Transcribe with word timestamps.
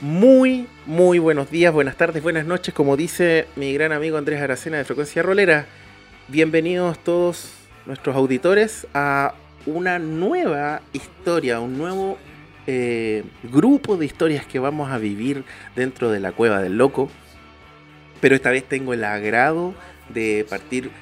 Muy, 0.00 0.68
muy 0.86 1.18
buenos 1.18 1.50
días, 1.50 1.74
buenas 1.74 1.96
tardes, 1.96 2.22
buenas 2.22 2.46
noches, 2.46 2.72
como 2.72 2.96
dice 2.96 3.48
mi 3.56 3.74
gran 3.74 3.90
amigo 3.90 4.16
Andrés 4.16 4.40
Aracena 4.40 4.76
de 4.76 4.84
Frecuencia 4.84 5.24
Rolera. 5.24 5.66
Bienvenidos 6.28 7.00
todos 7.00 7.50
nuestros 7.84 8.14
auditores 8.14 8.86
a 8.94 9.34
una 9.66 9.98
nueva 9.98 10.82
historia, 10.92 11.58
un 11.58 11.76
nuevo 11.76 12.16
eh, 12.68 13.24
grupo 13.42 13.96
de 13.96 14.06
historias 14.06 14.46
que 14.46 14.60
vamos 14.60 14.88
a 14.92 14.98
vivir 14.98 15.42
dentro 15.74 16.12
de 16.12 16.20
la 16.20 16.30
Cueva 16.30 16.62
del 16.62 16.78
Loco. 16.78 17.10
Pero 18.20 18.36
esta 18.36 18.50
vez 18.50 18.62
tengo 18.68 18.94
el 18.94 19.02
agrado 19.02 19.74
de 20.10 20.46
partir 20.48 20.92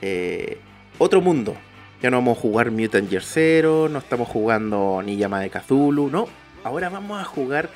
eh, 0.00 0.56
otro 0.96 1.20
mundo. 1.20 1.54
Ya 2.00 2.08
no 2.10 2.16
vamos 2.16 2.38
a 2.38 2.40
jugar 2.40 2.70
Mutant 2.70 3.10
Year 3.10 3.64
no 3.90 3.98
estamos 3.98 4.26
jugando 4.26 5.02
ni 5.04 5.18
Llama 5.18 5.40
de 5.40 5.50
Cthulhu, 5.50 6.08
no. 6.08 6.28
Ahora 6.64 6.88
vamos 6.88 7.20
a 7.20 7.24
jugar 7.24 7.68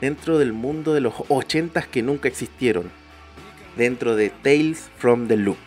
dentro 0.00 0.38
del 0.38 0.52
mundo 0.52 0.94
de 0.94 1.00
los 1.00 1.14
80 1.28 1.82
que 1.82 2.02
nunca 2.02 2.28
existieron, 2.28 2.90
dentro 3.76 4.16
de 4.16 4.30
Tales 4.30 4.90
from 4.98 5.28
the 5.28 5.36
Loop. 5.36 5.58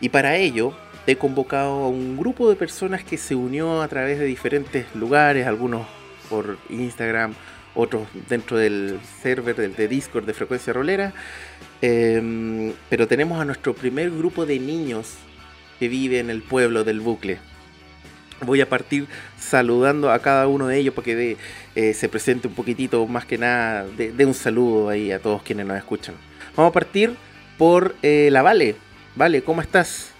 Y 0.00 0.08
para 0.08 0.36
ello 0.36 0.74
he 1.06 1.16
convocado 1.16 1.84
a 1.84 1.88
un 1.88 2.16
grupo 2.16 2.48
de 2.48 2.56
personas 2.56 3.04
que 3.04 3.18
se 3.18 3.34
unió 3.34 3.82
a 3.82 3.88
través 3.88 4.18
de 4.18 4.24
diferentes 4.24 4.86
lugares, 4.94 5.46
algunos 5.46 5.86
por 6.28 6.58
Instagram, 6.70 7.34
otros 7.74 8.06
dentro 8.28 8.56
del 8.56 8.98
server 9.22 9.56
del 9.56 9.74
de 9.74 9.88
Discord 9.88 10.24
de 10.24 10.34
Frecuencia 10.34 10.72
Rolera. 10.72 11.12
Em, 11.82 12.72
pero 12.88 13.06
tenemos 13.06 13.40
a 13.40 13.44
nuestro 13.44 13.74
primer 13.74 14.10
grupo 14.10 14.46
de 14.46 14.58
niños 14.58 15.14
que 15.78 15.88
vive 15.88 16.18
en 16.18 16.30
el 16.30 16.42
pueblo 16.42 16.84
del 16.84 17.00
bucle. 17.00 17.38
Voy 18.44 18.60
a 18.60 18.68
partir 18.68 19.06
saludando 19.38 20.10
a 20.10 20.18
cada 20.18 20.46
uno 20.46 20.68
de 20.68 20.78
ellos 20.78 20.94
para 20.94 21.04
que 21.04 21.36
eh, 21.74 21.94
se 21.94 22.08
presente 22.08 22.48
un 22.48 22.54
poquitito, 22.54 23.06
más 23.06 23.24
que 23.24 23.38
nada, 23.38 23.84
de, 23.96 24.24
un 24.24 24.34
saludo 24.34 24.88
ahí 24.88 25.12
a 25.12 25.18
todos 25.18 25.42
quienes 25.42 25.66
nos 25.66 25.76
escuchan. 25.76 26.14
Vamos 26.56 26.70
a 26.70 26.72
partir 26.72 27.14
por 27.58 27.94
eh, 28.02 28.28
la 28.30 28.42
Vale. 28.42 28.76
Vale, 29.16 29.42
¿cómo 29.42 29.60
estás? 29.60 30.10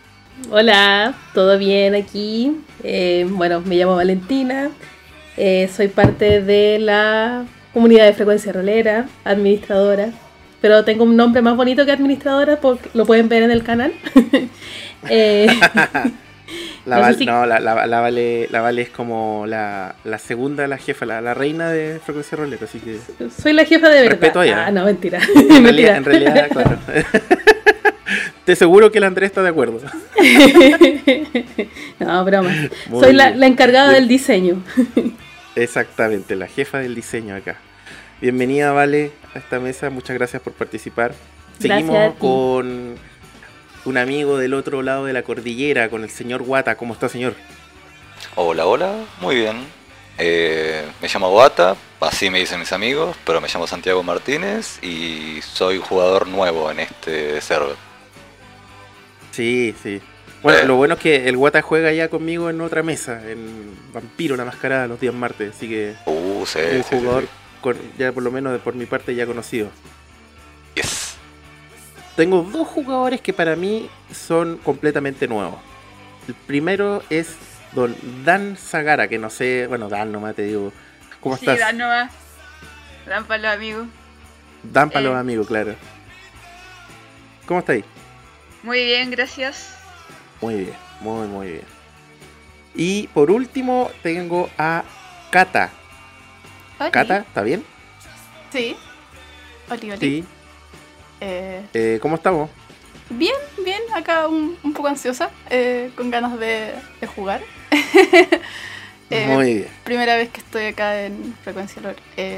Hola, 0.50 1.14
¿todo 1.32 1.58
bien 1.58 1.94
aquí? 1.94 2.56
Eh, 2.82 3.26
bueno, 3.28 3.60
me 3.60 3.76
llamo 3.76 3.96
Valentina, 3.96 4.70
soy 5.36 5.88
parte 5.88 6.40
de 6.42 6.78
la 6.78 7.44
comunidad 7.72 8.06
de 8.06 8.12
frecuencia 8.12 8.52
rolera, 8.52 9.06
administradora, 9.24 10.10
pero 10.60 10.84
tengo 10.84 11.04
un 11.04 11.16
nombre 11.16 11.42
más 11.42 11.56
bonito 11.56 11.84
que 11.84 11.92
administradora, 11.92 12.60
porque 12.60 12.88
lo 12.94 13.04
pueden 13.04 13.28
ver 13.28 13.42
en 13.42 13.50
el 13.50 13.62
canal. 13.62 13.92
La, 16.86 17.12
no, 17.12 17.46
la, 17.46 17.60
la, 17.60 18.00
vale, 18.00 18.46
la 18.50 18.60
Vale 18.60 18.82
es 18.82 18.90
como 18.90 19.46
la, 19.46 19.94
segunda, 20.18 20.68
la 20.68 20.76
jefa, 20.76 21.06
la, 21.06 21.32
reina 21.32 21.70
de 21.70 21.98
frecuencia 22.04 22.36
roleta, 22.36 22.66
así 22.66 22.78
que. 22.78 22.98
Soy 23.30 23.54
la 23.54 23.64
jefa 23.64 23.88
de 23.88 24.02
verdad. 24.02 24.20
Respeto 24.20 24.40
Ah, 24.40 24.70
no, 24.70 24.84
mentira. 24.84 25.18
En, 25.34 25.48
Realidad, 25.64 25.96
en 25.96 26.04
realidad, 26.04 26.48
claro. 26.50 26.78
Te 28.44 28.54
seguro 28.54 28.92
que 28.92 28.98
el 28.98 29.04
Andrés 29.04 29.28
está 29.28 29.42
de 29.42 29.48
acuerdo. 29.48 29.80
no, 32.00 32.24
broma. 32.26 32.54
Soy 32.90 33.14
la, 33.14 33.30
encargada 33.46 33.90
del 33.92 34.06
diseño. 34.06 34.62
Exactamente, 35.56 36.36
la 36.36 36.48
jefa 36.48 36.80
del 36.80 36.94
diseño 36.94 37.34
acá. 37.34 37.56
Bienvenida, 38.20 38.72
Vale, 38.72 39.12
a 39.34 39.38
esta 39.38 39.58
mesa. 39.58 39.88
Muchas 39.88 40.18
gracias 40.18 40.42
por 40.42 40.52
participar. 40.52 41.14
Seguimos 41.58 42.14
con 42.16 42.96
un 43.84 43.98
amigo 43.98 44.38
del 44.38 44.54
otro 44.54 44.82
lado 44.82 45.04
de 45.06 45.12
la 45.12 45.22
cordillera, 45.22 45.88
con 45.88 46.02
el 46.02 46.10
señor 46.10 46.42
Guata. 46.42 46.76
¿Cómo 46.76 46.94
está, 46.94 47.08
señor? 47.08 47.34
Hola, 48.36 48.66
hola, 48.66 48.94
muy 49.20 49.36
bien. 49.36 49.66
Eh, 50.18 50.84
me 51.02 51.08
llamo 51.08 51.30
Guata, 51.30 51.76
así 52.00 52.30
me 52.30 52.38
dicen 52.38 52.60
mis 52.60 52.72
amigos, 52.72 53.16
pero 53.26 53.40
me 53.40 53.48
llamo 53.48 53.66
Santiago 53.66 54.02
Martínez 54.02 54.82
y 54.82 55.40
soy 55.42 55.78
jugador 55.78 56.28
nuevo 56.28 56.70
en 56.70 56.80
este 56.80 57.40
server. 57.40 57.76
Sí, 59.32 59.74
sí. 59.82 60.00
Bueno, 60.42 60.58
eh. 60.60 60.66
lo 60.66 60.76
bueno 60.76 60.94
es 60.94 61.00
que 61.00 61.28
el 61.28 61.36
Guata 61.36 61.62
juega 61.62 61.92
ya 61.92 62.08
conmigo 62.08 62.50
en 62.50 62.60
otra 62.60 62.82
mesa, 62.82 63.22
en 63.28 63.76
Vampiro, 63.92 64.36
la 64.36 64.44
mascarada, 64.44 64.86
los 64.86 65.00
días 65.00 65.14
martes, 65.14 65.54
así 65.56 65.68
que 65.68 65.94
uh, 66.06 66.46
sí, 66.46 66.58
un 66.58 66.82
jugador 66.82 67.24
ya 67.98 68.12
por 68.12 68.22
lo 68.22 68.30
menos 68.30 68.60
por 68.60 68.74
mi 68.74 68.86
parte 68.86 69.14
ya 69.14 69.26
conocido. 69.26 69.68
Yes. 70.74 71.13
Tengo 72.16 72.42
dos 72.42 72.68
jugadores 72.68 73.20
que 73.20 73.32
para 73.32 73.56
mí 73.56 73.90
son 74.12 74.58
completamente 74.58 75.26
nuevos. 75.26 75.60
El 76.28 76.34
primero 76.34 77.02
es 77.10 77.36
don 77.72 77.96
Dan 78.24 78.56
Zagara, 78.56 79.08
que 79.08 79.18
no 79.18 79.30
sé, 79.30 79.66
bueno, 79.66 79.88
Dan 79.88 80.12
nomás 80.12 80.36
te 80.36 80.42
digo. 80.42 80.72
¿Cómo 81.20 81.36
sí, 81.36 81.44
estás? 81.44 81.58
Dan 81.58 81.78
nomás. 81.78 82.12
Dan 83.06 83.24
para 83.24 83.42
los 83.42 83.52
amigos. 83.52 83.88
Dan 84.62 84.90
para 84.90 85.00
los 85.02 85.14
eh. 85.14 85.18
amigos, 85.18 85.46
claro. 85.46 85.74
¿Cómo 87.46 87.60
estáis? 87.60 87.84
Muy 88.62 88.84
bien, 88.84 89.10
gracias. 89.10 89.76
Muy 90.40 90.54
bien, 90.54 90.74
muy, 91.00 91.26
muy 91.26 91.46
bien. 91.48 91.64
Y 92.74 93.08
por 93.08 93.30
último 93.30 93.90
tengo 94.02 94.48
a 94.56 94.84
Kata. 95.30 95.70
Kata, 96.78 97.18
¿está 97.18 97.42
bien? 97.42 97.64
Sí. 98.52 98.76
Oli, 99.70 99.90
oli. 99.90 100.00
Sí. 100.00 100.24
Eh, 101.26 101.62
eh, 101.72 101.98
¿Cómo 102.02 102.16
estamos? 102.16 102.50
Bien, 103.08 103.34
bien, 103.64 103.80
acá 103.94 104.28
un, 104.28 104.58
poco 104.74 104.88
ansiosa, 104.88 105.30
eh, 105.48 105.90
con 105.96 106.10
ganas 106.10 106.38
de, 106.38 106.74
jugar. 107.16 107.40
Muy 109.10 109.54
bien. 109.54 109.68
Primera 109.84 110.16
vez 110.16 110.28
que 110.28 110.40
estoy 110.40 110.66
acá 110.66 111.06
en 111.06 111.34
frecuencia 111.42 111.80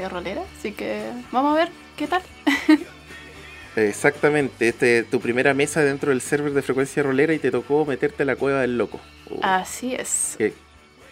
rolera, 0.09 0.41
así 0.57 0.71
que 0.71 1.01
vamos 1.31 1.53
a 1.53 1.59
ver 1.59 1.69
qué 1.97 2.07
tal. 2.07 2.21
Exactamente, 3.75 4.69
este 4.69 5.03
tu 5.03 5.19
primera 5.19 5.53
mesa 5.53 5.83
dentro 5.83 6.11
del 6.11 6.21
server 6.21 6.53
de 6.53 6.61
frecuencia 6.61 7.03
rolera 7.03 7.33
y 7.33 7.39
te 7.39 7.51
tocó 7.51 7.85
meterte 7.85 8.23
a 8.23 8.25
la 8.25 8.37
cueva 8.37 8.61
del 8.61 8.77
loco. 8.77 9.01
Uh. 9.29 9.39
Así 9.43 9.95
es. 9.95 10.37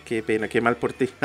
Qué, 0.05 0.23
pena, 0.23 0.47
qué 0.47 0.61
mal 0.61 0.77
por 0.77 0.93
ti. 0.93 1.09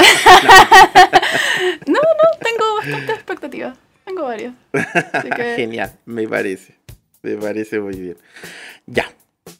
no, 1.86 1.94
no, 1.94 2.38
tengo 2.42 2.74
bastante 2.76 3.12
expectativa. 3.12 3.74
Tengo 4.10 4.24
varios. 4.24 4.54
Genial, 5.56 5.92
me 6.04 6.26
parece. 6.26 6.74
Me 7.22 7.36
parece 7.36 7.78
muy 7.78 7.94
bien. 7.94 8.16
Ya. 8.86 9.06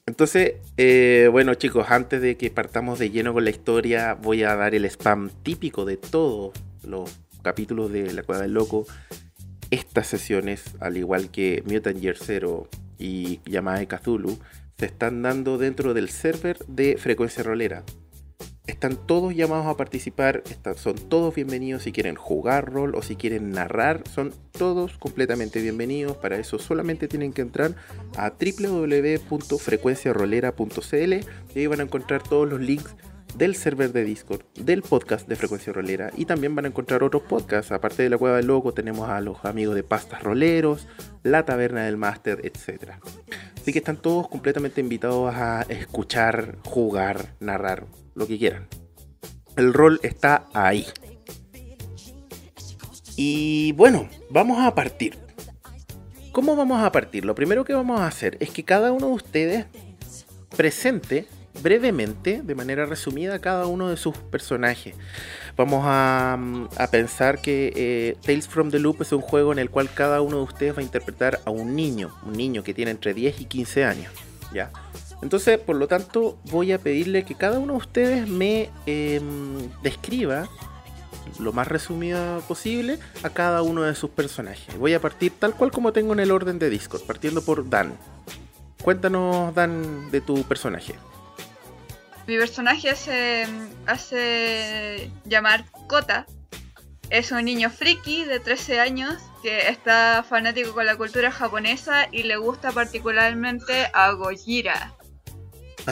Entonces, 0.06 0.54
eh, 0.76 1.28
bueno 1.30 1.54
chicos, 1.54 1.86
antes 1.88 2.20
de 2.20 2.36
que 2.36 2.50
partamos 2.50 2.98
de 2.98 3.10
lleno 3.10 3.32
con 3.32 3.44
la 3.44 3.50
historia, 3.50 4.14
voy 4.14 4.42
a 4.42 4.56
dar 4.56 4.74
el 4.74 4.84
spam 4.86 5.30
típico 5.44 5.84
de 5.84 5.98
todos 5.98 6.52
los 6.82 7.16
capítulos 7.42 7.92
de 7.92 8.12
La 8.12 8.24
Cueva 8.24 8.42
del 8.42 8.54
Loco. 8.54 8.86
Estas 9.70 10.08
sesiones, 10.08 10.64
al 10.80 10.96
igual 10.96 11.30
que 11.30 11.62
Mutant 11.64 12.00
Year 12.00 12.16
Zero 12.16 12.68
y 12.98 13.38
Yamaha 13.44 13.78
de 13.78 13.86
Cthulhu, 13.86 14.36
se 14.78 14.86
están 14.86 15.22
dando 15.22 15.58
dentro 15.58 15.94
del 15.94 16.08
server 16.08 16.58
de 16.66 16.96
Frecuencia 16.96 17.44
Rolera. 17.44 17.84
Están 18.70 18.94
todos 18.94 19.34
llamados 19.34 19.66
a 19.66 19.76
participar, 19.76 20.44
son 20.76 20.94
todos 20.94 21.34
bienvenidos 21.34 21.82
si 21.82 21.91
quieren 21.91 22.14
jugar 22.14 22.72
rol 22.72 22.94
o 22.94 23.03
si 23.03 23.16
quieren 23.16 23.50
narrar, 23.50 24.04
son 24.08 24.32
todos 24.53 24.97
completamente 24.97 25.60
bienvenidos. 25.60 26.16
Para 26.16 26.38
eso 26.38 26.60
solamente 26.60 27.09
tienen 27.09 27.32
que 27.32 27.42
entrar 27.42 27.75
a 28.16 28.30
www.frecuenciarolera.cl 28.30 31.12
y 31.53 31.59
ahí 31.59 31.66
van 31.66 31.80
a 31.80 31.82
encontrar 31.82 32.22
todos 32.22 32.48
los 32.48 32.60
links 32.60 32.94
del 33.34 33.56
server 33.56 33.92
de 33.92 34.04
Discord, 34.04 34.42
del 34.54 34.82
podcast 34.82 35.26
de 35.26 35.34
Frecuencia 35.34 35.72
Rolera 35.72 36.12
y 36.16 36.26
también 36.26 36.54
van 36.54 36.66
a 36.66 36.69
encontrar 36.69 37.03
otros 37.03 37.25
podcasts. 37.25 37.72
Aparte 37.72 38.04
de 38.04 38.10
la 38.10 38.19
Cueva 38.19 38.36
del 38.36 38.47
Loco 38.47 38.72
tenemos 38.72 39.09
a 39.09 39.20
los 39.20 39.44
amigos 39.44 39.75
de 39.75 39.82
Pastas 39.82 40.22
Roleros, 40.22 40.86
La 41.25 41.44
Taberna 41.44 41.86
del 41.86 41.97
Máster, 41.97 42.38
etc. 42.44 42.92
Así 43.56 43.72
que 43.72 43.80
están 43.80 43.97
todos 43.97 44.28
completamente 44.28 44.80
invitados 44.80 45.34
a 45.34 45.62
escuchar, 45.62 46.59
jugar, 46.65 47.34
narrar 47.41 47.86
lo 48.15 48.27
que 48.27 48.39
quieran. 48.39 48.68
El 49.57 49.74
rol 49.74 50.01
está 50.03 50.47
ahí. 50.54 50.86
Y 53.16 53.72
bueno, 53.72 54.09
vamos 54.30 54.65
a 54.65 54.74
partir. 54.74 55.18
¿Cómo 56.33 56.57
vamos 56.57 56.83
a 56.83 56.92
partir? 56.92 57.24
Lo 57.24 57.34
primero 57.34 57.65
que 57.65 57.74
vamos 57.74 58.01
a 58.01 58.07
hacer 58.07 58.36
es 58.41 58.51
que 58.51 58.65
cada 58.65 58.92
uno 58.92 59.09
de 59.09 59.12
ustedes 59.12 59.66
presente 60.57 61.27
brevemente, 61.62 62.42
de 62.42 62.54
manera 62.54 62.86
resumida, 62.86 63.41
cada 63.41 63.66
uno 63.66 63.89
de 63.89 63.97
sus 63.97 64.16
personajes. 64.16 64.95
Vamos 65.56 65.83
a, 65.84 66.39
pensar 66.91 67.41
que 67.41 67.72
eh, 67.74 68.16
Tales 68.24 68.48
from 68.48 68.71
the 68.71 68.78
Loop 68.78 69.03
es 69.03 69.13
un 69.13 69.21
juego 69.21 69.53
en 69.53 69.59
el 69.59 69.71
cual 69.71 69.92
cada 69.92 70.21
uno 70.21 70.39
de 70.39 70.42
ustedes 70.45 70.74
va 70.74 70.80
a 70.80 70.83
interpretar 70.83 71.41
a 71.45 71.51
un 71.51 71.74
niño, 71.74 72.15
un 72.24 72.33
niño 72.33 72.63
que 72.63 72.74
tiene 72.74 72.92
entre 72.92 73.15
10 73.15 73.41
y 73.41 73.45
15 73.47 73.84
años. 73.84 74.13
¿ya? 74.53 74.71
Entonces, 75.22 75.58
por 75.58 75.76
lo 75.76 75.86
tanto, 75.86 76.38
voy 76.50 76.72
a 76.72 76.78
pedirle 76.78 77.24
que 77.24 77.34
cada 77.34 77.58
uno 77.58 77.74
de 77.74 77.78
ustedes 77.78 78.28
me 78.28 78.70
em, 78.86 79.70
describa 79.82 80.48
lo 81.38 81.52
más 81.52 81.68
resumido 81.68 82.40
posible 82.48 82.98
a 83.22 83.30
cada 83.30 83.62
uno 83.62 83.82
de 83.82 83.94
sus 83.94 84.10
personajes. 84.10 84.76
Voy 84.78 84.94
a 84.94 85.00
partir 85.00 85.32
tal 85.38 85.54
cual 85.54 85.70
como 85.70 85.92
tengo 85.92 86.12
en 86.12 86.20
el 86.20 86.30
orden 86.30 86.58
de 86.58 86.70
Discord, 86.70 87.02
partiendo 87.02 87.42
por 87.42 87.68
Dan. 87.68 87.94
Cuéntanos, 88.82 89.54
Dan, 89.54 90.10
de 90.10 90.20
tu 90.20 90.42
personaje. 90.44 90.94
Mi 92.26 92.36
personaje 92.38 92.94
se 92.96 93.46
hace 93.86 95.10
llamar 95.24 95.64
Kota 95.86 96.26
es 97.10 97.32
un 97.32 97.44
niño 97.44 97.70
friki 97.70 98.24
de 98.24 98.38
13 98.38 98.78
años 98.78 99.14
que 99.42 99.68
está 99.68 100.24
fanático 100.26 100.72
con 100.72 100.86
la 100.86 100.96
cultura 100.96 101.32
japonesa 101.32 102.06
y 102.12 102.22
le 102.22 102.36
gusta 102.36 102.70
particularmente 102.70 103.90
a 103.92 104.12
Gojira. 104.12 104.94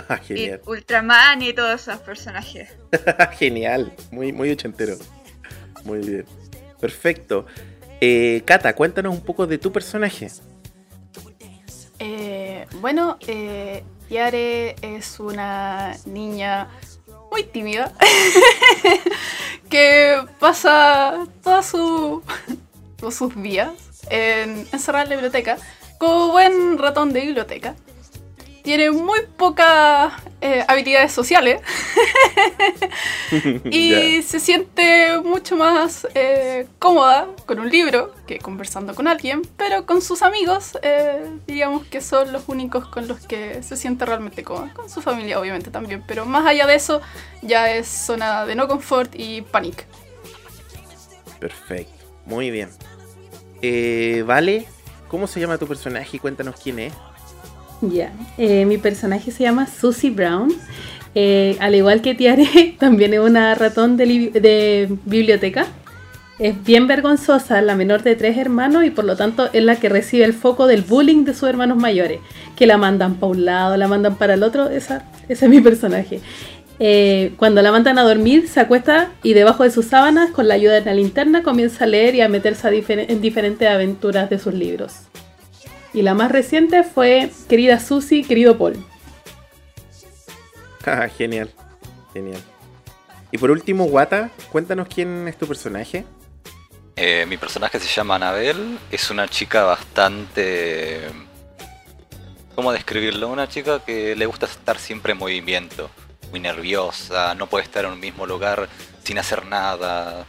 Y 0.22 0.26
Genial. 0.26 0.60
Ultraman 0.66 1.42
y 1.42 1.52
todos 1.52 1.80
esos 1.80 2.00
personajes. 2.00 2.70
Genial. 3.38 3.92
Muy, 4.10 4.32
muy 4.32 4.50
ochentero. 4.50 4.96
Muy 5.84 5.98
bien. 5.98 6.26
Perfecto. 6.80 7.46
Eh, 8.00 8.42
Cata, 8.44 8.74
cuéntanos 8.74 9.14
un 9.14 9.22
poco 9.22 9.46
de 9.46 9.58
tu 9.58 9.72
personaje. 9.72 10.30
Eh, 11.98 12.66
bueno, 12.80 13.18
eh, 13.26 13.82
Yare 14.08 14.76
es 14.82 15.18
una 15.18 15.96
niña 16.06 16.68
muy 17.30 17.42
tímida 17.44 17.92
que 19.70 20.16
pasa 20.38 21.26
toda 21.42 21.62
su, 21.62 22.22
todos 22.96 23.14
sus 23.14 23.34
días 23.42 23.72
en, 24.08 24.66
encerrada 24.72 25.04
en 25.04 25.10
la 25.10 25.16
biblioteca 25.16 25.58
como 25.98 26.30
buen 26.30 26.78
ratón 26.78 27.12
de 27.12 27.20
biblioteca. 27.20 27.74
Tiene 28.68 28.90
muy 28.90 29.20
pocas 29.38 30.12
eh, 30.42 30.62
habilidades 30.68 31.10
sociales 31.10 31.62
y 33.64 34.20
se 34.20 34.40
siente 34.40 35.18
mucho 35.24 35.56
más 35.56 36.06
eh, 36.14 36.66
cómoda 36.78 37.28
con 37.46 37.60
un 37.60 37.70
libro 37.70 38.12
que 38.26 38.38
conversando 38.38 38.94
con 38.94 39.08
alguien, 39.08 39.40
pero 39.56 39.86
con 39.86 40.02
sus 40.02 40.20
amigos, 40.20 40.78
eh, 40.82 41.30
digamos 41.46 41.86
que 41.86 42.02
son 42.02 42.30
los 42.30 42.46
únicos 42.46 42.86
con 42.88 43.08
los 43.08 43.20
que 43.20 43.62
se 43.62 43.74
siente 43.74 44.04
realmente 44.04 44.44
cómoda. 44.44 44.74
Con 44.74 44.90
su 44.90 45.00
familia, 45.00 45.40
obviamente, 45.40 45.70
también, 45.70 46.04
pero 46.06 46.26
más 46.26 46.46
allá 46.46 46.66
de 46.66 46.74
eso, 46.74 47.00
ya 47.40 47.72
es 47.72 47.88
zona 47.88 48.44
de 48.44 48.54
no 48.54 48.68
confort 48.68 49.14
y 49.14 49.40
panic. 49.40 49.86
Perfecto. 51.40 52.04
Muy 52.26 52.50
bien. 52.50 52.68
Eh, 53.62 54.22
vale, 54.26 54.66
¿cómo 55.08 55.26
se 55.26 55.40
llama 55.40 55.56
tu 55.56 55.66
personaje? 55.66 56.18
Cuéntanos 56.18 56.60
quién 56.62 56.80
es. 56.80 56.92
Ya, 57.80 58.12
eh, 58.38 58.64
mi 58.64 58.78
personaje 58.78 59.30
se 59.30 59.44
llama 59.44 59.66
Susie 59.66 60.10
Brown. 60.10 60.52
Eh, 61.14 61.56
al 61.60 61.74
igual 61.74 62.02
que 62.02 62.14
Tiare, 62.14 62.76
también 62.78 63.14
es 63.14 63.20
una 63.20 63.54
ratón 63.54 63.96
de, 63.96 64.06
li- 64.06 64.28
de 64.30 64.88
biblioteca. 65.04 65.66
Es 66.38 66.62
bien 66.64 66.86
vergonzosa, 66.86 67.60
la 67.62 67.74
menor 67.74 68.02
de 68.04 68.14
tres 68.14 68.36
hermanos 68.36 68.84
y 68.84 68.90
por 68.90 69.04
lo 69.04 69.16
tanto 69.16 69.48
es 69.52 69.62
la 69.64 69.74
que 69.76 69.88
recibe 69.88 70.24
el 70.24 70.32
foco 70.34 70.68
del 70.68 70.82
bullying 70.82 71.24
de 71.24 71.34
sus 71.34 71.48
hermanos 71.48 71.76
mayores, 71.78 72.20
que 72.56 72.66
la 72.66 72.76
mandan 72.76 73.14
para 73.16 73.32
un 73.32 73.44
lado, 73.44 73.76
la 73.76 73.88
mandan 73.88 74.16
para 74.16 74.34
el 74.34 74.44
otro, 74.44 74.68
esa, 74.68 75.04
ese 75.28 75.46
es 75.46 75.50
mi 75.50 75.60
personaje. 75.60 76.20
Eh, 76.78 77.32
cuando 77.38 77.60
la 77.60 77.72
mandan 77.72 77.98
a 77.98 78.04
dormir, 78.04 78.46
se 78.46 78.60
acuesta 78.60 79.10
y 79.24 79.34
debajo 79.34 79.64
de 79.64 79.70
sus 79.72 79.86
sábanas, 79.86 80.30
con 80.30 80.46
la 80.46 80.54
ayuda 80.54 80.74
de 80.74 80.84
la 80.84 80.94
linterna, 80.94 81.42
comienza 81.42 81.84
a 81.84 81.88
leer 81.88 82.14
y 82.14 82.20
a 82.20 82.28
meterse 82.28 82.84
en 82.88 83.20
diferentes 83.20 83.68
aventuras 83.68 84.30
de 84.30 84.38
sus 84.38 84.54
libros. 84.54 84.94
Y 85.92 86.02
la 86.02 86.14
más 86.14 86.30
reciente 86.30 86.84
fue 86.84 87.30
Querida 87.48 87.80
Susie, 87.80 88.24
querido 88.24 88.58
Paul. 88.58 88.76
Ah, 90.86 91.06
genial. 91.06 91.52
Genial. 92.14 92.40
Y 93.30 93.36
por 93.36 93.50
último, 93.50 93.84
Wata, 93.84 94.30
cuéntanos 94.50 94.88
quién 94.88 95.28
es 95.28 95.36
tu 95.36 95.46
personaje. 95.46 96.06
Eh, 96.96 97.26
mi 97.28 97.36
personaje 97.36 97.78
se 97.78 97.88
llama 97.88 98.16
Anabel, 98.16 98.78
es 98.90 99.10
una 99.10 99.28
chica 99.28 99.64
bastante... 99.64 101.02
¿Cómo 102.54 102.72
describirlo? 102.72 103.28
Una 103.28 103.48
chica 103.48 103.84
que 103.84 104.16
le 104.16 104.26
gusta 104.26 104.46
estar 104.46 104.78
siempre 104.78 105.12
en 105.12 105.18
movimiento, 105.18 105.90
muy 106.30 106.40
nerviosa, 106.40 107.34
no 107.36 107.46
puede 107.48 107.64
estar 107.64 107.84
en 107.84 107.92
un 107.92 108.00
mismo 108.00 108.26
lugar 108.26 108.68
sin 109.04 109.18
hacer 109.18 109.46
nada. 109.46 110.26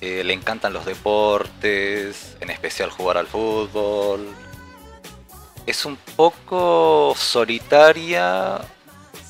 Eh, 0.00 0.22
le 0.24 0.34
encantan 0.34 0.74
los 0.74 0.84
deportes, 0.84 2.36
en 2.40 2.50
especial 2.50 2.90
jugar 2.90 3.16
al 3.16 3.26
fútbol. 3.26 4.28
Es 5.66 5.84
un 5.84 5.96
poco 6.16 7.14
solitaria, 7.16 8.60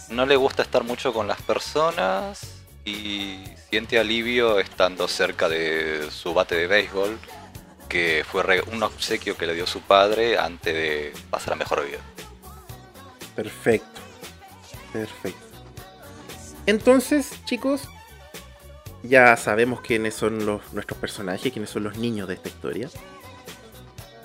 no 0.09 0.27
le 0.27 0.37
gusta 0.37 0.63
estar 0.63 0.83
mucho 0.85 1.13
con 1.13 1.29
las 1.29 1.41
personas 1.43 2.63
y 2.85 3.39
siente 3.71 3.99
alivio 3.99 4.59
estando 4.59 5.09
cerca 5.09 5.49
de 5.49 6.09
su 6.11 6.35
bate 6.35 6.57
de 6.57 6.67
béisbol, 6.67 7.19
que 7.89 8.25
fue 8.31 8.63
un 8.73 8.83
obsequio 8.83 9.37
que 9.37 9.47
le 9.47 9.55
dio 9.55 9.67
su 9.67 9.81
padre 9.81 10.39
antes 10.39 10.75
de 10.75 11.13
pasar 11.31 11.55
a 11.55 11.57
mejor 11.57 11.87
vida. 11.87 12.01
Perfecto. 13.35 14.01
Perfecto. 14.93 15.41
Entonces, 16.67 17.33
chicos, 17.45 17.89
ya 19.03 19.37
sabemos 19.37 19.81
quiénes 19.81 20.15
son 20.15 20.47
los, 20.47 20.73
nuestros 20.73 20.99
personajes, 20.99 21.53
quiénes 21.53 21.71
son 21.71 21.85
los 21.85 21.99
niños 21.99 22.27
de 22.29 22.35
esta 22.35 22.49
historia. 22.49 22.89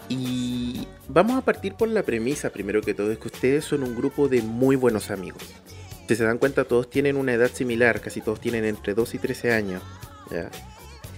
Y 0.09 0.87
vamos 1.07 1.37
a 1.37 1.41
partir 1.41 1.75
por 1.75 1.87
la 1.87 2.03
premisa, 2.03 2.49
primero 2.49 2.81
que 2.81 2.93
todo, 2.93 3.11
es 3.11 3.19
que 3.19 3.27
ustedes 3.27 3.63
son 3.63 3.83
un 3.83 3.95
grupo 3.95 4.27
de 4.27 4.41
muy 4.41 4.75
buenos 4.75 5.11
amigos. 5.11 5.43
Si 6.07 6.15
se 6.15 6.23
dan 6.23 6.39
cuenta, 6.39 6.63
todos 6.65 6.89
tienen 6.89 7.15
una 7.17 7.33
edad 7.33 7.51
similar, 7.53 8.01
casi 8.01 8.19
todos 8.21 8.39
tienen 8.41 8.65
entre 8.65 8.95
2 8.95 9.13
y 9.13 9.19
13 9.19 9.53
años. 9.53 9.83
¿ya? 10.31 10.49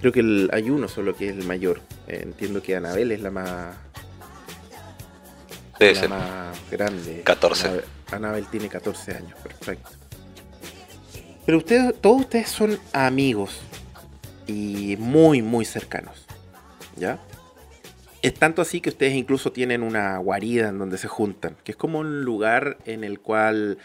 Creo 0.02 0.12
que 0.12 0.20
el- 0.20 0.50
hay 0.52 0.70
uno 0.70 0.88
solo 0.90 1.16
que 1.16 1.30
es 1.30 1.38
el 1.38 1.46
mayor. 1.46 1.80
Eh, 2.08 2.20
entiendo 2.24 2.62
que 2.62 2.76
Anabel 2.76 3.12
es 3.14 3.22
la 3.22 3.32
más 3.32 3.76
grande. 6.70 7.22
14. 7.24 7.68
Anabel, 7.68 7.86
Anabel 8.12 8.48
tiene 8.48 8.68
14 8.68 9.16
años, 9.16 9.34
perfecto. 9.42 9.90
Pero 11.46 11.58
ustedes, 11.58 11.96
todos 12.02 12.22
ustedes 12.22 12.50
son 12.50 12.78
amigos 12.94 13.62
y 14.48 14.96
muy, 15.00 15.42
muy 15.42 15.64
cercanos. 15.66 16.26
¿Ya? 16.98 17.20
Es 18.22 18.36
tanto 18.36 18.62
así 18.62 18.82
que 18.82 18.90
ustedes 18.90 19.14
incluso 19.14 19.52
tienen 19.52 19.82
una 19.82 20.18
guarida 20.18 20.70
en 20.70 20.78
donde 20.78 20.98
se 20.98 21.08
juntan, 21.08 21.56
que 21.64 21.72
es 21.72 21.78
como 21.78 22.00
un 22.00 22.22
lugar 22.22 22.78
en 22.86 23.04
el 23.04 23.20
cual 23.20 23.80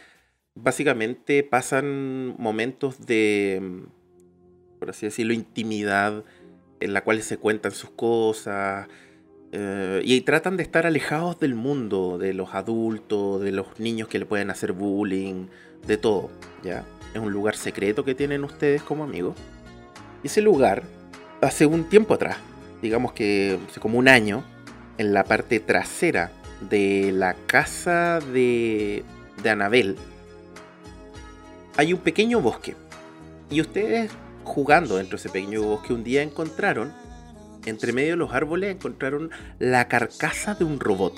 básicamente 0.54 1.42
pasan 1.42 2.34
momentos 2.38 3.06
de, 3.06 3.60
mm, 3.62 4.78
por 4.78 4.90
así 4.90 5.06
decirlo, 5.06 5.32
intimidad, 5.32 6.22
en 6.80 6.92
la 6.92 7.02
cual 7.02 7.22
se 7.22 7.38
cuentan 7.38 7.72
sus 7.72 7.90
cosas, 7.90 8.88
eh, 9.52 10.02
y 10.04 10.20
tratan 10.20 10.58
de 10.58 10.64
estar 10.64 10.86
alejados 10.86 11.40
del 11.40 11.54
mundo, 11.54 12.18
de 12.18 12.34
los 12.34 12.54
adultos, 12.54 13.40
de 13.40 13.52
los 13.52 13.80
niños 13.80 14.08
que 14.08 14.18
le 14.18 14.26
pueden 14.26 14.50
hacer 14.50 14.72
bullying, 14.72 15.46
de 15.86 15.96
todo, 15.96 16.30
¿ya? 16.62 16.84
Es 17.14 17.20
un 17.20 17.32
lugar 17.32 17.56
secreto 17.56 18.04
que 18.04 18.14
tienen 18.14 18.44
ustedes 18.44 18.82
como 18.82 19.04
amigos. 19.04 19.34
Y 20.22 20.26
ese 20.26 20.42
lugar, 20.42 20.82
hace 21.40 21.64
un 21.64 21.88
tiempo 21.88 22.12
atrás, 22.12 22.36
digamos 22.86 23.12
que 23.12 23.58
hace 23.68 23.80
como 23.80 23.98
un 23.98 24.08
año, 24.08 24.44
en 24.98 25.12
la 25.12 25.24
parte 25.24 25.60
trasera 25.60 26.32
de 26.70 27.12
la 27.12 27.34
casa 27.34 28.20
de, 28.20 29.04
de 29.42 29.50
Anabel, 29.50 29.96
hay 31.76 31.92
un 31.92 32.00
pequeño 32.00 32.40
bosque. 32.40 32.74
Y 33.50 33.60
ustedes 33.60 34.10
jugando 34.44 34.96
dentro 34.96 35.16
de 35.16 35.20
ese 35.20 35.28
pequeño 35.28 35.62
bosque 35.62 35.92
un 35.92 36.04
día 36.04 36.22
encontraron, 36.22 36.92
entre 37.64 37.92
medio 37.92 38.10
de 38.12 38.16
los 38.16 38.32
árboles, 38.32 38.76
encontraron 38.76 39.30
la 39.58 39.88
carcasa 39.88 40.54
de 40.54 40.64
un 40.64 40.78
robot. 40.78 41.14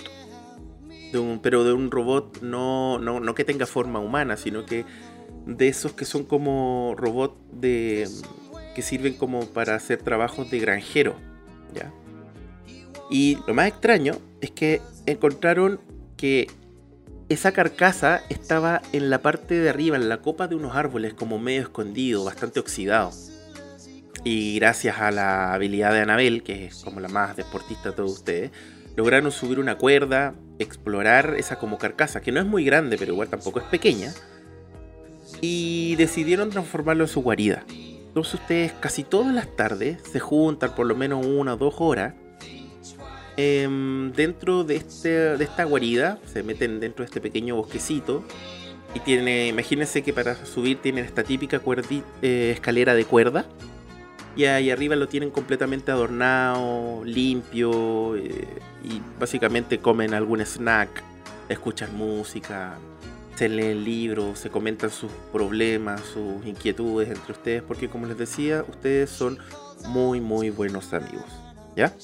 Pero 1.43 1.65
de 1.65 1.73
un 1.73 1.91
robot 1.91 2.41
no, 2.43 2.99
no, 2.99 3.21
no 3.21 3.35
que 3.35 3.45
tenga 3.45 3.67
forma 3.67 3.99
humana, 3.99 4.37
sino 4.37 4.65
que 4.65 4.85
de 5.47 5.69
esos 5.69 5.93
que 5.93 6.05
son 6.05 6.25
como 6.25 6.95
robots 6.97 7.39
de, 7.53 8.09
que 8.75 8.83
sirven 8.83 9.15
como 9.15 9.47
para 9.47 9.75
hacer 9.75 10.03
trabajos 10.03 10.51
de 10.51 10.59
granjero. 10.61 11.17
Y 13.11 13.39
lo 13.47 13.55
más 13.55 13.69
extraño 13.69 14.15
es 14.41 14.51
que 14.51 14.83
encontraron 15.07 15.81
que 16.17 16.49
esa 17.29 17.53
carcasa 17.53 18.23
estaba 18.29 18.83
en 18.93 19.11
la 19.11 19.21
parte 19.21 19.55
de 19.55 19.71
arriba, 19.71 19.97
en 19.97 20.09
la 20.09 20.19
copa 20.19 20.49
de 20.49 20.55
unos 20.55 20.75
árboles, 20.75 21.15
como 21.15 21.39
medio 21.39 21.63
escondido, 21.63 22.25
bastante 22.25 22.61
oxidado. 22.61 23.11
Y 24.25 24.57
gracias 24.59 24.99
a 24.99 25.11
la 25.11 25.53
habilidad 25.53 25.93
de 25.93 26.01
Anabel, 26.01 26.43
que 26.43 26.67
es 26.67 26.77
como 26.83 27.01
la 27.01 27.09
más 27.09 27.37
deportista 27.37 27.91
de 27.91 27.97
todos 27.97 28.13
ustedes, 28.13 28.51
lograron 28.97 29.31
subir 29.31 29.61
una 29.61 29.79
cuerda, 29.79 30.35
explorar 30.59 31.35
esa 31.39 31.59
como 31.59 31.79
carcasa, 31.79 32.21
que 32.21 32.33
no 32.33 32.41
es 32.41 32.47
muy 32.47 32.65
grande, 32.65 32.97
pero 32.99 33.13
igual 33.13 33.29
tampoco 33.29 33.61
es 33.61 33.67
pequeña. 33.67 34.13
Y 35.41 35.95
decidieron 35.97 36.51
transformarlo 36.51 37.05
en 37.05 37.09
su 37.09 37.23
guarida. 37.23 37.65
Entonces 38.09 38.35
ustedes 38.35 38.73
casi 38.73 39.05
todas 39.05 39.35
las 39.35 39.55
tardes 39.55 40.03
se 40.11 40.19
juntan 40.19 40.75
por 40.75 40.87
lo 40.87 40.95
menos 40.95 41.25
una 41.25 41.55
o 41.55 41.57
dos 41.57 41.75
horas 41.79 42.15
em, 43.37 44.13
dentro 44.13 44.65
de, 44.65 44.77
este, 44.77 45.37
de 45.37 45.45
esta 45.45 45.65
guarida, 45.65 46.19
se 46.27 46.43
meten 46.43 46.81
dentro 46.81 47.05
de 47.05 47.07
este 47.07 47.21
pequeño 47.21 47.57
bosquecito 47.57 48.25
y 48.95 49.01
tiene, 49.01 49.49
imagínense 49.49 50.03
que 50.03 50.13
para 50.13 50.35
subir 50.47 50.79
tienen 50.79 51.05
esta 51.05 51.23
típica 51.23 51.61
eh, 52.23 52.51
escalera 52.55 52.95
de 52.95 53.05
cuerda 53.05 53.47
y 54.35 54.45
ahí 54.45 54.71
arriba 54.71 54.97
lo 54.97 55.09
tienen 55.09 55.31
completamente 55.31 55.93
adornado, 55.93 57.05
limpio 57.05 58.17
eh, 58.17 58.47
y 58.85 59.03
básicamente 59.19 59.79
comen 59.79 60.15
algún 60.15 60.41
snack 60.41 61.03
escuchan 61.49 61.97
música, 61.97 62.79
se 63.39 63.49
leen 63.49 63.85
libros, 63.85 64.41
se 64.41 64.51
comentan 64.51 64.91
sus 64.91 65.13
problemas, 65.33 66.01
sus 66.01 66.45
inquietudes 66.45 67.09
entre 67.09 67.31
ustedes, 67.31 67.63
porque 67.63 67.89
como 67.89 68.07
les 68.07 68.19
decía, 68.19 68.65
ustedes 68.69 69.11
son 69.11 69.39
muy, 69.87 70.21
muy 70.21 70.51
buenos 70.51 70.93
amigos. 70.93 71.25
¿Ya? 71.77 71.95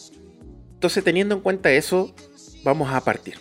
Entonces, 0.75 1.03
teniendo 1.03 1.35
en 1.35 1.41
cuenta 1.41 1.73
eso, 1.73 2.15
vamos 2.63 2.89
a 2.93 3.01
partir. 3.01 3.41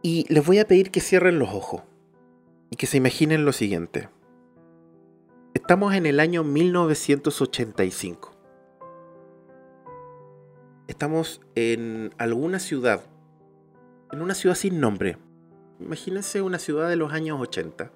Y 0.00 0.32
les 0.32 0.46
voy 0.46 0.60
a 0.60 0.68
pedir 0.68 0.92
que 0.92 1.00
cierren 1.00 1.40
los 1.40 1.48
ojos 1.48 1.82
y 2.70 2.76
que 2.76 2.86
se 2.86 2.98
imaginen 2.98 3.44
lo 3.44 3.52
siguiente. 3.52 4.08
Estamos 5.54 5.92
en 5.94 6.06
el 6.06 6.20
año 6.20 6.44
1985. 6.44 8.37
Estamos 10.88 11.42
en 11.54 12.14
alguna 12.16 12.58
ciudad, 12.58 13.02
en 14.10 14.22
una 14.22 14.32
ciudad 14.32 14.54
sin 14.54 14.80
nombre. 14.80 15.18
Imagínense 15.80 16.40
una 16.40 16.58
ciudad 16.58 16.88
de 16.88 16.96
los 16.96 17.12
años 17.12 17.38
80. 17.38 17.92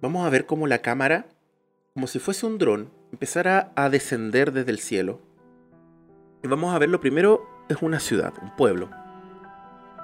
Vamos 0.00 0.26
a 0.26 0.30
ver 0.30 0.46
cómo 0.46 0.66
la 0.66 0.78
cámara, 0.78 1.26
como 1.92 2.06
si 2.06 2.18
fuese 2.18 2.46
un 2.46 2.56
dron, 2.56 2.90
empezara 3.12 3.70
a 3.76 3.90
descender 3.90 4.50
desde 4.50 4.70
el 4.70 4.78
cielo. 4.78 5.20
Y 6.42 6.48
vamos 6.48 6.74
a 6.74 6.78
ver 6.78 6.88
lo 6.88 7.00
primero, 7.00 7.46
es 7.68 7.82
una 7.82 8.00
ciudad, 8.00 8.32
un 8.40 8.56
pueblo. 8.56 8.88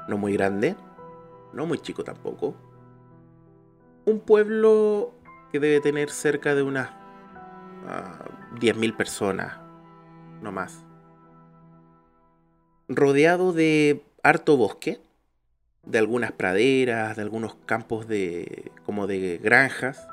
No 0.06 0.18
muy 0.18 0.34
grande, 0.34 0.76
no 1.54 1.64
muy 1.64 1.78
chico 1.78 2.04
tampoco. 2.04 2.54
Un 4.04 4.20
pueblo 4.20 5.14
que 5.50 5.60
debe 5.60 5.80
tener 5.80 6.10
cerca 6.10 6.54
de 6.54 6.62
unas 6.62 6.90
10.000 8.60 8.92
ah, 8.92 8.96
personas, 8.98 9.63
no 10.44 10.52
más. 10.52 10.84
Rodeado 12.88 13.52
de 13.52 14.04
harto 14.22 14.56
bosque, 14.56 15.00
de 15.84 15.98
algunas 15.98 16.32
praderas, 16.32 17.16
de 17.16 17.22
algunos 17.22 17.56
campos 17.66 18.06
de 18.06 18.70
como 18.84 19.06
de 19.06 19.38
granjas, 19.42 20.06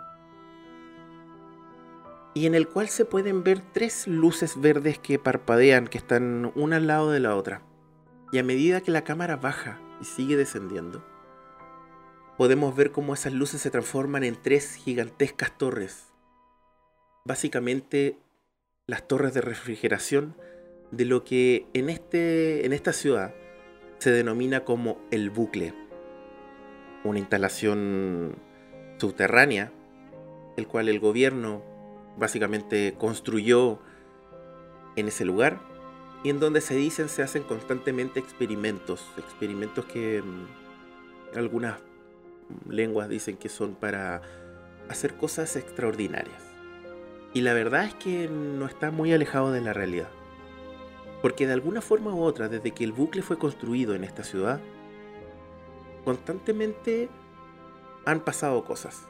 y 2.33 2.45
en 2.45 2.55
el 2.55 2.67
cual 2.67 2.87
se 2.87 3.03
pueden 3.03 3.43
ver 3.43 3.61
tres 3.73 4.07
luces 4.07 4.59
verdes 4.59 4.97
que 4.97 5.19
parpadean, 5.19 5.87
que 5.87 5.97
están 5.97 6.51
una 6.55 6.77
al 6.77 6.87
lado 6.87 7.11
de 7.11 7.19
la 7.19 7.35
otra. 7.35 7.61
Y 8.31 8.39
a 8.39 8.43
medida 8.43 8.79
que 8.79 8.91
la 8.91 9.03
cámara 9.03 9.35
baja 9.35 9.81
y 9.99 10.05
sigue 10.05 10.37
descendiendo, 10.37 11.03
podemos 12.37 12.73
ver 12.73 12.91
cómo 12.91 13.13
esas 13.13 13.33
luces 13.33 13.61
se 13.61 13.69
transforman 13.69 14.23
en 14.23 14.41
tres 14.41 14.75
gigantescas 14.75 15.57
torres. 15.57 16.05
Básicamente 17.25 18.17
las 18.87 19.07
torres 19.07 19.33
de 19.33 19.41
refrigeración 19.41 20.35
de 20.91 21.05
lo 21.05 21.23
que 21.23 21.65
en, 21.73 21.89
este, 21.89 22.65
en 22.65 22.73
esta 22.73 22.93
ciudad 22.93 23.33
se 23.99 24.11
denomina 24.11 24.65
como 24.65 24.99
el 25.11 25.29
bucle. 25.29 25.73
Una 27.03 27.19
instalación 27.19 28.35
subterránea, 28.97 29.71
el 30.57 30.67
cual 30.67 30.89
el 30.89 30.99
gobierno 30.99 31.63
básicamente 32.17 32.95
construyó 32.97 33.79
en 34.95 35.07
ese 35.07 35.25
lugar 35.25 35.59
y 36.23 36.29
en 36.29 36.39
donde 36.39 36.61
se 36.61 36.75
dicen 36.75 37.09
se 37.09 37.23
hacen 37.23 37.43
constantemente 37.43 38.19
experimentos, 38.19 39.05
experimentos 39.17 39.85
que 39.85 40.21
mm, 40.21 41.37
algunas 41.37 41.79
lenguas 42.69 43.09
dicen 43.09 43.37
que 43.37 43.49
son 43.49 43.75
para 43.75 44.21
hacer 44.89 45.15
cosas 45.15 45.55
extraordinarias. 45.55 46.50
Y 47.33 47.41
la 47.41 47.53
verdad 47.53 47.85
es 47.85 47.93
que 47.93 48.27
no 48.27 48.65
está 48.65 48.91
muy 48.91 49.13
alejado 49.13 49.51
de 49.51 49.61
la 49.61 49.73
realidad. 49.73 50.09
Porque 51.21 51.47
de 51.47 51.53
alguna 51.53 51.81
forma 51.81 52.13
u 52.13 52.23
otra, 52.23 52.49
desde 52.49 52.71
que 52.71 52.83
el 52.83 52.91
bucle 52.91 53.21
fue 53.21 53.37
construido 53.37 53.95
en 53.95 54.03
esta 54.03 54.23
ciudad, 54.23 54.59
constantemente 56.03 57.09
han 58.05 58.21
pasado 58.21 58.65
cosas. 58.65 59.07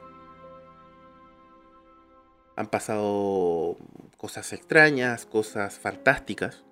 Han 2.54 2.66
pasado 2.66 3.76
cosas 4.18 4.52
extrañas, 4.52 5.26
cosas 5.26 5.78
fantásticas. 5.78 6.64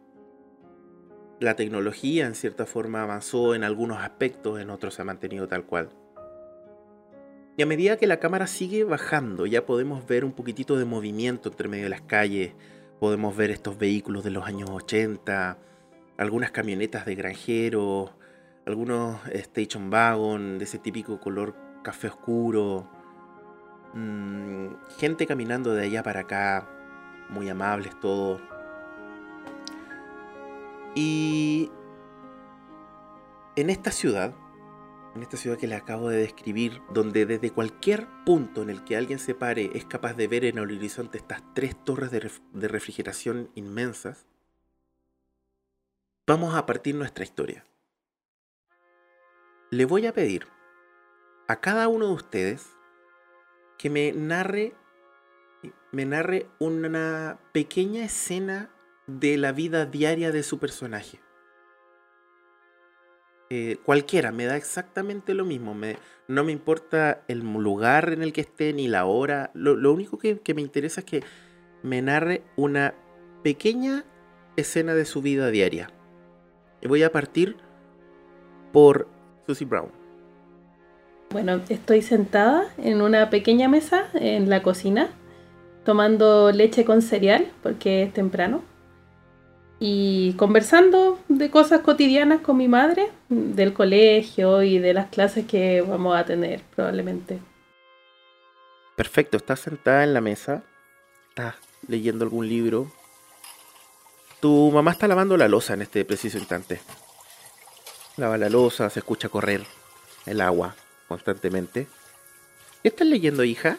La 1.40 1.56
tecnología 1.56 2.26
en 2.26 2.34
cierta 2.34 2.66
forma 2.66 3.02
avanzó 3.02 3.54
en 3.54 3.64
algunos 3.64 3.98
aspectos, 3.98 4.60
en 4.60 4.68
otros 4.68 4.94
se 4.94 5.02
ha 5.02 5.06
mantenido 5.06 5.48
tal 5.48 5.64
cual. 5.64 5.90
Y 7.60 7.62
a 7.62 7.66
medida 7.66 7.98
que 7.98 8.06
la 8.06 8.20
cámara 8.20 8.46
sigue 8.46 8.84
bajando, 8.84 9.44
ya 9.44 9.66
podemos 9.66 10.06
ver 10.06 10.24
un 10.24 10.32
poquitito 10.32 10.78
de 10.78 10.86
movimiento 10.86 11.50
entre 11.50 11.68
medio 11.68 11.84
de 11.84 11.90
las 11.90 12.00
calles, 12.00 12.54
podemos 12.98 13.36
ver 13.36 13.50
estos 13.50 13.76
vehículos 13.76 14.24
de 14.24 14.30
los 14.30 14.46
años 14.46 14.70
80, 14.70 15.58
algunas 16.16 16.52
camionetas 16.52 17.04
de 17.04 17.14
granjeros, 17.16 18.12
algunos 18.64 19.20
station 19.26 19.90
wagon 19.90 20.56
de 20.56 20.64
ese 20.64 20.78
típico 20.78 21.20
color 21.20 21.54
café 21.82 22.08
oscuro, 22.08 22.88
mm, 23.92 24.68
gente 24.98 25.26
caminando 25.26 25.74
de 25.74 25.84
allá 25.84 26.02
para 26.02 26.20
acá, 26.20 26.66
muy 27.28 27.50
amables 27.50 27.92
todos. 28.00 28.40
Y 30.94 31.70
en 33.54 33.68
esta 33.68 33.90
ciudad, 33.90 34.32
en 35.14 35.22
esta 35.22 35.36
ciudad 35.36 35.58
que 35.58 35.66
le 35.66 35.74
acabo 35.74 36.08
de 36.08 36.18
describir, 36.18 36.80
donde 36.92 37.26
desde 37.26 37.50
cualquier 37.50 38.06
punto 38.24 38.62
en 38.62 38.70
el 38.70 38.84
que 38.84 38.96
alguien 38.96 39.18
se 39.18 39.34
pare 39.34 39.70
es 39.74 39.84
capaz 39.84 40.14
de 40.14 40.28
ver 40.28 40.44
en 40.44 40.58
el 40.58 40.64
horizonte 40.64 41.18
estas 41.18 41.42
tres 41.54 41.76
torres 41.84 42.10
de, 42.10 42.30
de 42.52 42.68
refrigeración 42.68 43.50
inmensas, 43.54 44.26
vamos 46.26 46.54
a 46.54 46.66
partir 46.66 46.94
nuestra 46.94 47.24
historia. 47.24 47.64
Le 49.70 49.84
voy 49.84 50.06
a 50.06 50.12
pedir 50.12 50.46
a 51.48 51.60
cada 51.60 51.88
uno 51.88 52.06
de 52.06 52.14
ustedes 52.14 52.70
que 53.78 53.90
me 53.90 54.12
narre 54.12 54.74
me 55.92 56.04
narre 56.04 56.48
una 56.58 57.38
pequeña 57.52 58.04
escena 58.04 58.70
de 59.06 59.36
la 59.36 59.52
vida 59.52 59.86
diaria 59.86 60.30
de 60.30 60.42
su 60.42 60.58
personaje. 60.58 61.20
Eh, 63.52 63.78
cualquiera, 63.84 64.30
me 64.30 64.46
da 64.46 64.56
exactamente 64.56 65.34
lo 65.34 65.44
mismo. 65.44 65.74
No 66.28 66.44
me 66.44 66.52
importa 66.52 67.22
el 67.26 67.40
lugar 67.40 68.12
en 68.12 68.22
el 68.22 68.32
que 68.32 68.42
esté 68.42 68.72
ni 68.72 68.86
la 68.86 69.06
hora. 69.06 69.50
Lo, 69.54 69.92
único 69.92 70.18
que, 70.18 70.38
que, 70.38 70.54
me 70.54 70.62
interesa 70.62 71.00
es 71.00 71.04
que 71.04 71.24
me 71.82 72.00
narre 72.00 72.44
una 72.54 72.94
pequeña 73.42 74.04
escena 74.56 74.94
de 74.94 75.04
su 75.04 75.20
vida 75.20 75.50
diaria. 75.50 75.90
Y 76.80 76.86
voy 76.86 77.02
a 77.02 77.10
partir 77.10 77.56
por 78.72 79.08
Susie 79.48 79.66
Brown. 79.66 79.90
Bueno, 81.30 81.60
estoy 81.68 82.02
sentada 82.02 82.72
en 82.78 83.02
una 83.02 83.30
pequeña 83.30 83.68
mesa 83.68 84.10
en 84.14 84.48
la 84.48 84.62
cocina, 84.62 85.10
tomando 85.84 86.52
leche 86.52 86.84
con 86.84 87.02
cereal 87.02 87.50
porque 87.64 88.04
es 88.04 88.12
temprano 88.12 88.62
y 89.82 90.34
conversando 90.34 91.18
de 91.28 91.50
cosas 91.50 91.80
cotidianas 91.80 92.42
con 92.42 92.58
mi 92.58 92.68
madre, 92.68 93.10
del 93.30 93.72
colegio 93.72 94.62
y 94.62 94.78
de 94.78 94.92
las 94.92 95.08
clases 95.08 95.46
que 95.46 95.80
vamos 95.80 96.16
a 96.16 96.26
tener 96.26 96.60
probablemente. 96.76 97.38
Perfecto, 98.94 99.38
estás 99.38 99.60
sentada 99.60 100.04
en 100.04 100.12
la 100.12 100.20
mesa, 100.20 100.62
estás 101.30 101.54
leyendo 101.88 102.24
algún 102.24 102.46
libro. 102.46 102.92
Tu 104.40 104.70
mamá 104.70 104.90
está 104.90 105.08
lavando 105.08 105.38
la 105.38 105.48
losa 105.48 105.72
en 105.72 105.82
este 105.82 106.04
preciso 106.04 106.36
instante. 106.36 106.78
Lava 108.18 108.36
la 108.36 108.50
losa, 108.50 108.90
se 108.90 108.98
escucha 108.98 109.30
correr 109.30 109.64
el 110.26 110.42
agua 110.42 110.76
constantemente. 111.08 111.86
¿Qué 112.82 112.88
estás 112.88 113.06
leyendo, 113.06 113.44
hija? 113.44 113.78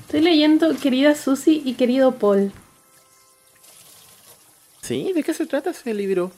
Estoy 0.00 0.20
leyendo 0.20 0.76
Querida 0.76 1.14
Susie 1.14 1.62
y 1.64 1.74
Querido 1.74 2.12
Paul 2.12 2.52
¿Sí? 4.84 5.14
¿De 5.14 5.22
qué 5.22 5.32
se 5.32 5.46
trata 5.46 5.70
ese 5.70 5.94
libro? 5.94 6.30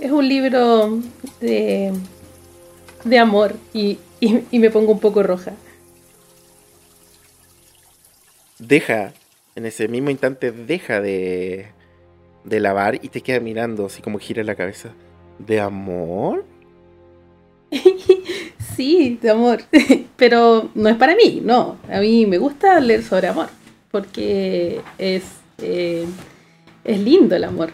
Es 0.00 0.10
un 0.10 0.28
libro 0.28 0.98
de, 1.40 1.92
de 3.04 3.18
amor 3.20 3.54
y, 3.72 3.96
me 4.50 4.70
pongo 4.70 4.90
un 4.90 4.98
poco 4.98 5.22
roja. 5.22 5.52
Deja, 8.58 9.12
en 9.54 9.66
ese 9.66 9.86
mismo 9.86 10.10
instante, 10.10 10.50
deja 10.50 11.00
de, 11.00 11.68
de 12.42 12.58
lavar 12.58 12.96
y 12.96 13.08
te 13.08 13.20
queda 13.20 13.38
mirando 13.38 13.86
así 13.86 14.02
como 14.02 14.18
gira 14.18 14.42
la 14.42 14.56
cabeza. 14.56 14.90
¿De 15.38 15.60
amor? 15.60 16.44
sí, 18.76 19.16
de 19.22 19.30
amor. 19.30 19.62
Pero 20.16 20.70
no 20.74 20.88
es 20.88 20.96
para 20.96 21.14
mí, 21.14 21.40
no. 21.40 21.76
A 21.88 22.00
mí 22.00 22.26
me 22.26 22.38
gusta 22.38 22.80
leer 22.80 23.04
sobre 23.04 23.28
amor. 23.28 23.46
Porque 23.92 24.80
es... 24.98 25.22
Eh, 25.58 26.04
es 26.84 27.00
lindo 27.00 27.34
el 27.34 27.44
amor. 27.44 27.70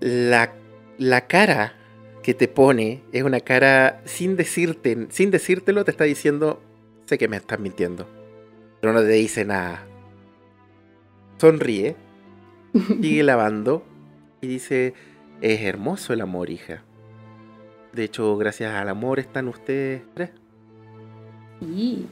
La, 0.00 0.52
la 0.98 1.26
cara 1.26 1.74
que 2.22 2.34
te 2.34 2.48
pone 2.48 3.02
es 3.12 3.22
una 3.22 3.40
cara 3.40 4.02
sin 4.04 4.36
decirte, 4.36 5.06
sin 5.10 5.30
decírtelo, 5.30 5.84
te 5.84 5.90
está 5.90 6.04
diciendo, 6.04 6.62
sé 7.06 7.18
que 7.18 7.28
me 7.28 7.36
estás 7.36 7.58
mintiendo. 7.58 8.06
Pero 8.80 8.92
no 8.92 9.00
te 9.00 9.08
dice 9.08 9.44
nada. 9.44 9.86
sonríe, 11.38 11.96
sigue 13.00 13.22
lavando 13.22 13.84
y 14.40 14.46
dice, 14.46 14.94
es 15.40 15.62
hermoso 15.62 16.12
el 16.12 16.20
amor, 16.20 16.50
hija. 16.50 16.82
De 17.92 18.04
hecho, 18.04 18.36
gracias 18.36 18.74
al 18.74 18.88
amor 18.88 19.20
están 19.20 19.48
ustedes 19.48 20.02
tres. 20.14 20.30
Sí, 21.60 22.06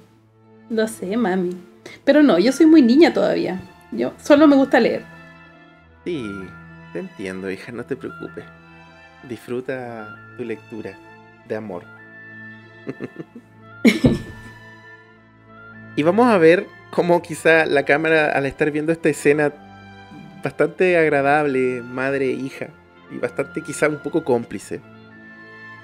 lo 0.70 0.86
sé, 0.86 1.16
mami. 1.16 1.56
Pero 2.04 2.22
no, 2.22 2.38
yo 2.38 2.52
soy 2.52 2.66
muy 2.66 2.82
niña 2.82 3.12
todavía. 3.12 3.60
Yo 3.92 4.12
solo 4.18 4.46
me 4.46 4.56
gusta 4.56 4.80
leer. 4.80 5.04
Sí, 6.04 6.24
te 6.92 7.00
entiendo, 7.00 7.50
hija, 7.50 7.72
no 7.72 7.84
te 7.84 7.96
preocupes. 7.96 8.44
Disfruta 9.28 10.16
tu 10.36 10.44
lectura 10.44 10.96
de 11.46 11.56
amor. 11.56 11.84
y 15.96 16.02
vamos 16.02 16.26
a 16.26 16.38
ver 16.38 16.66
cómo 16.90 17.22
quizá 17.22 17.66
la 17.66 17.84
cámara, 17.84 18.32
al 18.32 18.46
estar 18.46 18.70
viendo 18.70 18.92
esta 18.92 19.08
escena 19.08 19.52
bastante 20.42 20.98
agradable, 20.98 21.82
madre 21.82 22.26
e 22.26 22.32
hija, 22.32 22.68
y 23.10 23.18
bastante 23.18 23.62
quizá 23.62 23.88
un 23.88 23.98
poco 23.98 24.24
cómplice, 24.24 24.80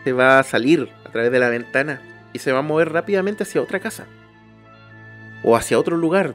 se 0.04 0.12
va 0.12 0.38
a 0.38 0.42
salir 0.42 0.88
a 1.04 1.10
través 1.10 1.30
de 1.30 1.38
la 1.38 1.48
ventana 1.48 2.00
y 2.32 2.38
se 2.38 2.52
va 2.52 2.60
a 2.60 2.62
mover 2.62 2.92
rápidamente 2.92 3.44
hacia 3.44 3.62
otra 3.62 3.80
casa. 3.80 4.06
O 5.42 5.56
hacia 5.56 5.78
otro 5.78 5.96
lugar. 5.96 6.34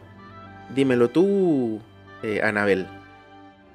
Dímelo 0.74 1.10
tú, 1.10 1.82
eh, 2.24 2.42
Anabel. 2.44 2.88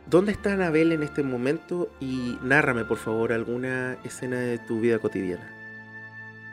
¿Dónde 0.06 0.32
está 0.32 0.54
Anabel 0.54 0.92
en 0.92 1.02
este 1.02 1.22
momento? 1.22 1.90
Y 2.00 2.38
nárrame, 2.42 2.84
por 2.84 2.98
favor, 2.98 3.32
alguna 3.32 3.98
escena 4.04 4.40
de 4.40 4.58
tu 4.58 4.80
vida 4.80 4.98
cotidiana. 4.98 5.54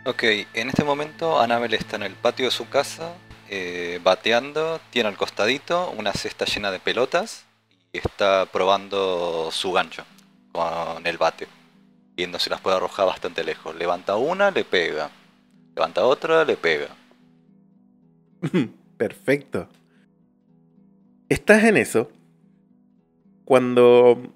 Ok, 0.05 0.23
en 0.53 0.69
este 0.69 0.83
momento 0.83 1.39
Anabel 1.39 1.73
está 1.73 1.95
en 1.95 2.03
el 2.03 2.13
patio 2.13 2.45
de 2.45 2.51
su 2.51 2.69
casa, 2.69 3.15
eh, 3.49 3.99
bateando, 4.03 4.79
tiene 4.91 5.09
al 5.09 5.17
costadito 5.17 5.89
una 5.97 6.13
cesta 6.13 6.45
llena 6.45 6.69
de 6.69 6.79
pelotas 6.79 7.45
y 7.91 7.97
está 7.97 8.45
probando 8.45 9.49
su 9.51 9.71
gancho 9.71 10.03
con 10.51 11.07
el 11.07 11.17
bate, 11.17 11.47
viendo 12.15 12.37
si 12.37 12.51
las 12.51 12.61
puede 12.61 12.75
arrojar 12.75 13.07
bastante 13.07 13.43
lejos. 13.43 13.75
Levanta 13.75 14.15
una, 14.15 14.51
le 14.51 14.63
pega. 14.63 15.09
Levanta 15.75 16.05
otra, 16.05 16.45
le 16.45 16.55
pega. 16.55 16.89
Perfecto. 18.97 19.69
Estás 21.27 21.63
en 21.63 21.77
eso 21.77 22.11
cuando 23.45 24.31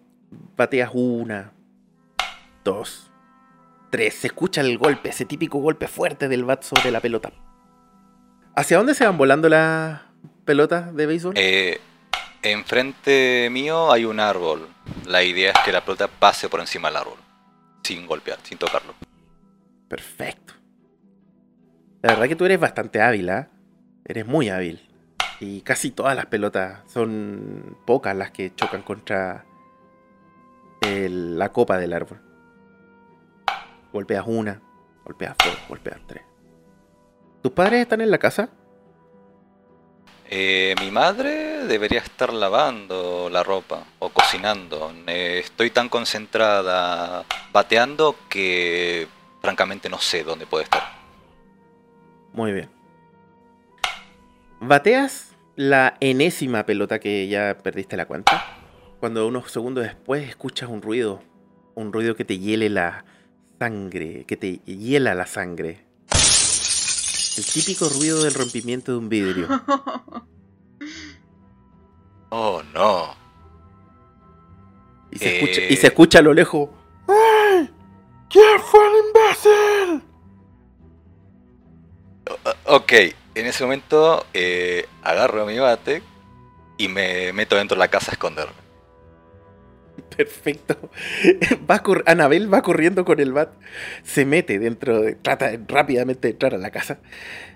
bateas 0.57 0.89
una, 0.93 1.53
dos, 2.63 3.11
tres. 3.91 4.15
Se 4.15 4.27
escucha 4.27 4.61
el 4.61 4.77
golpe, 4.79 5.09
ese 5.09 5.25
típico 5.25 5.59
golpe 5.59 5.87
fuerte 5.87 6.27
del 6.27 6.45
bat 6.45 6.63
sobre 6.63 6.89
la 6.89 6.99
pelota. 6.99 7.31
¿Hacia 8.55 8.77
dónde 8.77 8.95
se 8.95 9.05
van 9.05 9.19
volando 9.19 9.49
las 9.49 10.01
pelotas 10.45 10.95
de 10.95 11.05
béisbol? 11.05 11.33
Eh, 11.37 11.79
enfrente 12.41 13.49
mío 13.51 13.91
hay 13.91 14.05
un 14.05 14.19
árbol. 14.19 14.67
La 15.05 15.21
idea 15.21 15.51
es 15.51 15.59
que 15.63 15.71
la 15.71 15.85
pelota 15.85 16.07
pase 16.07 16.49
por 16.49 16.59
encima 16.59 16.87
del 16.87 16.97
árbol, 16.97 17.19
sin 17.83 18.07
golpear, 18.07 18.39
sin 18.41 18.57
tocarlo. 18.57 18.95
Perfecto. 19.87 20.55
La 22.01 22.13
verdad 22.13 22.27
que 22.27 22.35
tú 22.35 22.45
eres 22.45 22.59
bastante 22.59 22.99
hábil, 22.99 23.29
¿ah? 23.29 23.47
Eres 24.05 24.25
muy 24.25 24.49
hábil. 24.49 24.88
Y 25.39 25.61
casi 25.61 25.91
todas 25.91 26.15
las 26.15 26.25
pelotas 26.25 26.81
son 26.91 27.77
pocas 27.85 28.15
las 28.15 28.31
que 28.31 28.53
chocan 28.55 28.81
contra 28.81 29.45
el- 30.81 31.37
la 31.37 31.49
copa 31.49 31.77
del 31.77 31.93
árbol. 31.93 32.19
Golpeas 33.93 34.25
una, 34.27 34.61
golpeas 35.05 35.35
dos, 35.43 35.57
golpeas 35.67 35.99
tres. 36.07 36.23
¿Tus 37.41 37.51
padres 37.53 37.81
están 37.81 38.01
en 38.01 38.11
la 38.11 38.17
casa? 38.17 38.49
Eh, 40.31 40.75
mi 40.79 40.91
madre 40.91 41.65
debería 41.65 41.99
estar 42.01 42.31
lavando 42.33 43.29
la 43.31 43.41
ropa 43.41 43.83
o 43.97 44.09
cocinando. 44.09 44.91
Eh, 45.07 45.39
estoy 45.43 45.71
tan 45.71 45.89
concentrada 45.89 47.23
bateando 47.51 48.15
que 48.29 49.07
francamente 49.41 49.89
no 49.89 49.97
sé 49.97 50.23
dónde 50.23 50.45
puede 50.45 50.65
estar. 50.65 50.83
Muy 52.33 52.51
bien. 52.51 52.69
Bateas 54.59 55.28
la 55.59 55.97
enésima 55.99 56.65
pelota 56.65 56.99
que 56.99 57.27
ya 57.27 57.57
perdiste 57.61 57.97
la 57.97 58.05
cuenta. 58.05 58.41
Cuando 59.01 59.27
unos 59.27 59.51
segundos 59.51 59.83
después 59.83 60.25
escuchas 60.29 60.69
un 60.69 60.81
ruido. 60.81 61.21
Un 61.75 61.91
ruido 61.91 62.15
que 62.15 62.23
te 62.23 62.39
hiele 62.39 62.69
la 62.69 63.03
sangre. 63.59 64.23
Que 64.25 64.37
te 64.37 64.59
hiela 64.65 65.13
la 65.15 65.25
sangre. 65.27 65.85
El 67.37 67.45
típico 67.45 67.89
ruido 67.89 68.23
del 68.23 68.33
rompimiento 68.33 68.93
de 68.93 68.97
un 68.99 69.09
vidrio. 69.09 69.47
Oh, 72.31 72.61
no. 72.75 73.15
Y 75.11 75.17
se, 75.17 75.25
Eh. 75.29 75.35
escucha, 75.39 75.61
y 75.67 75.75
se 75.77 75.87
escucha 75.87 76.19
a 76.19 76.21
lo 76.21 76.31
lejos. 76.31 76.69
¡Ay! 77.07 77.67
¿Quién 78.29 78.59
fue 78.61 78.79
el 78.85 78.93
imbécil? 79.07 80.03
Ok, 82.67 82.93
en 83.35 83.45
ese 83.45 83.63
momento 83.63 84.25
eh, 84.33 84.85
agarro 85.03 85.45
mi 85.45 85.57
bate 85.59 86.01
y 86.77 86.87
me 86.87 87.33
meto 87.33 87.55
dentro 87.55 87.75
de 87.75 87.79
la 87.79 87.87
casa 87.89 88.11
a 88.11 88.13
esconderme. 88.13 88.53
Perfecto. 90.15 90.75
Va 91.69 91.81
Anabel 92.05 92.51
va 92.53 92.61
corriendo 92.61 93.05
con 93.05 93.19
el 93.19 93.33
bat. 93.33 93.51
Se 94.03 94.25
mete 94.25 94.59
dentro. 94.59 95.01
de- 95.01 95.15
trata 95.15 95.51
rápidamente 95.67 96.27
de 96.27 96.31
entrar 96.33 96.53
a 96.53 96.57
la 96.57 96.71
casa. 96.71 96.99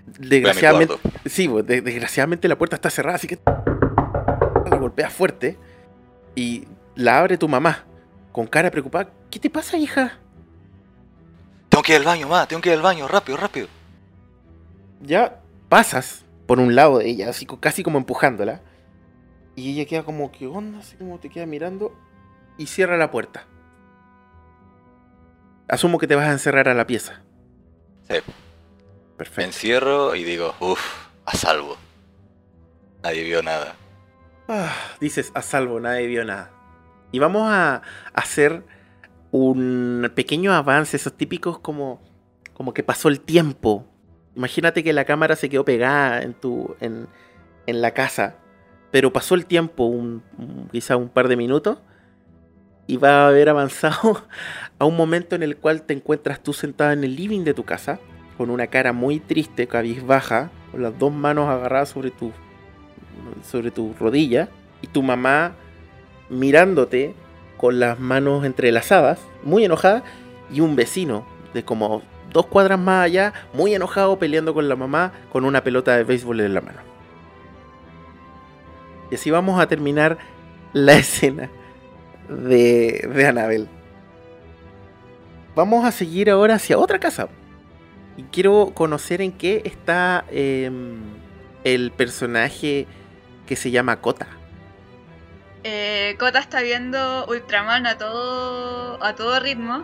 Desgraciadamente. 0.06 0.96
Sí, 1.26 1.48
pues, 1.48 1.66
de- 1.66 1.82
desgraciadamente 1.82 2.48
la 2.48 2.58
puerta 2.58 2.76
está 2.76 2.90
cerrada, 2.90 3.16
así 3.16 3.28
que. 3.28 3.40
La 4.70 4.78
golpea 4.78 5.10
fuerte. 5.10 5.58
Y 6.36 6.66
la 6.96 7.20
abre 7.20 7.38
tu 7.38 7.48
mamá. 7.48 7.86
Con 8.32 8.48
cara 8.48 8.72
preocupada. 8.72 9.10
¿Qué 9.30 9.40
te 9.40 9.50
pasa, 9.50 9.78
hija? 9.78 10.20
Tengo 11.70 11.82
que 11.84 11.94
ir 11.94 12.00
al 12.00 12.06
baño, 12.06 12.28
ma, 12.28 12.48
tengo 12.48 12.62
que 12.62 12.70
ir 12.70 12.76
al 12.76 12.82
baño, 12.82 13.08
rápido, 13.08 13.38
rápido. 13.38 13.68
Ya 15.02 15.43
pasas 15.74 16.24
por 16.46 16.60
un 16.60 16.76
lado 16.76 17.00
de 17.00 17.10
ella, 17.10 17.32
así 17.32 17.48
casi 17.48 17.82
como 17.82 17.98
empujándola. 17.98 18.62
Y 19.56 19.72
ella 19.72 19.90
queda 19.90 20.04
como, 20.04 20.32
¿qué 20.32 20.46
onda? 20.46 20.78
Así 20.78 20.96
como 20.98 21.18
te 21.18 21.30
queda 21.32 21.48
mirando. 21.48 21.98
Y 22.60 22.68
cierra 22.68 22.96
la 22.96 23.10
puerta. 23.10 23.48
Asumo 25.68 25.98
que 25.98 26.06
te 26.06 26.14
vas 26.14 26.28
a 26.28 26.32
encerrar 26.32 26.70
a 26.70 26.76
la 26.76 26.86
pieza. 26.86 27.24
Sí. 28.08 28.14
Me 28.14 29.18
Perfecto. 29.18 29.42
encierro 29.42 30.16
y 30.16 30.24
digo, 30.24 30.54
uff, 30.60 31.08
a 31.26 31.36
salvo. 31.36 31.76
Nadie 33.02 33.24
vio 33.24 33.42
nada. 33.42 33.74
Ah, 34.48 34.76
dices, 35.02 35.32
a 35.34 35.42
salvo, 35.42 35.80
nadie 35.80 36.06
vio 36.06 36.24
nada. 36.24 36.52
Y 37.12 37.18
vamos 37.18 37.50
a 37.52 37.82
hacer 38.14 38.64
un 39.32 40.12
pequeño 40.14 40.54
avance, 40.54 40.98
esos 40.98 41.18
típicos 41.18 41.58
como, 41.58 42.00
como 42.54 42.76
que 42.76 42.84
pasó 42.84 43.10
el 43.10 43.22
tiempo. 43.22 43.88
Imagínate 44.36 44.84
que 44.84 44.94
la 44.94 45.06
cámara 45.06 45.36
se 45.36 45.50
quedó 45.50 45.64
pegada 45.66 46.22
en, 46.22 46.34
tu, 46.34 46.76
en, 46.80 47.08
en 47.68 47.82
la 47.82 47.92
casa, 47.92 48.36
pero 48.92 49.14
pasó 49.14 49.36
el 49.36 49.46
tiempo, 49.46 49.86
un, 49.86 50.24
quizá 50.72 50.98
un 50.98 51.10
par 51.10 51.28
de 51.28 51.36
minutos, 51.36 51.80
y 52.88 52.98
va 52.98 53.24
a 53.24 53.28
haber 53.28 53.50
avanzado 53.50 54.24
a 54.80 54.86
un 54.86 54.96
momento 54.96 55.36
en 55.36 55.44
el 55.44 55.58
cual 55.58 55.84
te 55.84 55.94
encuentras 55.94 56.42
tú 56.42 56.54
sentada 56.54 56.94
en 56.94 57.04
el 57.04 57.16
living 57.16 57.44
de 57.44 57.54
tu 57.54 57.64
casa, 57.64 58.00
con 58.38 58.50
una 58.50 58.68
cara 58.68 58.94
muy 58.94 59.20
triste, 59.20 59.68
cabizbaja, 59.68 60.50
con 60.72 60.82
las 60.82 60.98
dos 60.98 61.14
manos 61.14 61.50
agarradas 61.50 61.90
sobre 61.90 62.12
tu 62.12 62.32
sobre 63.44 63.72
tu 63.72 63.94
rodilla 64.00 64.50
y 64.82 64.88
tu 64.88 65.04
mamá 65.04 65.54
mirándote 66.30 67.14
con 67.58 67.80
las 67.80 68.00
manos 68.00 68.46
entrelazadas, 68.46 69.20
muy 69.44 69.64
enojada, 69.64 70.04
y 70.52 70.60
un 70.60 70.76
vecino 70.76 71.26
de 71.54 71.64
como 71.64 72.02
dos 72.34 72.48
cuadras 72.48 72.80
más 72.80 73.06
allá, 73.06 73.34
muy 73.54 73.74
enojado, 73.74 74.20
peleando 74.20 74.54
con 74.54 74.68
la 74.68 74.76
mamá 74.76 75.14
con 75.32 75.46
una 75.46 75.64
pelota 75.64 75.96
de 75.96 76.04
béisbol 76.04 76.42
en 76.42 76.54
la 76.54 76.62
mano. 76.62 76.80
Y 79.12 79.16
así 79.16 79.32
vamos 79.32 79.62
a 79.62 79.68
terminar 79.68 80.18
la 80.74 80.94
escena 80.98 81.50
de, 82.28 83.10
de 83.14 83.28
Anabel. 83.28 83.70
Vamos 85.56 85.86
a 85.86 85.92
seguir 85.92 86.32
ahora 86.32 86.56
hacia 86.56 86.80
otra 86.80 87.00
casa. 87.00 87.30
Y 88.18 88.24
quiero 88.24 88.72
conocer 88.74 89.22
en 89.22 89.32
qué 89.32 89.62
está 89.66 90.26
em, 90.30 91.02
el 91.64 91.92
personaje 91.92 92.88
que 93.46 93.56
se 93.56 93.72
llama 93.72 94.02
Kota. 94.02 94.28
Eh, 95.64 96.16
Kota 96.20 96.40
está 96.40 96.62
viendo 96.62 97.26
Ultraman 97.28 97.86
a 97.88 97.98
todo, 97.98 99.04
a 99.04 99.16
todo 99.16 99.40
ritmo. 99.40 99.84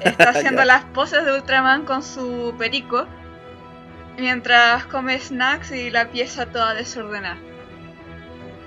Está 0.00 0.30
haciendo 0.30 0.64
las 0.64 0.84
poses 0.84 1.24
de 1.24 1.32
Ultraman 1.32 1.84
con 1.84 2.02
su 2.02 2.54
perico. 2.58 3.06
Mientras 4.18 4.86
come 4.86 5.18
snacks 5.18 5.72
y 5.72 5.90
la 5.90 6.10
pieza 6.10 6.46
toda 6.46 6.74
desordenada. 6.74 7.38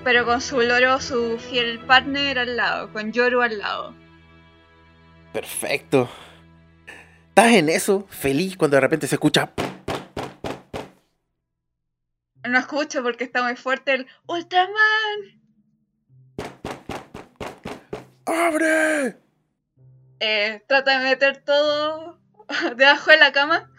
Pero 0.04 0.26
con 0.26 0.42
su 0.42 0.62
loro, 0.62 1.00
su 1.02 1.38
fiel 1.40 1.80
partner 1.80 2.40
al 2.40 2.56
lado, 2.56 2.94
con 2.94 3.12
Yoru 3.12 3.42
al 3.42 3.58
lado. 3.58 3.94
Perfecto. 5.34 6.10
Estás 7.30 7.54
en 7.54 7.70
eso, 7.70 8.08
feliz, 8.10 8.58
cuando 8.58 8.76
de 8.76 8.82
repente 8.82 9.08
se 9.08 9.16
escucha. 9.16 9.52
no 12.50 12.58
escucha 12.58 13.02
porque 13.02 13.24
está 13.24 13.44
muy 13.44 13.56
fuerte 13.56 13.94
el 13.94 14.08
Ultraman. 14.28 15.40
¡Abre! 18.26 19.29
Eh, 20.20 20.64
trata 20.68 21.00
de 21.00 21.06
meter 21.06 21.38
todo 21.38 22.20
debajo 22.76 23.12
de 23.12 23.18
la 23.18 23.32
cama. 23.32 23.70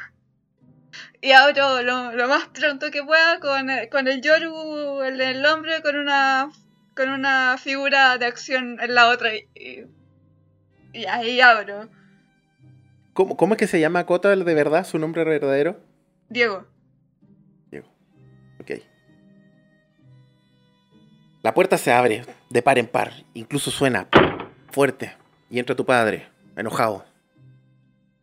Y 1.22 1.33
abro 1.33 1.83
lo, 1.83 2.12
lo 2.12 2.29
más 2.29 2.46
pronto 2.48 2.90
que 2.90 3.03
pueda 3.03 3.40
con 3.40 3.68
el, 3.68 3.88
con 3.90 4.09
el 4.09 4.22
Yoru, 4.22 5.03
el 5.03 5.18
del 5.18 5.44
hombre, 5.44 5.83
con 5.83 5.96
una 5.96 6.50
con 6.96 7.09
una 7.11 7.57
figura 7.59 8.18
de 8.18 8.26
acción 8.26 8.79
en 8.81 8.94
la 8.94 9.09
otra. 9.09 9.35
Y, 9.35 9.87
y 10.92 11.05
ahí 11.07 11.40
abro. 11.40 11.88
¿Cómo, 13.12 13.37
¿Cómo 13.37 13.55
es 13.55 13.59
que 13.59 13.66
se 13.66 13.81
llama 13.81 14.07
Kota 14.07 14.35
de 14.35 14.55
verdad? 14.55 14.87
¿Su 14.87 14.98
nombre 14.98 15.24
verdadero? 15.24 15.79
Diego. 16.29 16.66
Ok. 18.61 18.72
La 21.42 21.55
puerta 21.55 21.79
se 21.79 21.92
abre 21.92 22.24
de 22.50 22.62
par 22.62 22.79
en 22.79 22.87
par. 22.87 23.12
Incluso 23.35 23.70
suena 23.70 24.07
fuerte. 24.70 25.16
Y 25.50 25.58
entra 25.58 25.74
tu 25.74 25.84
padre, 25.84 26.28
enojado. 26.56 27.04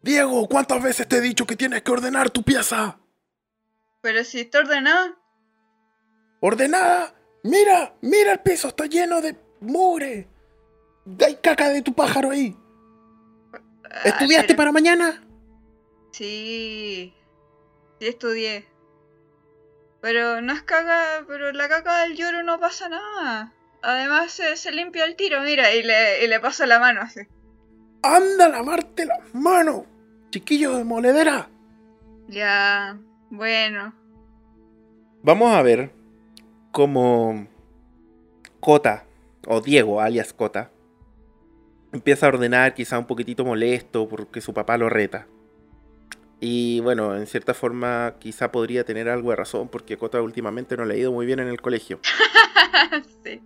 Diego, 0.02 0.48
¿cuántas 0.48 0.82
veces 0.82 1.08
te 1.08 1.18
he 1.18 1.22
dicho 1.22 1.46
que 1.46 1.56
tienes 1.58 1.82
que 1.82 1.92
ordenar 1.92 2.30
tu 2.30 2.42
pieza? 2.44 2.98
Pero 4.02 4.24
si 4.24 4.40
está 4.42 4.60
ordenado. 4.60 5.16
¿Ordenada? 6.40 7.14
Mira, 7.44 7.94
mira 8.02 8.34
el 8.34 8.40
piso, 8.40 8.70
está 8.70 8.86
lleno 8.86 9.22
de 9.22 9.36
mugre. 9.60 10.28
Hay 11.26 11.36
caca 11.36 11.70
de 11.70 11.82
tu 11.82 11.94
pájaro 11.94 12.32
ahí. 12.32 12.56
Ah, 13.90 14.02
¿Estudiaste 14.06 14.48
pero- 14.50 14.58
para 14.58 14.72
mañana? 14.72 15.24
Sí. 16.12 17.14
Sí 18.00 18.08
estudié. 18.08 18.68
Pero 20.02 20.42
no 20.42 20.54
es 20.54 20.62
caca, 20.64 21.26
pero 21.28 21.52
la 21.52 21.68
caca 21.68 22.04
del 22.04 22.16
lloro 22.16 22.44
no 22.44 22.60
pasa 22.60 22.88
nada. 22.88 23.54
Además 23.88 24.34
se, 24.34 24.58
se 24.58 24.74
limpia 24.74 25.06
el 25.06 25.16
tiro, 25.16 25.42
mira, 25.44 25.74
y 25.74 25.82
le, 25.82 26.22
y 26.22 26.28
le 26.28 26.42
paso 26.42 26.66
la 26.66 26.78
mano 26.78 27.00
así. 27.00 27.22
Anda 28.04 28.48
a 28.48 28.50
lavarte 28.50 29.06
las 29.06 29.34
manos, 29.34 29.84
chiquillo 30.30 30.76
de 30.76 30.84
moledera. 30.84 31.48
Ya, 32.28 33.00
bueno. 33.30 33.94
Vamos 35.24 35.56
a 35.56 35.62
ver 35.62 35.94
cómo 36.74 37.48
Cota, 38.60 39.06
o 39.48 39.62
Diego, 39.62 40.02
alias 40.02 40.34
Cota, 40.34 40.70
empieza 41.94 42.26
a 42.26 42.30
ordenar, 42.30 42.74
quizá 42.74 43.00
un 43.00 43.08
poquitito 43.08 43.46
molesto 43.46 44.10
porque 44.10 44.42
su 44.42 44.54
papá 44.54 44.78
lo 44.78 44.90
reta. 44.90 45.28
Y 46.42 46.82
bueno, 46.82 47.16
en 47.16 47.26
cierta 47.26 47.54
forma 47.54 48.16
quizá 48.20 48.52
podría 48.52 48.84
tener 48.84 49.08
algo 49.08 49.30
de 49.30 49.38
razón 49.38 49.70
porque 49.70 49.98
Cota 49.98 50.22
últimamente 50.22 50.76
no 50.76 50.84
le 50.84 50.96
ha 50.96 50.98
ido 50.98 51.14
muy 51.14 51.26
bien 51.26 51.40
en 51.40 51.48
el 51.48 51.62
colegio. 51.62 52.02
sí. 53.24 53.42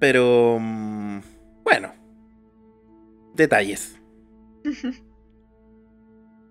Pero... 0.00 0.58
mm, 0.60 1.20
bueno. 1.62 1.92
Detalles. 3.34 3.96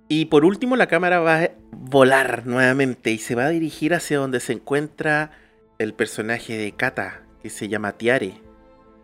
Y 0.08 0.26
por 0.26 0.46
último 0.46 0.76
la 0.76 0.88
cámara 0.88 1.20
va 1.20 1.44
a 1.44 1.50
volar 1.72 2.48
nuevamente 2.48 3.12
y 3.12 3.18
se 3.18 3.36
va 3.36 3.46
a 3.46 3.50
dirigir 3.50 3.94
hacia 3.94 4.18
donde 4.18 4.40
se 4.40 4.54
encuentra 4.54 5.32
el 5.78 5.94
personaje 5.94 6.58
de 6.58 6.72
Kata, 6.72 7.22
que 7.42 7.50
se 7.50 7.68
llama 7.68 7.92
Tiare. 7.94 8.42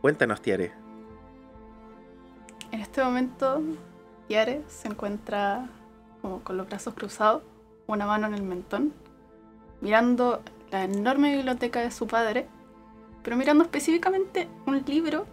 Cuéntanos, 0.02 0.42
Tiare. 0.42 0.72
En 2.72 2.82
este 2.82 3.04
momento, 3.04 3.62
Yare 4.30 4.64
se 4.68 4.88
encuentra 4.88 5.70
como 6.22 6.44
con 6.44 6.58
los 6.58 6.68
brazos 6.68 6.94
cruzados, 6.94 7.44
una 7.88 8.06
mano 8.06 8.28
en 8.28 8.34
el 8.34 8.44
mentón, 8.44 8.94
mirando 9.82 10.42
la 10.72 10.84
enorme 10.84 11.36
biblioteca 11.36 11.82
de 11.82 11.92
su 11.92 12.08
padre, 12.08 12.48
pero 13.26 13.38
mirando 13.38 13.64
específicamente 13.64 14.48
un 14.68 14.84
libro 14.86 15.26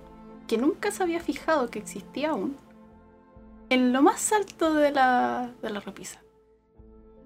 que 0.48 0.56
nunca 0.56 0.90
se 0.90 1.02
había 1.02 1.20
fijado 1.20 1.68
que 1.68 1.78
existía 1.78 2.30
aún, 2.30 2.56
en 3.68 3.92
lo 3.92 4.00
más 4.00 4.32
alto 4.32 4.72
de 4.72 4.92
la, 4.92 5.52
de 5.60 5.68
la 5.68 5.80
repisa. 5.80 6.22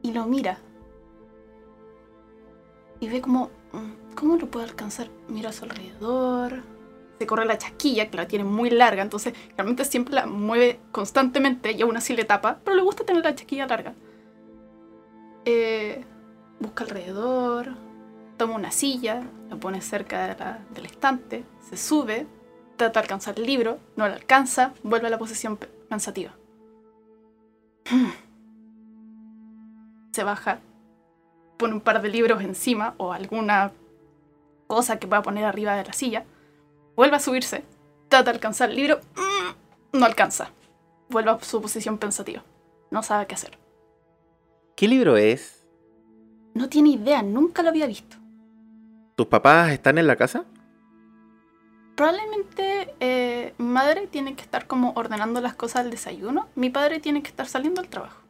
Y 0.02 0.12
lo 0.12 0.26
mira. 0.26 0.58
Y 2.98 3.08
ve 3.08 3.22
mm, 3.22 4.14
¿cómo 4.16 4.36
lo 4.36 4.50
puedo 4.50 4.66
alcanzar? 4.66 5.08
Mira 5.28 5.50
a 5.50 5.52
su 5.52 5.66
alrededor, 5.66 6.64
se 7.16 7.26
corre 7.28 7.44
la 7.44 7.58
chasquilla, 7.58 8.10
que 8.10 8.16
la 8.16 8.26
tiene 8.26 8.44
muy 8.44 8.68
larga, 8.68 9.02
entonces 9.02 9.34
realmente 9.56 9.84
siempre 9.84 10.14
la 10.14 10.26
mueve 10.26 10.80
constantemente 10.90 11.70
y 11.72 11.82
aún 11.82 11.96
así 11.96 12.16
le 12.16 12.24
tapa, 12.24 12.58
pero 12.64 12.76
le 12.76 12.82
gusta 12.82 13.04
tener 13.04 13.22
la 13.22 13.36
chasquilla 13.36 13.68
larga. 13.68 13.94
Eh, 15.44 16.04
busca 16.58 16.82
alrededor, 16.82 17.85
toma 18.36 18.54
una 18.54 18.70
silla, 18.70 19.22
la 19.48 19.56
pone 19.56 19.80
cerca 19.80 20.26
de 20.28 20.36
la- 20.38 20.58
del 20.74 20.86
estante, 20.86 21.44
se 21.68 21.76
sube, 21.76 22.26
trata 22.76 23.00
de 23.00 23.04
alcanzar 23.04 23.38
el 23.38 23.46
libro, 23.46 23.78
no 23.96 24.06
lo 24.08 24.14
alcanza, 24.14 24.72
vuelve 24.82 25.06
a 25.06 25.10
la 25.10 25.18
posición 25.18 25.56
pe- 25.56 25.66
pensativa. 25.88 26.32
Se 30.12 30.24
baja, 30.24 30.60
pone 31.58 31.74
un 31.74 31.80
par 31.80 32.00
de 32.00 32.08
libros 32.08 32.42
encima 32.42 32.94
o 32.96 33.12
alguna 33.12 33.72
cosa 34.66 34.98
que 34.98 35.06
pueda 35.06 35.22
poner 35.22 35.44
arriba 35.44 35.74
de 35.76 35.84
la 35.84 35.92
silla 35.92 36.24
Vuelve 36.96 37.16
a 37.16 37.20
subirse. 37.20 37.62
Trata 38.08 38.30
de 38.30 38.36
alcanzar 38.36 38.70
el 38.70 38.76
libro. 38.76 39.00
mm, 39.16 39.98
No 39.98 40.06
alcanza. 40.06 40.48
Vuelve 41.10 41.30
a 41.30 41.38
su 41.40 41.60
posición 41.60 41.98
pensativa. 41.98 42.42
No 42.90 43.02
sabe 43.02 43.26
qué 43.26 43.34
hacer. 43.34 43.58
¿Qué 44.76 44.88
libro 44.88 45.18
es? 45.18 45.68
No 46.54 46.70
tiene 46.70 46.88
idea, 46.88 47.22
nunca 47.22 47.62
lo 47.62 47.68
había 47.68 47.86
visto. 47.86 48.16
¿Tus 49.16 49.28
papás 49.28 49.72
están 49.72 49.96
en 49.96 50.06
la 50.06 50.16
casa? 50.16 50.44
Probablemente 51.96 52.94
eh, 53.00 53.54
mi 53.56 53.64
madre 53.64 54.06
tiene 54.08 54.36
que 54.36 54.42
estar 54.42 54.66
como 54.66 54.92
ordenando 54.94 55.40
las 55.40 55.54
cosas 55.54 55.84
del 55.84 55.92
desayuno. 55.92 56.50
Mi 56.54 56.68
padre 56.68 57.00
tiene 57.00 57.22
que 57.22 57.30
estar 57.30 57.46
saliendo 57.46 57.80
al 57.80 57.88
trabajo. 57.88 58.22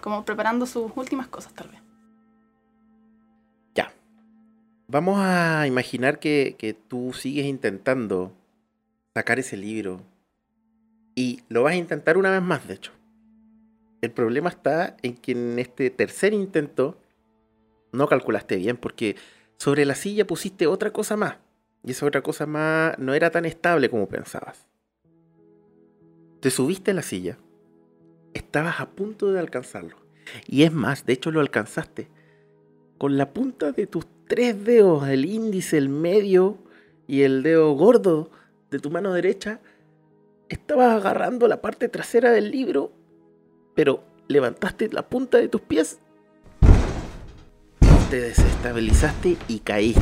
Como 0.00 0.24
preparando 0.24 0.64
sus 0.64 0.90
últimas 0.96 1.28
cosas, 1.28 1.52
tal 1.52 1.68
vez. 1.68 1.82
Ya. 3.74 3.92
Vamos 4.86 5.18
a 5.20 5.66
imaginar 5.66 6.18
que, 6.18 6.56
que 6.58 6.72
tú 6.72 7.12
sigues 7.12 7.44
intentando 7.44 8.32
sacar 9.14 9.38
ese 9.38 9.58
libro. 9.58 10.00
Y 11.14 11.42
lo 11.50 11.64
vas 11.64 11.74
a 11.74 11.76
intentar 11.76 12.16
una 12.16 12.30
vez 12.30 12.40
más, 12.40 12.66
de 12.66 12.74
hecho. 12.74 12.92
El 14.00 14.12
problema 14.12 14.48
está 14.48 14.96
en 15.02 15.14
que 15.14 15.32
en 15.32 15.58
este 15.58 15.90
tercer 15.90 16.32
intento 16.32 16.96
no 17.92 18.06
calculaste 18.08 18.56
bien, 18.56 18.78
porque 18.78 19.16
sobre 19.58 19.84
la 19.84 19.94
silla 19.94 20.26
pusiste 20.26 20.66
otra 20.66 20.92
cosa 20.92 21.16
más. 21.16 21.36
Y 21.84 21.90
esa 21.90 22.06
otra 22.06 22.22
cosa 22.22 22.46
más 22.46 22.98
no 22.98 23.14
era 23.14 23.30
tan 23.30 23.44
estable 23.44 23.90
como 23.90 24.08
pensabas. 24.08 24.66
Te 26.40 26.50
subiste 26.50 26.92
a 26.92 26.94
la 26.94 27.02
silla. 27.02 27.38
Estabas 28.34 28.80
a 28.80 28.90
punto 28.90 29.32
de 29.32 29.40
alcanzarlo. 29.40 29.96
Y 30.46 30.62
es 30.62 30.72
más, 30.72 31.06
de 31.06 31.14
hecho 31.14 31.30
lo 31.30 31.40
alcanzaste. 31.40 32.08
Con 32.98 33.16
la 33.16 33.32
punta 33.32 33.72
de 33.72 33.86
tus 33.86 34.06
tres 34.28 34.64
dedos, 34.64 35.08
el 35.08 35.24
índice, 35.24 35.78
el 35.78 35.88
medio 35.88 36.58
y 37.06 37.22
el 37.22 37.42
dedo 37.42 37.72
gordo 37.72 38.30
de 38.70 38.78
tu 38.78 38.90
mano 38.90 39.12
derecha, 39.12 39.60
estabas 40.48 40.94
agarrando 40.94 41.48
la 41.48 41.60
parte 41.60 41.88
trasera 41.88 42.30
del 42.30 42.50
libro, 42.50 42.92
pero 43.74 44.04
levantaste 44.28 44.88
la 44.92 45.08
punta 45.08 45.38
de 45.38 45.48
tus 45.48 45.62
pies, 45.62 46.00
te 48.10 48.20
desestabilizaste 48.20 49.36
y 49.48 49.58
caíste. 49.60 50.00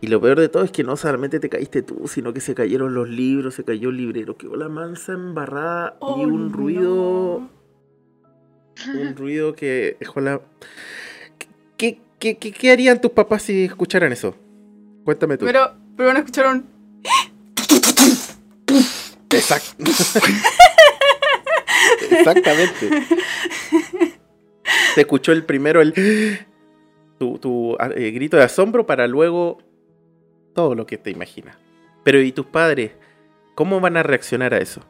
Y 0.00 0.08
lo 0.08 0.20
peor 0.20 0.38
de 0.38 0.48
todo 0.50 0.64
es 0.64 0.70
que 0.70 0.84
no 0.84 0.96
solamente 0.96 1.40
te 1.40 1.48
caíste 1.48 1.80
tú, 1.82 2.06
sino 2.08 2.32
que 2.34 2.40
se 2.40 2.54
cayeron 2.54 2.94
los 2.94 3.08
libros, 3.08 3.54
se 3.54 3.64
cayó 3.64 3.88
el 3.88 3.96
librero, 3.96 4.36
quedó 4.36 4.54
la 4.56 4.68
mansa 4.68 5.12
embarrada 5.12 5.94
y 5.94 5.96
Oh, 6.00 6.14
un 6.16 6.50
no. 6.50 6.56
ruido 6.56 7.48
un 8.92 9.16
ruido 9.16 9.54
que 9.54 9.96
dejó 10.00 10.20
la... 10.20 10.40
¿Qué, 11.76 12.00
qué, 12.18 12.36
qué, 12.36 12.50
qué 12.52 12.72
harían 12.72 13.00
tus 13.00 13.12
papás 13.12 13.42
si 13.44 13.64
escucharan 13.64 14.12
eso? 14.12 14.34
Cuéntame 15.04 15.38
tú. 15.38 15.46
Pero, 15.46 15.72
pero 15.96 16.08
van 16.08 16.16
a 16.16 16.20
escuchar 16.20 16.46
un. 16.54 16.66
Exact- 19.30 19.74
Exactamente. 22.10 23.04
Se 24.94 25.00
escuchó 25.00 25.32
el 25.32 25.44
primero 25.44 25.80
el... 25.80 25.92
Tu, 27.24 27.38
tu, 27.38 27.76
eh, 27.96 28.10
grito 28.10 28.36
de 28.36 28.42
asombro 28.42 28.84
para 28.84 29.06
luego 29.06 29.56
todo 30.52 30.74
lo 30.74 30.84
que 30.84 30.98
te 30.98 31.10
imaginas. 31.10 31.56
Pero 32.02 32.20
¿y 32.20 32.32
tus 32.32 32.44
padres? 32.44 32.92
¿Cómo 33.54 33.80
van 33.80 33.96
a 33.96 34.02
reaccionar 34.02 34.52
a 34.52 34.58
eso? 34.58 34.82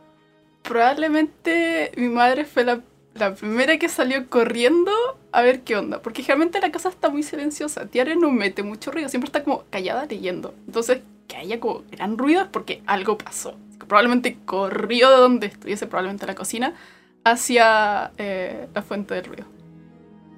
Probablemente 0.63 1.93
mi 1.97 2.09
madre 2.09 2.45
fue 2.45 2.65
la, 2.65 2.81
la 3.15 3.37
primera 3.37 3.79
que 3.79 3.89
salió 3.89 4.29
corriendo 4.29 4.91
a 5.31 5.43
ver 5.43 5.61
qué 5.61 5.77
onda. 5.77 6.03
Porque 6.03 6.23
generalmente 6.23 6.61
la 6.61 6.73
casa 6.73 6.89
está 6.89 7.09
muy 7.09 7.23
silenciosa. 7.23 7.87
Tiare 7.87 8.17
no 8.17 8.33
mete 8.33 8.65
mucho 8.65 8.91
ruido, 8.91 9.09
siempre 9.09 9.29
está 9.29 9.45
como 9.45 9.63
callada 9.71 10.07
leyendo. 10.07 10.55
Entonces, 10.67 11.03
que 11.29 11.37
haya 11.37 11.61
como 11.61 11.85
gran 11.93 12.19
ruido 12.19 12.43
es 12.43 12.49
porque 12.49 12.83
algo 12.87 13.17
pasó. 13.17 13.55
Probablemente 13.87 14.39
corrió 14.45 15.09
de 15.11 15.17
donde 15.19 15.47
estuviese, 15.47 15.87
probablemente 15.87 16.27
la 16.27 16.35
cocina, 16.35 16.75
hacia 17.23 18.11
eh, 18.19 18.67
la 18.75 18.83
fuente 18.83 19.15
del 19.15 19.25
ruido. 19.25 19.45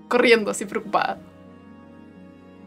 Corriendo, 0.08 0.50
así 0.50 0.66
preocupada. 0.66 1.18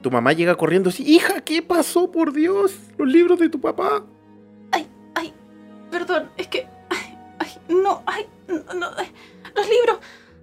Tu 0.01 0.09
mamá 0.12 0.31
llega 0.33 0.55
corriendo 0.55 0.89
así, 0.89 1.03
hija, 1.03 1.41
¿qué 1.41 1.62
pasó 1.62 2.09
por 2.12 2.31
Dios? 2.33 2.73
Los 2.97 3.07
libros 3.09 3.39
de 3.39 3.49
tu 3.49 3.59
papá. 3.59 4.03
Ay, 4.71 4.88
ay, 5.15 5.33
perdón, 5.91 6.29
es 6.38 6.47
que... 6.47 6.67
Ay, 6.89 7.17
ay, 7.39 7.49
no, 7.67 8.01
ay, 8.05 8.25
no, 8.47 8.73
no, 8.75 8.88
ay, 8.97 9.12
los 9.55 9.67
libros. 9.67 9.97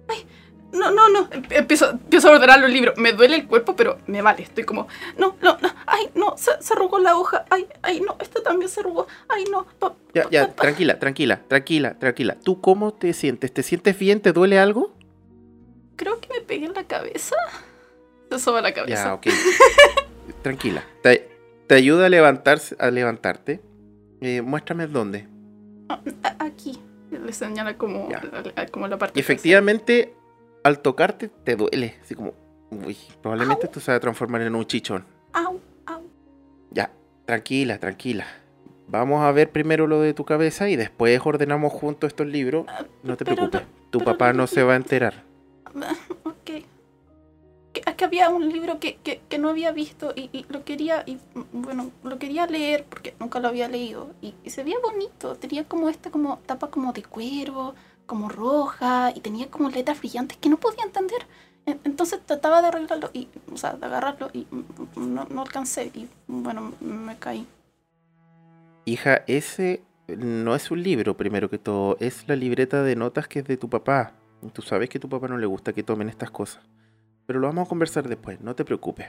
Ay, 0.07 0.25
no, 0.73 0.91
no, 0.91 1.09
no. 1.09 1.27
Em- 1.31 1.43
Empiezo, 1.49 1.89
empiezo 1.89 2.27
a 2.29 2.33
ordenar 2.33 2.59
los 2.59 2.69
libros. 2.69 2.95
Me 2.97 3.13
duele 3.13 3.37
el 3.37 3.47
cuerpo, 3.47 3.75
pero 3.75 3.97
me 4.05 4.21
vale. 4.21 4.43
Estoy 4.43 4.63
como, 4.63 4.87
no, 5.17 5.35
no, 5.41 5.57
no. 5.59 5.69
Ay, 5.87 6.09
no, 6.13 6.37
se, 6.37 6.51
se 6.61 6.73
arrugó 6.73 6.99
la 6.99 7.17
hoja. 7.17 7.45
Ay, 7.49 7.65
ay, 7.81 7.99
no, 8.01 8.15
esta 8.19 8.43
también 8.43 8.69
se 8.69 8.81
arrugó. 8.81 9.07
Ay, 9.27 9.45
no. 9.51 9.65
pa- 9.79 9.95
Ya, 10.13 10.29
ya, 10.29 10.47
pa- 10.49 10.61
tranquila, 10.61 10.99
tranquila, 10.99 11.41
tranquila, 11.47 11.97
tranquila. 11.97 12.37
¿Tú 12.43 12.61
cómo 12.61 12.93
te 12.93 13.11
sientes? 13.13 13.51
¿Te 13.51 13.63
sientes 13.63 13.97
bien? 13.97 14.19
¿Te 14.21 14.33
duele 14.33 14.59
algo? 14.59 14.93
Creo 15.95 16.19
que 16.19 16.29
me 16.31 16.41
pegué 16.41 16.67
en 16.67 16.73
la 16.73 16.83
cabeza. 16.83 17.35
Se 18.31 18.39
soba 18.39 18.61
la 18.61 18.73
cabeza. 18.73 19.03
Ya, 19.05 19.13
ok. 19.13 19.27
tranquila. 20.41 20.83
Te, 21.03 21.29
te 21.67 21.75
ayuda 21.75 22.05
a 22.07 22.09
levantarse, 22.09 22.75
a 22.79 22.89
levantarte. 22.91 23.61
Eh, 24.21 24.41
muéstrame 24.41 24.87
dónde. 24.87 25.27
A- 25.89 25.99
aquí. 26.39 26.79
Le 27.11 27.31
señala 27.31 27.77
como, 27.77 28.09
Ya. 28.09 28.21
a- 28.55 28.61
a- 28.61 28.65
como 28.67 28.87
la 28.87 28.97
parte 28.97 29.17
Y 29.17 29.21
efectivamente, 29.21 30.13
al 30.63 30.79
tocarte 30.79 31.29
te 31.29 31.55
duele. 31.55 31.95
Así 32.01 32.15
como, 32.15 32.33
uy, 32.71 32.97
probablemente 33.21 33.65
esto 33.67 33.79
se 33.79 33.91
va 33.91 33.97
a 33.97 33.99
transformar 33.99 34.41
en 34.41 34.55
un 34.55 34.65
chichón. 34.65 35.05
Au, 35.33 35.59
au. 35.85 36.01
Ya, 36.71 36.91
tranquila, 37.25 37.79
tranquila. 37.79 38.25
Vamos 38.89 39.21
a 39.23 39.31
ver 39.31 39.51
primero 39.51 39.85
lo 39.87 39.99
de 40.01 40.13
tu 40.13 40.23
cabeza 40.25 40.69
y 40.69 40.75
después 40.77 41.19
ordenamos 41.23 41.71
juntos 41.73 42.09
estos 42.09 42.27
libros. 42.27 42.65
No 43.03 43.15
te 43.17 43.25
Pero 43.25 43.35
preocupes, 43.35 43.61
tu 43.89 43.99
papá 43.99 44.31
no 44.33 44.47
se 44.47 44.63
va 44.63 44.73
a 44.73 44.77
enterar. 44.77 45.23
Es 47.87 47.95
que 47.95 48.05
había 48.05 48.29
un 48.29 48.49
libro 48.49 48.79
que, 48.79 48.97
que, 48.97 49.21
que 49.29 49.37
no 49.39 49.49
había 49.49 49.71
visto 49.71 50.13
y, 50.15 50.29
y 50.33 50.45
lo 50.49 50.65
quería, 50.65 51.03
y 51.05 51.15
mm, 51.15 51.43
bueno, 51.53 51.91
lo 52.03 52.19
quería 52.19 52.45
leer 52.45 52.85
porque 52.89 53.15
nunca 53.19 53.39
lo 53.39 53.47
había 53.47 53.69
leído. 53.69 54.11
Y, 54.21 54.35
y 54.43 54.49
se 54.49 54.63
veía 54.63 54.77
bonito, 54.83 55.35
tenía 55.35 55.63
como 55.65 55.89
esta 55.89 56.11
como 56.11 56.39
tapa 56.45 56.69
como 56.69 56.93
de 56.93 57.03
cuero, 57.03 57.75
como 58.05 58.29
roja, 58.29 59.11
y 59.15 59.21
tenía 59.21 59.49
como 59.49 59.69
letras 59.69 59.99
brillantes 59.99 60.37
que 60.37 60.49
no 60.49 60.57
podía 60.57 60.83
entender. 60.83 61.25
En- 61.65 61.79
Entonces 61.85 62.19
trataba 62.25 62.61
de 62.61 62.67
arreglarlo 62.69 63.09
y, 63.13 63.29
o 63.53 63.57
sea, 63.57 63.73
de 63.73 63.85
agarrarlo 63.85 64.29
y 64.33 64.47
mm, 64.51 64.63
mm, 64.99 65.13
no, 65.15 65.25
no 65.29 65.41
alcancé 65.43 65.91
y 65.95 66.09
bueno, 66.27 66.73
me 66.81 67.17
caí. 67.17 67.47
Hija, 68.85 69.23
ese 69.27 69.83
no 70.09 70.55
es 70.55 70.71
un 70.71 70.83
libro, 70.83 71.17
primero 71.17 71.49
que 71.49 71.57
todo, 71.57 71.97
es 72.01 72.27
la 72.27 72.35
libreta 72.35 72.83
de 72.83 72.95
notas 72.97 73.27
que 73.29 73.39
es 73.39 73.45
de 73.45 73.57
tu 73.57 73.69
papá. 73.69 74.13
Tú 74.53 74.61
sabes 74.61 74.89
que 74.89 74.99
tu 74.99 75.09
papá 75.09 75.27
no 75.27 75.37
le 75.37 75.45
gusta 75.47 75.73
que 75.73 75.83
tomen 75.83 76.09
estas 76.09 76.31
cosas. 76.31 76.63
Pero 77.27 77.39
lo 77.39 77.47
vamos 77.47 77.67
a 77.67 77.69
conversar 77.69 78.07
después, 78.07 78.41
no 78.41 78.55
te 78.55 78.65
preocupes. 78.65 79.07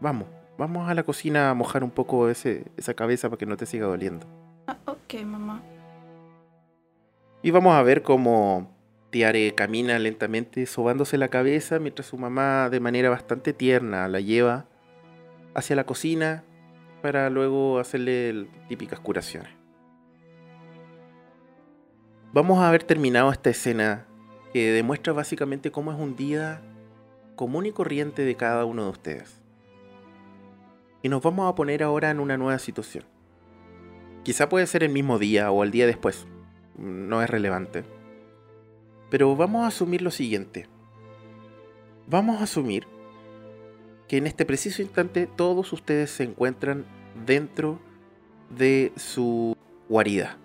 Vamos, 0.00 0.26
vamos 0.58 0.90
a 0.90 0.94
la 0.94 1.04
cocina 1.04 1.48
a 1.48 1.54
mojar 1.54 1.84
un 1.84 1.92
poco 1.92 2.28
ese, 2.28 2.64
esa 2.76 2.92
cabeza 2.92 3.30
para 3.30 3.38
que 3.38 3.46
no 3.46 3.56
te 3.56 3.66
siga 3.66 3.86
doliendo. 3.86 4.26
Ah, 4.66 4.76
ok, 4.84 5.22
mamá. 5.24 5.62
Y 7.40 7.52
vamos 7.52 7.74
a 7.74 7.82
ver 7.82 8.02
cómo 8.02 8.68
Tiare 9.10 9.54
camina 9.54 9.98
lentamente 9.98 10.66
sobándose 10.66 11.18
la 11.18 11.28
cabeza 11.28 11.78
mientras 11.78 12.06
su 12.06 12.16
mamá 12.16 12.68
de 12.70 12.80
manera 12.80 13.10
bastante 13.10 13.52
tierna 13.52 14.08
la 14.08 14.20
lleva 14.20 14.64
hacia 15.54 15.76
la 15.76 15.84
cocina 15.84 16.44
para 17.02 17.30
luego 17.30 17.78
hacerle 17.78 18.48
típicas 18.68 19.00
curaciones. 19.00 19.52
Vamos 22.32 22.58
a 22.58 22.68
haber 22.68 22.82
terminado 22.84 23.30
esta 23.30 23.50
escena 23.50 24.06
que 24.52 24.72
demuestra 24.72 25.12
básicamente 25.12 25.70
cómo 25.70 25.92
es 25.92 25.98
un 25.98 26.16
día 26.16 26.62
común 27.42 27.66
y 27.66 27.72
corriente 27.72 28.24
de 28.24 28.36
cada 28.36 28.64
uno 28.64 28.84
de 28.84 28.90
ustedes. 28.90 29.42
Y 31.02 31.08
nos 31.08 31.20
vamos 31.24 31.50
a 31.50 31.56
poner 31.56 31.82
ahora 31.82 32.08
en 32.08 32.20
una 32.20 32.36
nueva 32.36 32.60
situación. 32.60 33.02
Quizá 34.22 34.48
puede 34.48 34.64
ser 34.68 34.84
el 34.84 34.92
mismo 34.92 35.18
día 35.18 35.50
o 35.50 35.64
el 35.64 35.72
día 35.72 35.88
después, 35.88 36.28
no 36.78 37.20
es 37.20 37.28
relevante. 37.28 37.82
Pero 39.10 39.34
vamos 39.34 39.64
a 39.64 39.66
asumir 39.66 40.02
lo 40.02 40.12
siguiente. 40.12 40.68
Vamos 42.06 42.40
a 42.40 42.44
asumir 42.44 42.86
que 44.06 44.18
en 44.18 44.28
este 44.28 44.46
preciso 44.46 44.80
instante 44.80 45.26
todos 45.26 45.72
ustedes 45.72 46.12
se 46.12 46.22
encuentran 46.22 46.86
dentro 47.26 47.80
de 48.50 48.92
su 48.94 49.56
guarida. 49.88 50.38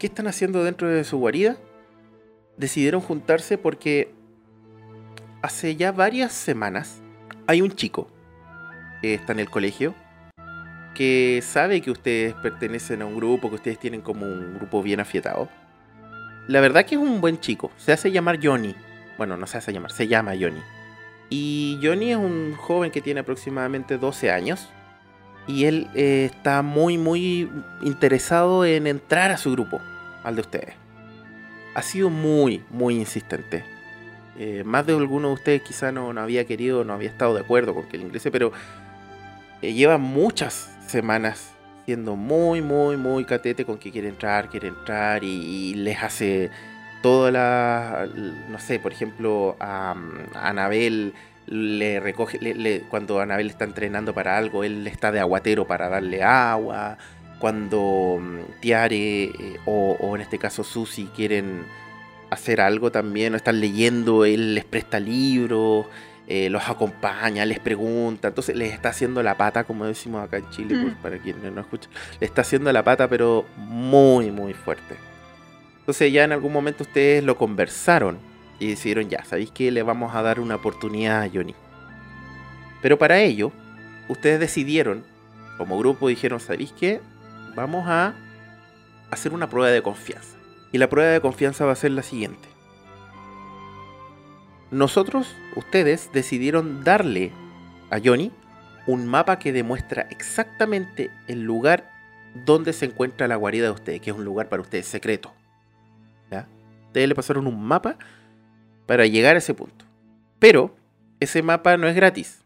¿Qué 0.00 0.08
están 0.08 0.26
haciendo 0.26 0.64
dentro 0.64 0.88
de 0.88 1.04
su 1.04 1.18
guarida? 1.18 1.56
Decidieron 2.56 3.00
juntarse 3.00 3.58
porque 3.58 4.12
hace 5.42 5.76
ya 5.76 5.92
varias 5.92 6.32
semanas 6.32 7.00
hay 7.46 7.62
un 7.62 7.72
chico 7.72 8.08
que 9.02 9.14
está 9.14 9.32
en 9.32 9.40
el 9.40 9.50
colegio 9.50 9.94
que 10.94 11.42
sabe 11.42 11.80
que 11.80 11.90
ustedes 11.90 12.34
pertenecen 12.34 13.02
a 13.02 13.06
un 13.06 13.16
grupo, 13.16 13.48
que 13.48 13.54
ustedes 13.56 13.78
tienen 13.78 14.02
como 14.02 14.26
un 14.26 14.54
grupo 14.54 14.82
bien 14.82 15.00
afiatado. 15.00 15.48
La 16.48 16.60
verdad 16.60 16.84
que 16.84 16.96
es 16.96 17.00
un 17.00 17.20
buen 17.20 17.40
chico. 17.40 17.70
Se 17.76 17.92
hace 17.92 18.10
llamar 18.10 18.38
Johnny. 18.42 18.74
Bueno, 19.16 19.36
no 19.36 19.46
se 19.46 19.58
hace 19.58 19.72
llamar, 19.72 19.92
se 19.92 20.08
llama 20.08 20.32
Johnny. 20.38 20.60
Y 21.30 21.78
Johnny 21.82 22.10
es 22.10 22.16
un 22.16 22.54
joven 22.56 22.90
que 22.90 23.00
tiene 23.00 23.20
aproximadamente 23.20 23.98
12 23.98 24.30
años. 24.30 24.68
Y 25.46 25.64
él 25.64 25.88
eh, 25.94 26.28
está 26.30 26.62
muy, 26.62 26.98
muy 26.98 27.50
interesado 27.82 28.64
en 28.64 28.86
entrar 28.86 29.30
a 29.30 29.38
su 29.38 29.52
grupo, 29.52 29.80
al 30.22 30.34
de 30.34 30.40
ustedes. 30.42 30.74
Ha 31.74 31.82
sido 31.82 32.10
muy, 32.10 32.62
muy 32.68 32.96
insistente. 32.96 33.64
Eh, 34.42 34.64
más 34.64 34.86
de 34.86 34.94
alguno 34.96 35.28
de 35.28 35.34
ustedes 35.34 35.60
quizá 35.60 35.92
no, 35.92 36.14
no 36.14 36.22
había 36.22 36.46
querido, 36.46 36.82
no 36.82 36.94
había 36.94 37.10
estado 37.10 37.34
de 37.34 37.42
acuerdo 37.42 37.74
con 37.74 37.84
que 37.84 37.98
él 37.98 38.04
ingrese, 38.04 38.30
pero 38.30 38.52
eh, 39.60 39.74
lleva 39.74 39.98
muchas 39.98 40.74
semanas 40.86 41.52
siendo 41.84 42.16
muy, 42.16 42.62
muy, 42.62 42.96
muy 42.96 43.26
catete 43.26 43.66
con 43.66 43.76
que 43.76 43.92
quiere 43.92 44.08
entrar, 44.08 44.48
quiere 44.48 44.68
entrar 44.68 45.24
y, 45.24 45.74
les 45.74 46.02
hace 46.02 46.48
toda 47.02 47.30
la, 47.30 48.08
no 48.48 48.58
sé, 48.58 48.78
por 48.78 48.92
ejemplo, 48.92 49.56
a, 49.60 49.94
a 50.34 50.48
Anabel 50.48 51.12
le 51.46 52.00
recoge, 52.00 52.38
cuando 52.88 53.20
Anabel 53.20 53.50
está 53.50 53.66
entrenando 53.66 54.14
para 54.14 54.38
algo, 54.38 54.64
él 54.64 54.86
está 54.86 55.12
de 55.12 55.20
aguatero 55.20 55.66
para 55.66 55.90
darle 55.90 56.22
agua, 56.22 56.96
cuando 57.38 58.18
mm, 58.18 58.60
Tiare 58.60 59.24
eh, 59.24 59.60
o, 59.66 59.98
o 60.00 60.16
en 60.16 60.22
este 60.22 60.38
caso 60.38 60.64
Susi 60.64 61.10
quieren 61.14 61.66
hacer 62.30 62.60
algo 62.60 62.90
también, 62.92 63.34
o 63.34 63.36
están 63.36 63.60
leyendo, 63.60 64.24
él 64.24 64.54
les 64.54 64.64
presta 64.64 65.00
libros, 65.00 65.86
eh, 66.28 66.48
los 66.48 66.68
acompaña, 66.68 67.44
les 67.44 67.58
pregunta, 67.58 68.28
entonces 68.28 68.54
les 68.56 68.72
está 68.72 68.90
haciendo 68.90 69.22
la 69.22 69.36
pata, 69.36 69.64
como 69.64 69.84
decimos 69.84 70.22
acá 70.22 70.36
en 70.36 70.48
Chile, 70.50 70.74
Mm. 70.76 71.02
para 71.02 71.18
quienes 71.18 71.52
no 71.52 71.60
escuchan, 71.60 71.90
le 72.20 72.26
está 72.26 72.42
haciendo 72.42 72.72
la 72.72 72.84
pata, 72.84 73.08
pero 73.08 73.44
muy, 73.56 74.30
muy 74.30 74.54
fuerte. 74.54 74.94
Entonces 75.80 76.12
ya 76.12 76.22
en 76.24 76.32
algún 76.32 76.52
momento 76.52 76.84
ustedes 76.84 77.24
lo 77.24 77.36
conversaron 77.36 78.18
y 78.60 78.68
decidieron, 78.68 79.08
ya, 79.08 79.24
¿sabéis 79.24 79.50
que 79.50 79.70
le 79.72 79.82
vamos 79.82 80.14
a 80.14 80.22
dar 80.22 80.38
una 80.38 80.54
oportunidad 80.54 81.22
a 81.22 81.28
Johnny? 81.28 81.54
Pero 82.80 82.96
para 82.98 83.18
ello, 83.20 83.50
ustedes 84.08 84.38
decidieron, 84.38 85.02
como 85.58 85.78
grupo, 85.78 86.08
dijeron, 86.08 86.38
¿sabéis 86.38 86.72
qué? 86.78 87.00
Vamos 87.56 87.88
a 87.88 88.14
hacer 89.10 89.32
una 89.32 89.50
prueba 89.50 89.70
de 89.70 89.82
confianza. 89.82 90.36
Y 90.72 90.78
la 90.78 90.88
prueba 90.88 91.10
de 91.10 91.20
confianza 91.20 91.64
va 91.64 91.72
a 91.72 91.76
ser 91.76 91.90
la 91.92 92.02
siguiente. 92.02 92.48
Nosotros, 94.70 95.34
ustedes, 95.56 96.10
decidieron 96.12 96.84
darle 96.84 97.32
a 97.90 97.98
Johnny 98.02 98.30
un 98.86 99.06
mapa 99.06 99.38
que 99.38 99.52
demuestra 99.52 100.06
exactamente 100.10 101.10
el 101.26 101.42
lugar 101.42 101.90
donde 102.46 102.72
se 102.72 102.86
encuentra 102.86 103.26
la 103.26 103.36
guarida 103.36 103.66
de 103.66 103.72
ustedes, 103.72 104.00
que 104.00 104.10
es 104.10 104.16
un 104.16 104.24
lugar 104.24 104.48
para 104.48 104.62
ustedes 104.62 104.86
secreto. 104.86 105.32
Ustedes 106.90 107.08
le 107.08 107.14
pasaron 107.14 107.46
un 107.46 107.62
mapa 107.62 107.98
para 108.86 109.06
llegar 109.06 109.36
a 109.36 109.38
ese 109.38 109.54
punto. 109.54 109.84
Pero 110.40 110.74
ese 111.20 111.40
mapa 111.40 111.76
no 111.76 111.86
es 111.86 111.94
gratis. 111.94 112.42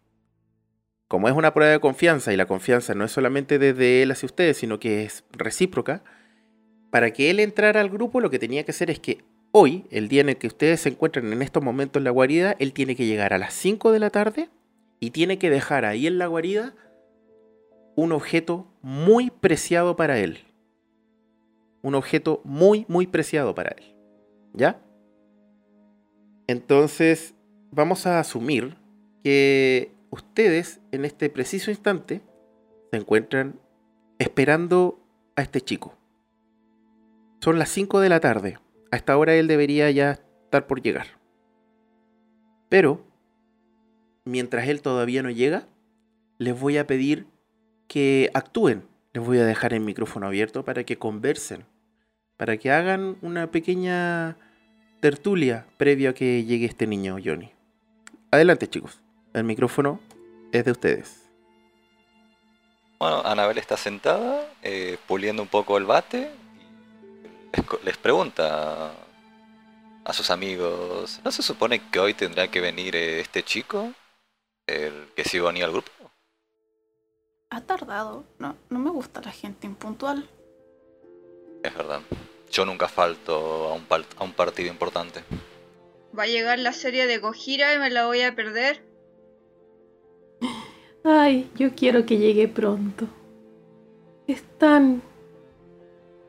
Como 1.09 1.29
es 1.29 1.35
una 1.35 1.55
prueba 1.55 1.73
de 1.73 1.81
confianza 1.81 2.31
y 2.31 2.37
la 2.37 2.45
confianza 2.45 2.95
no 2.95 3.07
es 3.07 3.11
solamente 3.11 3.59
desde 3.59 4.03
él 4.03 4.11
hacia 4.11 4.27
ustedes, 4.27 4.59
sino 4.59 4.79
que 4.79 5.05
es 5.05 5.25
recíproca, 5.33 6.03
para 6.95 7.13
que 7.13 7.29
él 7.29 7.41
entrara 7.41 7.81
al 7.81 7.91
grupo 7.91 8.21
lo 8.21 8.31
que 8.31 8.39
tenía 8.39 8.63
que 8.63 8.71
hacer 8.71 8.89
es 8.89 9.01
que 9.01 9.25
hoy, 9.51 9.85
el 9.91 10.07
día 10.07 10.21
en 10.21 10.29
el 10.29 10.37
que 10.37 10.47
ustedes 10.47 10.83
se 10.83 10.91
encuentran 10.91 11.33
en 11.33 11.43
estos 11.43 11.61
momentos 11.61 11.99
en 11.99 12.05
la 12.05 12.13
guarida, 12.13 12.55
él 12.61 12.73
tiene 12.73 12.95
que 12.95 13.05
llegar 13.05 13.33
a 13.33 13.39
las 13.39 13.53
5 13.53 13.91
de 13.91 13.99
la 13.99 14.11
tarde 14.11 14.49
y 15.01 15.11
tiene 15.11 15.37
que 15.37 15.51
dejar 15.51 15.87
ahí 15.87 16.07
en 16.07 16.19
la 16.19 16.29
guarida 16.29 16.73
un 17.97 18.13
objeto 18.13 18.69
muy 18.81 19.31
preciado 19.31 19.97
para 19.97 20.21
él. 20.21 20.45
Un 21.83 21.97
objeto 21.97 22.41
muy, 22.45 22.85
muy 22.87 23.09
preciado 23.09 23.57
para 23.57 23.71
él. 23.71 23.93
¿Ya? 24.53 24.81
Entonces, 26.47 27.35
vamos 27.73 28.07
a 28.07 28.21
asumir 28.21 28.77
que 29.25 29.91
ustedes 30.11 30.81
en 30.93 31.05
este 31.05 31.29
preciso 31.29 31.73
instante 31.73 32.21
se 32.93 32.99
encuentran 32.99 33.59
esperando 34.21 35.01
a 35.35 35.43
este 35.43 35.61
chico. 35.61 35.97
Son 37.45 37.59
las 37.59 37.69
5 37.69 38.01
de 38.01 38.09
la 38.09 38.21
tarde. 38.21 38.59
A 38.91 38.97
esta 38.97 39.19
hora 39.19 39.35
él 39.35 39.49
debería 39.49 39.91
ya 39.91 40.13
estar 40.45 40.67
por 40.67 40.81
llegar. 40.81 41.09
Pero, 42.71 43.05
mientras 44.25 44.67
él 44.67 44.81
todavía 44.81 45.23
no 45.23 45.29
llega, 45.29 45.67
les 46.39 46.59
voy 46.59 46.79
a 46.79 46.87
pedir 46.87 47.27
que 47.87 48.31
actúen. 48.33 48.89
Les 49.13 49.23
voy 49.23 49.37
a 49.41 49.45
dejar 49.45 49.75
el 49.75 49.81
micrófono 49.81 50.27
abierto 50.27 50.65
para 50.65 50.85
que 50.85 50.97
conversen, 50.97 51.67
para 52.39 52.57
que 52.57 52.71
hagan 52.71 53.19
una 53.21 53.51
pequeña 53.51 54.39
tertulia 55.01 55.67
previo 55.77 56.09
a 56.09 56.15
que 56.15 56.45
llegue 56.45 56.65
este 56.65 56.87
niño 56.87 57.19
Johnny. 57.23 57.53
Adelante 58.31 58.69
chicos, 58.69 59.03
el 59.35 59.45
micrófono 59.45 60.01
es 60.51 60.65
de 60.65 60.71
ustedes. 60.71 61.29
Bueno, 62.99 63.21
Anabel 63.23 63.59
está 63.59 63.77
sentada, 63.77 64.51
eh, 64.63 64.97
puliendo 65.07 65.43
un 65.43 65.49
poco 65.49 65.77
el 65.77 65.85
bate. 65.85 66.31
Les, 67.85 67.97
pregunta 67.97 68.93
a 70.05 70.13
sus 70.13 70.31
amigos, 70.31 71.21
¿no 71.25 71.31
se 71.31 71.43
supone 71.43 71.91
que 71.91 71.99
hoy 71.99 72.15
tendrá 72.15 72.49
que 72.49 72.61
venir 72.61 72.97
eh, 72.97 73.21
este 73.21 73.43
chico? 73.43 73.93
El 74.67 75.09
que 75.15 75.25
sí 75.25 75.39
venía 75.39 75.67
al 75.67 75.73
grupo. 75.73 75.91
Ha 77.51 77.61
tardado. 77.61 78.25
No, 78.39 78.57
no 78.71 78.79
me 78.79 78.91
gusta 78.91 79.21
la 79.21 79.31
gente 79.31 79.67
impuntual. 79.67 80.29
Es 81.63 81.75
verdad. 81.75 82.01
Yo 82.51 82.65
nunca 82.65 82.89
falto 82.89 83.69
a 83.69 83.75
un, 83.75 83.87
a 84.17 84.25
un 84.25 84.33
partido 84.33 84.69
importante. 84.69 85.23
Va 86.17 86.25
a 86.25 86.27
llegar 86.27 86.59
la 86.59 86.73
serie 86.73 87.07
de 87.07 87.19
Gojira 87.19 87.75
y 87.75 87.79
me 87.79 87.91
la 87.91 88.07
voy 88.07 88.23
a 88.23 88.35
perder. 88.35 88.83
Ay, 91.05 91.51
yo 91.57 91.75
quiero 91.75 92.07
que 92.07 92.17
llegue 92.17 92.49
pronto. 92.49 93.07
Es 94.27 94.43
tan... 94.59 95.03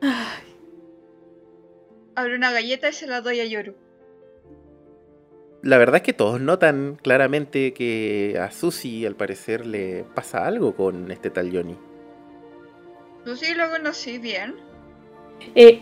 Ay, 0.02 0.45
Abro 2.16 2.34
una 2.34 2.50
galleta 2.50 2.88
y 2.88 2.92
se 2.92 3.06
la 3.06 3.20
doy 3.20 3.40
a 3.40 3.44
Yoru. 3.44 3.74
La 5.62 5.78
verdad 5.78 5.96
es 5.96 6.02
que 6.02 6.12
todos 6.12 6.40
notan 6.40 6.98
claramente 7.02 7.72
que 7.72 8.38
a 8.40 8.50
Susi 8.50 9.04
al 9.04 9.16
parecer 9.16 9.66
le 9.66 10.04
pasa 10.14 10.46
algo 10.46 10.74
con 10.74 11.10
este 11.10 11.30
tal 11.30 11.50
Johnny. 11.52 11.76
¿Tú 13.24 13.36
sí 13.36 13.54
lo 13.54 13.68
conocí 13.70 14.18
bien? 14.18 14.54
Eh, 15.54 15.80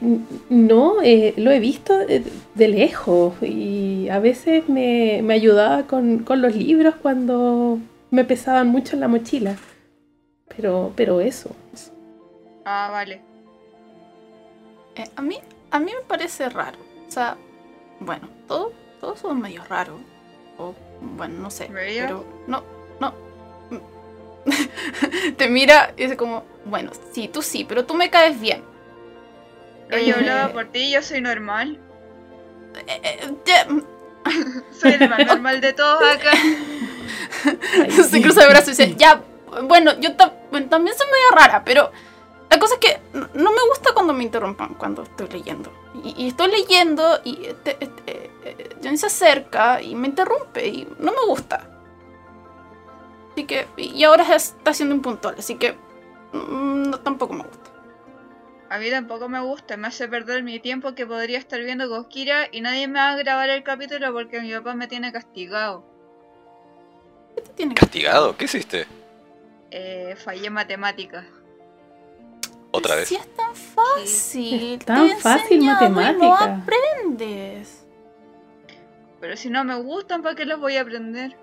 no, 0.49 1.03
eh, 1.03 1.35
lo 1.37 1.51
he 1.51 1.61
visto 1.61 2.01
eh, 2.01 2.25
de 2.55 2.68
lejos 2.68 3.35
y 3.42 4.09
a 4.09 4.18
veces 4.18 4.68
me, 4.68 5.20
me 5.23 5.35
ayudaba 5.35 5.87
con, 5.87 6.20
con 6.20 6.42
los 6.42 6.57
libros 6.57 6.94
cuando 7.01 7.79
me 8.11 8.25
pesaban 8.25 8.68
mucho 8.68 8.97
en 8.97 9.01
la 9.01 9.09
mochila. 9.09 9.57
Pero, 10.57 10.92
pero 10.97 11.20
eso. 11.20 11.55
Ah, 12.64 12.88
vale. 12.90 13.20
Eh, 14.97 15.05
a 15.16 15.23
mí, 15.23 15.38
a 15.74 15.78
mí 15.80 15.92
me 15.92 16.02
parece 16.06 16.48
raro. 16.48 16.78
O 17.08 17.10
sea, 17.10 17.37
bueno, 18.00 18.28
todo, 18.48 18.72
todos 19.00 19.18
son 19.20 19.40
medio 19.40 19.64
raros. 19.64 20.00
O, 20.58 20.74
bueno, 21.00 21.40
no 21.40 21.50
sé. 21.50 21.66
¿Veía? 21.68 22.04
Pero, 22.06 22.24
no, 22.46 22.62
no. 23.00 23.12
Te 25.37 25.48
mira 25.48 25.92
y 25.96 26.02
dice 26.04 26.16
como, 26.16 26.44
bueno, 26.64 26.90
sí, 27.12 27.28
tú 27.28 27.42
sí, 27.42 27.64
pero 27.64 27.84
tú 27.87 27.94
me 27.94 28.10
caes 28.10 28.40
bien. 28.40 28.62
Yo 29.90 29.96
Eh. 29.96 30.12
hablaba 30.12 30.52
por 30.52 30.66
ti, 30.66 30.90
yo 30.92 31.02
soy 31.02 31.20
normal. 31.20 31.78
Eh, 32.87 33.00
eh, 33.04 33.82
Soy 34.80 34.92
el 34.92 35.08
más 35.08 35.18
normal 35.26 35.60
de 35.60 35.72
todos 35.72 36.02
acá. 36.02 36.32
Se 38.08 38.22
cruza 38.22 38.42
de 38.42 38.48
brazos 38.48 38.78
y 38.78 38.82
dice, 38.84 38.94
ya, 38.96 39.22
bueno, 39.64 39.98
yo 40.00 40.16
ta- 40.16 40.34
bueno, 40.50 40.68
también 40.68 40.96
soy 40.96 41.06
medio 41.06 41.30
rara, 41.42 41.62
pero 41.64 41.90
la 42.54 42.60
cosa 42.60 42.74
es 42.74 42.80
que 42.80 43.00
no 43.12 43.50
me 43.50 43.68
gusta 43.68 43.92
cuando 43.94 44.12
me 44.12 44.22
interrumpan 44.22 44.74
cuando 44.74 45.02
estoy 45.02 45.28
leyendo. 45.28 45.72
Y, 46.04 46.24
y 46.24 46.28
estoy 46.28 46.52
leyendo 46.52 47.20
y 47.24 47.46
este, 47.46 47.76
este, 47.80 48.30
eh, 48.44 48.76
Johnny 48.80 48.96
se 48.96 49.06
acerca 49.06 49.82
y 49.82 49.96
me 49.96 50.06
interrumpe 50.06 50.64
y 50.64 50.88
no 51.00 51.10
me 51.10 51.26
gusta. 51.26 51.68
Así 53.32 53.44
que, 53.44 53.66
y 53.76 54.04
ahora 54.04 54.36
está 54.36 54.72
siendo 54.72 54.94
impuntual, 54.94 55.34
así 55.36 55.56
que 55.56 55.72
mm, 56.32 56.90
no, 56.90 57.00
tampoco 57.00 57.34
me 57.34 57.42
gusta. 57.42 57.70
A 58.70 58.78
mí 58.78 58.88
tampoco 58.88 59.28
me 59.28 59.40
gusta, 59.40 59.76
me 59.76 59.88
hace 59.88 60.06
perder 60.06 60.44
mi 60.44 60.60
tiempo 60.60 60.94
que 60.94 61.06
podría 61.06 61.38
estar 61.38 61.60
viendo 61.60 61.88
Gojira 61.88 62.48
y 62.52 62.60
nadie 62.60 62.86
me 62.86 63.00
va 63.00 63.10
a 63.10 63.16
grabar 63.16 63.50
el 63.50 63.64
capítulo 63.64 64.12
porque 64.12 64.40
mi 64.40 64.52
papá 64.52 64.74
me 64.74 64.86
tiene 64.86 65.10
castigado. 65.10 65.84
¿Qué 67.34 67.42
te 67.42 67.50
tiene 67.50 67.74
¿Castigado? 67.74 68.36
¿Qué 68.36 68.44
hiciste? 68.44 68.86
Eh, 69.72 70.14
fallé 70.16 70.50
matemáticas. 70.50 71.24
¿Otra 72.76 72.96
vez? 72.96 73.08
Si 73.08 73.14
es 73.14 73.28
tan 73.37 73.54
fácil, 73.54 74.72
Es 74.80 74.84
tan 74.84 75.08
te 75.08 75.16
fácil 75.16 75.62
y 75.62 75.66
no 75.66 75.72
matemática. 75.74 76.62
aprendes. 76.62 77.84
Pero 79.20 79.37
si 79.37 79.48
no 79.48 79.62
me 79.62 79.76
gustan, 79.76 80.22
¿para 80.22 80.34
qué 80.34 80.44
los 80.44 80.58
voy 80.58 80.76
a 80.76 80.80
aprender? 80.82 81.37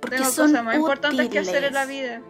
Porque 0.00 0.16
Tengo 0.16 0.30
son 0.30 0.48
cosas 0.48 0.64
más 0.64 0.74
importantes 0.76 1.28
que 1.28 1.38
hacer 1.38 1.62
en 1.62 1.74
la 1.74 1.84
útiles. 1.84 2.02
vida. 2.02 2.22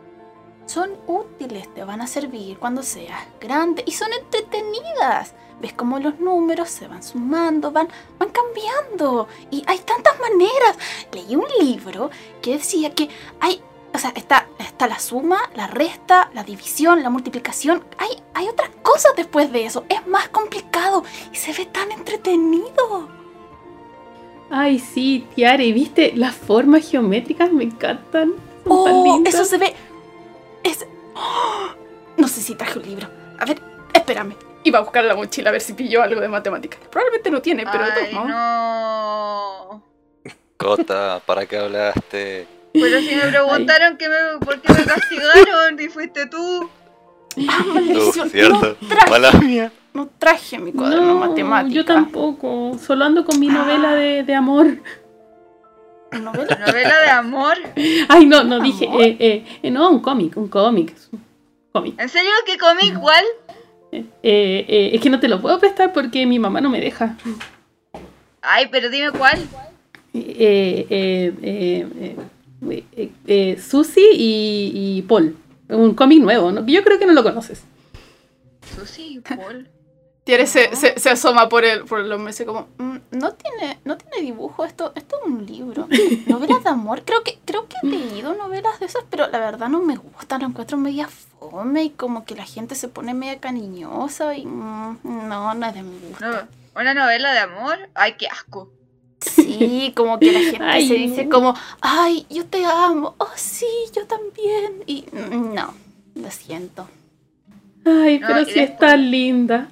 Son 0.66 0.90
útiles, 1.06 1.72
te 1.74 1.82
van 1.82 2.02
a 2.02 2.06
servir 2.06 2.58
cuando 2.58 2.82
seas 2.82 3.20
grande 3.40 3.82
y 3.86 3.92
son 3.92 4.12
entretenidas. 4.12 5.34
Ves 5.62 5.72
cómo 5.72 5.98
los 5.98 6.20
números 6.20 6.68
se 6.68 6.86
van 6.86 7.02
sumando, 7.02 7.70
van, 7.72 7.88
van 8.18 8.28
cambiando 8.30 9.28
y 9.50 9.62
hay 9.66 9.78
tantas 9.78 10.18
maneras. 10.20 10.76
Leí 11.12 11.36
un 11.36 11.46
libro 11.58 12.10
que 12.42 12.52
decía 12.58 12.94
que 12.94 13.08
hay, 13.40 13.62
o 13.94 13.98
sea, 13.98 14.12
está, 14.16 14.48
está 14.58 14.86
la 14.88 14.98
suma, 14.98 15.38
la 15.54 15.66
resta, 15.68 16.30
la 16.34 16.42
división, 16.42 17.02
la 17.02 17.10
multiplicación. 17.10 17.84
Hay, 17.98 18.10
hay 18.34 18.48
otras 18.48 18.70
cosas 18.82 19.12
después 19.16 19.52
de 19.52 19.64
eso. 19.66 19.84
Es 19.88 20.06
más 20.06 20.28
complicado 20.28 21.04
y 21.32 21.36
se 21.36 21.52
ve 21.52 21.66
tan 21.66 21.90
entretenido. 21.92 23.08
Ay, 24.50 24.78
sí, 24.78 25.26
Tiare, 25.34 25.72
¿viste? 25.72 26.12
Las 26.14 26.34
formas 26.34 26.88
geométricas 26.90 27.50
me 27.52 27.64
encantan. 27.64 28.34
Son 28.66 28.84
tan 28.84 28.94
Oh, 28.94 29.04
lindas. 29.14 29.34
eso 29.34 29.44
se 29.44 29.58
ve. 29.58 29.74
Es. 30.62 30.86
¡Oh! 31.14 31.68
No 32.16 32.28
sé 32.28 32.40
si 32.40 32.54
traje 32.54 32.78
un 32.78 32.84
libro. 32.86 33.08
A 33.38 33.44
ver, 33.44 33.60
espérame. 33.92 34.34
Iba 34.64 34.78
a 34.78 34.82
buscar 34.82 35.04
la 35.04 35.14
mochila 35.14 35.50
a 35.50 35.52
ver 35.52 35.60
si 35.60 35.72
pilló 35.74 36.02
algo 36.02 36.20
de 36.20 36.28
matemáticas. 36.28 36.80
Probablemente 36.90 37.30
no 37.30 37.42
tiene, 37.42 37.64
pero 37.70 37.84
de 37.84 37.90
todos 37.92 38.06
Ay, 38.08 38.14
modos. 38.14 38.28
no. 38.28 39.82
Cota, 40.56 41.20
¿para 41.26 41.46
qué 41.46 41.58
hablaste? 41.58 42.46
Pero 42.74 42.98
si 43.00 43.14
me 43.14 43.22
preguntaron 43.28 43.96
que 43.96 44.08
me, 44.08 44.16
por 44.44 44.60
qué 44.60 44.72
me 44.72 44.84
castigaron 44.84 45.80
y 45.80 45.88
fuiste 45.88 46.26
tú. 46.26 46.68
Ah, 47.48 47.64
maldición. 47.72 48.28
cierto. 48.30 48.76
No 48.80 48.88
traje, 48.88 49.10
Mala 49.10 49.32
mía. 49.32 49.72
no 49.92 50.08
traje 50.18 50.58
mi 50.58 50.72
cuaderno 50.72 51.06
No, 51.06 51.14
matemática. 51.20 51.74
yo 51.74 51.84
tampoco. 51.84 52.76
Solo 52.84 53.04
ando 53.04 53.24
con 53.24 53.38
mi 53.40 53.46
novela 53.48 53.94
de, 53.94 54.24
de 54.24 54.34
amor. 54.34 54.66
Novela. 56.12 56.58
Novela 56.66 57.00
de 57.00 57.10
amor. 57.10 57.56
Ay, 58.08 58.26
no, 58.26 58.44
no 58.44 58.60
dije. 58.60 58.84
Eh, 58.86 59.16
eh, 59.18 59.44
eh, 59.62 59.70
no, 59.70 59.90
un 59.90 60.00
cómic, 60.00 60.36
un 60.36 60.48
cómic. 60.48 60.94
cómic. 61.72 61.94
¿En 62.00 62.08
serio 62.08 62.30
que 62.46 62.56
comí 62.58 62.88
igual? 62.88 63.24
Eh, 63.92 64.04
eh, 64.22 64.90
es 64.92 65.00
que 65.00 65.10
no 65.10 65.20
te 65.20 65.28
lo 65.28 65.40
puedo 65.40 65.58
prestar 65.60 65.92
porque 65.92 66.26
mi 66.26 66.38
mamá 66.40 66.60
no 66.60 66.70
me 66.70 66.80
deja. 66.80 67.16
Ay, 68.42 68.68
pero 68.70 68.90
dime 68.90 69.10
cuál. 69.12 69.38
Eh, 70.12 70.86
eh, 70.90 71.32
eh, 71.42 72.16
eh, 72.70 73.10
eh, 73.26 73.60
Susie 73.60 74.12
y, 74.12 74.72
y 74.98 75.02
Paul. 75.02 75.36
Un 75.68 75.94
cómic 75.94 76.20
nuevo, 76.20 76.52
¿no? 76.52 76.64
Yo 76.66 76.82
creo 76.84 76.98
que 76.98 77.06
no 77.06 77.12
lo 77.12 77.22
conoces. 77.22 77.62
Susi 78.76 79.16
y 79.16 79.20
Paul. 79.36 79.68
Tiare 80.24 80.46
se, 80.46 80.74
se, 80.74 80.98
se 80.98 81.10
asoma 81.10 81.50
por 81.50 81.64
el, 81.66 81.84
por 81.84 82.00
los 82.00 82.18
meses 82.18 82.46
como. 82.46 82.68
"Mm, 82.78 82.96
no 83.10 83.32
tiene, 83.34 83.78
no 83.84 83.98
tiene 83.98 84.22
dibujo, 84.24 84.64
esto, 84.64 84.92
esto 84.94 85.16
es 85.20 85.26
un 85.30 85.44
libro. 85.44 85.86
Novelas 86.26 86.64
de 86.64 86.70
amor. 86.70 87.02
Creo 87.04 87.22
que, 87.22 87.38
creo 87.44 87.68
que 87.68 87.76
he 87.82 87.86
leído 87.90 88.34
novelas 88.34 88.80
de 88.80 88.86
esas, 88.86 89.04
pero 89.10 89.28
la 89.28 89.38
verdad 89.38 89.68
no 89.68 89.82
me 89.82 89.96
gustan, 89.96 90.40
lo 90.40 90.46
encuentro 90.48 90.78
media 90.78 91.08
fome 91.08 91.84
y 91.84 91.90
como 91.90 92.24
que 92.24 92.34
la 92.34 92.44
gente 92.44 92.74
se 92.74 92.88
pone 92.88 93.12
media 93.12 93.38
cariñosa 93.38 94.34
y 94.34 94.46
mm, 94.46 94.98
no, 95.28 95.52
no 95.54 95.66
es 95.66 95.74
de 95.74 95.82
mi 95.82 95.98
gusto. 96.08 96.26
No, 96.26 96.36
¿Una 96.80 96.94
novela 96.94 97.32
de 97.32 97.38
amor? 97.40 97.76
Ay, 97.94 98.14
qué 98.18 98.26
asco. 98.26 98.70
Sí, 99.24 99.92
como 99.96 100.18
que 100.18 100.32
la 100.32 100.40
gente 100.50 100.58
Ay, 100.64 100.88
se 100.88 100.94
dice 100.94 101.24
no. 101.24 101.30
como, 101.30 101.54
ay, 101.80 102.26
yo 102.30 102.44
te 102.46 102.64
amo, 102.64 103.14
oh 103.18 103.30
sí, 103.36 103.66
yo 103.94 104.06
también. 104.06 104.82
Y 104.86 105.04
mm, 105.12 105.54
no, 105.54 105.72
lo 106.14 106.30
siento. 106.30 106.88
Ay, 107.86 108.18
No, 108.18 108.26
pero 108.28 108.40
y 108.40 108.44
sí 108.46 108.52
después- 108.60 108.70
es 108.70 108.78
tan 108.78 109.10
linda. 109.10 109.68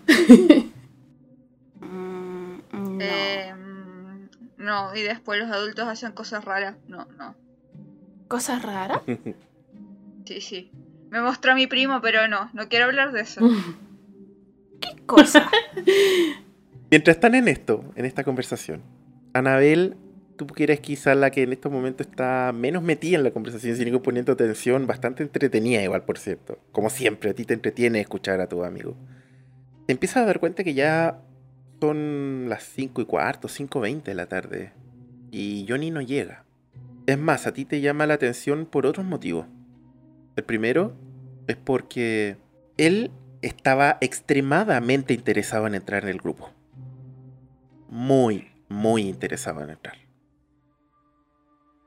Mm, 1.81 2.59
no. 2.73 2.99
Eh, 3.01 3.55
mm, 3.55 4.29
no, 4.65 4.95
y 4.97 5.03
después 5.03 5.41
los 5.41 5.51
adultos 5.51 5.87
hacen 5.89 6.13
cosas 6.13 6.45
raras. 6.45 6.77
No, 6.89 7.07
no. 7.19 7.35
¿Cosas 8.29 8.63
raras? 8.63 9.01
Sí, 10.25 10.41
sí. 10.41 10.71
Me 11.11 11.21
mostró 11.21 11.51
a 11.51 11.55
mi 11.57 11.67
primo, 11.67 12.01
pero 12.01 12.29
no, 12.29 12.49
no 12.53 12.69
quiero 12.69 12.85
hablar 12.85 13.11
de 13.11 13.23
eso. 13.23 13.41
¿Qué 14.81 14.97
cosa? 15.05 15.51
Mientras 16.93 17.17
están 17.17 17.35
en 17.35 17.49
esto, 17.49 17.85
en 17.97 18.05
esta 18.05 18.23
conversación, 18.23 18.83
Anabel, 19.33 19.97
tú 20.37 20.47
que 20.47 20.65
eres 20.65 20.81
quizá 20.81 21.15
la 21.15 21.31
que 21.31 21.43
en 21.43 21.53
estos 21.53 21.73
momentos 21.73 22.07
está 22.07 22.53
menos 22.55 22.83
metida 22.83 23.17
en 23.17 23.25
la 23.25 23.31
conversación, 23.31 23.77
sino 23.77 24.03
poniendo 24.03 24.33
atención, 24.33 24.87
bastante 24.87 25.23
entretenida 25.23 25.83
igual, 25.83 26.05
por 26.05 26.19
cierto. 26.19 26.59
Como 26.73 26.91
siempre, 26.91 27.31
a 27.31 27.35
ti 27.35 27.45
te 27.45 27.55
entretiene 27.55 28.01
escuchar 28.01 28.41
a 28.41 28.49
tu 28.49 28.65
amigo. 28.65 28.97
Te 29.87 29.93
empiezas 29.93 30.19
a 30.19 30.27
dar 30.27 30.41
cuenta 30.41 30.65
que 30.65 30.75
ya 30.75 31.21
son 31.81 32.47
las 32.49 32.63
5 32.65 33.03
y 33.03 33.05
cuarto, 33.07 33.49
5.20 33.49 34.03
de 34.05 34.15
la 34.15 34.27
tarde. 34.27 34.73
Y 35.31 35.67
Johnny 35.69 35.91
no 35.91 36.01
llega. 36.01 36.45
Es 37.07 37.19
más, 37.19 37.47
a 37.47 37.53
ti 37.53 37.65
te 37.65 37.81
llama 37.81 38.07
la 38.07 38.15
atención 38.15 38.67
por 38.67 38.87
otros 38.87 39.05
motivos. 39.05 39.47
El 40.37 40.45
primero 40.45 40.95
es 41.49 41.57
porque 41.57 42.37
él 42.77 43.11
estaba 43.43 43.99
extremadamente 44.01 45.13
interesado 45.15 45.67
en 45.67 45.75
entrar 45.75 46.05
en 46.05 46.11
el 46.11 46.19
grupo. 46.19 46.51
Muy, 47.89 48.52
muy 48.73 49.03
interesado 49.03 49.63
en 49.63 49.71
entrar. 49.71 49.97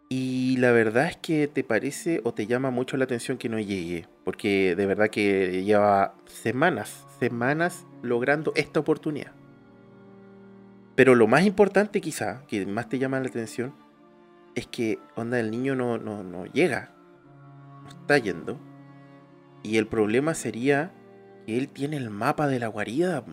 Y 0.08 0.58
la 0.58 0.72
verdad 0.72 1.08
es 1.08 1.18
que 1.18 1.48
te 1.48 1.64
parece 1.64 2.22
o 2.24 2.34
te 2.34 2.46
llama 2.46 2.70
mucho 2.70 2.96
la 2.96 3.06
atención 3.06 3.38
que 3.38 3.50
no 3.50 3.60
llegue, 3.60 4.08
porque 4.24 4.76
de 4.76 4.86
verdad 4.86 5.10
que 5.10 5.64
lleva 5.64 6.14
semanas, 6.28 7.06
semanas 7.20 7.86
logrando 8.04 8.54
esta 8.56 8.80
oportunidad. 8.80 9.32
Pero 10.96 11.16
lo 11.16 11.28
más 11.28 11.44
importante 11.46 12.02
quizá, 12.02 12.44
que 12.48 12.66
más 12.66 12.88
te 12.88 13.00
llama 13.00 13.20
la 13.20 13.28
atención, 13.28 13.76
es 14.54 14.68
que 14.68 15.00
onda 15.16 15.40
el 15.40 15.52
niño 15.52 15.76
no, 15.76 15.98
no, 15.98 16.24
no 16.24 16.46
llega, 16.46 16.94
no 17.84 17.90
está 17.90 18.18
yendo. 18.20 18.60
Y 19.64 19.78
el 19.78 19.88
problema 19.88 20.36
sería 20.36 20.94
que 21.46 21.58
él 21.58 21.68
tiene 21.68 21.98
el 21.98 22.12
mapa 22.12 22.48
de 22.48 22.60
la 22.60 22.68
guarida. 22.68 23.26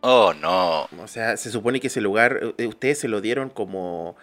Oh, 0.00 0.32
no. 0.40 0.84
O 1.02 1.08
sea, 1.08 1.36
se 1.36 1.50
supone 1.50 1.80
que 1.80 1.88
ese 1.88 2.00
lugar, 2.00 2.54
eh, 2.58 2.66
ustedes 2.66 2.98
se 3.00 3.08
lo 3.08 3.20
dieron 3.20 3.50
como 3.50 4.16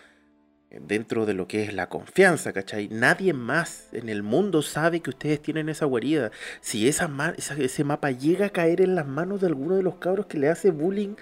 dentro 0.72 1.26
de 1.26 1.34
lo 1.36 1.48
que 1.48 1.64
es 1.64 1.74
la 1.74 1.90
confianza, 1.90 2.54
¿cachai? 2.54 2.90
Nadie 2.90 3.34
más 3.34 3.90
en 3.94 4.10
el 4.10 4.24
mundo 4.24 4.62
sabe 4.64 5.02
que 5.02 5.12
ustedes 5.12 5.42
tienen 5.42 5.70
esa 5.70 5.86
guarida. 5.86 6.32
Si 6.62 6.88
esa, 6.90 7.10
esa- 7.38 7.56
ese 7.58 7.84
mapa 7.86 8.12
llega 8.12 8.48
a 8.48 8.50
caer 8.52 8.82
en 8.82 8.96
las 8.96 9.08
manos 9.08 9.42
de 9.42 9.48
alguno 9.48 9.76
de 9.76 9.84
los 9.84 9.96
cabros 9.98 10.28
que 10.28 10.38
le 10.40 10.50
hace 10.50 10.72
bullying 10.72 11.16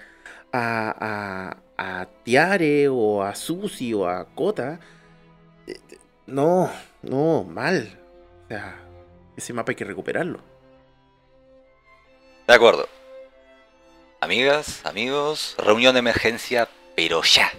a, 0.52 1.56
a, 1.78 2.00
a 2.02 2.06
Tiare 2.24 2.88
o 2.90 3.22
a 3.24 3.34
Susi 3.36 3.94
o 3.94 4.08
a 4.08 4.26
Kota, 4.34 4.80
eh, 5.66 5.74
eh, 5.90 5.98
no, 6.26 6.70
no, 7.02 7.44
mal. 7.44 7.98
O 8.46 8.48
sea, 8.48 8.82
ese 9.36 9.52
mapa 9.54 9.72
hay 9.72 9.76
que 9.76 9.84
recuperarlo. 9.84 10.40
De 12.46 12.54
acuerdo. 12.54 12.88
Amigas, 14.20 14.80
amigos, 14.84 15.54
reunión 15.58 15.94
de 15.94 15.98
emergencia, 15.98 16.68
pero 16.96 17.22
ya. 17.22 17.50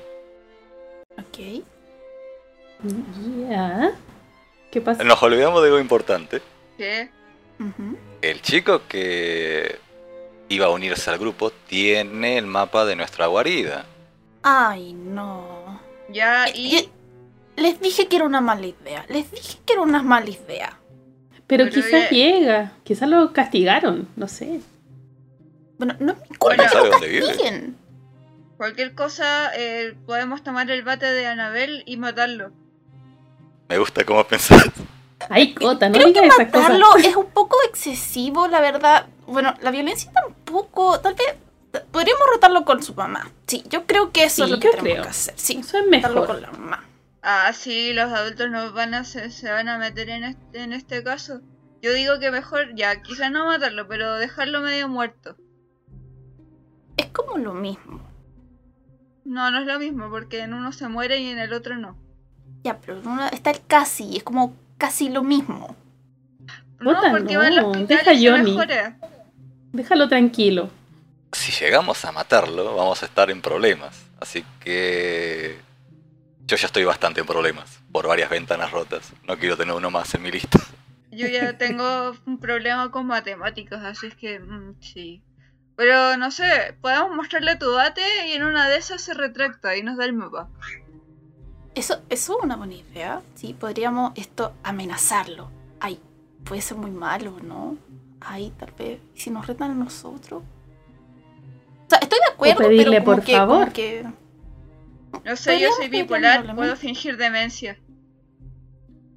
Ok. 1.18 1.64
Ya. 3.49 3.91
¿Qué 4.72 4.82
pasa? 4.82 5.03
Nos 5.03 5.22
olvidamos 5.22 5.62
de 5.62 5.68
algo 5.68 5.80
importante. 5.80 6.41
¿Qué? 6.78 7.10
El 8.22 8.41
chico 8.41 8.82
que 8.88 9.78
iba 10.49 10.66
a 10.66 10.70
unirse 10.70 11.10
al 11.10 11.18
grupo 11.20 11.51
tiene 11.68 12.38
el 12.38 12.47
mapa 12.47 12.86
de 12.86 12.95
nuestra 12.95 13.28
guarida. 13.28 13.86
Ay, 14.43 14.93
no. 14.93 15.80
Ya, 16.10 16.45
Eh, 16.47 16.51
y. 16.56 16.76
eh, 16.78 16.89
Les 17.58 17.80
dije 17.80 18.08
que 18.08 18.18
era 18.18 18.26
una 18.26 18.41
mala 18.41 18.66
idea. 18.68 19.06
Les 19.08 19.32
dije 19.32 19.60
que 19.66 19.74
era 19.74 19.82
una 19.82 20.03
mala 20.03 20.30
idea. 20.30 20.78
Pero 21.47 21.64
pero 21.66 21.70
quizás 21.70 21.91
ya- 21.91 22.10
llega. 22.10 22.72
Quizás 22.84 23.08
lo 23.08 23.32
castigaron. 23.32 24.10
No 24.18 24.28
sé. 24.28 24.60
Bueno, 25.78 25.95
no 25.99 26.13
es 26.13 26.30
mi 26.30 26.36
culpa 26.38 26.63
que 26.63 26.69
¿Sabe 26.69 26.86
lo 26.86 26.91
dónde 26.91 27.07
vive? 27.09 27.28
castiguen. 27.28 27.78
Cualquier 28.57 28.95
cosa, 28.95 29.51
eh, 29.55 29.95
podemos 30.05 30.43
tomar 30.43 30.71
el 30.71 30.84
bate 30.84 31.05
de 31.07 31.26
Anabel 31.28 31.84
y 31.86 31.97
matarlo. 31.97 32.51
Me 33.67 33.78
gusta 33.78 34.03
cómo 34.05 34.23
pensás. 34.26 34.63
Ay, 35.30 35.53
Cota, 35.55 35.89
no 35.89 35.93
Creo 35.95 36.13
que 36.13 36.21
digas 36.21 36.36
esas 36.39 36.51
cosas. 36.51 36.69
matarlo 36.80 36.95
es 36.97 37.15
un 37.15 37.26
poco 37.32 37.57
excesivo, 37.67 38.47
la 38.47 38.61
verdad. 38.61 39.07
Bueno, 39.28 39.53
la 39.61 39.71
violencia 39.71 40.11
tampoco. 40.13 40.99
Tal 41.01 41.15
vez 41.15 41.36
podríamos 41.91 42.23
rotarlo 42.34 42.63
con 42.63 42.82
su 42.84 42.93
mamá. 42.93 43.30
Sí, 43.47 43.63
yo 43.69 43.86
creo 43.86 44.11
que 44.11 44.23
eso 44.26 44.36
Sí, 44.36 44.41
es 44.43 44.49
lo 44.51 44.59
que 44.59 44.67
yo 44.67 44.71
tenemos 44.71 44.91
creo. 44.91 45.03
que 45.03 45.09
hacer. 45.09 45.34
Sí, 45.38 45.57
Eso 45.59 45.78
es 45.80 45.86
rotarlo 45.86 46.21
mejor. 46.21 46.28
con 46.28 46.41
la 46.41 46.51
mamá. 46.51 46.86
Ah, 47.23 47.51
sí, 47.53 47.91
los 47.93 48.11
adultos 48.13 48.49
no 48.51 48.71
van 48.71 48.93
a 48.93 49.03
se, 49.03 49.32
se 49.32 49.51
van 49.51 49.67
a 49.67 49.78
meter 49.80 50.09
en 50.09 50.23
este, 50.26 50.59
en 50.61 50.71
este 50.73 51.03
caso. 51.03 51.41
Yo 51.82 51.91
digo 51.91 52.19
que 52.19 52.30
mejor, 52.32 52.76
ya, 52.76 53.01
quizás 53.01 53.32
no 53.32 53.45
matarlo, 53.45 53.88
pero 53.88 54.13
dejarlo 54.15 54.61
medio 54.61 54.88
muerto. 54.88 55.36
Es 56.98 57.08
como 57.08 57.38
lo 57.38 57.54
mismo. 57.54 58.00
No, 59.26 59.50
no 59.52 59.60
es 59.60 59.66
lo 59.68 59.80
mismo, 59.80 60.10
porque 60.10 60.41
en 60.41 60.54
uno 60.54 60.72
se 60.72 60.88
muere 60.88 61.18
y 61.18 61.30
en 61.30 61.39
el 61.39 61.54
otro 61.54 61.78
no. 61.78 61.98
Ya, 62.64 62.80
pero 62.80 63.00
en 63.00 63.08
una- 63.08 63.30
está 63.30 63.52
el 63.52 63.62
casi. 63.66 64.18
Es 64.18 64.24
como 64.24 64.56
casi 64.78 65.10
lo 65.10 65.24
mismo. 65.24 65.76
No, 66.80 66.93
porque 67.12 67.38
va 67.38 67.48
al 67.48 67.56
no, 67.56 67.70
hospital 67.70 67.88
deja 67.88 68.14
y 68.14 68.28
Johnny. 68.28 68.52
mejora. 68.52 68.98
Déjalo 69.72 70.08
tranquilo. 70.08 70.70
Si 71.32 71.52
llegamos 71.52 72.06
a 72.06 72.12
matarlo, 72.12 72.76
vamos 72.76 73.02
a 73.02 73.06
estar 73.08 73.30
en 73.30 73.41
problemas. 73.41 74.06
Así 74.20 74.46
que... 74.60 75.58
Yo 76.48 76.56
ya 76.58 76.68
estoy 76.68 76.84
bastante 76.84 77.22
en 77.22 77.26
problemas. 77.26 77.80
Por 77.91 78.08
varias 78.08 78.30
ventanas 78.30 78.72
rotas. 78.72 79.12
No 79.28 79.38
quiero 79.38 79.58
tener 79.58 79.74
uno 79.74 79.89
más 79.89 80.14
en 80.14 80.22
mi 80.22 80.32
lista. 80.32 80.60
Yo 81.12 81.28
ya 81.28 81.58
tengo 81.58 82.14
un 82.28 82.38
problema 82.39 82.91
con 82.91 83.08
matemáticas, 83.08 83.84
así 83.84 84.08
es 84.08 84.16
que 84.16 84.39
mm, 84.39 84.76
sí. 84.80 85.24
Pero 85.76 86.15
no 86.17 86.32
sé, 86.32 86.76
podemos 86.82 87.15
mostrarle 87.15 87.57
tu 87.57 87.71
bate 87.73 88.01
y 88.30 88.34
en 88.34 88.43
una 88.43 88.69
de 88.69 88.78
esas 88.78 89.01
se 89.01 89.13
retracta 89.13 89.76
y 89.76 89.84
nos 89.84 89.97
da 89.97 90.05
el 90.05 90.13
mapa. 90.13 90.47
Eso, 91.73 92.01
eso 92.09 92.38
es 92.38 92.43
una 92.43 92.55
buena 92.55 92.76
idea. 92.76 93.21
Sí, 93.36 93.53
podríamos 93.53 94.13
esto 94.15 94.53
amenazarlo. 94.63 95.49
Ay, 95.82 95.99
puede 96.45 96.61
ser 96.61 96.78
muy 96.78 96.91
malo, 96.91 97.34
¿no? 97.43 97.78
Ay, 98.21 98.53
tal 98.57 98.71
vez. 98.80 98.99
¿Y 99.13 99.19
si 99.19 99.30
nos 99.30 99.45
retan 99.45 99.71
a 99.71 99.73
nosotros? 99.73 100.41
O 100.41 101.89
sea, 101.89 101.99
estoy 101.99 102.19
de 102.26 102.34
acuerdo, 102.34 102.57
pedirle, 102.59 103.01
pero 103.01 103.03
como 103.03 103.15
por 103.17 103.26
que, 103.26 103.32
como 103.34 103.47
favor. 103.47 103.73
que 103.73 104.05
No 105.26 105.36
sé, 105.36 105.59
yo 105.59 105.69
soy 105.73 105.89
bipolar, 105.89 106.55
puedo 106.55 106.76
fingir 106.78 107.17
demencia. 107.17 107.78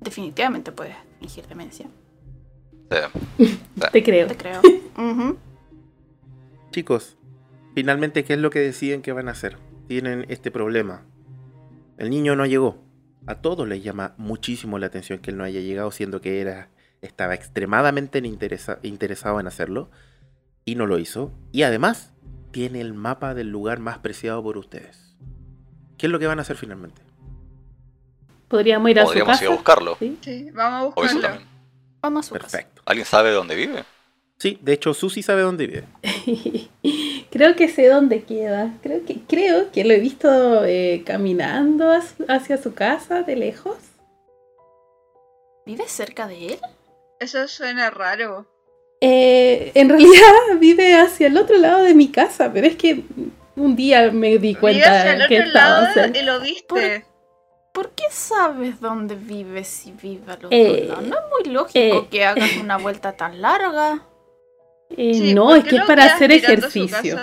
definitivamente 0.01 0.73
puedes 0.73 0.97
fingir 1.21 1.47
demencia. 1.47 1.87
O 2.91 2.95
sea, 2.95 3.11
Te 3.93 4.03
creo. 4.03 4.27
Te 4.27 4.37
creo. 4.37 4.61
Ujú. 4.97 5.39
Chicos, 6.71 7.17
finalmente, 7.75 8.25
¿qué 8.25 8.35
es 8.35 8.39
lo 8.39 8.51
que 8.51 8.61
deciden 8.61 9.03
que 9.03 9.13
van 9.13 9.29
a 9.29 9.33
hacer? 9.33 9.57
Tienen 9.89 10.27
este 10.29 10.51
problema. 10.51 11.03
El 11.97 12.11
niño 12.11 12.37
no 12.37 12.47
llegó. 12.47 12.83
A 13.27 13.37
todos 13.37 13.67
les 13.67 13.83
llama 13.83 14.15
muchísimo 14.17 14.79
la 14.79 14.87
atención 14.87 15.19
que 15.19 15.31
él 15.31 15.37
no 15.37 15.45
haya 15.45 15.61
llegado, 15.61 15.91
siendo 15.91 16.21
que 16.21 16.41
era, 16.41 16.69
estaba 17.03 17.35
extremadamente 17.35 18.19
interesa- 18.21 18.79
interesado 18.83 19.41
en 19.41 19.47
hacerlo 19.47 19.91
y 20.65 20.75
no 20.77 20.87
lo 20.87 20.99
hizo. 20.99 21.33
Y 21.53 21.63
además, 21.63 22.13
tiene 22.53 22.81
el 22.81 22.95
mapa 22.95 23.35
del 23.35 23.49
lugar 23.51 23.81
más 23.81 23.99
preciado 23.99 24.43
por 24.43 24.57
ustedes. 24.57 25.17
¿Qué 25.97 26.07
es 26.07 26.13
lo 26.13 26.19
que 26.19 26.27
van 26.27 26.39
a 26.39 26.43
hacer 26.43 26.57
finalmente? 26.57 27.03
Podríamos 28.49 28.91
ir 28.91 28.99
a 28.99 29.03
su 29.03 29.07
podríamos 29.09 29.33
casa. 29.33 29.45
ir 29.45 29.51
a 29.51 29.55
buscarlo. 29.55 29.97
¿sí? 29.99 30.19
Sí, 30.23 30.51
vamos 30.55 30.95
a 30.97 31.01
buscarlo. 31.01 31.39
Vamos 32.01 32.27
a 32.27 32.29
su 32.29 32.35
casa. 32.35 32.59
Perfecto. 32.59 32.83
¿Alguien 32.87 33.07
sabe 33.07 33.31
dónde 33.33 33.57
vive? 33.57 33.85
Sí, 34.39 34.59
de 34.63 34.73
hecho, 34.75 34.95
Susi 34.95 35.23
sabe 35.23 35.43
dónde 35.43 35.67
vive. 35.67 35.85
creo 37.31 37.57
que 37.57 37.69
sé 37.69 37.89
dónde 37.89 38.23
queda. 38.23 38.73
Creo 38.83 39.05
que, 39.05 39.17
creo 39.27 39.73
que 39.73 39.85
lo 39.85 39.93
he 39.95 39.99
visto 39.99 40.65
eh, 40.65 41.03
caminando 41.05 41.91
hacia 42.29 42.57
su 42.57 42.73
casa 42.75 43.23
de 43.23 43.35
lejos. 43.37 43.77
¿Vives 45.67 45.91
cerca 45.91 46.27
de 46.29 46.47
él? 46.55 46.59
Eso 47.21 47.47
suena 47.49 47.91
raro. 47.91 48.47
Eh, 49.01 49.73
en 49.75 49.89
realidad 49.89 50.33
vive 50.61 50.95
hacia 50.95 51.27
el 51.27 51.37
otro 51.37 51.57
lado 51.59 51.83
de 51.83 51.95
mi 51.95 52.09
casa, 52.09 52.53
pero 52.53 52.67
es 52.67 52.77
que 52.77 53.03
un 53.57 53.75
día 53.77 54.11
me 54.13 54.39
di 54.39 54.55
cuenta 54.55 55.03
al 55.13 55.27
que 55.29 55.37
otro 55.41 55.47
estaba 55.49 55.81
lado 55.83 55.95
cerca. 55.95 56.19
y 56.19 56.23
lo 56.23 56.41
viste. 56.41 57.05
¿Por 57.75 57.91
qué 57.91 58.05
sabes 58.11 58.81
dónde 58.81 59.15
vive 59.15 59.63
si 59.65 59.93
vive 59.93 60.25
al 60.33 60.37
otro 60.47 60.49
Eh, 60.53 60.87
lado? 60.89 61.03
No 61.03 61.17
es 61.17 61.23
muy 61.45 61.53
lógico 61.53 61.79
eh. 61.99 62.09
que 62.11 62.25
hagas 62.25 62.57
una 62.57 62.77
vuelta 62.79 63.13
tan 63.17 63.43
larga. 63.43 64.03
Eh, 64.91 65.15
Sí, 65.15 65.35
no, 65.35 65.47
¿por 65.49 65.59
es 65.59 65.65
que 65.65 65.77
es 65.77 65.85
para 65.85 66.05
hacer 66.05 66.33
ejercicio. 66.33 67.19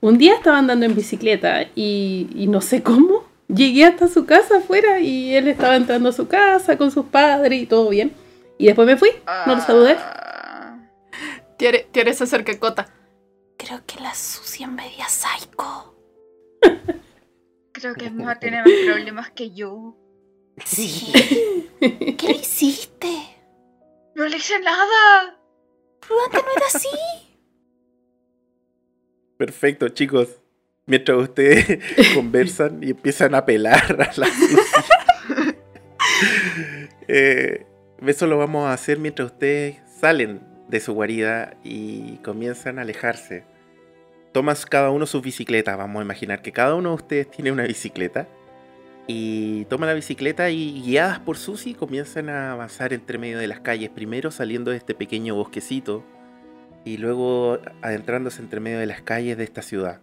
Un 0.00 0.18
día 0.18 0.34
estaba 0.34 0.58
andando 0.58 0.84
en 0.84 0.94
bicicleta 0.94 1.62
y, 1.74 2.28
y 2.34 2.46
no 2.48 2.60
sé 2.60 2.82
cómo. 2.82 3.24
Llegué 3.48 3.84
hasta 3.84 4.08
su 4.08 4.24
casa 4.24 4.58
afuera 4.58 4.98
y 4.98 5.34
él 5.34 5.46
estaba 5.48 5.76
entrando 5.76 6.08
a 6.08 6.12
su 6.12 6.26
casa 6.26 6.76
con 6.78 6.90
sus 6.90 7.06
padres 7.06 7.62
y 7.62 7.66
todo 7.66 7.88
bien. 7.90 8.12
Y 8.58 8.66
después 8.66 8.86
me 8.86 8.96
fui, 8.96 9.10
no 9.46 9.54
lo 9.56 9.60
saludé. 9.60 9.96
Ah, 9.98 10.78
Tiare, 11.58 11.86
Tiare 11.92 12.14
se 12.14 12.24
acerca 12.24 12.52
a 12.52 12.58
Cota. 12.58 12.88
Creo 13.58 13.80
que 13.86 14.00
la 14.00 14.14
sucia 14.14 14.66
en 14.66 14.74
media 14.74 15.06
psycho. 15.08 15.94
Creo 17.72 17.94
que 17.94 18.10
Mar 18.10 18.38
tiene 18.40 18.58
más 18.58 18.70
problemas 18.86 19.30
que 19.30 19.50
yo. 19.52 19.96
Sí. 20.64 21.12
¿Qué 21.80 22.26
le 22.28 22.34
hiciste? 22.34 23.10
No 24.14 24.26
le 24.26 24.36
hice 24.36 24.58
nada. 24.60 25.38
No 26.32 26.38
era 26.56 26.66
así. 26.66 26.88
Perfecto, 29.36 29.88
chicos. 29.88 30.40
Mientras 30.86 31.18
ustedes 31.18 31.80
conversan 32.14 32.82
y 32.82 32.90
empiezan 32.90 33.34
a 33.34 33.44
pelar 33.44 34.00
a 34.00 34.20
la. 34.20 34.28
Eh, 37.08 37.66
eso 38.06 38.26
lo 38.26 38.38
vamos 38.38 38.66
a 38.66 38.72
hacer 38.72 38.98
mientras 38.98 39.32
ustedes 39.32 39.76
salen 40.00 40.40
de 40.68 40.80
su 40.80 40.94
guarida 40.94 41.56
y 41.62 42.16
comienzan 42.18 42.78
a 42.78 42.82
alejarse. 42.82 43.44
Tomas 44.32 44.64
cada 44.64 44.90
uno 44.90 45.04
su 45.04 45.20
bicicleta. 45.20 45.76
Vamos 45.76 46.00
a 46.00 46.04
imaginar 46.04 46.40
que 46.42 46.52
cada 46.52 46.74
uno 46.74 46.90
de 46.90 46.94
ustedes 46.94 47.30
tiene 47.30 47.52
una 47.52 47.64
bicicleta. 47.64 48.28
Y 49.06 49.64
toman 49.64 49.88
la 49.88 49.94
bicicleta 49.94 50.50
y 50.50 50.80
guiadas 50.82 51.18
por 51.18 51.36
Susi 51.36 51.74
comienzan 51.74 52.28
a 52.28 52.52
avanzar 52.52 52.92
entre 52.92 53.18
medio 53.18 53.38
de 53.38 53.48
las 53.48 53.60
calles, 53.60 53.90
primero 53.90 54.30
saliendo 54.30 54.70
de 54.70 54.76
este 54.76 54.94
pequeño 54.94 55.34
bosquecito 55.34 56.04
y 56.84 56.98
luego 56.98 57.58
adentrándose 57.80 58.42
entre 58.42 58.60
medio 58.60 58.78
de 58.78 58.86
las 58.86 59.02
calles 59.02 59.36
de 59.36 59.44
esta 59.44 59.62
ciudad. 59.62 60.00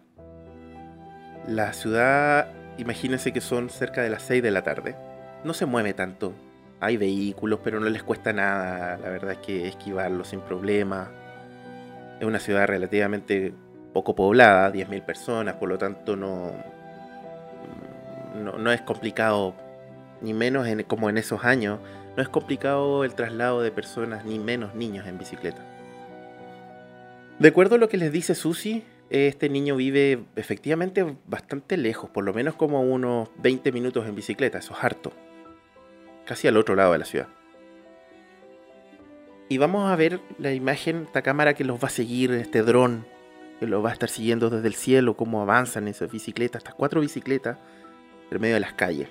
La 1.47 1.74
ciudad, 1.74 2.52
imagínense 2.78 3.32
que 3.32 3.41
son 3.41 3.70
cerca 3.70 4.02
de 4.02 4.10
las 4.10 4.24
6 4.24 4.43
de 4.43 4.52
la 4.52 4.64
tarde. 4.64 4.95
No 5.43 5.54
se 5.54 5.66
mueve 5.66 5.93
tanto. 5.93 6.34
Hay 6.82 6.97
vehículos, 6.97 7.60
pero 7.64 7.80
no 7.80 7.89
les 7.89 8.04
cuesta 8.04 8.34
nada, 8.34 8.97
la 8.97 9.10
verdad 9.10 9.32
es 9.34 9.38
que 9.39 9.68
esquivarlos 9.68 10.30
sin 10.30 10.41
problema. 10.41 11.10
Es 12.20 12.26
una 12.26 12.39
ciudad 12.39 12.68
relativamente 12.68 13.54
poco 13.93 14.16
poblada, 14.16 14.72
10.000 14.72 15.06
personas, 15.06 15.56
por 15.56 15.70
lo 15.70 15.78
tanto 15.78 16.16
no, 16.16 16.54
no, 18.36 18.72
es 18.72 18.82
complicado, 18.82 19.54
ni 20.22 20.34
menos 20.34 20.68
en- 20.68 20.84
como 20.84 21.10
en 21.10 21.18
esos 21.18 21.44
años, 21.44 21.80
no 22.16 22.24
es 22.24 22.30
complicado 22.30 23.04
el 23.04 23.14
traslado 23.14 23.62
de 23.62 23.72
personas, 23.72 24.26
ni 24.26 24.40
menos 24.40 24.76
niños 24.76 25.08
en 25.08 25.18
bicicleta. 25.18 25.62
De 27.40 27.48
acuerdo 27.48 27.76
a 27.76 27.78
lo 27.78 27.88
que 27.88 27.98
les 27.98 28.12
dice 28.12 28.36
Susi, 28.36 28.84
este 29.10 29.50
niño 29.50 29.76
vive 29.76 30.26
efectivamente 30.36 31.16
bastante 31.28 31.78
lejos, 31.78 32.10
por 32.10 32.24
lo 32.24 32.34
menos 32.34 32.56
como 32.56 32.82
unos 32.82 33.30
20 33.38 33.72
minutos 33.72 34.06
en 34.08 34.16
bicicleta, 34.16 34.58
eso 34.60 34.74
es 34.74 34.84
harto. 34.84 35.12
Casi 36.26 36.48
al 36.48 36.58
otro 36.58 36.76
lado 36.76 36.92
de 36.92 37.00
la 37.00 37.06
ciudad. 37.06 37.28
Y 39.48 39.58
vamos 39.58 39.90
a 39.90 39.96
ver 39.96 40.20
la 40.38 40.54
imagen, 40.54 41.04
esta 41.08 41.24
cámara 41.24 41.56
que 41.56 41.64
los 41.64 41.82
va 41.84 41.88
a 41.88 41.92
seguir, 41.92 42.32
este 42.34 42.62
dron, 42.62 43.08
que 43.60 43.66
los 43.66 43.84
va 43.84 43.90
a 43.90 43.94
estar 43.94 44.10
siguiendo 44.10 44.50
desde 44.52 44.68
el 44.68 44.76
cielo, 44.76 45.16
cómo 45.18 45.42
avanzan 45.42 45.88
esas 45.88 46.12
bicicletas, 46.12 46.60
estas 46.60 46.76
cuatro 46.76 47.02
bicicletas, 47.02 47.58
en 48.32 48.42
medio 48.42 48.56
de 48.56 48.62
las 48.62 48.74
calles. 48.74 49.10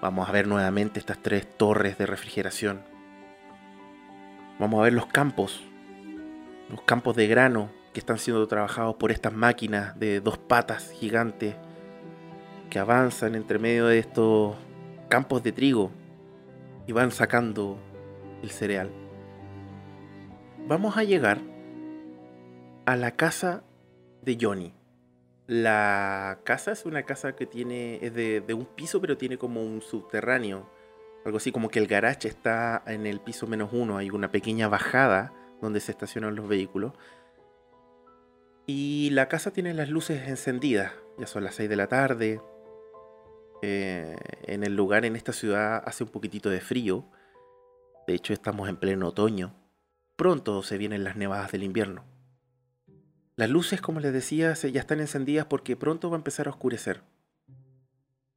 Vamos 0.00 0.28
a 0.28 0.32
ver 0.32 0.46
nuevamente 0.46 0.98
estas 0.98 1.18
tres 1.18 1.46
torres 1.56 1.98
de 1.98 2.06
refrigeración. 2.06 2.82
Vamos 4.58 4.80
a 4.80 4.84
ver 4.84 4.92
los 4.92 5.06
campos, 5.06 5.62
los 6.68 6.82
campos 6.82 7.16
de 7.16 7.26
grano 7.26 7.70
que 7.92 8.00
están 8.00 8.18
siendo 8.18 8.46
trabajados 8.46 8.96
por 8.96 9.10
estas 9.10 9.32
máquinas 9.32 9.98
de 9.98 10.20
dos 10.20 10.38
patas 10.38 10.90
gigantes 10.92 11.56
que 12.70 12.78
avanzan 12.78 13.34
entre 13.34 13.58
medio 13.58 13.86
de 13.86 13.98
estos 13.98 14.56
campos 15.08 15.42
de 15.42 15.52
trigo 15.52 15.90
y 16.86 16.92
van 16.92 17.10
sacando 17.10 17.78
el 18.42 18.50
cereal. 18.50 18.90
Vamos 20.66 20.96
a 20.96 21.04
llegar 21.04 21.40
a 22.86 22.96
la 22.96 23.12
casa 23.12 23.64
de 24.22 24.38
Johnny. 24.40 24.79
La 25.50 26.38
casa 26.44 26.70
es 26.70 26.86
una 26.86 27.02
casa 27.02 27.34
que 27.34 27.44
tiene, 27.44 27.98
es 28.02 28.14
de, 28.14 28.54
un 28.54 28.66
piso, 28.66 29.00
pero 29.00 29.16
tiene 29.16 29.36
como 29.36 29.60
un 29.64 29.82
subterráneo. 29.82 30.70
Algo 31.24 31.38
así 31.38 31.50
como 31.50 31.70
que 31.70 31.80
el 31.80 31.88
garage 31.88 32.28
está 32.28 32.84
en 32.86 33.04
el 33.04 33.18
piso 33.18 33.48
menos 33.48 33.70
uno. 33.72 33.96
Hay 33.96 34.10
una 34.10 34.30
pequeña 34.30 34.68
bajada 34.68 35.32
donde 35.60 35.80
se 35.80 35.90
estacionan 35.90 36.36
los 36.36 36.46
vehículos. 36.46 36.92
Y 38.68 39.10
la 39.10 39.26
casa 39.26 39.50
tiene 39.50 39.74
las 39.74 39.88
luces 39.88 40.28
encendidas. 40.28 40.92
Ya 41.18 41.26
son 41.26 41.42
las 41.42 41.56
6 41.56 41.68
de 41.68 41.76
la 41.76 41.88
tarde. 41.88 42.40
Eh, 43.60 44.14
en 44.44 44.62
el 44.62 44.76
lugar, 44.76 45.04
en 45.04 45.16
esta 45.16 45.32
ciudad, 45.32 45.82
hace 45.84 46.04
un 46.04 46.10
poquitito 46.10 46.48
de 46.48 46.60
frío. 46.60 47.06
De 48.06 48.14
hecho, 48.14 48.32
estamos 48.32 48.68
en 48.68 48.76
pleno 48.76 49.08
otoño. 49.08 49.52
Pronto 50.14 50.62
se 50.62 50.78
vienen 50.78 51.02
las 51.02 51.16
nevadas 51.16 51.50
del 51.50 51.64
invierno. 51.64 52.04
Las 53.40 53.48
luces, 53.48 53.80
como 53.80 54.00
les 54.00 54.12
decía, 54.12 54.52
ya 54.52 54.80
están 54.80 55.00
encendidas 55.00 55.46
porque 55.46 55.74
pronto 55.74 56.10
va 56.10 56.16
a 56.16 56.18
empezar 56.18 56.46
a 56.46 56.50
oscurecer. 56.50 57.00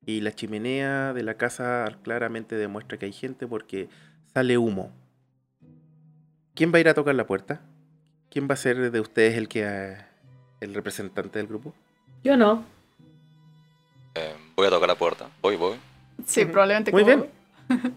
Y 0.06 0.22
la 0.22 0.32
chimenea 0.32 1.12
de 1.12 1.24
la 1.24 1.34
casa 1.34 1.86
claramente 2.04 2.56
demuestra 2.56 2.98
que 2.98 3.08
hay 3.08 3.12
gente 3.12 3.46
porque 3.46 3.90
sale 4.34 4.58
humo. 4.58 4.94
¿Quién 6.56 6.72
va 6.72 6.78
a 6.78 6.80
ir 6.80 6.88
a 6.88 6.94
tocar 6.94 7.16
la 7.16 7.28
puerta? 7.28 7.60
¿Quién 8.32 8.48
va 8.50 8.54
a 8.54 8.56
ser 8.56 8.92
de 8.92 9.00
ustedes 9.02 9.36
el 9.36 9.50
que 9.50 9.66
eh, 9.66 9.98
el 10.62 10.74
representante 10.74 11.38
del 11.38 11.50
grupo? 11.50 11.74
Yo 12.24 12.38
no. 12.38 12.64
Eh, 14.16 14.34
voy 14.56 14.68
a 14.68 14.70
tocar 14.70 14.88
la 14.88 14.96
puerta. 14.96 15.30
Voy, 15.42 15.58
voy. 15.58 15.76
Sí, 16.26 16.46
probablemente 16.46 16.94
Muy 16.94 17.04
como 17.04 17.28
bien. 17.68 17.94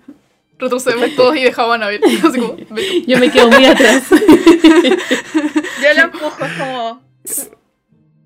retrocedemos 0.58 1.14
todos 1.14 1.36
y 1.36 1.44
dejaban 1.44 1.84
a. 1.84 1.92
Yo 3.06 3.18
me 3.20 3.30
quedo 3.30 3.48
muy 3.48 3.64
atrás. 3.64 4.08
Yo 5.82 5.94
la 5.94 6.02
empujo, 6.02 6.44
es 6.44 6.52
como. 6.58 7.02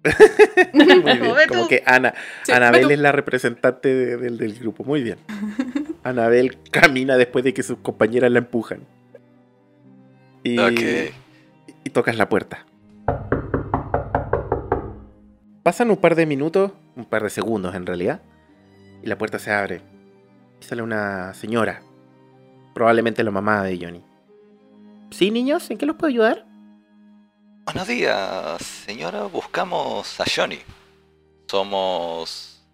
Muy 0.73 0.87
bien. 1.03 1.29
Como 1.49 1.69
que 1.69 1.83
Ana, 1.87 2.15
Sí, 2.45 2.53
Anabel 2.53 2.91
es 2.91 2.99
la 2.99 3.13
representante 3.13 3.93
de- 3.95 4.17
del, 4.17 4.39
del 4.39 4.59
grupo. 4.59 4.85
Muy 4.85 5.03
bien. 5.03 5.19
Anabel 6.05 6.59
camina 6.71 7.17
después 7.17 7.45
de 7.45 7.53
que 7.55 7.63
sus 7.63 7.79
compañeras 7.79 8.31
la 8.31 8.39
empujan. 8.39 8.81
Y, 10.43 10.59
Ok. 10.59 10.81
y 11.85 11.91
tocas 11.91 12.17
la 12.17 12.29
puerta. 12.31 12.65
Pasan 15.63 15.91
un 15.91 15.99
par 15.99 16.15
de 16.15 16.25
minutos, 16.27 16.73
un 16.97 17.05
par 17.05 17.23
de 17.23 17.31
segundos 17.31 17.75
en 17.75 17.85
realidad, 17.85 18.23
y 19.03 19.07
la 19.07 19.19
puerta 19.19 19.39
se 19.39 19.51
abre. 19.53 19.83
Y 20.61 20.65
sale 20.65 20.81
una 20.83 21.35
señora, 21.35 21.83
probablemente 22.75 23.23
la 23.23 23.31
mamá 23.31 23.63
de 23.65 23.79
Johnny. 23.79 24.03
¿Sí, 25.11 25.31
niños? 25.31 25.71
¿En 25.71 25.77
qué 25.77 25.85
los 25.87 25.97
puedo 25.97 26.09
ayudar? 26.09 26.47
Buenos 27.73 27.87
días, 27.87 28.61
señora. 28.63 29.27
Buscamos 29.27 30.21
a 30.21 30.25
Johnny. 30.25 30.59
Somos 31.47 32.67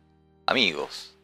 amigos, 0.47 1.15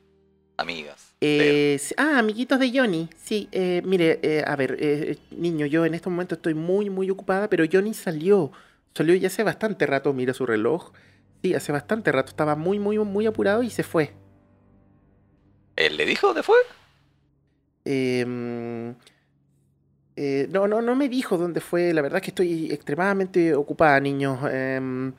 amigas. 0.58 1.14
Eh, 1.22 1.80
ah, 1.96 2.18
amiguitos 2.18 2.58
de 2.58 2.70
Johnny. 2.70 3.08
Sí, 3.16 3.48
eh, 3.50 3.80
mire, 3.82 4.20
eh, 4.22 4.44
a 4.46 4.56
ver, 4.56 4.76
eh, 4.78 5.16
niño, 5.30 5.64
yo 5.64 5.86
en 5.86 5.94
este 5.94 6.10
momento 6.10 6.34
estoy 6.34 6.52
muy, 6.52 6.90
muy 6.90 7.08
ocupada, 7.08 7.48
pero 7.48 7.64
Johnny 7.72 7.94
salió. 7.94 8.52
Salió 8.94 9.14
ya 9.14 9.28
hace 9.28 9.42
bastante 9.42 9.86
rato, 9.86 10.12
mira 10.12 10.34
su 10.34 10.44
reloj. 10.44 10.92
Sí, 11.42 11.54
hace 11.54 11.72
bastante 11.72 12.12
rato, 12.12 12.28
estaba 12.28 12.56
muy, 12.56 12.78
muy, 12.78 12.98
muy 12.98 13.24
apurado 13.24 13.62
y 13.62 13.70
se 13.70 13.84
fue. 13.84 14.12
¿Él 15.76 15.96
le 15.96 16.04
dijo 16.04 16.26
dónde 16.26 16.42
fue? 16.42 16.58
Em, 17.86 18.94
eh, 20.24 20.48
no, 20.50 20.66
no, 20.68 20.80
no 20.82 20.94
me 20.94 21.08
dijo 21.08 21.36
dónde 21.38 21.60
fue. 21.60 21.92
La 21.92 22.02
verdad 22.02 22.18
es 22.18 22.22
que 22.22 22.30
estoy 22.30 22.70
extremadamente 22.72 23.54
ocupada, 23.54 23.98
niños. 24.00 24.38
Em, 24.50 25.12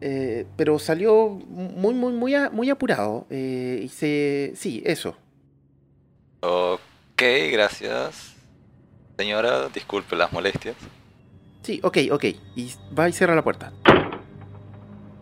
eh, 0.00 0.44
pero 0.56 0.78
salió 0.78 1.28
muy, 1.28 1.94
muy, 1.94 2.12
muy, 2.12 2.34
a- 2.34 2.50
muy 2.50 2.68
apurado. 2.70 3.26
eh, 3.30 3.80
y 3.84 3.88
se. 3.88 4.52
Sí, 4.56 4.82
eso. 4.84 5.16
Ok, 6.40 7.22
gracias. 7.52 8.34
Señora, 9.16 9.68
disculpe 9.68 10.16
las 10.16 10.32
molestias. 10.32 10.76
Sí, 11.62 11.80
ok, 11.82 11.98
ok. 12.12 12.24
Y 12.56 12.72
va 12.98 13.08
y 13.08 13.12
cierra 13.12 13.34
la 13.34 13.42
puerta. 13.42 13.72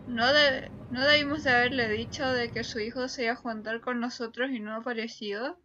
No, 0.07 0.33
de- 0.33 0.69
no 0.91 1.01
debimos 1.05 1.43
de 1.43 1.51
haberle 1.51 1.87
dicho 1.89 2.29
de 2.31 2.51
que 2.51 2.63
su 2.63 2.79
hijo 2.79 3.07
se 3.07 3.23
iba 3.23 3.33
a 3.33 3.35
juntar 3.37 3.79
con 3.81 3.99
nosotros 3.99 4.49
y 4.51 4.59
no 4.59 4.71
ha 4.73 4.77
aparecido. 4.77 5.57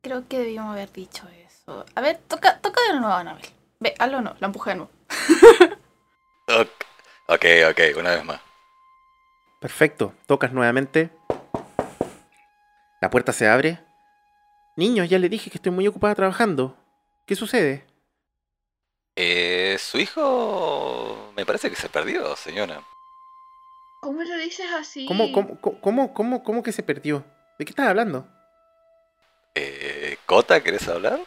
Creo 0.00 0.26
que 0.28 0.38
debíamos 0.38 0.72
haber 0.72 0.92
dicho 0.92 1.26
eso. 1.28 1.47
A 1.94 2.00
ver, 2.00 2.18
toca, 2.28 2.58
toca 2.60 2.80
de 2.92 2.98
nuevo, 2.98 3.12
Anabel. 3.12 3.44
Ve, 3.80 3.94
hazlo 3.98 4.20
no, 4.20 4.34
la 4.40 4.46
empujé 4.46 4.70
de 4.70 4.76
nuevo. 4.76 4.90
Ok, 7.30 7.44
ok, 7.70 7.98
una 7.98 8.10
vez 8.10 8.24
más. 8.24 8.40
Perfecto. 9.60 10.14
Tocas 10.26 10.52
nuevamente. 10.52 11.10
La 13.02 13.10
puerta 13.10 13.32
se 13.32 13.46
abre. 13.46 13.80
Niños, 14.76 15.10
ya 15.10 15.18
le 15.18 15.28
dije 15.28 15.50
que 15.50 15.58
estoy 15.58 15.72
muy 15.72 15.86
ocupada 15.86 16.14
trabajando. 16.14 16.76
¿Qué 17.26 17.36
sucede? 17.36 17.84
Eh, 19.16 19.76
su 19.78 19.98
hijo 19.98 21.32
me 21.36 21.44
parece 21.44 21.68
que 21.68 21.76
se 21.76 21.88
perdió, 21.88 22.34
señora. 22.36 22.80
¿Cómo 24.00 24.22
lo 24.22 24.36
dices 24.38 24.70
así? 24.72 25.06
¿Cómo, 25.06 25.32
cómo, 25.32 25.60
cómo, 25.60 25.80
cómo, 25.80 26.14
cómo, 26.14 26.42
cómo 26.42 26.62
que 26.62 26.72
se 26.72 26.82
perdió? 26.82 27.24
¿De 27.58 27.64
qué 27.64 27.72
estás 27.72 27.88
hablando? 27.88 28.26
Eh, 29.54 30.16
Cota, 30.24 30.62
¿querés 30.62 30.88
hablar? 30.88 31.20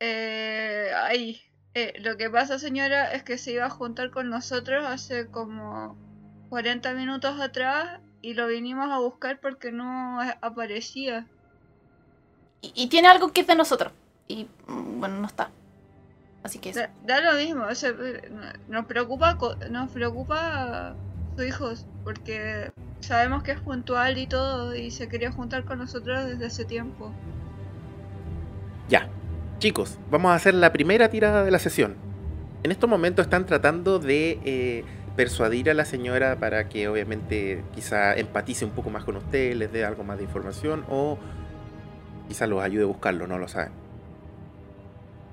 Eh, 0.00 0.90
ay, 0.94 1.40
eh, 1.74 1.94
lo 2.00 2.16
que 2.16 2.30
pasa, 2.30 2.58
señora, 2.58 3.12
es 3.12 3.22
que 3.24 3.38
se 3.38 3.52
iba 3.52 3.66
a 3.66 3.70
juntar 3.70 4.10
con 4.10 4.30
nosotros 4.30 4.84
hace 4.86 5.28
como 5.30 5.98
40 6.48 6.94
minutos 6.94 7.40
atrás 7.40 8.00
y 8.20 8.34
lo 8.34 8.46
vinimos 8.48 8.90
a 8.90 8.98
buscar 8.98 9.40
porque 9.40 9.72
no 9.72 10.20
aparecía. 10.42 11.28
Y, 12.62 12.72
y 12.74 12.86
tiene 12.88 13.08
algo 13.08 13.32
que 13.32 13.42
es 13.42 13.46
de 13.46 13.54
nosotros. 13.54 13.92
Y 14.28 14.46
mm, 14.66 15.00
bueno, 15.00 15.20
no 15.20 15.26
está. 15.26 15.50
Así 16.42 16.58
que 16.58 16.70
eso. 16.70 16.80
Da, 16.80 16.90
da 17.08 17.20
lo 17.20 17.32
mismo, 17.38 17.64
o 17.64 17.74
sea, 17.74 17.92
nos 18.68 18.86
preocupa, 18.86 19.36
co- 19.36 19.56
nos 19.70 19.90
preocupa 19.92 20.96
su 21.36 21.42
hijo 21.44 21.72
porque 22.04 22.72
sabemos 23.00 23.42
que 23.42 23.52
es 23.52 23.60
puntual 23.60 24.18
y 24.18 24.26
todo 24.26 24.74
y 24.74 24.90
se 24.90 25.08
quería 25.08 25.32
juntar 25.32 25.64
con 25.64 25.78
nosotros 25.78 26.24
desde 26.26 26.46
hace 26.46 26.64
tiempo. 26.64 27.12
Ya. 28.88 29.08
Chicos, 29.58 29.98
vamos 30.10 30.30
a 30.30 30.34
hacer 30.36 30.54
la 30.54 30.72
primera 30.72 31.08
tirada 31.10 31.44
de 31.44 31.50
la 31.50 31.58
sesión. 31.58 31.96
En 32.62 32.70
estos 32.70 32.88
momentos 32.88 33.24
están 33.26 33.44
tratando 33.44 33.98
de 33.98 34.38
eh, 34.44 34.84
persuadir 35.16 35.68
a 35.70 35.74
la 35.74 35.84
señora 35.84 36.36
para 36.36 36.68
que 36.68 36.88
obviamente 36.88 37.64
quizá 37.74 38.14
empatice 38.14 38.64
un 38.64 38.70
poco 38.70 38.90
más 38.90 39.04
con 39.04 39.16
usted, 39.16 39.54
les 39.56 39.72
dé 39.72 39.84
algo 39.84 40.04
más 40.04 40.18
de 40.18 40.24
información 40.24 40.84
o 40.88 41.18
quizá 42.28 42.46
los 42.46 42.62
ayude 42.62 42.84
a 42.84 42.86
buscarlo, 42.86 43.26
no 43.26 43.38
lo 43.38 43.48
saben. 43.48 43.72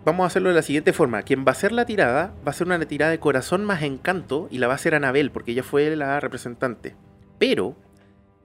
Vamos 0.05 0.23
a 0.23 0.27
hacerlo 0.27 0.49
de 0.49 0.55
la 0.55 0.61
siguiente 0.61 0.93
forma. 0.93 1.23
Quien 1.23 1.41
va 1.45 1.49
a 1.49 1.51
hacer 1.51 1.71
la 1.71 1.85
tirada 1.85 2.33
va 2.47 2.51
a 2.51 2.53
ser 2.53 2.67
una 2.67 2.79
tirada 2.79 3.11
de 3.11 3.19
corazón 3.19 3.63
más 3.63 3.81
encanto 3.83 4.47
y 4.51 4.57
la 4.59 4.67
va 4.67 4.73
a 4.73 4.75
hacer 4.75 4.93
Anabel 4.95 5.31
porque 5.31 5.51
ella 5.51 5.63
fue 5.63 5.95
la 5.95 6.19
representante. 6.19 6.95
Pero, 7.39 7.75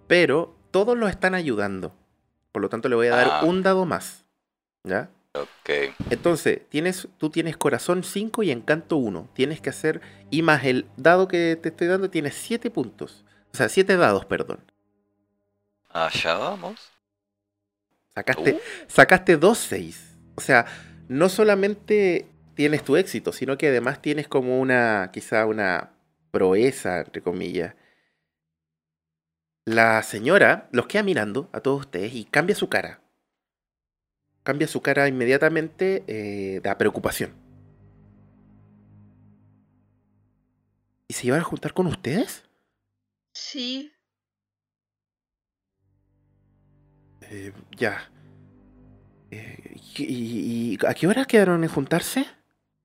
pero, 0.06 0.56
todos 0.70 0.96
lo 0.96 1.06
están 1.06 1.34
ayudando. 1.34 1.94
Por 2.52 2.62
lo 2.62 2.68
tanto, 2.70 2.88
le 2.88 2.96
voy 2.96 3.06
a 3.08 3.16
dar 3.16 3.28
Ah. 3.30 3.44
un 3.44 3.62
dado 3.62 3.84
más. 3.84 4.24
¿Ya? 4.84 5.10
Ok. 5.34 5.70
Entonces, 6.10 6.62
tienes, 6.68 7.08
tú 7.18 7.30
tienes 7.30 7.56
corazón 7.56 8.02
5 8.04 8.42
y 8.42 8.50
encanto 8.50 8.96
1. 8.96 9.30
Tienes 9.34 9.60
que 9.60 9.70
hacer, 9.70 10.00
y 10.30 10.42
más 10.42 10.64
el 10.64 10.86
dado 10.96 11.28
que 11.28 11.56
te 11.56 11.68
estoy 11.70 11.86
dando, 11.86 12.10
tienes 12.10 12.34
7 12.34 12.70
puntos. 12.70 13.24
O 13.52 13.56
sea, 13.56 13.68
7 13.68 13.96
dados, 13.96 14.24
perdón. 14.26 14.60
Allá 15.90 16.36
vamos. 16.38 16.80
Sacaste, 18.14 18.54
Uh, 18.54 18.60
sacaste 18.88 19.36
dos 19.36 19.58
6. 19.58 20.18
O 20.36 20.40
sea, 20.40 20.66
no 21.08 21.28
solamente 21.28 22.26
tienes 22.54 22.84
tu 22.84 22.96
éxito, 22.96 23.32
sino 23.32 23.56
que 23.58 23.68
además 23.68 24.02
tienes 24.02 24.28
como 24.28 24.60
una, 24.60 25.10
quizá 25.12 25.46
una 25.46 25.92
proeza, 26.30 27.00
entre 27.00 27.22
comillas. 27.22 27.74
La 29.64 30.02
señora 30.02 30.68
los 30.72 30.86
queda 30.86 31.02
mirando 31.02 31.48
a 31.52 31.60
todos 31.60 31.80
ustedes 31.80 32.12
y 32.14 32.24
cambia 32.24 32.54
su 32.54 32.68
cara. 32.68 32.99
Cambia 34.50 34.66
su 34.66 34.80
cara 34.82 35.06
inmediatamente 35.06 36.02
eh, 36.08 36.60
de 36.60 36.74
preocupación. 36.74 37.30
¿Y 41.06 41.14
se 41.14 41.28
iban 41.28 41.38
a 41.38 41.44
juntar 41.44 41.72
con 41.72 41.86
ustedes? 41.86 42.42
Sí. 43.32 43.92
Eh, 47.20 47.52
ya. 47.76 48.10
Eh, 49.30 49.76
¿y, 49.96 50.02
y- 50.02 50.74
y 50.74 50.78
a 50.84 50.94
qué 50.94 51.06
hora 51.06 51.26
quedaron 51.26 51.62
en 51.62 51.70
juntarse? 51.70 52.26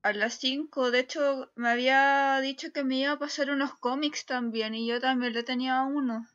A 0.04 0.12
las 0.12 0.34
5, 0.34 0.92
de 0.92 1.00
hecho, 1.00 1.50
me 1.56 1.68
había 1.68 2.38
dicho 2.42 2.70
que 2.72 2.84
me 2.84 3.00
iba 3.00 3.10
a 3.10 3.18
pasar 3.18 3.50
unos 3.50 3.74
cómics 3.74 4.24
también 4.24 4.76
y 4.76 4.86
yo 4.86 5.00
también 5.00 5.32
le 5.32 5.42
tenía 5.42 5.82
uno. 5.82 6.28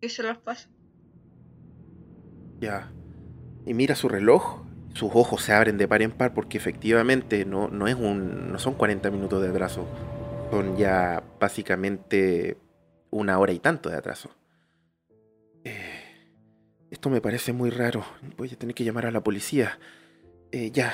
Y 0.00 0.08
se 0.08 0.22
los 0.22 0.38
paso. 0.38 0.68
Ya. 2.60 2.92
Y 3.66 3.74
mira 3.74 3.94
su 3.94 4.08
reloj. 4.08 4.62
Sus 4.94 5.10
ojos 5.14 5.42
se 5.42 5.52
abren 5.52 5.78
de 5.78 5.88
par 5.88 6.02
en 6.02 6.10
par 6.10 6.34
porque 6.34 6.58
efectivamente 6.58 7.44
no, 7.44 7.68
no 7.68 7.88
es 7.88 7.94
un. 7.94 8.52
no 8.52 8.58
son 8.58 8.74
40 8.74 9.10
minutos 9.10 9.42
de 9.42 9.48
atraso. 9.48 9.86
Son 10.50 10.76
ya 10.76 11.22
básicamente 11.40 12.58
una 13.10 13.38
hora 13.38 13.52
y 13.52 13.58
tanto 13.58 13.88
de 13.88 13.96
atraso. 13.96 14.30
Eh, 15.64 16.02
esto 16.90 17.08
me 17.08 17.22
parece 17.22 17.54
muy 17.54 17.70
raro. 17.70 18.04
Voy 18.36 18.50
a 18.52 18.56
tener 18.56 18.74
que 18.74 18.84
llamar 18.84 19.06
a 19.06 19.10
la 19.10 19.22
policía. 19.22 19.78
Eh, 20.50 20.70
ya, 20.70 20.92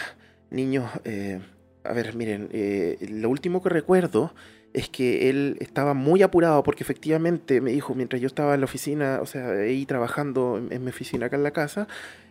niños, 0.50 0.88
eh, 1.04 1.40
a 1.82 1.92
ver, 1.92 2.14
miren, 2.14 2.48
eh, 2.52 2.98
lo 3.10 3.28
último 3.28 3.60
que 3.60 3.68
recuerdo 3.68 4.32
es 4.72 4.88
que 4.88 5.30
él 5.30 5.56
estaba 5.60 5.94
muy 5.94 6.22
apurado 6.22 6.62
porque 6.62 6.82
efectivamente 6.82 7.60
me 7.60 7.72
dijo, 7.72 7.94
mientras 7.94 8.20
yo 8.20 8.26
estaba 8.26 8.54
en 8.54 8.60
la 8.60 8.64
oficina, 8.64 9.20
o 9.22 9.26
sea, 9.26 9.50
ahí 9.50 9.86
trabajando 9.86 10.58
en, 10.70 10.84
mi 10.84 10.90
oficina 10.90 11.26
acá 11.26 11.36
en 11.36 11.42
la 11.42 11.52
casa, 11.52 11.88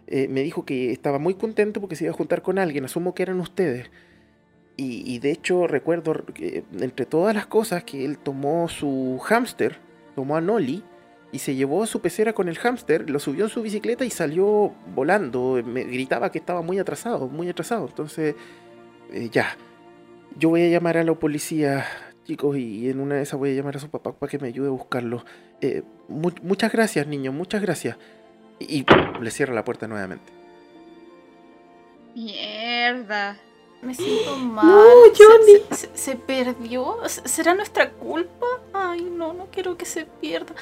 eh, 0.07 0.27
me 0.29 0.41
dijo 0.41 0.65
que 0.65 0.91
estaba 0.91 1.19
muy 1.19 1.33
contento 1.33 1.81
porque 1.81 1.95
se 1.95 2.05
iba 2.05 2.13
a 2.13 2.17
juntar 2.17 2.41
con 2.41 2.59
alguien, 2.59 2.85
asumo 2.85 3.13
que 3.13 3.23
eran 3.23 3.39
ustedes. 3.39 3.89
Y, 4.79 5.17
de 5.17 5.31
hecho 5.31 5.65
recuerdo 5.65 6.23
entre 6.79 7.07
todas 7.07 7.33
las 7.33 7.47
cosas 7.47 7.83
que 7.83 8.05
él 8.05 8.19
tomó 8.19 8.69
su 8.69 9.19
hámster, 9.23 9.79
tomó 10.13 10.37
a 10.37 10.41
Nolly 10.41 10.83
y 11.31 11.39
se 11.39 11.55
llevó 11.55 11.81
a 11.81 11.87
su 11.87 11.99
pecera 11.99 12.33
con 12.33 12.47
el 12.47 12.59
hámster, 12.59 13.09
lo 13.09 13.19
subió 13.19 13.45
en 13.45 13.49
su 13.49 13.63
bicicleta 13.63 14.05
y 14.05 14.11
salió 14.11 14.73
volando. 14.93 15.59
Me 15.65 15.83
gritaba 15.83 16.31
que 16.31 16.37
estaba 16.37 16.61
muy 16.61 16.77
atrasado, 16.77 17.27
muy 17.27 17.49
atrasado. 17.49 17.87
Entonces, 17.87 18.35
eh, 19.11 19.29
ya, 19.31 19.57
yo 20.37 20.49
voy 20.49 20.61
a 20.61 20.69
llamar 20.69 20.97
a 20.97 21.03
la 21.03 21.15
policía, 21.15 21.85
chicos, 22.27 22.57
y 22.57 22.89
en 22.89 22.99
una 22.99 23.15
de 23.15 23.21
esas 23.23 23.39
voy 23.39 23.51
a 23.51 23.53
llamar 23.53 23.77
a 23.77 23.79
su 23.79 23.89
papá 23.89 24.11
para 24.13 24.29
que 24.29 24.37
me 24.37 24.49
ayude 24.49 24.67
a 24.67 24.71
buscarlo. 24.71 25.23
Eh, 25.61 25.81
mu- 26.09 26.29
muchas 26.43 26.71
gracias, 26.71 27.07
niño, 27.07 27.31
muchas 27.31 27.61
gracias. 27.61 27.97
Y, 28.59 28.79
y 28.81 28.85
le 29.21 29.31
cierra 29.31 29.53
la 29.53 29.63
puerta 29.63 29.87
nuevamente. 29.87 30.31
Mierda. 32.15 33.37
Me 33.81 33.93
siento 33.93 34.35
mal. 34.37 34.65
Se- 35.13 35.23
Johnny. 35.23 35.61
Se, 35.71 35.75
se- 35.87 35.97
se 35.97 36.15
perdió. 36.15 37.03
¿S- 37.05 37.21
¿Será 37.25 37.53
nuestra 37.53 37.91
culpa? 37.91 38.45
Ay, 38.73 39.01
no, 39.03 39.33
no 39.33 39.47
quiero 39.51 39.77
que 39.77 39.85
se 39.85 40.05
pierda. 40.05 40.53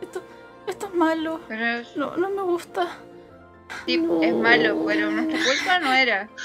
Esto, 0.00 0.22
esto 0.66 0.86
es 0.86 0.94
malo. 0.94 1.40
Pero 1.48 1.64
es, 1.66 1.96
No, 1.96 2.16
no 2.16 2.30
me 2.30 2.42
gusta. 2.42 2.98
sí, 3.86 3.98
No. 3.98 4.22
es 4.22 4.34
malo, 4.34 4.82
pero 4.86 5.10
nuestra 5.10 5.38
culpa 5.38 5.78
no 5.80 5.92
era. 5.92 6.28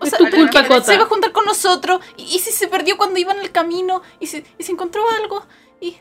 O 0.00 0.04
Es 0.04 0.10
sea, 0.10 0.18
tu 0.18 0.30
culpa, 0.30 0.62
mejor 0.62 0.82
se 0.84 0.94
iba 0.94 1.02
a 1.02 1.06
Cota. 1.06 1.08
juntar 1.08 1.32
con 1.32 1.44
nosotros. 1.44 2.00
¿Y, 2.16 2.22
y 2.24 2.38
si 2.38 2.50
se 2.52 2.68
perdió 2.68 2.96
cuando 2.96 3.18
iba 3.20 3.32
en 3.32 3.40
el 3.40 3.52
camino? 3.52 4.02
¿Y 4.18 4.26
si, 4.26 4.44
y 4.58 4.62
si 4.64 4.72
encontró 4.72 5.02
algo? 5.22 5.46
Y. 5.80 5.96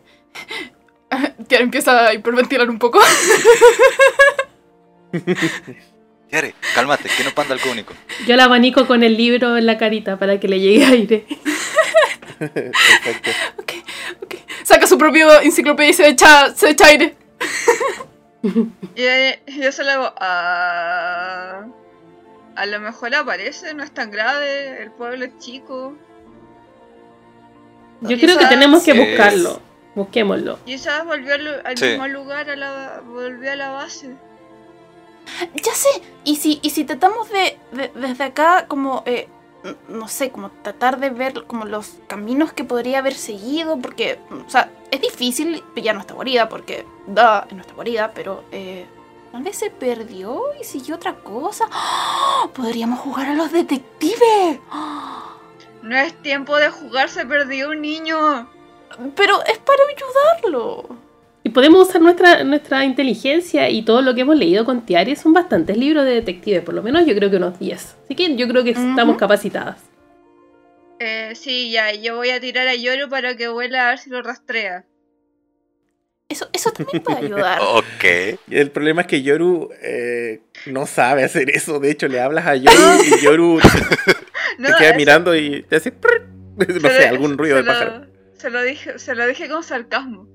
Tiara 1.48 1.64
empieza 1.64 2.08
a 2.08 2.14
hiperventilar 2.14 2.70
un 2.70 2.78
poco. 2.80 3.00
Tiare, 6.30 6.54
cálmate, 6.76 7.10
que 7.18 7.24
no 7.24 7.32
panda 7.32 7.56
el 7.56 7.62
único. 7.72 7.94
Yo 8.28 8.36
la 8.36 8.44
abanico 8.44 8.86
con 8.86 9.04
el 9.04 9.18
libro 9.18 9.58
en 9.58 9.66
la 9.66 9.78
carita 9.80 10.18
para 10.20 10.40
que 10.40 10.48
le 10.48 10.60
llegue 10.60 10.86
aire. 10.86 11.26
Perfecto. 12.38 13.32
ok, 13.58 13.72
ok. 14.24 14.36
Saca 14.64 14.86
su 14.86 14.98
propio 14.98 15.42
enciclopedia 15.42 15.90
y 15.90 15.94
se 15.94 16.08
echa, 16.08 16.54
se 16.56 16.70
echa 16.70 16.86
aire. 16.88 17.16
Y 18.96 19.02
eh, 19.04 19.42
yo 19.48 19.72
solo 19.72 19.90
hago. 19.92 20.14
"Ah, 20.20 21.66
a 22.60 22.66
lo 22.66 22.80
mejor 22.80 23.16
aparece, 23.16 23.74
no 23.74 23.84
es 23.84 23.92
tan 23.92 24.12
grave, 24.12 24.82
el 24.84 24.92
pueblo 24.92 25.26
es 25.26 25.38
chico. 25.40 25.94
Yo 28.02 28.18
creo 28.18 28.38
que 28.38 28.46
tenemos 28.46 28.84
que 28.84 28.94
buscarlo. 28.94 29.60
Busquémoslo. 29.96 30.60
Quizás 30.66 31.06
volvió 31.06 31.34
al, 31.34 31.62
al 31.66 31.78
Sí. 31.78 31.86
mismo 31.86 32.08
lugar, 32.08 32.50
a 32.50 32.56
la, 32.56 33.02
volvió 33.06 33.52
a 33.52 33.56
la 33.56 33.70
base. 33.72 34.16
Ya 35.56 35.74
sé. 35.74 35.90
¿Y 36.24 36.38
si, 36.38 36.60
y 36.62 36.70
si 36.70 36.86
tratamos 36.86 37.30
de, 37.30 37.58
de- 37.72 37.92
desde 37.96 38.24
acá, 38.24 38.66
como, 38.68 39.04
eh, 39.06 39.28
no 39.90 40.08
sé, 40.08 40.32
como 40.32 40.50
tratar 40.64 41.00
de 41.00 41.10
ver 41.10 41.44
como 41.46 41.66
los 41.66 41.96
caminos 42.08 42.54
que 42.54 42.64
podría 42.64 43.00
haber 43.00 43.14
seguido? 43.16 43.78
Porque, 43.80 44.20
o 44.46 44.50
sea, 44.50 44.72
es 44.92 45.02
difícil 45.02 45.64
pillar 45.76 45.96
nuestra 45.96 46.16
guarida, 46.16 46.48
porque 46.50 46.86
da 47.08 47.46
es 47.50 47.54
nuestra 47.54 47.76
guarida, 47.76 48.12
pero 48.16 48.44
eh, 48.52 48.86
tal 49.32 49.44
vez 49.44 49.58
se 49.58 49.70
perdió 49.70 50.42
y 50.60 50.64
siguió 50.64 50.96
otra 50.96 51.16
cosa. 51.16 51.68
¡Ah! 51.72 52.50
Podríamos 52.54 53.00
jugar 53.00 53.28
a 53.30 53.36
los 53.36 53.52
detectives. 53.52 54.60
¡Ah! 54.72 55.38
No 55.82 55.96
es 55.98 56.14
tiempo 56.22 56.58
de 56.58 56.70
jugar, 56.70 57.10
se 57.10 57.26
perdió 57.26 57.70
un 57.70 57.82
niño. 57.82 58.50
Pero 59.16 59.44
es 59.46 59.58
para 59.60 59.80
ayudarlo. 59.96 60.98
Y 61.44 61.50
podemos 61.50 61.88
usar 61.88 62.02
nuestra, 62.02 62.44
nuestra 62.44 62.84
inteligencia 62.84 63.70
y 63.70 63.84
todo 63.84 64.02
lo 64.02 64.14
que 64.14 64.22
hemos 64.22 64.36
leído 64.36 64.66
con 64.66 64.86
Tiari. 64.86 65.16
Son 65.16 65.34
bastantes 65.34 65.78
libros 65.78 66.06
de 66.06 66.16
detectives, 66.16 66.64
por 66.64 66.74
lo 66.74 66.84
menos 66.84 67.06
yo 67.06 67.16
creo 67.16 67.30
que 67.30 67.38
unos 67.38 67.58
10. 67.58 67.98
Así 68.04 68.16
que 68.16 68.36
yo 68.36 68.48
creo 68.48 68.64
que 68.64 68.72
estamos 68.72 69.18
capacitadas. 69.18 69.90
Eh, 71.00 71.32
sí, 71.36 71.72
ya, 71.72 71.94
yo 71.94 72.18
voy 72.18 72.30
a 72.32 72.42
tirar 72.42 72.68
a 72.68 72.76
Yoru 72.76 73.08
para 73.10 73.38
que 73.38 73.48
vuela 73.48 73.88
a 73.88 73.90
ver 73.92 74.00
si 74.00 74.10
lo 74.10 74.22
rastrea. 74.22 74.86
Eso, 76.30 76.48
eso 76.54 76.72
también 76.72 77.02
puede 77.04 77.18
ayudar. 77.26 77.60
Ok. 77.62 78.06
El 78.52 78.70
problema 78.72 79.02
es 79.02 79.08
que 79.08 79.22
Yoru 79.24 79.70
eh, 79.82 80.42
no 80.68 80.86
sabe 80.86 81.24
hacer 81.24 81.50
eso. 81.50 81.80
De 81.80 81.90
hecho, 81.92 82.08
le 82.08 82.22
hablas 82.22 82.46
a 82.46 82.56
Yoru 82.56 83.04
y 83.04 83.22
Yoru 83.24 83.60
te, 83.60 83.68
No, 84.60 84.68
te 84.70 84.76
queda 84.78 84.90
eso- 84.90 84.98
mirando 84.98 85.36
y 85.36 85.64
te 85.64 85.76
hace... 85.78 85.92
No 86.60 86.66
se 86.66 86.80
sé, 86.82 87.02
lo- 87.04 87.10
algún 87.10 87.38
ruido 87.38 87.56
se 87.58 87.64
de 87.64 87.68
lo- 87.68 87.74
pájaro. 87.74 88.06
Se 88.38 88.50
lo 88.50 88.62
dije, 88.64 89.00
se 89.00 89.16
lo 89.16 89.26
dije 89.28 89.50
con 89.50 89.64
sarcasmo. 89.64 90.28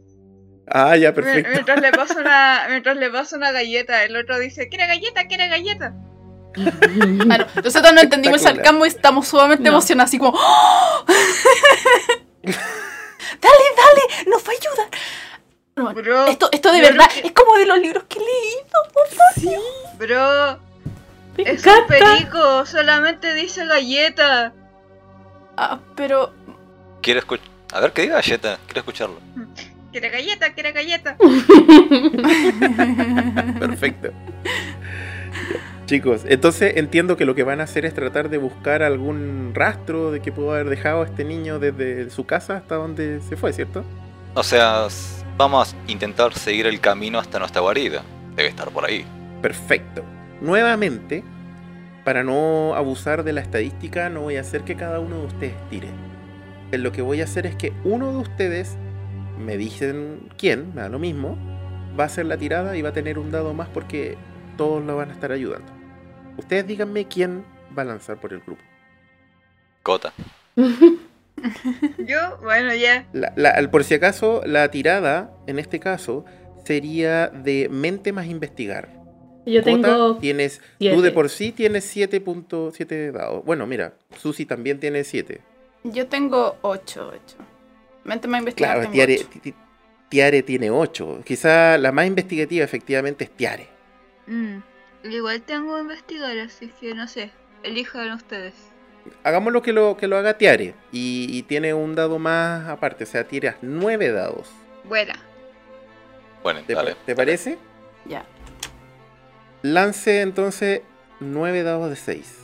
Ah, 0.67 0.97
ya, 0.97 1.13
perfecto. 1.15 1.51
Mientras 1.53 1.81
le 1.81 1.93
paso 1.93 2.19
una, 2.19 2.65
mientras 2.71 2.97
le 2.97 3.11
paso 3.11 3.37
una 3.37 3.53
galleta, 3.53 4.03
el 4.05 4.17
otro 4.17 4.39
dice, 4.39 4.69
¿quiere 4.71 4.87
galleta? 4.87 5.27
¿Quiere 5.27 5.49
galleta? 5.49 5.95
Claro, 6.55 7.47
nosotros 7.63 7.93
no 7.93 8.01
entendimos 8.01 8.39
el 8.41 8.55
sarcasmo 8.55 8.85
y 8.87 8.89
estamos 8.89 9.29
sumamente 9.29 9.65
No. 9.65 9.71
emocionados, 9.71 10.09
así 10.11 10.19
como. 10.19 10.33
¡Oh! 10.35 11.05
dale, 12.45 12.55
dale, 13.77 14.31
nos 14.31 14.43
va 14.43 14.49
a 14.49 14.53
ayudar. 14.53 14.89
Bro, 15.77 16.27
esto, 16.29 16.49
esto 16.53 16.73
de 16.73 16.81
verdad 16.81 17.11
que- 17.11 17.27
es 17.27 17.33
como 17.33 17.57
de 17.57 17.67
los 17.67 17.79
libros 17.81 18.05
que 18.09 18.19
he 18.19 18.23
leído. 18.23 18.65
bro, 19.99 20.59
Me 21.37 21.43
es 21.51 21.67
un 21.67 21.73
encanta. 21.73 21.87
perico, 21.89 22.65
solamente 22.67 23.35
dice 23.35 23.67
galleta. 23.67 24.53
Ah, 25.57 25.81
pero. 25.97 26.33
Quiero 27.03 27.19
escuchar. 27.21 27.47
A 27.73 27.81
ver, 27.81 27.93
¿qué 27.93 28.03
diga 28.03 28.15
galleta? 28.17 28.59
Quiero 28.67 28.81
escucharlo. 28.81 29.19
¿Quiere 29.93 30.11
galleta? 30.11 30.53
¿Quiere 30.55 30.73
galleta? 30.73 31.17
Perfecto. 33.59 34.11
Chicos, 35.87 36.23
entonces 36.27 36.75
entiendo 36.77 37.17
que 37.17 37.25
lo 37.27 37.35
que 37.35 37.43
van 37.43 37.61
a 37.61 37.65
hacer 37.65 37.85
es 37.85 37.93
tratar 37.95 38.31
de 38.31 38.39
buscar 38.39 38.83
algún 38.83 39.53
rastro 39.55 40.11
de 40.13 40.21
que 40.23 40.33
pudo 40.33 40.53
haber 40.53 40.69
dejado 40.71 41.03
a 41.03 41.05
este 41.05 41.25
niño 41.25 41.59
desde 41.59 42.09
su 42.11 42.25
casa 42.27 42.57
hasta 42.57 42.77
donde 42.77 43.21
se 43.29 43.37
fue, 43.37 43.53
¿cierto? 43.53 43.85
O 44.35 44.43
sea, 44.43 44.87
vamos 45.37 45.75
a 45.75 45.91
intentar 45.91 46.33
seguir 46.35 46.67
el 46.67 46.81
camino 46.81 47.19
hasta 47.19 47.39
nuestra 47.39 47.61
guarida. 47.61 48.03
Debe 48.37 48.49
estar 48.49 48.71
por 48.71 48.85
ahí. 48.85 49.05
Perfecto. 49.43 50.05
Nuevamente, 50.41 51.25
para 52.05 52.23
no 52.23 52.75
abusar 52.75 53.25
de 53.25 53.33
la 53.33 53.41
estadística, 53.41 54.09
no 54.11 54.23
voy 54.23 54.37
a 54.37 54.41
hacer 54.43 54.63
que 54.65 54.77
cada 54.77 55.01
uno 55.01 55.19
de 55.21 55.27
ustedes 55.27 55.55
tire. 55.71 55.89
Eh, 56.73 56.79
Lo 56.79 56.93
que 56.93 57.03
voy 57.03 57.21
a 57.21 57.25
hacer 57.25 57.47
es 57.47 57.57
que 57.57 57.73
uno 57.85 58.13
de 58.13 58.19
ustedes 58.19 58.77
me 59.39 59.57
dicen 59.57 60.29
quién, 60.37 60.75
me 60.75 60.83
da 60.83 60.89
lo 60.89 60.99
mismo, 60.99 61.37
va 61.99 62.05
a 62.05 62.07
hacer 62.07 62.27
la 62.27 62.37
tirada 62.37 62.77
y 62.77 62.83
va 62.83 62.91
a 62.91 62.93
tener 62.93 63.19
un 63.19 63.31
dado 63.31 63.55
más 63.55 63.69
porque 63.69 64.17
todos 64.57 64.85
lo 64.85 64.97
van 64.97 65.11
a 65.11 65.13
estar 65.13 65.33
ayudando. 65.33 65.73
Ustedes 66.37 66.67
díganme 66.67 67.07
quién 67.07 67.45
va 67.77 67.83
a 67.83 67.87
lanzar 67.87 68.21
por 68.21 68.33
el 68.33 68.41
grupo. 68.41 68.63
Cota. 69.83 70.13
Yo, 71.99 72.39
bueno, 72.43 72.75
ya. 72.75 73.07
La- 73.13 73.33
la- 73.37 73.71
por 73.71 73.85
si 73.85 73.95
acaso, 73.95 74.43
la 74.47 74.71
tirada, 74.71 75.31
en 75.47 75.59
este 75.59 75.81
caso, 75.81 76.25
sería 76.65 77.29
de 77.29 77.69
mente 77.71 78.13
más 78.13 78.27
investigar. 78.27 78.89
Yo 79.47 79.63
tengo 79.63 80.17
tienes, 80.17 80.59
tú 80.59 80.65
siete. 80.79 81.03
de 81.03 81.11
por 81.13 81.29
sí 81.29 81.53
tienes 81.53 81.95
7.7 81.95 83.13
dados. 83.13 83.45
Bueno, 83.45 83.67
mira, 83.67 83.93
Susi 84.17 84.47
también 84.47 84.81
tiene 84.81 85.05
7. 85.05 85.43
Yo 85.85 86.07
tengo 86.07 86.57
8, 86.63 87.11
de 87.11 87.17
hecho. 87.19 87.37
Mente 88.05 88.27
más 88.27 88.41
investigada. 88.41 88.75
Claro, 88.77 88.91
tengo 88.91 88.95
Tiare, 89.07 89.55
Tiare 90.09 90.43
tiene 90.43 90.71
8. 90.71 91.21
Quizá 91.27 91.77
la 91.77 91.93
más 91.93 92.07
investigativa 92.07 92.65
efectivamente 92.65 93.25
es 93.25 93.31
Tiare. 93.31 93.69
Mm, 94.27 94.59
Igual 95.11 95.43
tengo 95.43 95.79
investigar, 95.79 96.39
así 96.39 96.71
que 96.81 96.95
no 96.95 97.07
sé. 97.07 97.31
Elijan 97.63 98.13
ustedes. 98.13 98.55
Hagamos 99.23 99.53
lo 99.53 99.63
que 99.63 99.73
lo, 99.73 99.97
que 99.97 100.07
lo 100.09 100.17
haga 100.17 100.39
Tiare. 100.39 100.75
Y, 100.93 101.27
y 101.31 101.43
tiene 101.43 101.75
un 101.75 101.95
dado 101.95 102.19
más 102.19 102.69
aparte. 102.69 103.05
O 103.05 103.07
sea, 103.07 103.25
tiras 103.25 103.57
9 103.63 104.13
dados. 104.13 104.49
Buena. 104.85 105.15
Bueno, 106.43 106.61
¿Te, 106.67 106.75
dale. 106.75 106.97
te 107.07 107.15
parece? 107.15 107.59
Ya. 108.07 108.25
Lance 109.63 110.21
entonces 110.21 110.83
9 111.21 111.63
dados 111.63 111.89
de 111.91 111.97
6. 111.97 112.39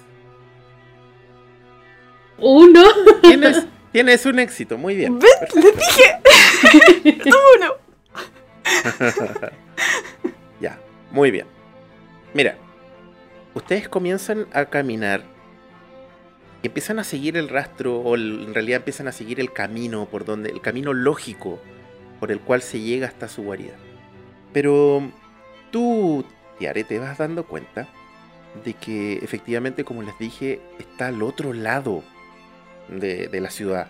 uno. 2.39 2.83
Tienes, 3.21 3.67
tienes 3.93 4.25
un 4.25 4.39
éxito, 4.39 4.79
muy 4.79 4.97
bien. 4.97 5.19
¿Ves? 5.19 5.55
¡Les 5.55 5.77
dije! 5.77 7.31
¡Uno! 7.59 7.75
Ya, 10.61 10.79
muy 11.11 11.31
bien. 11.31 11.47
Mira, 12.35 12.57
ustedes 13.55 13.89
comienzan 13.89 14.47
a 14.53 14.67
caminar 14.67 15.23
y 16.63 16.67
empiezan 16.67 16.99
a 16.99 17.05
seguir 17.05 17.37
el 17.37 17.49
rastro, 17.49 17.99
o 18.01 18.17
en 18.17 18.53
realidad 18.53 18.79
empiezan 18.79 19.09
a 19.09 19.13
seguir 19.13 19.41
el 19.41 19.53
camino 19.53 20.07
por 20.07 20.25
donde, 20.25 20.51
el 20.51 20.61
camino 20.61 20.93
lógico 20.93 21.61
por 22.19 22.31
el 22.31 22.41
cual 22.41 22.61
se 22.61 22.81
llega 22.81 23.07
hasta 23.07 23.29
su 23.29 23.43
guarida. 23.43 23.75
Pero 24.53 25.11
tú, 25.71 26.25
Tiare, 26.59 26.85
te 26.85 26.99
vas 26.99 27.17
dando 27.17 27.47
cuenta 27.47 27.89
de 28.65 28.75
que 28.75 29.19
efectivamente, 29.19 29.85
como 29.85 30.03
les 30.03 30.19
dije, 30.19 30.61
está 30.79 31.07
al 31.07 31.23
otro 31.23 31.55
lado 31.55 32.03
de, 32.89 33.29
de 33.29 33.41
la 33.41 33.51
ciudad. 33.51 33.89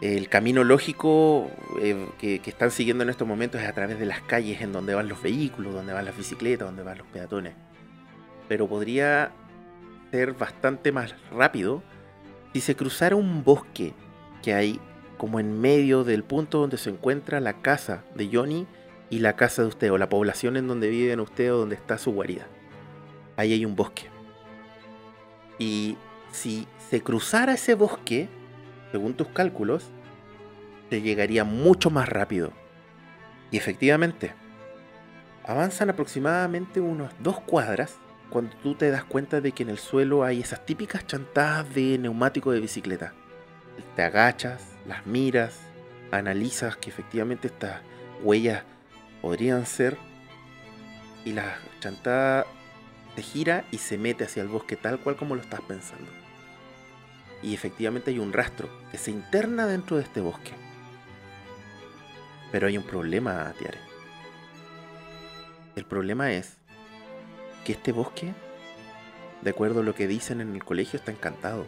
El 0.00 0.28
camino 0.28 0.62
lógico 0.62 1.50
eh, 1.80 2.06
que, 2.18 2.38
que 2.40 2.50
están 2.50 2.70
siguiendo 2.70 3.02
en 3.02 3.10
estos 3.10 3.26
momentos 3.26 3.60
es 3.62 3.68
a 3.68 3.72
través 3.72 3.98
de 3.98 4.04
las 4.04 4.20
calles 4.20 4.60
en 4.60 4.70
donde 4.70 4.94
van 4.94 5.08
los 5.08 5.22
vehículos, 5.22 5.74
donde 5.74 5.94
van 5.94 6.04
las 6.04 6.16
bicicletas, 6.16 6.68
donde 6.68 6.82
van 6.82 6.98
los 6.98 7.06
peatones. 7.08 7.54
Pero 8.46 8.68
podría 8.68 9.32
ser 10.12 10.34
bastante 10.34 10.92
más 10.92 11.14
rápido 11.32 11.82
si 12.56 12.62
se 12.62 12.74
cruzara 12.74 13.16
un 13.16 13.44
bosque 13.44 13.92
que 14.42 14.54
hay 14.54 14.80
como 15.18 15.40
en 15.40 15.60
medio 15.60 16.04
del 16.04 16.24
punto 16.24 16.58
donde 16.58 16.78
se 16.78 16.88
encuentra 16.88 17.38
la 17.38 17.60
casa 17.60 18.02
de 18.14 18.30
Johnny 18.32 18.66
y 19.10 19.18
la 19.18 19.36
casa 19.36 19.60
de 19.60 19.68
usted, 19.68 19.92
o 19.92 19.98
la 19.98 20.08
población 20.08 20.56
en 20.56 20.66
donde 20.66 20.88
viven 20.88 21.20
usted 21.20 21.52
o 21.52 21.58
donde 21.58 21.74
está 21.74 21.98
su 21.98 22.12
guarida. 22.12 22.46
Ahí 23.36 23.52
hay 23.52 23.66
un 23.66 23.76
bosque. 23.76 24.04
Y 25.58 25.98
si 26.32 26.66
se 26.88 27.02
cruzara 27.02 27.52
ese 27.52 27.74
bosque, 27.74 28.30
según 28.90 29.12
tus 29.12 29.28
cálculos, 29.28 29.90
te 30.88 31.02
llegaría 31.02 31.44
mucho 31.44 31.90
más 31.90 32.08
rápido. 32.08 32.52
Y 33.50 33.58
efectivamente, 33.58 34.32
avanzan 35.44 35.90
aproximadamente 35.90 36.80
unos 36.80 37.12
dos 37.22 37.38
cuadras 37.38 37.98
cuando 38.30 38.56
tú 38.62 38.74
te 38.74 38.90
das 38.90 39.04
cuenta 39.04 39.40
de 39.40 39.52
que 39.52 39.62
en 39.62 39.70
el 39.70 39.78
suelo 39.78 40.24
hay 40.24 40.40
esas 40.40 40.64
típicas 40.66 41.06
chantadas 41.06 41.74
de 41.74 41.98
neumático 41.98 42.52
de 42.52 42.60
bicicleta. 42.60 43.12
Te 43.94 44.02
agachas, 44.02 44.62
las 44.86 45.06
miras, 45.06 45.60
analizas 46.10 46.76
que 46.76 46.90
efectivamente 46.90 47.48
estas 47.48 47.80
huellas 48.22 48.62
podrían 49.22 49.66
ser 49.66 49.96
y 51.24 51.32
la 51.32 51.58
chantada 51.80 52.46
se 53.14 53.22
gira 53.22 53.64
y 53.70 53.78
se 53.78 53.98
mete 53.98 54.24
hacia 54.24 54.42
el 54.42 54.48
bosque 54.48 54.76
tal 54.76 55.00
cual 55.00 55.16
como 55.16 55.34
lo 55.34 55.42
estás 55.42 55.60
pensando. 55.62 56.10
Y 57.42 57.54
efectivamente 57.54 58.10
hay 58.10 58.18
un 58.18 58.32
rastro 58.32 58.68
que 58.90 58.98
se 58.98 59.10
interna 59.10 59.66
dentro 59.66 59.96
de 59.96 60.02
este 60.02 60.20
bosque. 60.20 60.52
Pero 62.52 62.68
hay 62.68 62.78
un 62.78 62.84
problema, 62.84 63.52
Tiare. 63.58 63.78
El 65.74 65.84
problema 65.84 66.32
es 66.32 66.56
que 67.66 67.72
este 67.72 67.90
bosque, 67.90 68.32
de 69.42 69.50
acuerdo 69.50 69.80
a 69.80 69.82
lo 69.82 69.92
que 69.92 70.06
dicen 70.06 70.40
en 70.40 70.54
el 70.54 70.64
colegio, 70.64 71.00
está 71.00 71.10
encantado. 71.10 71.66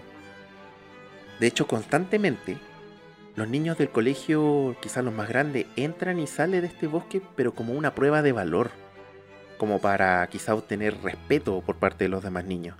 De 1.40 1.49
hecho, 1.49 1.66
constantemente, 1.66 2.57
los 3.34 3.49
niños 3.49 3.76
del 3.78 3.90
colegio, 3.90 4.76
quizás 4.80 5.05
los 5.05 5.12
más 5.12 5.28
grandes, 5.28 5.66
entran 5.74 6.20
y 6.20 6.28
salen 6.28 6.61
de 6.61 6.68
este 6.68 6.86
bosque, 6.86 7.20
pero 7.34 7.53
como 7.53 7.72
una 7.72 7.96
prueba 7.96 8.22
de 8.22 8.30
valor. 8.30 8.70
Como 9.59 9.80
para 9.80 10.24
quizá 10.28 10.55
obtener 10.55 11.03
respeto 11.03 11.61
por 11.62 11.76
parte 11.76 12.05
de 12.05 12.11
los 12.11 12.22
demás 12.22 12.44
niños. 12.44 12.76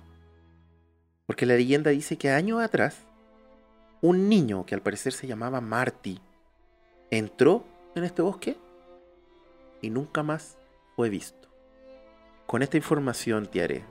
Porque 1.25 1.45
la 1.45 1.55
leyenda 1.55 1.91
dice 1.91 2.17
que 2.17 2.31
años 2.31 2.61
atrás, 2.61 2.99
un 3.99 4.29
niño 4.29 4.65
que 4.65 4.75
al 4.75 4.81
parecer 4.81 5.11
se 5.11 5.27
llamaba 5.27 5.59
Marty 5.59 6.21
entró 7.11 7.65
en 7.95 8.05
este 8.05 8.21
bosque 8.21 8.55
y 9.81 9.89
nunca 9.89 10.23
más 10.23 10.57
fue 10.95 11.09
visto. 11.09 11.38
Con 12.49 12.63
esta 12.63 12.77
información, 12.77 13.45
Tiare, 13.45 13.83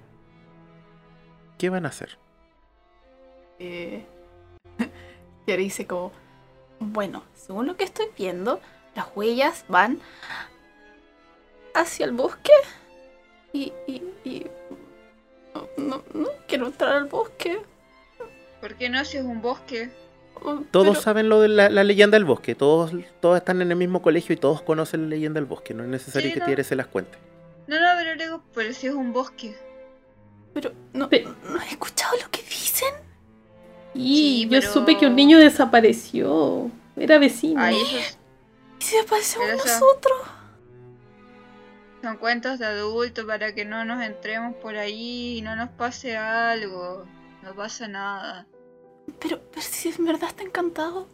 ¿qué 1.58 1.70
van 1.70 1.86
a 1.86 1.90
hacer? 1.90 2.18
Eh, 3.60 4.04
ahora 5.46 5.56
dice 5.58 5.86
como, 5.86 6.10
bueno, 6.80 7.22
según 7.36 7.68
lo 7.68 7.76
que 7.76 7.84
estoy 7.84 8.06
viendo, 8.18 8.58
las 8.96 9.06
huellas 9.14 9.64
van 9.68 10.00
hacia 11.72 12.04
el 12.06 12.10
bosque 12.10 12.50
y, 13.52 13.72
y, 13.86 14.02
y 14.24 14.46
no, 15.54 15.68
no, 15.76 16.02
no 16.12 16.28
quiero 16.48 16.66
entrar 16.66 16.96
al 16.96 17.04
bosque. 17.04 17.60
¿Por 18.60 18.74
qué 18.74 18.88
no 18.88 19.04
si 19.04 19.18
es 19.18 19.24
un 19.24 19.40
bosque? 19.40 19.88
Oh, 20.42 20.62
Todos 20.72 20.88
pero- 20.88 21.00
saben 21.00 21.28
lo 21.28 21.40
de 21.40 21.46
la, 21.46 21.68
la 21.70 21.84
leyenda 21.84 22.16
del 22.16 22.24
bosque, 22.24 22.56
todos, 22.56 22.90
todos 23.20 23.36
están 23.36 23.62
en 23.62 23.70
el 23.70 23.76
mismo 23.76 24.02
colegio 24.02 24.32
y 24.32 24.36
todos 24.36 24.62
conocen 24.62 25.02
la 25.02 25.08
leyenda 25.10 25.38
del 25.38 25.48
bosque, 25.48 25.74
no 25.74 25.84
es 25.84 25.88
necesario 25.88 26.30
Sí, 26.30 26.34
que 26.34 26.40
no. 26.40 26.46
Tiare 26.46 26.64
se 26.64 26.74
las 26.74 26.88
cuente. 26.88 27.18
No, 27.68 27.78
no, 27.78 27.86
pero 27.98 28.14
luego, 28.16 28.42
pero 28.54 28.72
si 28.74 28.86
es 28.88 28.94
un 28.94 29.12
bosque. 29.12 29.56
Pero 30.54 30.72
no, 30.94 31.08
Pe- 31.08 31.24
no 31.44 31.60
he 31.62 31.68
escuchado 31.68 32.16
lo 32.20 32.28
que 32.30 32.42
dicen. 32.42 32.92
Y 33.94 34.16
Sí, 34.16 34.42
yo 34.44 34.60
pero- 34.60 34.72
supe 34.72 34.98
que 34.98 35.06
un 35.06 35.14
niño 35.14 35.38
desapareció. 35.38 36.70
Era 36.96 37.18
vecino. 37.18 37.70
¿Y 37.70 37.84
si 38.80 38.96
aparecemos 38.98 39.46
Pero 39.48 39.58
eso- 39.58 39.68
nosotros? 39.68 40.18
son 42.02 42.16
cuentos 42.16 42.58
de 42.58 42.66
adultos 42.66 43.24
para 43.24 43.54
que 43.54 43.64
no 43.64 43.84
nos 43.84 44.02
entremos 44.02 44.54
por 44.56 44.76
ahí 44.76 45.38
y 45.38 45.42
no 45.42 45.54
nos 45.56 45.68
pase 45.70 46.16
algo. 46.16 47.04
No 47.42 47.54
pasa 47.54 47.86
nada. 47.88 48.46
Pero, 49.20 49.40
pero 49.50 49.62
si 49.62 49.88
en 49.90 50.04
verdad 50.06 50.28
está 50.30 50.42
encantado. 50.42 51.06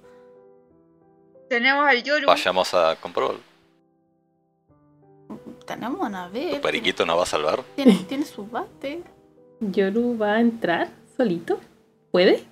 Tenemos 1.49 1.87
al 1.87 2.03
Yoru. 2.03 2.27
Vayamos 2.27 2.73
a 2.75 2.97
comprobar. 2.97 3.37
Tenemos 5.67 6.01
a 6.03 6.07
Anabel. 6.07 6.57
¿Tu 6.57 6.61
periquito 6.61 7.07
nos 7.07 7.19
va 7.19 7.23
a 7.23 7.27
salvar? 7.27 7.63
Tiene, 7.77 8.05
tiene 8.09 8.25
su 8.25 8.47
bate. 8.47 9.03
Yoru 9.61 10.19
va 10.19 10.35
a 10.35 10.41
entrar 10.41 10.91
solito. 11.17 11.61
¿Puede? 12.11 12.45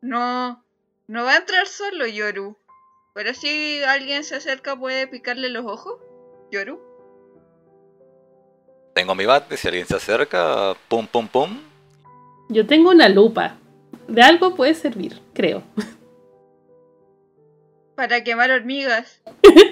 No, 0.00 0.62
no 1.06 1.24
va 1.24 1.32
a 1.32 1.36
entrar 1.38 1.66
solo 1.66 2.06
Yoru. 2.06 2.56
Pero 3.14 3.34
si 3.34 3.82
alguien 3.82 4.24
se 4.24 4.36
acerca 4.36 4.76
puede 4.76 5.06
picarle 5.06 5.48
los 5.48 5.66
ojos. 5.66 5.98
Yoru. 6.52 6.80
Tengo 8.94 9.14
mi 9.14 9.26
bate, 9.26 9.56
si 9.56 9.68
alguien 9.68 9.86
se 9.86 9.96
acerca, 9.96 10.76
pum 10.88 11.06
pum 11.06 11.28
pum. 11.28 11.58
Yo 12.48 12.66
tengo 12.66 12.90
una 12.90 13.08
lupa. 13.08 13.56
De 14.06 14.22
algo 14.22 14.54
puede 14.54 14.74
servir, 14.74 15.20
creo. 15.34 15.62
Para 17.94 18.22
quemar 18.22 18.50
hormigas. 18.50 19.20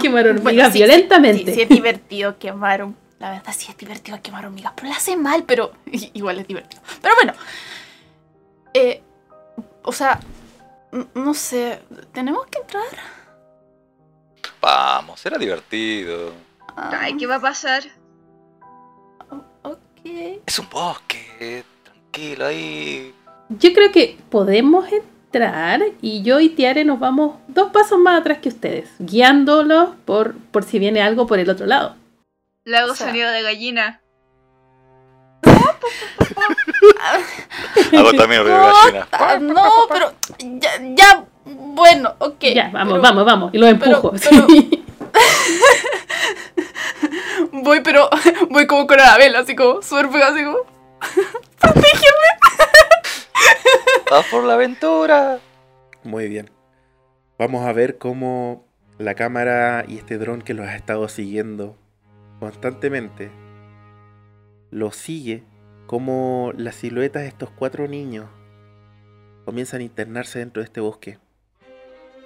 Quemar 0.02 0.26
hormigas 0.26 0.42
Bueno, 0.44 0.64
sí, 0.66 0.72
sí, 0.72 0.78
violentamente. 0.78 1.44
Sí, 1.46 1.54
sí, 1.54 1.62
es 1.62 1.68
divertido 1.68 2.38
quemar 2.38 2.84
un- 2.84 2.96
La 3.18 3.30
verdad 3.30 3.52
sí 3.56 3.70
es 3.70 3.76
divertido 3.76 4.18
quemar 4.22 4.46
hormigas, 4.46 4.72
pero 4.76 4.88
la 4.88 4.96
hace 4.96 5.16
mal, 5.16 5.44
pero 5.44 5.72
igual 6.14 6.38
es 6.38 6.46
divertido. 6.48 6.82
Pero 7.02 7.14
bueno. 7.16 7.32
Eh, 8.74 9.02
o 9.82 9.92
sea, 9.92 10.20
no 11.14 11.34
sé, 11.34 11.80
¿tenemos 12.12 12.46
que 12.46 12.58
entrar? 12.58 12.84
Vamos, 14.60 15.24
era 15.26 15.38
divertido. 15.38 16.32
Ah, 16.76 16.98
Ay, 17.02 17.16
¿qué 17.16 17.26
va 17.26 17.36
a 17.36 17.40
pasar? 17.40 17.82
ok. 19.62 19.78
Es 20.46 20.58
un 20.58 20.68
bosque, 20.70 21.64
tranquilo 21.82 22.46
ahí. 22.46 23.14
Yo 23.48 23.72
creo 23.72 23.90
que 23.92 24.18
podemos 24.30 24.84
entrar 24.84 25.10
y 26.02 26.22
yo 26.22 26.40
y 26.40 26.48
Tiare 26.48 26.84
nos 26.84 26.98
vamos 26.98 27.36
dos 27.48 27.70
pasos 27.70 27.98
más 27.98 28.20
atrás 28.20 28.38
que 28.38 28.48
ustedes, 28.48 28.90
guiándolos 28.98 29.90
por, 30.04 30.34
por 30.50 30.64
si 30.64 30.78
viene 30.80 31.00
algo 31.02 31.26
por 31.26 31.38
el 31.38 31.48
otro 31.48 31.66
lado. 31.66 31.94
Le 32.64 32.76
hago 32.76 32.92
O 32.92 32.94
sea- 32.94 33.06
sonido 33.08 33.30
de 33.30 33.42
gallina. 33.42 34.00
Hago 37.96 38.12
también 38.14 38.42
ruido 38.42 38.58
de 38.58 38.72
gallina. 38.72 39.08
Ah, 39.12 39.36
no, 39.40 39.70
pero 39.92 40.12
ya, 40.38 40.70
ya, 40.94 41.24
bueno, 41.44 42.14
ok. 42.18 42.40
ya, 42.54 42.70
vamos, 42.72 42.94
pero 42.94 43.02
vamos, 43.02 43.24
vamos. 43.24 43.54
Y 43.54 43.58
los 43.58 43.72
pero- 43.78 43.96
empujo. 43.96 44.14
pero- 44.30 44.46
sí. 44.48 44.84
Voy, 47.52 47.80
pero 47.82 48.08
voy 48.50 48.66
como 48.66 48.86
con 48.86 49.00
Anabel, 49.00 49.34
así 49.36 49.54
como 49.56 49.82
súper 49.82 50.22
así 50.22 50.44
como. 50.44 50.58
¡Vas 54.10 54.26
por 54.26 54.44
la 54.44 54.54
aventura! 54.54 55.40
Muy 56.02 56.28
bien. 56.28 56.50
Vamos 57.38 57.66
a 57.66 57.72
ver 57.72 57.98
cómo 57.98 58.64
la 58.98 59.14
cámara 59.14 59.84
y 59.86 59.98
este 59.98 60.18
dron 60.18 60.42
que 60.42 60.54
los 60.54 60.66
ha 60.66 60.76
estado 60.76 61.08
siguiendo 61.08 61.76
constantemente 62.38 63.30
lo 64.70 64.92
sigue, 64.92 65.42
como 65.86 66.52
las 66.56 66.76
siluetas 66.76 67.22
de 67.22 67.28
estos 67.28 67.50
cuatro 67.50 67.88
niños 67.88 68.28
comienzan 69.44 69.80
a 69.80 69.84
internarse 69.84 70.38
dentro 70.38 70.62
de 70.62 70.66
este 70.66 70.80
bosque. 70.80 71.18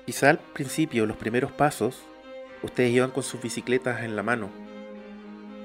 Quizá 0.04 0.28
al 0.28 0.38
principio, 0.38 1.06
los 1.06 1.16
primeros 1.16 1.50
pasos, 1.52 2.04
ustedes 2.62 2.92
iban 2.92 3.10
con 3.10 3.22
sus 3.22 3.40
bicicletas 3.40 4.02
en 4.02 4.16
la 4.16 4.22
mano, 4.22 4.50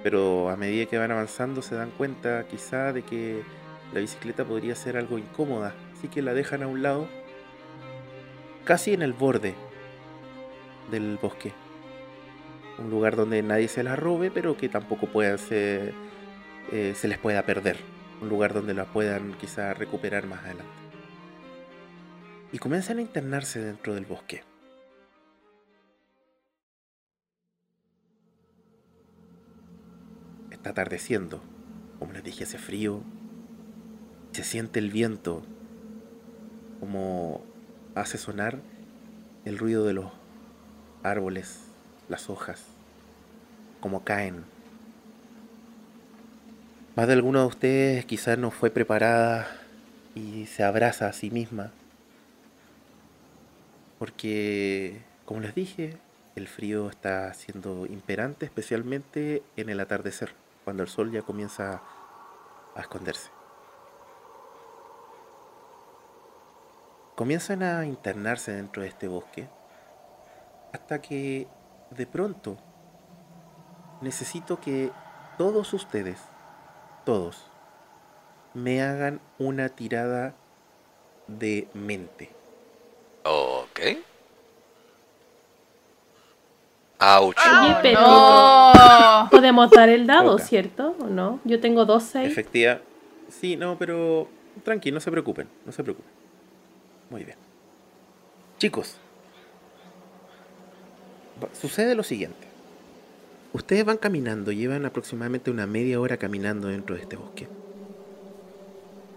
pero 0.04 0.50
a 0.50 0.56
medida 0.56 0.86
que 0.86 0.97
van 0.97 1.12
avanzando 1.12 1.62
se 1.62 1.76
dan 1.76 1.91
cuenta 1.91 2.47
quizá 2.47 2.93
de 2.93 3.02
que 3.02 3.43
la 3.94 4.00
bicicleta 4.00 4.46
podría 4.46 4.76
ser 4.76 4.98
algo 4.98 5.18
incómoda, 5.18 5.74
así 5.98 6.08
que 6.08 6.22
la 6.22 6.34
dejan 6.34 6.64
a 6.64 6.68
un 6.68 6.84
lado 6.84 7.08
casi 8.64 8.94
en 8.94 9.02
el 9.02 9.14
borde 9.14 9.56
del 10.92 11.18
bosque. 11.18 11.54
Un 12.78 12.90
lugar 12.90 13.16
donde 13.16 13.42
nadie 13.42 13.68
se 13.68 13.84
la 13.84 13.96
robe, 13.96 14.32
pero 14.32 14.56
que 14.56 14.70
tampoco 14.70 15.08
puedan 15.08 15.38
ser, 15.38 15.94
eh, 16.72 16.94
se 16.96 17.08
les 17.08 17.18
pueda 17.18 17.44
perder. 17.44 17.78
Un 18.22 18.30
lugar 18.30 18.54
donde 18.54 18.74
la 18.74 18.86
puedan 18.86 19.34
quizá 19.34 19.74
recuperar 19.74 20.28
más 20.28 20.44
adelante. 20.44 20.72
Y 22.52 22.60
comienzan 22.60 23.00
a 23.00 23.02
internarse 23.02 23.60
dentro 23.60 23.96
del 23.96 24.06
bosque. 24.06 24.44
Está 30.52 30.72
atardeciendo. 30.72 31.42
Como 32.00 32.14
les 32.14 32.24
dije, 32.24 32.44
hace 32.44 32.58
frío. 32.58 33.04
Se 34.32 34.44
siente 34.44 34.80
el 34.80 34.92
viento. 34.92 35.44
Como 36.80 37.42
hace 37.96 38.18
sonar 38.18 38.60
el 39.46 39.58
ruido 39.58 39.86
de 39.86 39.94
los 39.94 40.12
árboles, 41.04 41.60
las 42.08 42.30
hojas, 42.30 42.64
como 43.80 44.04
caen. 44.04 44.44
Más 46.96 47.08
de 47.08 47.14
alguno 47.14 47.42
de 47.42 47.48
ustedes 47.48 48.06
quizás 48.06 48.38
no 48.38 48.52
fue 48.52 48.70
preparada 48.70 49.48
y 50.16 50.46
se 50.48 50.64
abraza 50.64 51.08
a 51.08 51.14
sí 51.14 51.32
misma. 51.32 51.72
Porque, 53.98 55.02
como 55.26 55.42
les 55.42 55.56
dije, 55.56 55.98
el 56.36 56.48
frío 56.48 56.90
está 56.90 57.34
siendo 57.34 57.86
imperante, 57.86 58.46
especialmente 58.46 59.44
en 59.58 59.70
el 59.70 59.80
atardecer, 59.80 60.34
cuando 60.64 60.84
el 60.84 60.90
sol 60.90 61.12
ya 61.12 61.22
comienza 61.22 61.82
a 62.76 62.82
esconderse. 62.82 63.39
Comienzan 67.20 67.63
a 67.63 67.86
internarse 67.86 68.53
dentro 68.53 68.82
de 68.82 68.88
este 68.88 69.09
bosque 69.09 69.49
hasta 70.72 71.01
que 71.01 71.47
de 71.89 72.05
pronto 72.07 72.55
necesito 73.99 74.61
que 74.61 74.89
todos 75.38 75.74
ustedes, 75.74 76.17
todos, 77.03 77.45
me 78.53 78.82
hagan 78.82 79.20
una 79.38 79.67
tirada 79.67 80.34
de 81.28 81.67
mente. 81.74 82.30
Ok. 83.26 83.82
Ouch. 87.01 87.38
Oye, 87.63 87.76
pero 87.82 87.99
No. 87.99 89.28
podemos 89.30 89.70
dar 89.72 89.89
el 89.89 90.07
dado. 90.07 90.38
¿cierto? 90.39 90.95
¿O 91.01 91.07
no? 91.07 91.41
Yo 91.43 91.59
tengo 91.59 91.84
dos 91.84 92.03
seis. 92.03 92.32
Efectiva. 92.32 92.80
Sí, 93.28 93.57
no, 93.57 93.78
pero 93.78 94.30
tranqui, 94.63 94.89
no 94.93 95.01
se 95.01 95.11
preocupen, 95.11 95.49
no 95.65 95.74
se 95.74 95.84
preocupen. 95.84 96.18
Muy 97.10 97.24
bien. 97.24 97.38
Chicos, 98.57 98.97
sucede 101.53 101.95
lo 101.95 102.03
siguiente. 102.03 102.47
Ustedes 103.51 103.84
van 103.84 103.97
caminando, 103.97 104.51
llevan 104.51 104.86
aproximadamente 104.86 105.49
una 105.49 105.66
media 105.66 105.99
hora 105.99 106.18
caminando 106.18 106.68
dentro 106.68 106.95
de 106.95 107.01
este 107.01 107.16
bosque. 107.16 107.47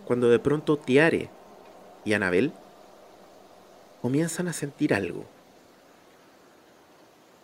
Cuando 0.06 0.30
de 0.30 0.38
pronto 0.38 0.78
Tiare 0.78 1.28
y 2.04 2.14
Anabel 2.14 2.52
comienzan 4.00 4.48
a 4.48 4.52
sentir 4.52 4.94
algo. 4.94 5.26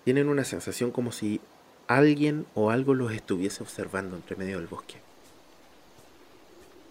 Tienen 0.04 0.28
una 0.28 0.44
sensación 0.44 0.90
como 0.90 1.12
si 1.12 1.40
alguien 1.86 2.46
o 2.54 2.70
algo 2.70 2.94
los 2.94 3.12
estuviese 3.12 3.62
observando 3.62 4.16
entre 4.16 4.36
medio 4.36 4.58
del 4.58 4.66
bosque. 4.66 4.96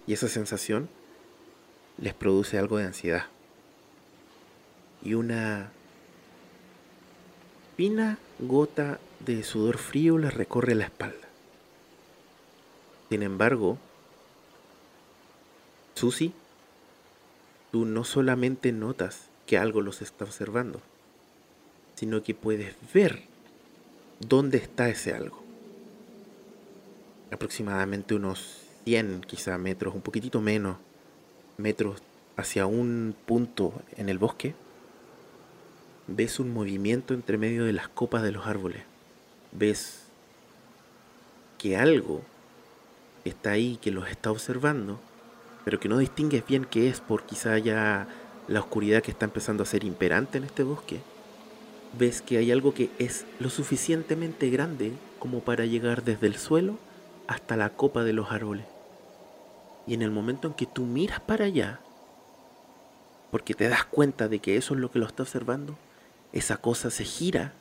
Y 0.05 0.14
esa 0.14 0.28
sensación 0.28 0.89
les 1.97 2.14
produce 2.14 2.60
algo 2.60 2.78
de 2.78 2.86
ansiedad. 2.86 3.26
Y 5.08 5.14
una 5.14 5.72
fina 7.78 8.18
gota 8.39 8.99
de 9.22 9.41
sudor 9.41 9.78
frío 9.78 10.18
les 10.18 10.34
recorre 10.34 10.76
la 10.76 10.84
espalda. 10.84 11.30
Sin 13.08 13.24
embargo, 13.24 13.78
Susi, 15.95 16.34
tú 17.72 17.86
no 17.86 18.03
solamente 18.03 18.74
notas 18.74 19.30
que 19.45 19.58
algo 19.58 19.80
los 19.80 20.01
está 20.01 20.26
observando, 20.26 20.82
sino 21.95 22.22
que 22.22 22.36
puedes 22.36 22.76
ver 22.93 23.22
dónde 24.20 24.58
está 24.58 24.89
ese 24.89 25.14
algo. 25.14 25.41
Aproximadamente 27.32 28.14
unos 28.14 28.58
100 28.84 29.22
quizá 29.22 29.58
metros, 29.58 29.95
un 29.95 30.01
poquitito 30.01 30.41
menos 30.41 30.76
metros 31.55 32.01
hacia 32.36 32.66
un 32.66 33.16
punto 33.26 33.72
en 33.95 34.10
el 34.10 34.18
bosque, 34.18 34.53
ves 36.08 36.39
un 36.39 36.53
movimiento 36.53 37.14
entre 37.14 37.38
medio 37.38 37.66
de 37.66 37.74
las 37.74 37.89
copas 37.89 38.24
de 38.24 38.32
los 38.32 38.47
árboles. 38.47 38.84
Ves 39.51 40.03
que 41.58 41.78
algo 41.78 42.22
está 43.26 43.51
ahí, 43.51 43.78
que 43.82 43.91
los 43.91 44.10
está 44.10 44.32
observando, 44.32 44.99
pero 45.66 45.80
que 45.80 45.89
no 45.89 45.97
distingues 45.97 46.45
bien 46.45 46.66
qué 46.66 46.88
es 46.88 47.01
por 47.01 47.24
quizá 47.24 47.58
ya 47.58 48.08
la 48.47 48.62
oscuridad 48.62 49.01
que 49.01 49.12
está 49.12 49.26
empezando 49.26 49.64
a 49.64 49.68
ser 49.68 49.84
imperante 49.84 50.38
en 50.38 50.45
este 50.45 50.64
bosque. 50.64 51.01
Ves 51.97 52.22
que 52.22 52.38
hay 52.38 52.51
algo 52.51 52.74
que 52.74 52.89
es 52.99 53.26
lo 53.39 53.49
suficientemente 53.49 54.49
grande 54.49 54.93
como 55.20 55.41
para 55.41 55.66
llegar 55.66 56.03
desde 56.03 56.28
el 56.28 56.38
suelo 56.38 56.78
hasta 57.28 57.58
la 57.58 57.72
copa 57.72 58.03
de 58.03 58.14
los 58.14 58.32
árboles. 58.32 58.66
Y 59.86 59.93
en 59.93 60.01
el 60.01 60.12
momento 60.12 60.47
en 60.47 60.53
que 60.53 60.66
tú 60.66 60.86
miras 60.86 61.20
para 61.20 61.45
allá, 61.45 61.80
porque 63.32 63.53
te 63.53 63.68
das 63.68 63.86
cuenta 63.86 64.28
de 64.28 64.39
que 64.39 64.58
eso 64.58 64.74
es 64.74 64.80
lo 64.80 64.91
que 64.91 64.99
lo 64.99 65.05
está 65.05 65.24
observando, 65.24 65.78
esa 66.34 66.58
cosa 66.58 66.90
se 66.92 67.04
gira 67.04 67.54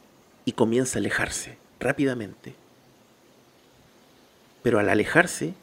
y 0.44 0.52
comienza 0.52 0.98
a 0.98 1.00
alejarse 1.00 1.58
rápidamente. 1.80 2.54
Pero 4.62 4.78
al 4.78 4.88
alejarse, 4.88 5.54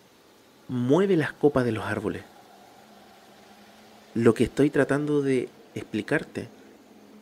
mueve 0.67 1.17
las 1.17 1.33
copas 1.33 1.65
de 1.65 1.71
los 1.71 1.85
árboles. 1.85 2.23
Lo 4.13 4.33
que 4.33 4.45
estoy 4.45 4.69
tratando 4.69 5.21
de 5.21 5.49
explicarte 5.75 6.47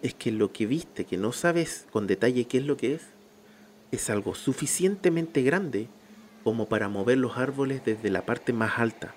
es 0.02 0.14
que 0.14 0.32
lo 0.32 0.52
que 0.52 0.66
viste, 0.66 1.06
que 1.06 1.18
no 1.18 1.32
sabes 1.32 1.86
con 1.92 2.08
detalle 2.08 2.46
qué 2.46 2.58
es 2.58 2.66
lo 2.66 2.78
que 2.78 2.96
es, 2.96 3.02
es 3.92 4.10
algo 4.10 4.36
suficientemente 4.36 5.42
grande 5.42 5.88
como 6.44 6.68
para 6.68 6.90
mover 6.90 7.18
los 7.18 7.38
árboles 7.38 7.84
desde 7.86 8.10
la 8.10 8.26
parte 8.26 8.54
más 8.54 8.80
alta. 8.80 9.14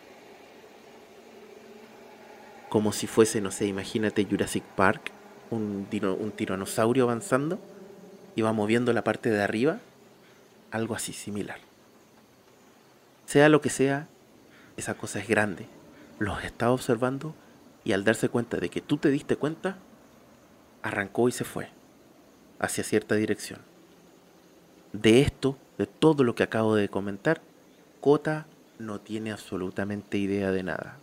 Como 2.68 2.92
si 2.92 3.06
fuese, 3.06 3.40
no 3.40 3.50
sé, 3.50 3.66
imagínate 3.66 4.24
Jurassic 4.24 4.64
Park, 4.76 5.10
un, 5.50 5.88
un 5.90 6.32
tiranosaurio 6.32 7.04
avanzando 7.04 7.58
y 8.36 8.42
va 8.42 8.52
moviendo 8.52 8.92
la 8.92 9.04
parte 9.04 9.30
de 9.30 9.42
arriba, 9.42 9.78
algo 10.70 10.94
así 10.94 11.12
similar. 11.12 11.58
Sea 13.26 13.48
lo 13.48 13.60
que 13.60 13.70
sea, 13.70 14.08
esa 14.76 14.94
cosa 14.94 15.20
es 15.20 15.28
grande. 15.28 15.66
Los 16.18 16.44
está 16.44 16.70
observando 16.70 17.34
y 17.84 17.92
al 17.92 18.04
darse 18.04 18.28
cuenta 18.28 18.58
de 18.58 18.68
que 18.68 18.80
tú 18.80 18.96
te 18.96 19.10
diste 19.10 19.36
cuenta, 19.36 19.76
arrancó 20.82 21.28
y 21.28 21.32
se 21.32 21.44
fue 21.44 21.68
hacia 22.58 22.84
cierta 22.84 23.14
dirección. 23.14 23.60
De 24.92 25.20
esto, 25.20 25.58
de 25.78 25.86
todo 25.86 26.24
lo 26.24 26.34
que 26.34 26.44
acabo 26.44 26.74
de 26.74 26.88
comentar, 26.88 27.40
Kota 28.00 28.46
no 28.78 29.00
tiene 29.00 29.32
absolutamente 29.32 30.18
idea 30.18 30.50
de 30.50 30.62
nada. 30.62 30.98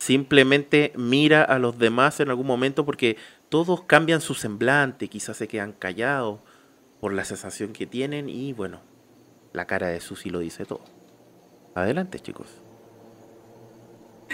Simplemente 0.00 0.92
mira 0.96 1.42
a 1.44 1.58
los 1.58 1.78
demás 1.78 2.20
en 2.20 2.30
algún 2.30 2.46
momento 2.46 2.86
porque 2.86 3.18
todos 3.50 3.82
cambian 3.84 4.22
su 4.22 4.32
semblante, 4.34 5.08
quizás 5.08 5.36
se 5.36 5.46
quedan 5.46 5.72
callados 5.72 6.40
por 7.02 7.12
la 7.12 7.24
sensación 7.26 7.74
que 7.74 7.86
tienen 7.86 8.30
y 8.30 8.54
bueno, 8.54 8.80
la 9.52 9.66
cara 9.66 9.88
de 9.88 10.00
Susi 10.00 10.30
lo 10.30 10.38
dice 10.38 10.64
todo. 10.64 10.80
Adelante 11.74 12.18
chicos. 12.18 12.46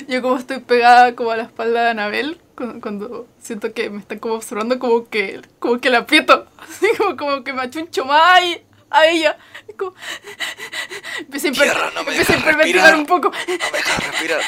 Yo 0.07 0.23
como 0.23 0.37
estoy 0.37 0.61
pegada 0.61 1.17
como 1.17 1.33
a 1.33 1.37
la 1.37 1.43
espalda 1.43 1.83
de 1.83 1.91
Anabel, 1.91 2.41
cuando, 2.55 2.81
cuando 2.81 3.27
siento 3.41 3.73
que 3.75 3.91
me 3.91 3.99
están 3.99 4.21
como 4.21 4.35
observando, 4.35 4.79
como 4.79 5.09
que, 5.09 5.41
como 5.59 5.81
que 5.81 5.91
la 5.91 5.99
aprieto, 5.99 6.47
así 6.59 6.87
como, 6.97 7.17
como 7.17 7.43
que 7.43 7.53
me 7.53 7.63
achuncho 7.63 8.05
más 8.05 8.41
a 8.89 9.07
ella. 9.09 9.37
Como- 9.77 9.95
Empecé 11.19 11.49
a, 11.49 11.53
Tierra, 11.53 11.91
no 11.95 12.05
me 12.05 12.13
empecé 12.13 12.35
a 12.35 12.37
dejas 12.37 12.41
hiperventilar 12.41 12.95
respirar. 12.95 12.97
un 12.97 13.07
poco. 13.07 13.31
No 13.31 13.71
me 13.73 13.79
dejas 13.79 14.07
respirar. 14.07 14.41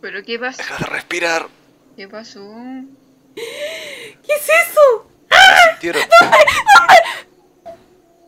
¿Pero 0.00 0.22
qué 0.22 0.38
pasó? 0.38 0.58
Deja 0.58 0.76
de 0.78 0.84
respirar. 0.86 1.48
¿Qué 1.96 2.08
pasó? 2.08 2.40
¿Qué 3.34 4.32
es 4.32 4.48
eso? 4.48 5.06
Tierra. 5.80 6.00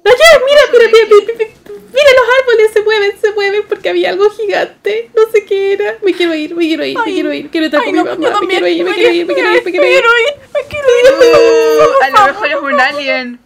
Allá, 0.03 0.41
mira, 0.47 0.63
mira, 0.73 0.89
mira, 0.93 1.07
mira, 1.09 1.35
mira, 1.39 1.51
mira, 1.93 2.11
los 2.17 2.29
árboles 2.41 2.73
se 2.73 2.83
mueven, 2.83 3.21
se 3.21 3.33
mueven 3.33 3.63
porque 3.69 3.89
había 3.91 4.11
algo 4.11 4.31
gigante. 4.31 5.11
No 5.15 5.31
sé 5.31 5.45
qué 5.45 5.75
era. 5.75 5.99
Me 6.03 6.13
quiero 6.13 6.35
ir, 6.35 6.55
me 6.55 6.67
quiero 6.67 6.85
ir, 6.85 6.99
me 6.99 7.05
quiero 7.05 7.33
ir. 7.33 7.51
Quiero 7.51 7.67
estar 7.67 7.83
con 7.85 7.93
mi 7.93 7.99
mamá. 7.99 8.17
Me 8.41 8.47
quiero 8.49 8.67
ir, 8.69 8.85
me 8.85 8.93
quiero 8.95 9.15
ir, 9.15 9.27
me 9.27 9.35
quiero 9.35 9.55
ir, 9.55 9.65
me 9.65 9.71
quiero 9.71 9.87
ir. 9.87 9.93
quiero 9.93 10.09
ir, 10.19 10.35
me 10.55 10.61
quiero 10.69 10.89
ir. 10.99 11.89
A 12.03 12.11
lo 12.11 12.27
mejor 12.33 12.49
es 12.49 12.57
un 12.57 12.81
alien. 12.81 13.41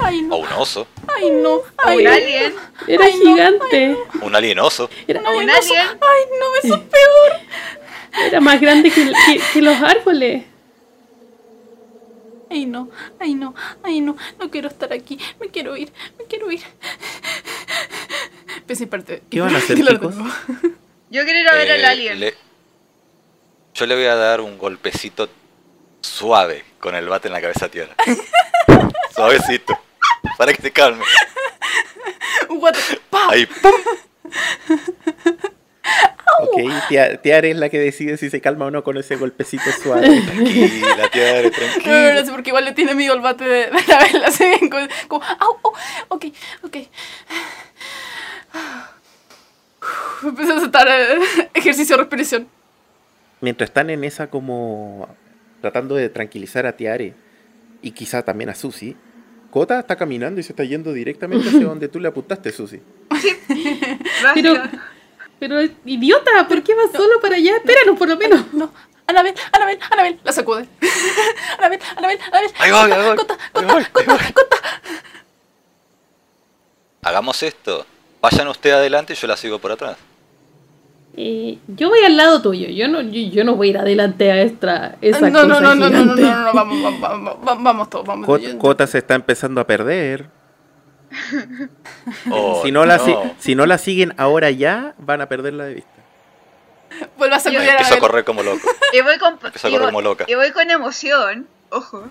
Ay, 0.00 0.18
O 0.20 0.28
no, 0.28 0.36
un 0.38 0.52
oso. 0.52 0.86
Ay, 1.16 1.30
no, 1.30 1.60
ay, 1.78 1.98
Un 1.98 2.06
alien. 2.06 2.54
Era 2.86 3.04
Ay, 3.04 3.12
no, 3.24 3.34
gigante. 3.34 3.96
Un 4.22 4.34
alienoso. 4.36 4.88
Era, 5.06 5.20
Un 5.20 5.26
alien. 5.50 5.80
Ay, 5.80 6.22
no, 6.40 6.46
eso 6.62 6.74
es 6.76 6.80
peor. 6.82 8.26
era 8.26 8.40
más 8.40 8.60
grande 8.60 8.90
que, 8.90 9.04
que- 9.04 9.40
que 9.52 9.62
los 9.62 9.80
árboles. 9.82 10.44
Ay, 12.50 12.64
no, 12.64 12.88
ay, 13.20 13.34
no, 13.34 13.54
ay, 13.82 14.00
no, 14.00 14.16
no 14.38 14.50
quiero 14.50 14.68
estar 14.68 14.90
aquí, 14.92 15.18
me 15.38 15.48
quiero 15.48 15.76
ir, 15.76 15.92
me 16.18 16.24
quiero 16.24 16.50
ir. 16.50 16.62
Pensé 18.66 18.86
parte. 18.86 19.22
¿Qué 19.30 19.40
van 19.40 19.54
a 19.54 19.58
hacer, 19.58 19.76
chicos? 19.76 20.14
Yo 21.10 21.24
quiero 21.24 21.38
ir 21.40 21.48
a 21.48 21.54
ver 21.54 21.70
al 21.72 21.80
Eh, 21.80 21.86
alien. 21.86 22.20
le- 22.20 22.34
Yo 23.74 23.86
le 23.86 23.94
voy 23.94 24.04
a 24.06 24.14
dar 24.16 24.40
un 24.40 24.56
golpecito 24.58 25.28
suave 26.00 26.64
con 26.80 26.94
el 26.94 27.06
bate 27.08 27.28
en 27.28 27.34
la 27.34 27.40
cabeza 27.40 27.66
a 27.66 27.68
tierra. 27.68 27.94
Suavecito. 29.14 29.78
Para 30.36 30.52
que 30.52 30.62
se 30.62 30.70
calme. 30.70 31.04
Un 32.48 32.60
guate. 32.60 32.78
¡Pa! 33.10 33.30
Ahí, 33.30 33.46
¡pum! 33.46 33.72
Ok, 36.40 36.60
Tia- 36.88 37.20
Tiare 37.20 37.50
es 37.50 37.56
la 37.56 37.68
que 37.68 37.78
decide 37.80 38.16
si 38.16 38.30
se 38.30 38.40
calma 38.40 38.66
o 38.66 38.70
no 38.70 38.84
con 38.84 38.96
ese 38.96 39.16
golpecito 39.16 39.64
suave. 39.82 40.02
Tranquila, 40.26 40.96
No, 40.96 41.42
no, 41.42 41.50
tranquila. 41.50 42.14
no 42.14 42.24
sé, 42.26 42.30
porque 42.30 42.50
igual 42.50 42.64
le 42.64 42.72
tiene 42.72 42.94
miedo 42.94 43.14
el 43.14 43.20
bate 43.20 43.42
de, 43.44 43.66
de 43.70 43.82
la 43.88 43.98
vela, 43.98 44.28
así 44.28 44.44
bien, 44.44 44.70
como, 44.70 44.86
como, 45.08 45.24
au, 45.24 45.58
au, 45.64 45.72
ok, 46.10 46.26
ok. 46.62 46.76
Empecé 50.24 50.52
a 50.52 50.56
aceptar 50.58 50.86
eh, 50.88 51.18
ejercicio 51.54 51.96
de 51.96 52.02
respiración. 52.02 52.48
Mientras 53.40 53.70
están 53.70 53.90
en 53.90 54.04
esa 54.04 54.28
como 54.28 55.08
tratando 55.60 55.94
de 55.96 56.08
tranquilizar 56.08 56.66
a 56.66 56.76
Tiare 56.76 57.14
y 57.82 57.90
quizá 57.92 58.22
también 58.22 58.50
a 58.50 58.54
Susi, 58.54 58.96
Kota 59.50 59.80
está 59.80 59.96
caminando 59.96 60.40
y 60.40 60.42
se 60.42 60.52
está 60.52 60.64
yendo 60.64 60.92
directamente 60.92 61.48
hacia 61.48 61.64
donde 61.64 61.88
tú 61.88 62.00
le 62.00 62.08
apuntaste, 62.08 62.52
Susi. 62.52 62.80
Pero, 64.34 64.54
pero 65.38 65.62
idiota, 65.84 66.48
¿por 66.48 66.62
qué 66.64 66.74
vas 66.74 66.90
solo 66.90 67.20
para 67.20 67.36
allá? 67.36 67.56
Espéranos 67.56 67.96
por 67.96 68.08
lo 68.08 68.16
menos. 68.16 68.52
No, 68.52 68.72
Anabel, 69.06 69.34
Anabel, 69.52 69.78
Anabel, 69.90 70.20
la 70.24 70.32
sacude. 70.32 70.68
Anabel, 71.58 71.80
Anabel, 71.96 72.18
Anabel. 72.26 72.50
Ahí 72.58 72.70
voy, 72.72 72.90
ahí 72.90 73.06
voy. 73.06 73.16
Cota, 73.16 73.38
cota, 73.52 73.72
voy, 73.72 73.84
cota, 73.84 74.32
cota. 74.34 74.56
Hagamos 77.02 77.42
esto. 77.42 77.86
Vayan 78.20 78.48
usted 78.48 78.72
adelante 78.72 79.12
y 79.12 79.16
yo 79.16 79.28
la 79.28 79.36
sigo 79.36 79.58
por 79.60 79.70
atrás. 79.70 79.96
Eh, 81.16 81.58
yo 81.66 81.88
voy 81.88 82.00
al 82.04 82.16
lado 82.16 82.40
tuyo. 82.42 82.68
Yo 82.68 82.86
no, 82.88 83.00
yo, 83.00 83.30
yo 83.32 83.44
no 83.44 83.56
voy 83.56 83.68
a 83.68 83.70
ir 83.70 83.78
adelante 83.78 84.30
a 84.30 84.40
esta, 84.42 84.96
esa 85.00 85.28
No, 85.30 85.44
no, 85.44 85.54
cosa 85.54 85.74
no, 85.74 85.74
no, 85.74 85.90
no, 85.90 86.04
no, 86.04 86.14
no, 86.14 86.44
no, 86.44 86.52
vamos, 86.54 86.82
vamos, 86.82 87.00
vamos, 87.00 87.36
vamos, 87.42 87.64
vamos 87.64 87.90
todos, 87.90 88.06
vamos. 88.06 88.40
Kota 88.58 88.86
se 88.86 88.98
está 88.98 89.14
empezando 89.14 89.60
a 89.60 89.66
perder. 89.66 90.30
Oh, 92.30 92.60
si, 92.64 92.70
no 92.72 92.84
la, 92.86 92.98
si- 92.98 93.10
no. 93.12 93.34
si 93.38 93.54
no 93.54 93.66
la 93.66 93.78
siguen 93.78 94.12
ahora 94.16 94.50
ya, 94.50 94.94
van 94.98 95.20
a 95.20 95.28
perderla 95.28 95.64
de 95.64 95.74
vista. 95.74 95.90
Vuelve 97.16 97.34
a 97.36 97.40
sacudir 97.40 97.60
a 97.68 97.72
Empiezo 97.72 97.94
a 97.94 97.98
correr 97.98 98.24
como 98.24 98.42
loco. 98.42 98.68
Y 98.92 99.00
voy 99.02 99.18
con, 99.18 99.34
a 99.34 99.36
y 99.36 99.40
correr 99.60 99.72
voy- 99.80 99.86
como 99.86 100.02
loca. 100.02 100.24
y 100.28 100.34
voy 100.34 100.50
con 100.52 100.70
emoción. 100.70 101.46
Ojo. 101.70 102.04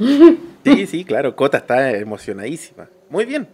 Sí, 0.64 0.86
sí, 0.88 1.04
claro, 1.06 1.36
Kota 1.36 1.58
está 1.58 1.92
emocionadísima. 1.92 2.88
Muy 3.10 3.26
bien. 3.26 3.48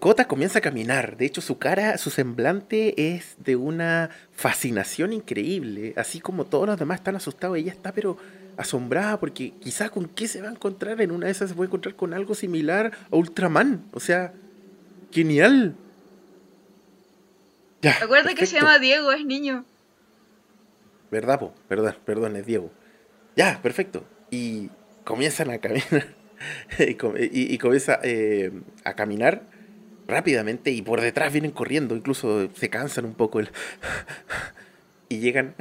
Kota 0.00 0.26
comienza 0.26 0.58
a 0.58 0.62
caminar. 0.62 1.16
De 1.18 1.26
hecho, 1.26 1.40
su 1.42 1.58
cara, 1.58 1.98
su 1.98 2.10
semblante 2.10 3.14
es 3.16 3.34
de 3.38 3.54
una 3.56 4.10
fascinación 4.32 5.12
increíble. 5.12 5.92
Así 5.96 6.20
como 6.20 6.46
todos 6.46 6.66
los 6.66 6.78
demás 6.78 6.98
están 7.00 7.16
asustados, 7.16 7.58
ella 7.58 7.70
está 7.72 7.92
pero 7.92 8.16
asombrada 8.56 9.20
porque 9.20 9.52
quizás 9.60 9.90
con 9.90 10.06
qué 10.08 10.26
se 10.26 10.40
va 10.40 10.48
a 10.48 10.52
encontrar. 10.52 11.00
En 11.02 11.10
una 11.10 11.26
de 11.26 11.32
esas 11.32 11.50
se 11.50 11.54
puede 11.54 11.68
encontrar 11.68 11.96
con 11.96 12.14
algo 12.14 12.34
similar 12.34 12.92
a 13.12 13.16
Ultraman. 13.16 13.84
O 13.92 14.00
sea, 14.00 14.32
genial. 15.12 15.74
Ya, 17.82 17.98
Recuerda 18.00 18.34
que 18.34 18.46
se 18.46 18.56
llama 18.56 18.78
Diego, 18.78 19.12
es 19.12 19.24
niño. 19.24 19.64
¿Verdad, 21.10 21.38
po? 21.40 21.52
Perdón, 21.68 21.94
perdón, 22.06 22.36
es 22.36 22.46
Diego. 22.46 22.70
Ya, 23.36 23.60
perfecto. 23.62 24.04
Y 24.30 24.70
comienzan 25.04 25.50
a 25.50 25.58
caminar. 25.58 26.14
y, 26.78 26.94
com- 26.94 27.16
y- 27.18 27.52
y 27.54 27.58
comienza 27.58 27.98
eh, 28.02 28.50
a 28.84 28.94
caminar 28.94 29.42
rápidamente 30.10 30.70
y 30.70 30.82
por 30.82 31.00
detrás 31.00 31.32
vienen 31.32 31.50
corriendo. 31.52 31.94
Incluso 31.96 32.48
se 32.54 32.68
cansan 32.68 33.04
un 33.04 33.14
poco. 33.14 33.40
el- 33.40 33.50
y 35.08 35.18
llegan. 35.20 35.54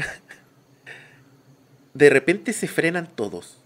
De 1.93 2.10
repente 2.10 2.54
se 2.54 2.68
frenan 2.68 3.08
todos. 3.16 3.58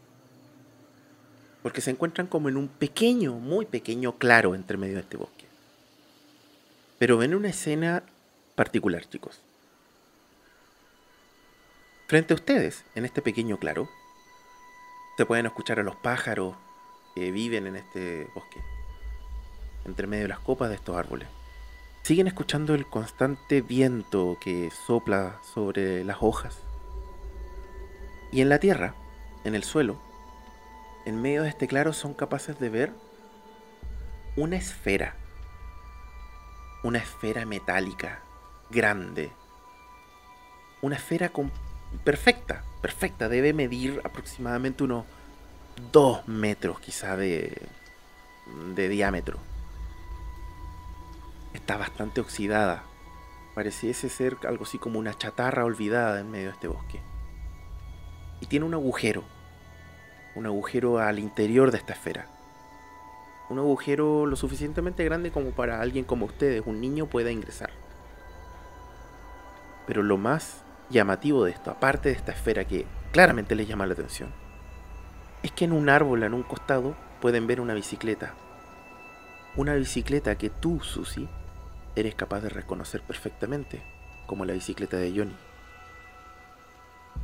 Porque 1.62 1.82
se 1.82 1.92
encuentran 1.92 2.28
como 2.28 2.50
en 2.50 2.58
un 2.58 2.68
pequeño, 2.68 3.34
muy 3.36 3.66
pequeño 3.66 4.18
claro 4.18 4.54
entre 4.54 4.78
medio 4.78 4.96
de 4.96 5.02
este 5.02 5.18
bosque. 5.18 5.46
Pero 7.00 7.18
ven 7.18 7.34
una 7.36 7.50
escena 7.50 8.04
particular, 8.56 9.08
chicos. 9.10 9.40
Frente 12.08 12.34
a 12.34 12.36
ustedes, 12.36 12.84
en 12.96 13.06
este 13.06 13.22
pequeño 13.22 13.58
claro, 13.60 13.90
se 15.18 15.26
pueden 15.26 15.46
escuchar 15.46 15.80
a 15.80 15.84
los 15.84 15.96
pájaros 15.96 16.56
que 17.16 17.32
viven 17.32 17.66
en 17.68 17.76
este 17.78 18.28
bosque, 18.36 18.60
entre 19.86 20.08
medio 20.08 20.24
de 20.24 20.30
las 20.30 20.40
copas 20.40 20.70
de 20.70 20.76
estos 20.76 20.96
árboles. 20.96 21.28
Siguen 22.04 22.28
escuchando 22.28 22.76
el 22.76 22.86
constante 22.86 23.62
viento 23.62 24.38
que 24.42 24.70
sopla 24.86 25.40
sobre 25.54 26.04
las 26.04 26.18
hojas. 26.20 26.58
Y 28.32 28.42
en 28.42 28.50
la 28.50 28.60
tierra, 28.60 28.96
en 29.46 29.56
el 29.56 29.64
suelo, 29.64 29.98
en 31.06 31.22
medio 31.22 31.44
de 31.44 31.50
este 31.50 31.68
claro 31.68 31.94
son 31.94 32.14
capaces 32.14 32.60
de 32.60 32.70
ver 32.70 32.92
una 34.36 34.58
esfera. 34.58 35.16
Una 36.84 36.98
esfera 36.98 37.46
metálica, 37.46 38.20
grande. 38.70 39.32
Una 40.82 40.96
esfera 40.96 41.32
perfecta, 42.04 42.64
perfecta. 42.82 43.30
Debe 43.30 43.54
medir 43.54 44.02
aproximadamente 44.04 44.84
unos 44.84 45.06
2 45.92 46.28
metros 46.28 46.80
quizá 46.80 47.16
de, 47.16 47.62
de 48.76 48.90
diámetro. 48.90 49.40
Está 51.54 51.78
bastante 51.78 52.22
oxidada. 52.22 52.84
Pareciese 53.56 54.10
ser 54.10 54.38
algo 54.48 54.64
así 54.64 54.80
como 54.80 55.00
una 55.00 55.14
chatarra 55.14 55.66
olvidada 55.66 56.20
en 56.20 56.32
medio 56.32 56.48
de 56.48 56.54
este 56.54 56.68
bosque. 56.68 57.02
Y 58.42 58.48
tiene 58.48 58.66
un 58.66 58.74
agujero. 58.74 59.24
Un 60.36 60.48
agujero 60.48 60.98
al 60.98 61.20
interior 61.20 61.72
de 61.72 61.78
esta 61.78 61.94
esfera. 61.94 62.28
Un 63.50 63.60
agujero 63.60 64.26
lo 64.26 64.36
suficientemente 64.36 65.04
grande 65.04 65.32
como 65.32 65.52
para 65.52 65.80
alguien 65.80 66.06
como 66.06 66.26
ustedes, 66.26 66.64
un 66.66 66.82
niño, 66.82 67.06
pueda 67.06 67.30
ingresar. 67.30 67.70
Pero 69.86 70.02
lo 70.02 70.18
más 70.18 70.64
llamativo 70.90 71.44
de 71.44 71.52
esto, 71.52 71.70
aparte 71.70 72.10
de 72.10 72.16
esta 72.16 72.32
esfera 72.32 72.66
que 72.66 72.88
claramente 73.12 73.54
les 73.54 73.68
llama 73.68 73.86
la 73.86 73.94
atención, 73.94 74.32
es 75.44 75.52
que 75.52 75.66
en 75.66 75.74
un 75.74 75.90
árbol, 75.90 76.24
en 76.24 76.34
un 76.34 76.44
costado, 76.44 76.96
pueden 77.22 77.46
ver 77.46 77.62
una 77.62 77.74
bicicleta. 77.74 78.34
una 79.56 79.76
bicicleta 79.76 80.36
que 80.36 80.50
tú, 80.50 80.80
Susi, 80.80 81.30
eres 81.96 82.16
capaz 82.16 82.42
de 82.42 82.50
reconocer 82.50 83.02
perfectamente 83.02 83.82
como 84.26 84.46
la 84.46 84.54
bicicleta 84.54 84.98
de 84.98 85.12
Johnny. 85.12 85.36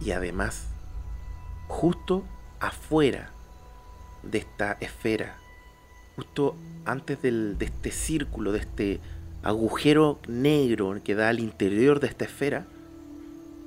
Y 0.01 0.11
además, 0.11 0.67
justo 1.67 2.24
afuera 2.59 3.32
de 4.24 4.39
esta 4.39 4.78
esfera, 4.80 5.38
justo 6.15 6.55
antes 6.86 7.22
del- 7.22 7.57
de 7.57 7.65
este 7.65 7.91
círculo, 7.91 8.51
de 8.51 8.59
este 8.59 8.99
agujero 9.43 10.20
negro 10.28 10.97
que 11.03 11.15
da 11.15 11.30
al 11.30 11.39
interior 11.39 11.99
de 11.99 12.07
esta 12.07 12.26
esfera, 12.26 12.65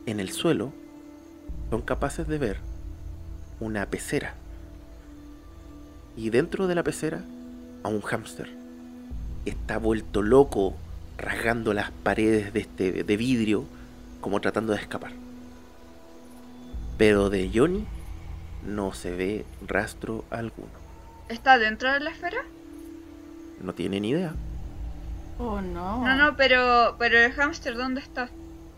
en 0.06 0.20
el 0.20 0.30
suelo, 0.30 0.72
son 1.70 1.82
capaces 1.82 2.26
de 2.28 2.38
ver 2.38 2.58
una 3.60 3.86
pecera. 3.86 4.34
Y 6.16 6.30
dentro 6.30 6.66
de 6.66 6.74
la 6.74 6.82
pecera, 6.82 7.24
a 7.82 7.88
un 7.88 8.02
hámster. 8.02 8.50
Está 9.44 9.78
vuelto 9.78 10.22
loco, 10.22 10.74
rasgando 11.22 11.72
las 11.72 11.90
paredes 11.90 12.52
de, 12.52 12.60
este, 12.60 13.04
de 13.04 13.16
vidrio, 13.16 13.64
como 14.20 14.40
tratando 14.40 14.72
de 14.74 14.80
escapar. 14.80 15.12
Pero 16.98 17.30
de 17.30 17.50
Johnny 17.52 17.86
no 18.66 18.92
se 18.92 19.14
ve 19.14 19.44
rastro 19.66 20.24
alguno. 20.30 20.70
¿Está 21.28 21.58
dentro 21.58 21.90
de 21.92 22.00
la 22.00 22.10
esfera? 22.10 22.42
No 23.62 23.72
tiene 23.72 24.00
ni 24.00 24.10
idea. 24.10 24.34
Oh, 25.38 25.60
no. 25.60 26.04
No, 26.04 26.16
no, 26.16 26.36
pero, 26.36 26.96
pero 26.98 27.18
el 27.18 27.32
hámster, 27.32 27.76
¿dónde 27.76 28.00
está? 28.00 28.28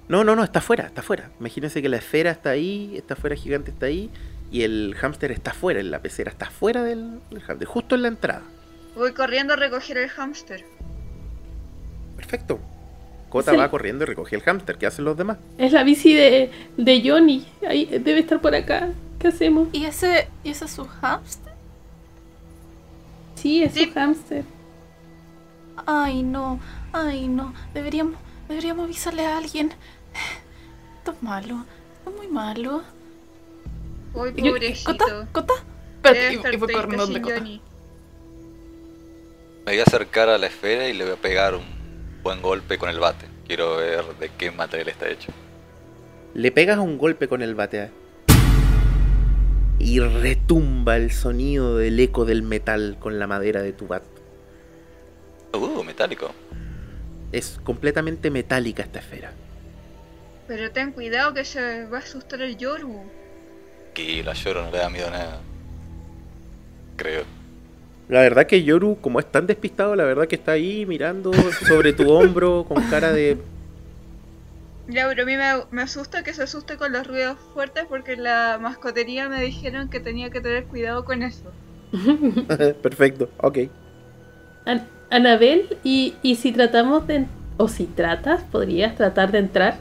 No, 0.08 0.22
no, 0.22 0.36
no, 0.36 0.44
está 0.44 0.58
afuera, 0.60 0.86
está 0.86 1.00
afuera. 1.00 1.30
Imagínense 1.40 1.82
que 1.82 1.88
la 1.88 1.96
esfera 1.96 2.30
está 2.30 2.50
ahí, 2.50 2.94
esta 2.96 3.14
esfera 3.14 3.34
gigante 3.36 3.70
está 3.70 3.86
ahí, 3.86 4.10
y 4.50 4.62
el 4.62 4.94
hámster 4.98 5.32
está 5.32 5.50
afuera, 5.50 5.80
en 5.80 5.90
la 5.90 6.00
pecera 6.00 6.30
está 6.30 6.46
afuera 6.46 6.82
del, 6.82 7.20
del 7.30 7.40
hámster, 7.42 7.66
justo 7.66 7.94
en 7.94 8.02
la 8.02 8.08
entrada. 8.08 8.42
Voy 8.94 9.12
corriendo 9.12 9.54
a 9.54 9.56
recoger 9.56 9.96
el 9.96 10.08
hámster. 10.10 10.64
Perfecto. 12.24 12.58
Cota 13.28 13.50
Sí. 13.50 13.56
va 13.56 13.70
corriendo 13.70 14.04
y 14.04 14.06
recoge 14.06 14.36
el 14.36 14.42
hámster. 14.42 14.78
¿Qué 14.78 14.86
hacen 14.86 15.04
los 15.04 15.16
demás? 15.16 15.38
Es 15.58 15.72
la 15.72 15.82
bici 15.82 16.14
de, 16.14 16.50
de 16.76 17.02
Johnny. 17.04 17.46
Ahí, 17.68 17.84
debe 17.86 18.20
estar 18.20 18.40
por 18.40 18.54
acá. 18.54 18.88
¿Qué 19.18 19.28
hacemos? 19.28 19.68
¿Y 19.72 19.84
ese, 19.84 20.28
¿Y 20.44 20.50
ese 20.50 20.64
es 20.66 20.70
su 20.70 20.86
hamster? 20.86 21.52
Sí, 23.34 23.62
es 23.62 23.74
Sí. 23.74 23.84
un 23.86 23.92
hámster. 23.92 24.44
Ay, 25.86 26.22
no. 26.22 26.60
Ay, 26.92 27.26
no. 27.28 27.52
Deberíamos, 27.74 28.16
deberíamos 28.48 28.84
avisarle 28.84 29.26
a 29.26 29.36
alguien. 29.38 29.72
Esto 30.98 31.12
es 31.12 31.22
malo. 31.22 31.64
Esto 31.98 32.10
es 32.10 32.16
muy 32.16 32.28
malo. 32.28 32.82
Uy, 34.14 34.30
pobrecito. 34.32 34.92
¿Cota? 34.92 35.28
¿Cota? 35.32 35.54
Espérate, 35.96 36.54
y, 36.54 36.56
voy 36.56 36.72
corriendo 36.72 37.04
donde 37.04 37.20
Cota. 37.20 37.34
Johnny. 37.38 37.60
Me 39.66 39.72
voy 39.72 39.80
a 39.80 39.82
acercar 39.82 40.28
a 40.28 40.38
la 40.38 40.46
esfera 40.46 40.88
y 40.88 40.92
le 40.92 41.04
voy 41.04 41.14
a 41.14 41.16
pegar 41.16 41.54
un 41.54 41.73
buen 42.24 42.42
golpe 42.42 42.78
con 42.78 42.88
el 42.88 42.98
bate. 42.98 43.26
Quiero 43.46 43.76
ver 43.76 44.02
de 44.18 44.30
qué 44.30 44.50
material 44.50 44.88
está 44.88 45.08
hecho. 45.08 45.30
Le 46.32 46.50
pegas 46.50 46.78
un 46.78 46.98
golpe 46.98 47.28
con 47.28 47.42
el 47.42 47.54
bate. 47.54 47.90
Y 49.78 50.00
retumba 50.00 50.96
el 50.96 51.12
sonido 51.12 51.76
del 51.76 52.00
eco 52.00 52.24
del 52.24 52.42
metal 52.42 52.96
con 52.98 53.18
la 53.18 53.26
madera 53.26 53.62
de 53.62 53.72
tu 53.72 53.86
bat. 53.86 54.02
Uh, 55.52 55.84
metálico. 55.84 56.32
Es 57.30 57.60
completamente 57.62 58.30
metálica 58.30 58.82
esta 58.82 59.00
esfera. 59.00 59.32
Pero 60.48 60.70
ten 60.72 60.92
cuidado 60.92 61.34
que 61.34 61.44
se 61.44 61.84
va 61.86 61.98
a 61.98 62.00
asustar 62.00 62.40
el 62.40 62.56
Yoru. 62.56 63.02
Que 63.92 64.22
la 64.24 64.32
lloro 64.32 64.64
no 64.64 64.70
le 64.70 64.78
da 64.78 64.88
miedo 64.88 65.08
a 65.08 65.10
nada. 65.10 65.40
Creo. 66.96 67.24
La 68.08 68.20
verdad 68.20 68.46
que 68.46 68.62
Yoru, 68.62 68.98
como 69.00 69.18
es 69.18 69.26
tan 69.30 69.46
despistado, 69.46 69.96
la 69.96 70.04
verdad 70.04 70.26
que 70.26 70.36
está 70.36 70.52
ahí 70.52 70.84
mirando 70.86 71.32
sobre 71.66 71.92
tu 71.92 72.10
hombro 72.10 72.64
con 72.68 72.82
cara 72.90 73.12
de... 73.12 73.38
Ya, 74.88 75.08
pero 75.08 75.22
a 75.22 75.26
mí 75.26 75.36
me, 75.36 75.52
me 75.70 75.82
asusta 75.82 76.22
que 76.22 76.34
se 76.34 76.42
asuste 76.42 76.76
con 76.76 76.92
los 76.92 77.06
ruidos 77.06 77.38
fuertes 77.54 77.84
porque 77.88 78.12
en 78.12 78.24
la 78.24 78.58
mascotería 78.60 79.30
me 79.30 79.40
dijeron 79.42 79.88
que 79.88 80.00
tenía 80.00 80.28
que 80.28 80.42
tener 80.42 80.64
cuidado 80.64 81.06
con 81.06 81.22
eso. 81.22 81.44
Perfecto, 82.82 83.30
ok. 83.38 83.58
An- 84.66 84.86
Anabel, 85.10 85.78
y, 85.82 86.14
y 86.22 86.36
si 86.36 86.52
tratamos 86.52 87.06
de... 87.06 87.24
O 87.56 87.68
si 87.68 87.84
tratas, 87.86 88.42
podrías 88.42 88.96
tratar 88.96 89.30
de 89.32 89.38
entrar. 89.38 89.78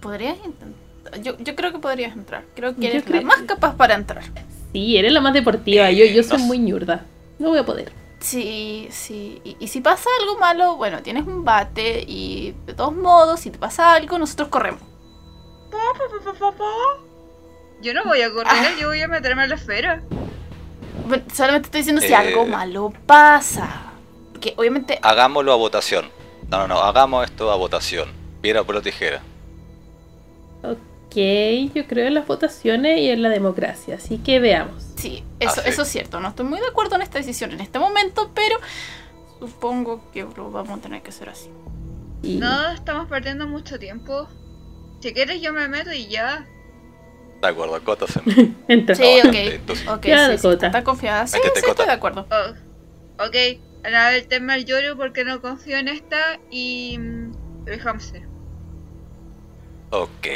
¿Podrías 0.00 0.36
intentar? 0.44 1.22
Yo, 1.22 1.38
yo 1.38 1.54
creo 1.54 1.72
que 1.72 1.78
podrías 1.78 2.14
entrar. 2.14 2.44
Creo 2.56 2.74
que 2.74 2.82
Yo 2.82 2.88
eres 2.88 3.08
la 3.08 3.20
más 3.20 3.42
capaz 3.42 3.76
para 3.76 3.94
entrar. 3.94 4.24
Sí, 4.72 4.96
eres 4.96 5.12
la 5.12 5.20
más 5.20 5.32
deportiva. 5.32 5.90
Yo, 5.90 6.04
yo 6.06 6.22
soy 6.22 6.42
muy 6.42 6.58
ñurda. 6.58 7.04
No 7.38 7.48
voy 7.48 7.58
a 7.58 7.64
poder. 7.64 7.92
Sí, 8.20 8.86
sí. 8.90 9.40
Y, 9.44 9.56
y 9.58 9.68
si 9.68 9.80
pasa 9.80 10.08
algo 10.20 10.38
malo, 10.38 10.76
bueno, 10.76 11.02
tienes 11.02 11.26
un 11.26 11.44
bate 11.44 12.04
y 12.06 12.54
de 12.66 12.74
todos 12.74 12.94
modos, 12.94 13.40
si 13.40 13.50
te 13.50 13.58
pasa 13.58 13.94
algo, 13.94 14.18
nosotros 14.18 14.48
corremos. 14.48 14.80
Yo 17.82 17.94
no 17.94 18.04
voy 18.04 18.20
a 18.20 18.30
correr, 18.30 18.76
yo 18.78 18.88
voy 18.88 19.00
a 19.00 19.08
meterme 19.08 19.44
en 19.44 19.48
la 19.50 19.54
esfera. 19.54 20.02
Bueno, 21.08 21.24
solamente 21.34 21.66
estoy 21.66 21.80
diciendo 21.80 22.02
si 22.02 22.08
Eh. 22.12 22.14
algo 22.14 22.46
malo 22.46 22.92
pasa. 23.06 23.92
Porque 24.32 24.52
obviamente... 24.56 24.98
Hagámoslo 25.02 25.52
a 25.52 25.56
votación. 25.56 26.10
No, 26.50 26.58
no, 26.58 26.68
no. 26.68 26.82
Hagamos 26.82 27.24
esto 27.24 27.50
a 27.50 27.56
votación. 27.56 28.10
Piedra, 28.42 28.60
papel 28.62 28.76
o 28.76 28.82
tijera. 28.82 29.22
Ok, 31.12 31.74
yo 31.74 31.86
creo 31.88 32.06
en 32.06 32.14
las 32.14 32.26
votaciones 32.26 32.98
y 33.00 33.10
en 33.10 33.20
la 33.22 33.30
democracia. 33.30 33.96
Así 33.96 34.18
que 34.18 34.38
veamos. 34.38 34.84
Sí, 34.96 35.24
eso, 35.40 35.54
Ah, 35.58 35.62
sí. 35.64 35.68
eso 35.70 35.82
es 35.82 35.88
cierto. 35.88 36.20
No 36.20 36.28
estoy 36.28 36.46
muy 36.46 36.60
de 36.60 36.66
acuerdo 36.68 36.94
en 36.94 37.02
esta 37.02 37.18
decisión 37.18 37.50
en 37.50 37.60
este 37.60 37.80
momento, 37.80 38.30
pero 38.32 38.56
supongo 39.40 40.08
que 40.12 40.24
lo 40.36 40.50
vamos 40.52 40.78
a 40.78 40.82
tener 40.82 41.02
que 41.02 41.08
hacer 41.10 41.28
así. 41.28 41.50
Y 42.22 42.36
No, 42.36 42.70
estamos 42.70 43.08
perdiendo 43.08 43.48
mucho 43.48 43.76
tiempo. 43.78 44.28
Si 45.00 45.12
quieres 45.12 45.40
yo 45.40 45.52
me 45.52 45.66
meto 45.66 45.92
y 45.92 46.06
ya. 46.06 46.46
De 47.42 47.48
acuerdo, 47.48 47.82
Cota 47.82 48.06
se 48.06 48.20
entra. 48.68 48.94
Sí, 48.94 49.02
No, 49.24 49.30
ok. 49.30 49.34
entonces- 49.36 49.88
Ok, 49.88 50.00
Claro, 50.02 50.38
sí, 50.38 50.48
sí, 50.48 50.48
está 50.62 50.84
confiada. 50.84 51.26
Sí, 51.26 51.38
Métete, 51.38 51.54
sí, 51.60 51.66
Cota. 51.66 51.70
estoy 51.72 51.86
de 51.86 51.92
acuerdo. 51.92 52.26
Oh, 52.30 53.24
ok, 53.26 53.36
Anabel, 53.84 54.28
tema 54.28 54.54
el 54.54 54.64
Yoru 54.64 54.96
porque 54.96 55.24
no 55.24 55.40
confío 55.40 55.76
en 55.78 55.88
esta 55.88 56.38
y 56.52 56.98
mm, 56.98 57.32
el 57.66 57.80
hamster. 57.80 58.22
Ok. 59.90 60.26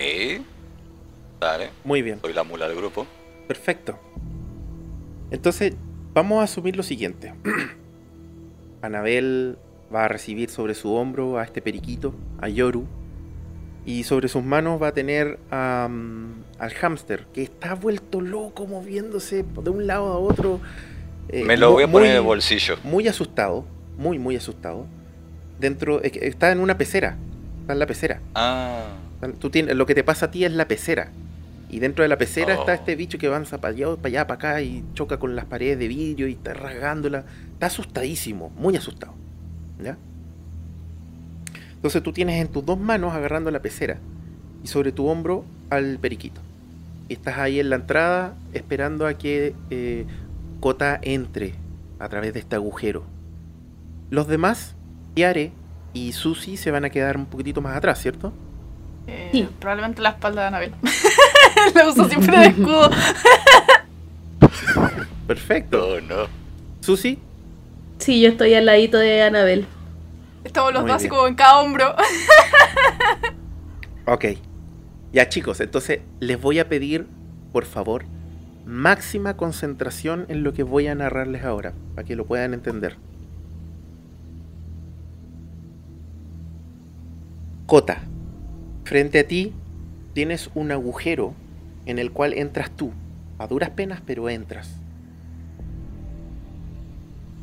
Dale. 1.45 1.70
Muy 1.84 2.03
bien. 2.03 2.18
Soy 2.20 2.32
la 2.32 2.42
mula 2.42 2.66
del 2.68 2.76
grupo. 2.76 3.07
Perfecto. 3.47 3.99
Entonces, 5.30 5.74
vamos 6.14 6.40
a 6.40 6.45
asumir 6.45 6.76
lo 6.76 6.82
siguiente. 6.82 7.34
Anabel 8.82 9.59
va 9.95 10.05
a 10.05 10.09
recibir 10.09 10.51
sobre 10.51 10.74
su 10.74 10.92
hombro 10.95 11.38
a 11.38 11.45
este 11.45 11.62
periquito, 11.62 12.14
a 12.40 12.49
Yoru, 12.49 12.84
y 13.86 14.04
sobre 14.04 14.29
sus 14.29 14.42
manos 14.42 14.80
va 14.83 14.88
a 14.88 14.92
tener 14.92 15.38
a, 15.50 15.88
al 16.58 16.75
hámster, 16.75 17.26
que 17.33 17.42
está 17.42 17.75
vuelto 17.75 18.21
loco, 18.21 18.66
moviéndose 18.66 19.45
de 19.62 19.71
un 19.71 19.87
lado 19.87 20.07
a 20.12 20.18
otro. 20.18 20.61
eh, 21.29 21.45
Me 21.45 21.57
lo 21.57 21.72
voy 21.72 21.84
a 21.84 21.91
poner 21.91 22.08
en 22.08 22.12
muy- 22.14 22.18
el 22.21 22.25
bolsillo. 22.26 22.76
Muy 22.84 23.08
asustado, 23.08 23.64
muy, 23.99 24.18
muy 24.18 24.37
asustado. 24.37 24.87
Dentro, 25.61 26.03
está 26.03 26.50
en 26.53 26.61
una 26.61 26.76
pecera, 26.79 27.16
está 27.61 27.72
en 27.75 27.79
la 27.79 27.87
pecera. 27.87 28.21
Ah. 28.34 28.87
Tú 29.38 29.49
tienes, 29.50 29.75
lo 29.76 29.87
que 29.87 29.95
te 29.95 30.04
pasa 30.04 30.26
a 30.26 30.30
ti 30.30 30.45
es 30.45 30.53
la 30.53 30.66
pecera. 30.68 31.11
Y 31.75 31.80
dentro 31.80 32.05
de 32.05 32.09
la 32.09 32.17
pecera 32.17 32.55
Oh. 32.57 32.61
está 32.61 32.75
este 32.75 32.95
bicho 32.95 33.18
que 33.18 33.26
avanza 33.26 33.61
para 33.61 33.75
allá, 33.75 33.96
para 33.96 34.09
allá, 34.09 34.26
para 34.29 34.37
acá 34.37 34.63
y 34.63 34.84
choca 34.95 35.18
con 35.18 35.34
las 35.34 35.45
paredes 35.46 35.76
de 35.76 35.88
vidrio 35.88 36.29
y 36.29 36.33
está 36.34 36.55
rasgándola. 36.55 37.25
Está 37.55 37.67
asustadísimo, 37.67 38.51
muy 38.57 38.76
asustado. 38.76 39.13
¿Ya? 39.83 39.96
Entonces 41.75 42.01
tú 42.05 42.13
tienes 42.13 42.41
en 42.41 42.46
tus 42.46 42.64
dos 42.64 42.79
manos 42.79 43.13
agarrando 43.13 43.51
la 43.51 43.61
pecera 43.61 43.99
y 44.63 44.68
sobre 44.68 44.92
tu 44.92 45.09
hombro 45.09 45.45
al 45.68 45.99
periquito. 45.99 46.41
Y 47.09 47.14
estás 47.14 47.38
ahí 47.38 47.59
en 47.59 47.71
la 47.71 47.76
entrada 47.76 48.34
esperando 48.53 49.05
a 49.09 49.14
que 49.14 49.53
eh, 49.71 50.07
Cota 50.61 51.01
entre 51.03 51.55
a 51.99 52.09
través 52.09 52.33
de 52.34 52.38
este 52.38 52.55
agujero. 52.55 53.03
Los 54.11 54.29
demás, 54.29 54.76
Yare 55.17 55.51
y 55.92 56.13
Susi 56.13 56.57
se 56.57 56.71
van 56.71 56.84
a 56.84 56.91
quedar 56.91 57.17
un 57.17 57.26
poquitito 57.26 57.61
más 57.61 57.76
atrás, 57.76 58.01
¿cierto? 58.01 58.33
Eh, 59.09 59.30
Sí. 59.33 59.49
Probablemente 59.59 60.01
la 60.01 60.11
espalda 60.11 60.42
de 60.42 60.46
Anabel. 60.49 60.72
la 61.74 61.88
uso 61.88 62.08
siempre 62.08 62.38
de 62.38 62.46
escudo. 62.46 62.91
Perfecto. 65.26 66.00
No, 66.00 66.16
no. 66.16 66.28
Susi, 66.80 67.18
Sí, 67.99 68.20
yo 68.20 68.28
estoy 68.28 68.54
al 68.54 68.66
ladito 68.66 68.99
de 68.99 69.22
Anabel. 69.22 69.66
Estamos 70.45 70.72
los 70.72 70.82
Muy 70.82 70.91
dos 70.91 70.96
así 70.96 71.08
como 71.08 71.26
en 71.26 71.34
cada 71.34 71.61
hombro. 71.61 71.95
ok. 74.07 74.24
Ya 75.12 75.28
chicos, 75.28 75.61
entonces 75.61 76.00
les 76.20 76.41
voy 76.41 76.58
a 76.58 76.68
pedir, 76.68 77.07
por 77.53 77.64
favor, 77.64 78.04
máxima 78.66 79.36
concentración 79.36 80.26
en 80.28 80.42
lo 80.42 80.53
que 80.53 80.64
voy 80.64 80.88
a 80.88 80.95
narrarles 80.95 81.45
ahora, 81.45 81.72
para 81.95 82.07
que 82.07 82.16
lo 82.16 82.26
puedan 82.26 82.53
entender. 82.53 82.96
Cota, 87.66 88.03
frente 88.84 89.20
a 89.20 89.26
ti 89.26 89.54
tienes 90.12 90.50
un 90.54 90.72
agujero 90.72 91.32
en 91.86 91.98
el 91.98 92.12
cual 92.12 92.32
entras 92.34 92.70
tú, 92.70 92.92
a 93.38 93.46
duras 93.46 93.70
penas, 93.70 94.00
pero 94.04 94.28
entras. 94.28 94.76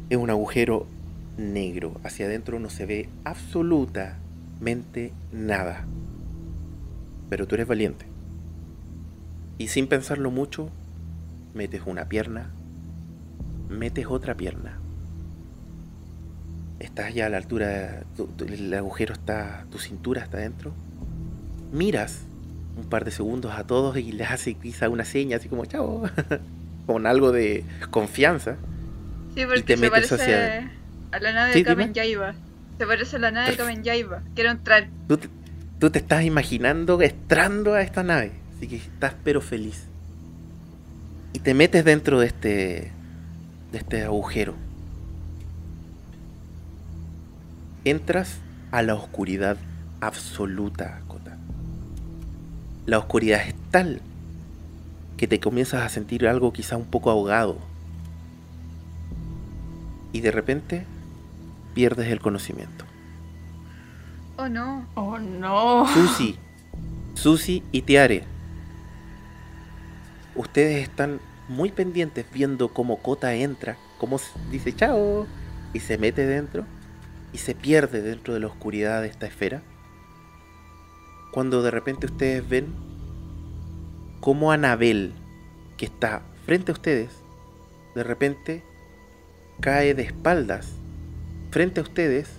Es 0.09 0.17
un 0.17 0.29
agujero 0.29 0.87
negro. 1.37 1.99
Hacia 2.03 2.25
adentro 2.25 2.59
no 2.59 2.69
se 2.69 2.85
ve 2.85 3.09
absolutamente 3.23 5.13
nada. 5.31 5.85
Pero 7.29 7.47
tú 7.47 7.55
eres 7.55 7.67
valiente. 7.67 8.05
Y 9.57 9.67
sin 9.67 9.87
pensarlo 9.87 10.31
mucho, 10.31 10.69
metes 11.53 11.81
una 11.85 12.05
pierna, 12.09 12.49
metes 13.69 14.07
otra 14.07 14.35
pierna. 14.35 14.77
Estás 16.79 17.13
ya 17.13 17.27
a 17.27 17.29
la 17.29 17.37
altura, 17.37 18.03
tu- 18.17 18.25
tu- 18.25 18.45
el 18.45 18.73
agujero 18.73 19.13
está, 19.13 19.65
tu 19.71 19.77
cintura 19.77 20.23
está 20.23 20.37
adentro. 20.37 20.73
Miras 21.71 22.23
un 22.77 22.83
par 22.85 23.05
de 23.05 23.11
segundos 23.11 23.53
a 23.53 23.65
todos 23.65 23.97
y 23.97 24.11
les 24.11 24.29
hace 24.31 24.53
quizá 24.55 24.89
una 24.89 25.05
seña 25.05 25.37
así 25.37 25.49
como 25.49 25.65
chao, 25.65 26.03
con 26.87 27.05
algo 27.05 27.31
de 27.31 27.63
confianza. 27.89 28.55
Sí, 29.35 29.45
porque 29.45 29.61
te 29.63 29.75
se 29.77 29.81
metes 29.81 30.09
parece 30.09 30.15
hacia- 30.15 30.71
a 31.11 31.19
la 31.19 31.33
nave 31.33 31.53
Sí, 31.53 31.59
de 31.59 31.65
Kamen. 31.65 31.93
Yaiba. 31.93 32.33
Se 32.77 32.85
parece 32.87 33.15
a 33.17 33.19
la 33.19 33.31
nave 33.31 33.51
de 33.51 33.57
Kamen 33.57 33.83
Yaiba. 33.83 34.21
Quiero 34.35 34.51
entrar. 34.51 34.87
Tú 35.07 35.17
te, 35.17 35.29
tú 35.79 35.89
te 35.89 35.99
estás 35.99 36.23
imaginando 36.23 37.01
entrando 37.01 37.73
a 37.73 37.81
esta 37.81 38.03
nave, 38.03 38.31
así 38.57 38.67
que 38.67 38.77
estás 38.77 39.13
pero 39.23 39.41
feliz. 39.41 39.83
Y 41.33 41.39
te 41.39 41.53
metes 41.53 41.85
dentro 41.85 42.19
de 42.19 42.27
este 42.27 42.91
de 43.71 43.77
este 43.77 44.03
agujero. 44.03 44.55
Entras 47.85 48.37
a 48.71 48.81
la 48.81 48.95
oscuridad 48.95 49.57
absoluta. 50.01 51.01
La 52.91 52.99
oscuridad 52.99 53.47
es 53.47 53.55
tal 53.71 54.01
que 55.15 55.25
te 55.25 55.39
comienzas 55.39 55.81
a 55.83 55.87
sentir 55.87 56.27
algo 56.27 56.51
quizá 56.51 56.75
un 56.75 56.83
poco 56.83 57.09
ahogado. 57.09 57.57
Y 60.11 60.19
de 60.19 60.29
repente 60.29 60.85
pierdes 61.73 62.09
el 62.09 62.19
conocimiento. 62.19 62.83
Oh 64.35 64.49
no. 64.49 64.85
Oh 64.95 65.17
no. 65.17 65.87
Susi, 65.87 66.35
Susi 67.13 67.63
y 67.71 67.83
Tiare. 67.83 68.25
Ustedes 70.35 70.83
están 70.83 71.21
muy 71.47 71.71
pendientes 71.71 72.25
viendo 72.33 72.73
cómo 72.73 72.97
Kota 72.97 73.33
entra, 73.33 73.77
cómo 73.99 74.19
dice 74.51 74.75
chao 74.75 75.27
y 75.73 75.79
se 75.79 75.97
mete 75.97 76.25
dentro 76.25 76.65
y 77.31 77.37
se 77.37 77.55
pierde 77.55 78.01
dentro 78.01 78.33
de 78.33 78.41
la 78.41 78.47
oscuridad 78.47 79.01
de 79.01 79.07
esta 79.07 79.27
esfera. 79.27 79.61
Cuando 81.31 81.61
de 81.61 81.71
repente 81.71 82.07
ustedes 82.07 82.47
ven 82.47 82.73
cómo 84.19 84.51
Anabel, 84.51 85.13
que 85.77 85.85
está 85.85 86.21
frente 86.45 86.71
a 86.71 86.75
ustedes, 86.75 87.11
de 87.95 88.03
repente 88.03 88.63
cae 89.59 89.93
de 89.93 90.03
espaldas 90.03 90.69
frente 91.51 91.79
a 91.79 91.83
ustedes 91.83 92.29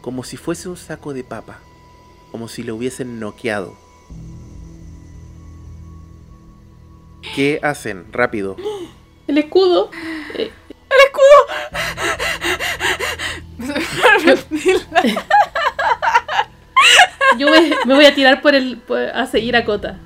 como 0.00 0.24
si 0.24 0.36
fuese 0.36 0.68
un 0.68 0.76
saco 0.76 1.12
de 1.12 1.24
papa 1.24 1.60
como 2.30 2.48
si 2.48 2.62
lo 2.62 2.76
hubiesen 2.76 3.20
noqueado. 3.20 3.76
¿Qué 7.34 7.60
hacen? 7.62 8.12
Rápido. 8.12 8.56
El 9.26 9.38
escudo. 9.38 9.90
eh, 10.34 10.50
yo 17.38 17.50
me, 17.50 17.70
me 17.84 17.94
voy 17.94 18.04
a 18.04 18.14
tirar 18.30 18.42
por 18.42 18.54
el. 18.54 18.78
por- 18.78 18.98
a 18.98 19.26
seguir 19.26 19.56
a 19.56 19.64
Cota. 19.64 19.98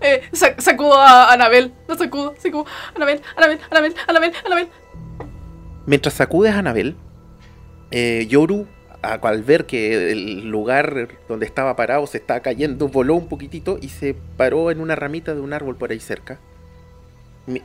Eh, 0.00 0.22
sac- 0.32 0.60
sacudo 0.60 0.94
a 0.94 1.32
Anabel. 1.32 1.72
La 1.88 1.96
sacudo, 1.96 2.34
sacudo. 2.38 2.66
Anabel, 2.94 3.20
Anabel, 3.36 3.58
Anabel, 3.70 3.94
Anabel, 4.06 4.32
Anabel. 4.46 4.68
Mientras 5.86 6.14
sacudes 6.14 6.52
a 6.54 6.58
Anabel, 6.60 6.96
eh, 7.90 8.26
Yoru, 8.28 8.66
a- 9.02 9.14
al 9.14 9.42
ver 9.42 9.66
que 9.66 10.12
el 10.12 10.48
lugar 10.50 11.08
donde 11.28 11.46
estaba 11.46 11.74
parado 11.76 12.06
se 12.06 12.18
está 12.18 12.40
cayendo, 12.40 12.88
voló 12.88 13.14
un 13.14 13.28
poquitito 13.28 13.78
y 13.80 13.88
se 13.88 14.14
paró 14.36 14.70
en 14.70 14.80
una 14.80 14.94
ramita 14.94 15.34
de 15.34 15.40
un 15.40 15.52
árbol 15.52 15.76
por 15.76 15.90
ahí 15.90 16.00
cerca. 16.00 16.38
Mi- 17.46 17.62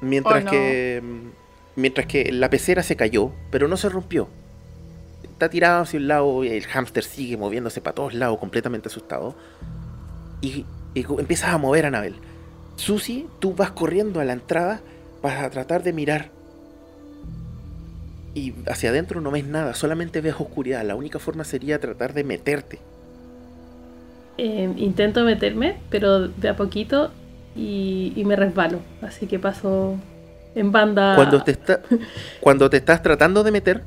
mientras 0.00 0.42
Oh, 0.42 0.44
no. 0.44 0.50
que. 0.50 1.00
mm, 1.02 1.40
Mientras 1.76 2.06
que 2.08 2.30
la 2.32 2.50
pecera 2.50 2.82
se 2.82 2.96
cayó, 2.96 3.30
pero 3.50 3.68
no 3.68 3.76
se 3.78 3.88
rompió. 3.88 4.28
Está 5.40 5.48
tirado 5.48 5.80
hacia 5.80 5.98
un 5.98 6.06
lado 6.06 6.44
y 6.44 6.48
el 6.48 6.66
hámster 6.66 7.02
sigue 7.02 7.38
moviéndose 7.38 7.80
para 7.80 7.94
todos 7.94 8.12
lados, 8.12 8.38
completamente 8.38 8.88
asustado. 8.88 9.34
Y, 10.42 10.66
empiezas 10.94 11.54
a 11.54 11.56
mover 11.56 11.86
a 11.86 11.88
Anabel. 11.88 12.16
Susi, 12.76 13.26
tú 13.38 13.54
vas 13.54 13.70
corriendo 13.70 14.20
a 14.20 14.24
la 14.26 14.34
entrada 14.34 14.82
para 15.22 15.48
tratar 15.48 15.82
de 15.82 15.94
mirar 15.94 16.28
y 18.34 18.52
hacia 18.66 18.90
adentro 18.90 19.22
no 19.22 19.30
ves 19.30 19.46
nada, 19.46 19.72
solamente 19.72 20.20
ves 20.20 20.34
oscuridad. 20.38 20.84
La 20.84 20.94
única 20.94 21.18
forma 21.18 21.44
sería 21.44 21.80
tratar 21.80 22.12
de 22.12 22.22
meterte. 22.22 22.78
Eh, 24.36 24.70
intento 24.76 25.24
meterme, 25.24 25.78
pero 25.88 26.28
de 26.28 26.50
a 26.50 26.56
poquito 26.56 27.12
y, 27.56 28.12
y 28.14 28.26
me 28.26 28.36
resbalo. 28.36 28.80
Así 29.00 29.26
que 29.26 29.38
paso 29.38 29.96
en 30.54 30.70
banda. 30.70 31.16
Cuando 31.16 31.42
te, 31.42 31.50
está, 31.52 31.80
cuando 32.40 32.68
te 32.68 32.76
estás 32.76 33.02
tratando 33.02 33.42
de 33.42 33.52
meter 33.52 33.84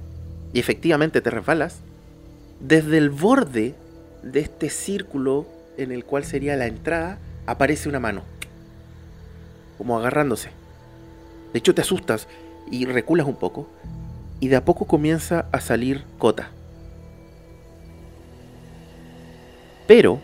y 0.53 0.59
efectivamente 0.59 1.21
te 1.21 1.31
resbalas, 1.31 1.79
desde 2.59 2.97
el 2.97 3.09
borde 3.09 3.75
de 4.21 4.39
este 4.39 4.69
círculo 4.69 5.47
en 5.77 5.91
el 5.91 6.05
cual 6.05 6.23
sería 6.23 6.55
la 6.55 6.67
entrada, 6.67 7.17
aparece 7.45 7.89
una 7.89 7.99
mano. 7.99 8.23
Como 9.77 9.97
agarrándose. 9.97 10.49
De 11.51 11.59
hecho 11.59 11.73
te 11.73 11.81
asustas 11.81 12.27
y 12.71 12.85
reculas 12.85 13.27
un 13.27 13.35
poco. 13.35 13.67
Y 14.39 14.49
de 14.49 14.55
a 14.55 14.65
poco 14.65 14.85
comienza 14.85 15.47
a 15.51 15.59
salir 15.59 16.03
Cota. 16.17 16.51
Pero, 19.87 20.21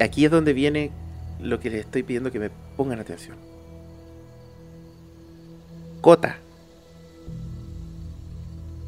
aquí 0.00 0.24
es 0.24 0.30
donde 0.30 0.52
viene 0.52 0.90
lo 1.40 1.60
que 1.60 1.70
les 1.70 1.80
estoy 1.80 2.02
pidiendo 2.02 2.32
que 2.32 2.38
me 2.38 2.50
pongan 2.76 3.00
atención. 3.00 3.36
Cota. 6.00 6.41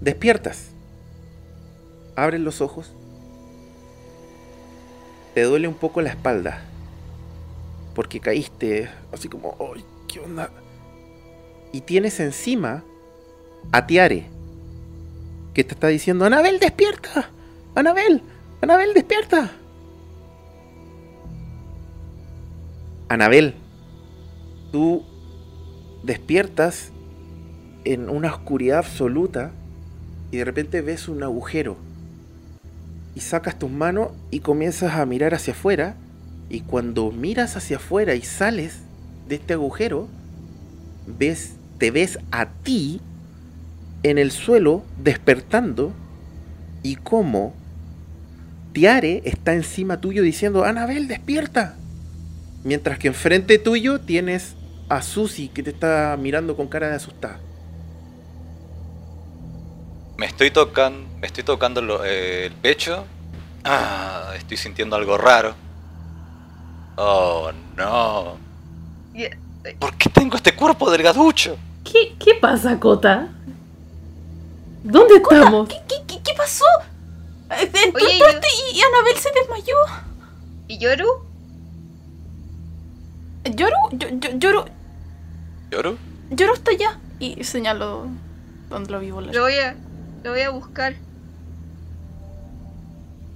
Despiertas. 0.00 0.70
Abres 2.16 2.40
los 2.40 2.60
ojos. 2.60 2.92
Te 5.34 5.42
duele 5.42 5.68
un 5.68 5.74
poco 5.74 6.00
la 6.00 6.10
espalda. 6.10 6.62
Porque 7.94 8.20
caíste 8.20 8.90
así 9.12 9.28
como, 9.28 9.56
¡ay, 9.74 9.84
qué 10.08 10.20
onda! 10.20 10.50
Y 11.72 11.80
tienes 11.80 12.20
encima 12.20 12.84
a 13.72 13.86
Tiare. 13.86 14.26
Que 15.54 15.64
te 15.64 15.74
está 15.74 15.88
diciendo, 15.88 16.24
Anabel, 16.24 16.58
despierta. 16.58 17.30
Anabel, 17.74 18.22
Anabel, 18.60 18.94
despierta. 18.94 19.50
Anabel, 23.08 23.54
tú 24.72 25.04
despiertas 26.02 26.90
en 27.84 28.08
una 28.08 28.28
oscuridad 28.32 28.78
absoluta 28.78 29.52
y 30.34 30.36
de 30.36 30.44
repente 30.44 30.82
ves 30.82 31.06
un 31.06 31.22
agujero. 31.22 31.76
Y 33.14 33.20
sacas 33.20 33.56
tus 33.56 33.70
manos 33.70 34.08
y 34.32 34.40
comienzas 34.40 34.94
a 34.94 35.06
mirar 35.06 35.32
hacia 35.32 35.52
afuera. 35.52 35.94
Y 36.50 36.62
cuando 36.62 37.12
miras 37.12 37.56
hacia 37.56 37.76
afuera 37.76 38.16
y 38.16 38.22
sales 38.22 38.78
de 39.28 39.36
este 39.36 39.52
agujero 39.52 40.08
ves 41.06 41.52
te 41.78 41.92
ves 41.92 42.18
a 42.32 42.46
ti 42.46 43.00
en 44.02 44.18
el 44.18 44.32
suelo 44.32 44.82
despertando. 45.00 45.92
Y 46.82 46.96
como 46.96 47.54
Tiare 48.72 49.22
está 49.24 49.54
encima 49.54 50.00
tuyo 50.00 50.24
diciendo 50.24 50.64
Anabel 50.64 51.06
despierta 51.06 51.76
mientras 52.64 52.98
que 52.98 53.06
enfrente 53.06 53.60
tuyo 53.60 54.00
tienes 54.00 54.56
a 54.88 55.00
Susi 55.00 55.46
que 55.46 55.62
te 55.62 55.70
está 55.70 56.18
mirando 56.20 56.56
con 56.56 56.66
cara 56.66 56.88
de 56.88 56.96
asustada 56.96 57.38
Me 60.16 60.26
estoy 60.26 60.50
tocando, 60.50 61.08
me 61.20 61.26
estoy 61.26 61.44
tocando 61.44 61.82
lo- 61.82 62.04
eh, 62.04 62.46
el 62.46 62.52
pecho. 62.52 63.04
Ah, 63.64 64.32
estoy 64.36 64.56
sintiendo 64.56 64.96
algo 64.96 65.16
raro. 65.18 65.54
Oh 66.96 67.50
no. 67.76 68.36
Y- 69.14 69.26
¿Por 69.78 69.96
qué 69.96 70.10
tengo 70.10 70.36
este 70.36 70.54
cuerpo 70.54 70.90
delgaducho? 70.90 71.56
¿Qué, 71.82 72.14
¿Qué 72.18 72.34
pasa, 72.34 72.78
Cota? 72.78 73.28
¿Dónde 74.82 75.16
estamos? 75.16 75.68
¿Qué, 75.68 75.80
qué, 75.88 75.96
qué, 76.06 76.22
qué 76.22 76.34
pasó? 76.36 76.64
Eh, 77.50 77.70
eh, 77.72 77.92
entraste 77.94 78.48
y, 78.72 78.78
y 78.78 78.82
Anabel 78.82 79.16
se 79.16 79.30
desmayó. 79.32 79.76
¿Y 80.68 80.78
Yoru? 80.78 81.06
Yoru, 83.44 83.76
yo, 83.92 84.08
yo, 84.10 84.30
Yoru, 84.38 84.64
¿Yoru? 85.70 85.98
Yoru 86.30 86.54
está 86.54 86.70
allá. 86.70 86.98
Y 87.18 87.44
señalo 87.44 88.06
donde 88.70 88.90
lo 88.90 89.00
vi 89.00 89.10
volar. 89.10 89.34
Lo 89.34 89.42
voy 89.42 89.54
a, 89.58 89.76
lo 90.24 90.30
voy 90.32 90.40
a 90.40 90.50
buscar. 90.50 90.94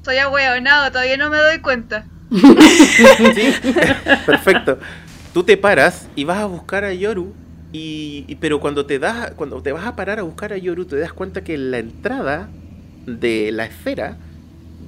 Soy 0.04 0.16
ahueonado, 0.18 0.90
todavía 0.90 1.16
no 1.16 1.30
me 1.30 1.38
doy 1.38 1.60
cuenta. 1.60 2.06
Sí, 3.34 3.54
perfecto. 4.26 4.78
Tú 5.32 5.44
te 5.44 5.56
paras 5.56 6.10
y 6.16 6.24
vas 6.24 6.38
a 6.38 6.46
buscar 6.46 6.84
a 6.84 6.92
Yoru 6.94 7.34
Y, 7.72 8.24
y- 8.28 8.36
pero 8.36 8.60
cuando 8.60 8.86
te 8.86 8.98
das, 8.98 9.32
cuando 9.32 9.62
te 9.62 9.72
vas 9.72 9.86
a 9.86 9.96
parar 9.96 10.18
a 10.18 10.22
buscar 10.22 10.52
a 10.52 10.58
Yoru, 10.58 10.86
te 10.86 10.96
das 10.98 11.12
cuenta 11.12 11.44
que 11.44 11.54
en 11.54 11.70
la 11.70 11.78
entrada 11.78 12.48
de 13.06 13.52
la 13.52 13.66
esfera 13.66 14.16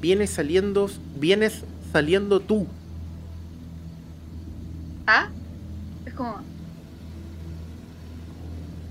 viene 0.00 0.26
saliendo, 0.26 0.90
vienes 1.14 1.66
saliendo 1.92 2.40
tú. 2.40 2.74
¿Ah? 5.06 5.28
Es 6.06 6.14
como. 6.14 6.46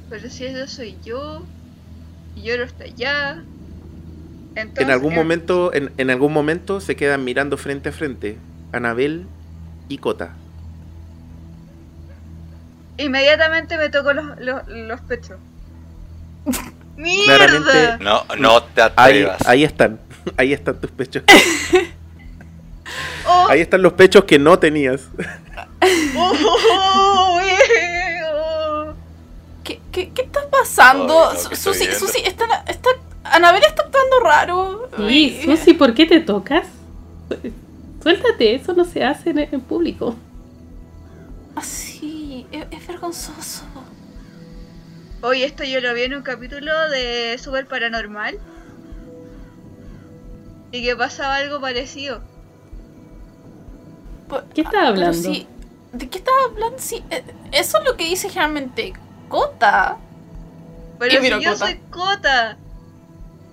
Pero 0.10 0.30
si 0.30 0.46
eso 0.46 0.68
soy 0.68 1.00
yo. 1.04 1.50
Y 2.42 2.50
está 2.50 2.86
allá. 2.86 3.44
Entonces, 4.56 4.84
En 4.84 4.92
algún 4.92 5.14
eh, 5.14 5.16
momento, 5.16 5.74
en, 5.74 5.92
en 5.98 6.10
algún 6.10 6.34
momento 6.34 6.80
se 6.82 6.96
quedan 6.96 7.24
mirando 7.24 7.58
frente 7.58 7.90
a 7.90 7.92
frente, 7.92 8.38
Anabel 8.72 9.26
y 9.88 9.98
Cota. 9.98 10.34
Inmediatamente 12.98 13.78
me 13.78 13.90
tocó 13.90 14.14
los, 14.14 14.26
los, 14.40 14.68
los 14.68 15.02
pechos. 15.02 15.38
Claramente- 16.96 17.72
¡Mierda! 17.72 17.98
No, 18.00 18.26
no 18.38 18.64
te 18.64 18.82
atrevas. 18.82 19.48
ahí 19.48 19.64
están, 19.64 20.00
ahí 20.36 20.52
están 20.52 20.80
tus 20.82 20.92
pechos. 20.92 21.24
¡Oh! 23.26 23.48
Ahí 23.50 23.62
están 23.62 23.82
los 23.82 23.94
pechos 23.94 24.24
que 24.26 24.40
no 24.40 24.60
tenías. 24.60 25.08
¡Oh! 26.16 26.34
oh. 26.74 27.40
¿Qué, 29.64 29.80
qué, 29.92 30.10
qué 30.12 30.22
está 30.24 30.49
pasando? 30.60 31.30
Ay, 31.30 31.36
no, 31.36 31.40
Su- 31.42 31.50
¿qué 31.50 31.56
estoy 31.56 31.74
Susi? 31.74 31.94
Susi, 31.94 32.20
está, 32.26 32.46
está, 32.68 32.90
Anabel 33.24 33.64
está 33.64 33.84
actuando 33.84 34.20
raro. 34.22 34.90
Sí, 34.98 35.42
Susi, 35.46 35.74
¿por 35.74 35.94
qué 35.94 36.06
te 36.06 36.20
tocas? 36.20 36.68
Suéltate, 38.02 38.56
eso 38.56 38.74
no 38.74 38.86
se 38.86 39.04
hace 39.04 39.32
en, 39.32 39.40
en 39.40 39.62
público. 39.62 40.16
Así, 41.56 42.46
es, 42.52 42.66
es 42.72 42.88
vergonzoso. 42.88 43.64
Oye, 45.22 45.44
esto 45.46 45.64
yo 45.66 45.82
lo 45.82 45.94
vi 45.94 46.04
en 46.04 46.14
un 46.16 46.22
capítulo 46.22 46.72
de 46.90 47.38
Super 47.38 47.68
Paranormal. 47.68 48.40
Y 50.72 50.84
que 50.84 50.96
pasaba 50.96 51.36
algo 51.38 51.60
parecido. 51.60 52.22
¿Qué 54.54 54.62
estás 54.62 54.74
pero 54.76 54.88
hablando? 54.88 55.34
sí, 55.34 55.48
¿De 55.92 56.08
qué 56.08 56.20
estás 56.20 56.34
hablando? 56.48 56.78
Sí, 56.78 57.04
eh, 57.10 57.24
eso 57.52 57.80
es 57.80 57.86
lo 57.86 57.98
que 57.98 58.06
dice 58.06 58.30
generalmente 58.30 58.94
Kota. 59.28 59.98
Pero 61.00 61.22
si 61.22 61.30
yo 61.30 61.38
Cota. 61.38 61.56
soy 61.58 61.80
Cota. 61.90 62.58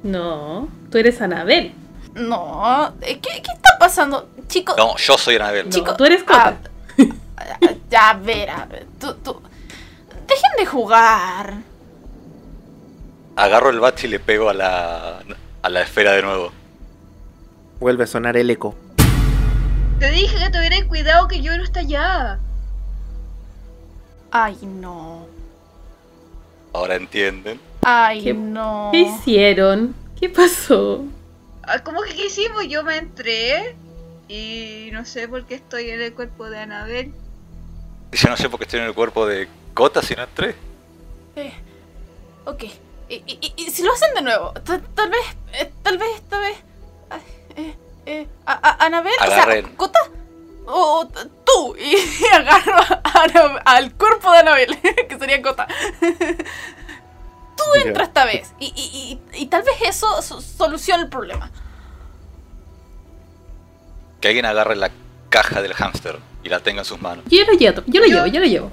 No, 0.03 0.69
tú 0.91 0.99
eres 0.99 1.21
Anabel. 1.21 1.73
No, 2.15 2.95
eh, 3.03 3.19
¿qué, 3.21 3.43
qué 3.43 3.53
está 3.55 3.77
pasando? 3.79 4.29
Chicos, 4.49 4.77
No, 4.77 4.97
yo 4.97 5.17
soy 5.19 5.37
Anabel. 5.37 5.67
No, 5.67 5.71
Chico, 5.73 5.97
tú 5.97 6.05
eres 6.05 6.23
Cota. 6.25 6.57
ah, 7.37 7.59
ya, 7.91 8.11
a 8.11 8.15
ver, 8.15 8.51
a 8.51 8.65
ver, 8.67 8.87
tú, 9.01 9.15
tú. 9.15 9.41
Dejen 10.27 10.51
de 10.59 10.67
jugar. 10.67 11.55
Agarro 13.37 13.71
el 13.71 13.81
bat 13.81 14.03
y 14.03 14.09
le 14.09 14.19
pego 14.19 14.49
a 14.49 14.55
la, 14.55 15.21
a 15.63 15.69
la 15.69 15.83
esfera 15.83 16.13
de 16.13 16.23
nuevo. 16.23 16.53
Vuelve 17.81 18.05
a 18.05 18.07
sonar 18.07 18.37
el 18.37 18.49
eco. 18.51 18.75
Te 19.99 20.11
dije 20.11 20.37
que 20.39 20.51
tuvieras 20.51 20.85
cuidado 20.85 21.29
que 21.29 21.41
yo 21.43 21.57
no 21.57 21.63
está 21.63 21.81
allá. 21.81 22.39
Ay, 24.31 24.57
no. 24.63 25.26
Ahora 26.77 26.97
entienden. 26.97 27.59
Ay, 27.83 28.23
¿Qué- 28.23 28.35
no. 28.35 28.91
¿Qué 28.93 28.99
hicieron? 29.01 29.95
¿Qué 30.21 30.29
pasó? 30.29 31.05
Ah, 31.63 31.79
¿Cómo 31.83 32.03
que 32.03 32.15
qué 32.15 32.27
hicimos? 32.27 32.69
Yo 32.69 32.85
me 32.85 32.99
entré. 32.99 33.75
Y 34.29 34.91
no 34.93 35.07
sé 35.07 35.27
por 35.27 35.47
qué 35.47 35.55
estoy 35.55 35.89
en 35.89 36.03
el 36.03 36.13
cuerpo 36.13 36.51
de 36.51 36.59
Anabel. 36.59 37.13
Y 38.13 38.17
Yo 38.19 38.29
no 38.29 38.37
sé 38.37 38.51
por 38.51 38.59
qué 38.59 38.65
estoy 38.65 38.81
en 38.81 38.87
el 38.87 38.95
cuerpo 38.95 39.25
de 39.27 39.49
Cota 39.73 40.03
si 40.03 40.15
no 40.15 40.25
entré. 40.25 40.55
Eh, 41.37 41.53
ok. 42.45 42.65
Y, 43.09 43.15
y- 43.15 43.39
y- 43.41 43.55
y 43.57 43.71
si 43.71 43.83
lo 43.83 43.93
hacen 43.95 44.13
de 44.15 44.21
nuevo, 44.23 44.53
ta- 44.53 44.81
tal 44.95 45.09
vez, 45.09 45.21
eh, 45.55 45.71
tal 45.83 45.97
vez 45.97 46.09
esta 46.17 46.39
vez. 46.41 46.59
ay, 47.09 47.21
eh, 47.57 47.75
eh, 48.05 48.27
a, 48.45 48.53
a- 48.53 48.85
Anabel, 48.85 49.13
o 49.19 49.27
sea, 49.27 49.63
Cota, 49.77 49.99
o, 50.67 51.01
o 51.01 51.07
t- 51.09 51.21
tú, 51.45 51.77
y, 51.77 51.97
agarro 52.35 52.77
a 52.79 53.01
Ana- 53.23 53.63
al 53.65 53.93
cuerpo 53.95 54.31
de 54.33 54.39
Anabel, 54.39 54.79
que 55.09 55.19
sería 55.19 55.41
Cota. 55.43 55.67
Tú 57.57 57.65
entra 57.85 58.05
esta 58.05 58.25
vez, 58.25 58.53
y, 58.59 58.67
y- 58.77 59.21
y- 59.35 59.43
y 59.43 59.47
tal 59.47 59.63
vez 59.63 59.75
eso 59.83 60.21
so- 60.23 60.41
solucione 60.41 61.05
el 61.05 61.09
problema. 61.09 61.51
Que 64.21 64.29
alguien 64.29 64.47
agarre 64.47 64.77
la 64.77 64.91
caja 65.29 65.63
del 65.63 65.75
hámster 65.75 66.19
y 66.43 66.49
la 66.49 66.61
tenga 66.61 66.81
en 66.81 66.85
sus 66.85 67.01
manos. 67.01 67.25
Yo 67.29 67.45
lo 67.45 67.53
llevo, 67.53 67.83
yo 67.87 68.01
lo 68.01 68.07
Yo- 68.07 68.15
llevo, 68.15 68.27
yo 68.27 68.41
lo 68.41 68.47
llevo. 68.47 68.73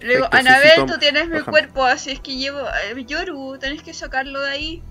Le 0.00 0.14
digo, 0.16 0.28
Perfecto, 0.28 0.36
Anabel, 0.50 0.86
tú 0.86 0.98
tienes 0.98 1.28
mi 1.28 1.40
cuerpo, 1.40 1.84
así 1.84 2.10
es 2.10 2.20
que 2.20 2.36
llevo. 2.36 2.60
eh, 2.60 3.04
Yoru, 3.06 3.56
tenés 3.58 3.82
que 3.82 3.94
sacarlo 3.94 4.40
de 4.42 4.50
ahí. 4.50 4.82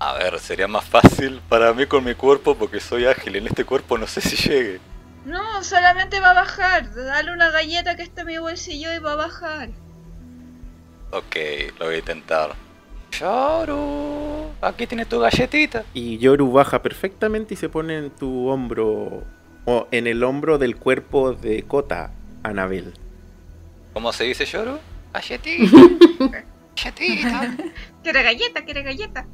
A 0.00 0.14
ver, 0.14 0.38
sería 0.38 0.66
más 0.66 0.86
fácil 0.86 1.42
para 1.46 1.74
mí 1.74 1.84
con 1.84 2.02
mi 2.02 2.14
cuerpo 2.14 2.54
porque 2.54 2.80
soy 2.80 3.04
ágil. 3.04 3.36
En 3.36 3.46
este 3.46 3.66
cuerpo 3.66 3.98
no 3.98 4.06
sé 4.06 4.22
si 4.22 4.34
llegue. 4.34 4.80
No, 5.26 5.62
solamente 5.62 6.20
va 6.20 6.30
a 6.30 6.34
bajar. 6.34 6.94
Dale 6.94 7.30
una 7.30 7.50
galleta 7.50 7.96
que 7.96 8.02
está 8.02 8.22
en 8.22 8.28
mi 8.28 8.38
bolsillo 8.38 8.94
y 8.94 8.98
va 8.98 9.12
a 9.12 9.16
bajar. 9.16 9.68
Ok, 11.10 11.36
lo 11.78 11.84
voy 11.84 11.96
a 11.96 11.98
intentar. 11.98 12.54
Yoru, 13.12 14.50
aquí 14.62 14.86
tienes 14.86 15.06
tu 15.06 15.20
galletita. 15.20 15.84
Y 15.92 16.16
Yoru 16.16 16.50
baja 16.50 16.80
perfectamente 16.80 17.52
y 17.52 17.56
se 17.58 17.68
pone 17.68 17.98
en 17.98 18.10
tu 18.10 18.48
hombro. 18.48 19.22
O 19.66 19.86
en 19.90 20.06
el 20.06 20.24
hombro 20.24 20.56
del 20.56 20.76
cuerpo 20.76 21.34
de 21.34 21.64
Cota, 21.64 22.12
Anabel. 22.42 22.94
¿Cómo 23.92 24.14
se 24.14 24.24
dice 24.24 24.46
Yoru? 24.46 24.78
Galletita. 25.12 25.76
galletita. 26.74 27.56
Quiere 28.02 28.22
galleta, 28.22 28.64
quiere 28.64 28.82
galleta. 28.82 29.26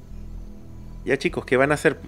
Ya 1.06 1.16
chicos, 1.16 1.44
¿qué 1.46 1.56
van 1.56 1.70
a 1.70 1.74
hacer? 1.74 1.98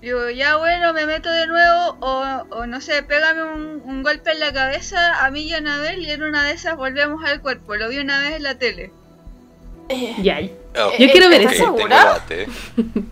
Digo, 0.00 0.28
ya 0.30 0.56
bueno, 0.56 0.92
me 0.92 1.06
meto 1.06 1.30
de 1.30 1.46
nuevo 1.46 1.96
o, 2.00 2.44
o 2.50 2.66
no 2.66 2.80
sé, 2.80 3.02
pégame 3.02 3.42
un, 3.44 3.82
un 3.84 4.02
golpe 4.02 4.30
en 4.32 4.40
la 4.40 4.52
cabeza 4.52 5.24
a 5.24 5.30
mí 5.30 5.42
y 5.42 5.52
a 5.54 5.58
Anabel 5.58 6.00
y 6.04 6.10
en 6.10 6.22
una 6.22 6.44
de 6.44 6.52
esas 6.52 6.76
volvemos 6.76 7.24
al 7.24 7.40
cuerpo. 7.42 7.76
Lo 7.76 7.88
vi 7.88 7.98
una 7.98 8.18
vez 8.20 8.34
en 8.36 8.42
la 8.42 8.56
tele. 8.56 8.92
Eh, 9.88 10.14
Ya. 10.22 10.38
Ok, 10.40 10.94
Yo 10.98 11.10
quiero 11.12 11.28
ver 11.28 11.42
¿estás 11.42 11.54
eso. 11.54 11.64
segura? 11.76 12.22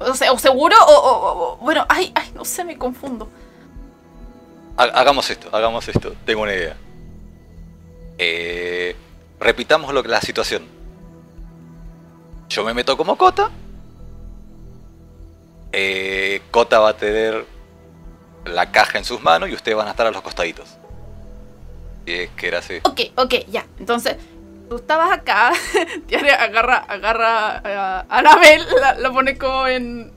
O 0.00 0.14
sea, 0.14 0.30
o 0.32 0.38
seguro, 0.38 0.76
o, 0.86 0.92
o- 0.92 1.42
o- 1.54 1.56
bueno, 1.56 1.84
ay, 1.88 2.12
ay, 2.14 2.30
no 2.32 2.44
sé, 2.44 2.62
me 2.64 2.78
confundo. 2.78 3.28
Ha- 4.76 4.84
Hagamos 4.84 5.28
esto, 5.28 5.48
hagamos 5.50 5.88
esto. 5.88 6.14
Tengo 6.24 6.42
una 6.42 6.54
idea. 6.54 6.76
Eh, 8.16 8.94
repitamos 9.40 9.92
lo 9.92 10.04
que 10.04 10.08
la 10.08 10.20
situación. 10.20 10.62
Yo 12.48 12.64
me 12.64 12.74
meto 12.74 12.96
como 12.96 13.16
Cota. 13.18 13.50
Eh, 15.72 16.42
Cota 16.50 16.78
va 16.78 16.90
a 16.90 16.96
tener 16.96 17.44
la 18.44 18.70
caja 18.70 18.98
en 18.98 19.04
sus 19.04 19.22
manos 19.22 19.48
y 19.50 19.54
ustedes 19.54 19.76
van 19.76 19.88
a 19.88 19.90
estar 19.90 20.06
a 20.06 20.10
los 20.10 20.22
costaditos. 20.22 20.76
Y 22.06 22.12
es 22.12 22.30
que 22.30 22.48
era 22.48 22.58
así. 22.58 22.78
Ok, 22.84 23.00
ok, 23.16 23.34
ya. 23.48 23.66
Entonces, 23.78 24.16
tú 24.68 24.76
estabas 24.76 25.10
acá, 25.12 25.52
Tiare 26.06 26.32
agarra, 26.32 26.78
agarra 26.88 27.58
a 27.58 28.06
Anabel, 28.08 28.66
la, 28.98 29.10
pone 29.10 29.36
como 29.36 29.66
en, 29.66 30.12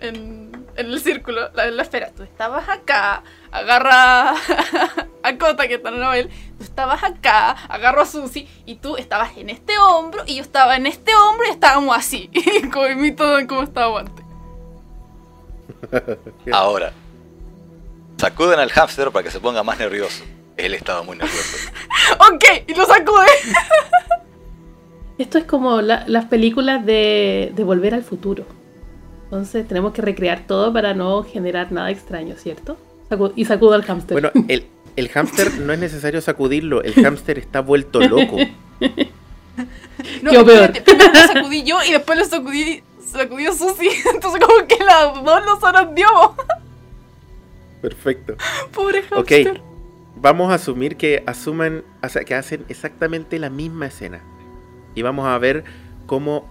el 0.75 0.99
círculo, 1.01 1.49
la, 1.53 1.67
en 1.67 1.77
la 1.77 1.83
esfera. 1.83 2.11
Tú 2.15 2.23
estabas 2.23 2.69
acá, 2.69 3.23
agarra 3.51 4.31
a 5.23 5.37
Kota, 5.37 5.67
que 5.67 5.75
está 5.75 5.89
en 5.89 5.95
Anabel. 5.95 6.29
Tú 6.57 6.63
estabas 6.63 7.03
acá, 7.03 7.51
agarro 7.67 8.01
a 8.01 8.05
Susi, 8.05 8.47
y 8.65 8.75
tú 8.75 8.97
estabas 8.97 9.35
en 9.37 9.49
este 9.49 9.77
hombro, 9.77 10.23
y 10.25 10.35
yo 10.35 10.41
estaba 10.43 10.75
en 10.75 10.87
este 10.87 11.13
hombro, 11.13 11.47
y 11.47 11.51
estábamos 11.51 11.97
así, 11.97 12.29
como 12.71 12.85
de 12.85 13.47
cómo 13.47 13.63
estaba 13.63 13.99
antes. 13.99 14.20
Ahora, 16.51 16.91
sacuden 18.17 18.59
al 18.59 18.69
hámster 18.71 19.11
para 19.11 19.23
que 19.23 19.31
se 19.31 19.39
ponga 19.39 19.63
más 19.63 19.79
nervioso. 19.79 20.23
Él 20.57 20.73
estaba 20.73 21.01
muy 21.03 21.17
nervioso. 21.17 21.69
Ok, 22.33 22.43
y 22.67 22.73
lo 22.75 22.85
sacude. 22.85 23.25
Esto 25.17 25.37
es 25.37 25.43
como 25.45 25.81
la- 25.81 26.03
las 26.07 26.25
películas 26.25 26.85
de, 26.85 27.51
de 27.55 27.63
Volver 27.63 27.93
al 27.93 28.03
Futuro. 28.03 28.45
Entonces 29.25 29.67
tenemos 29.67 29.93
que 29.93 30.01
recrear 30.01 30.45
todo 30.47 30.73
para 30.73 30.93
no 30.93 31.23
generar 31.23 31.71
nada 31.71 31.89
extraño, 31.91 32.35
¿cierto? 32.37 32.77
Sacu- 33.09 33.31
y 33.35 33.45
sacudo 33.45 33.73
al 33.75 33.83
hámster. 33.83 34.13
Bueno, 34.19 34.31
el, 34.49 34.65
el 34.95 35.09
hámster 35.09 35.53
no 35.59 35.71
es 35.73 35.79
necesario 35.79 36.21
sacudirlo, 36.21 36.81
el 36.83 36.93
hámster 36.95 37.37
está 37.39 37.61
vuelto 37.61 38.01
loco. 38.01 38.37
No, 40.21 40.31
peor. 40.31 40.49
espérate, 40.49 40.81
primero 40.81 41.11
lo 41.13 41.19
sacudí 41.33 41.63
yo 41.63 41.77
y 41.87 41.91
después 41.91 42.17
lo 42.17 42.25
sacudí, 42.25 42.83
sacudió 43.11 43.53
Susi. 43.53 43.89
Entonces 44.13 44.41
como 44.45 44.67
que 44.67 44.83
las 44.83 45.13
dos 45.23 45.45
lo 45.45 45.59
sorprendió. 45.59 46.07
Perfecto. 47.81 48.35
Pobre 48.73 48.99
Ok, 49.15 49.29
hamster. 49.31 49.61
vamos 50.15 50.51
a 50.51 50.55
asumir 50.55 50.97
que 50.97 51.23
asuman, 51.25 51.83
o 52.03 52.09
sea, 52.09 52.23
que 52.23 52.35
hacen 52.35 52.65
exactamente 52.69 53.39
la 53.39 53.49
misma 53.49 53.87
escena. 53.87 54.21
Y 54.95 55.01
vamos 55.01 55.25
a 55.27 55.37
ver 55.37 55.63
cómo 56.05 56.49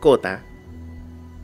Kota, 0.00 0.42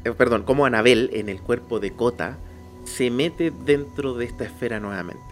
eh, 0.04 0.10
perdón, 0.12 0.42
cómo 0.42 0.66
Anabel 0.66 1.08
en 1.14 1.28
el 1.30 1.40
cuerpo 1.40 1.80
de 1.80 1.92
Kota 1.92 2.36
se 2.84 3.10
mete 3.10 3.50
dentro 3.50 4.12
de 4.14 4.26
esta 4.26 4.44
esfera 4.44 4.80
nuevamente. 4.80 5.22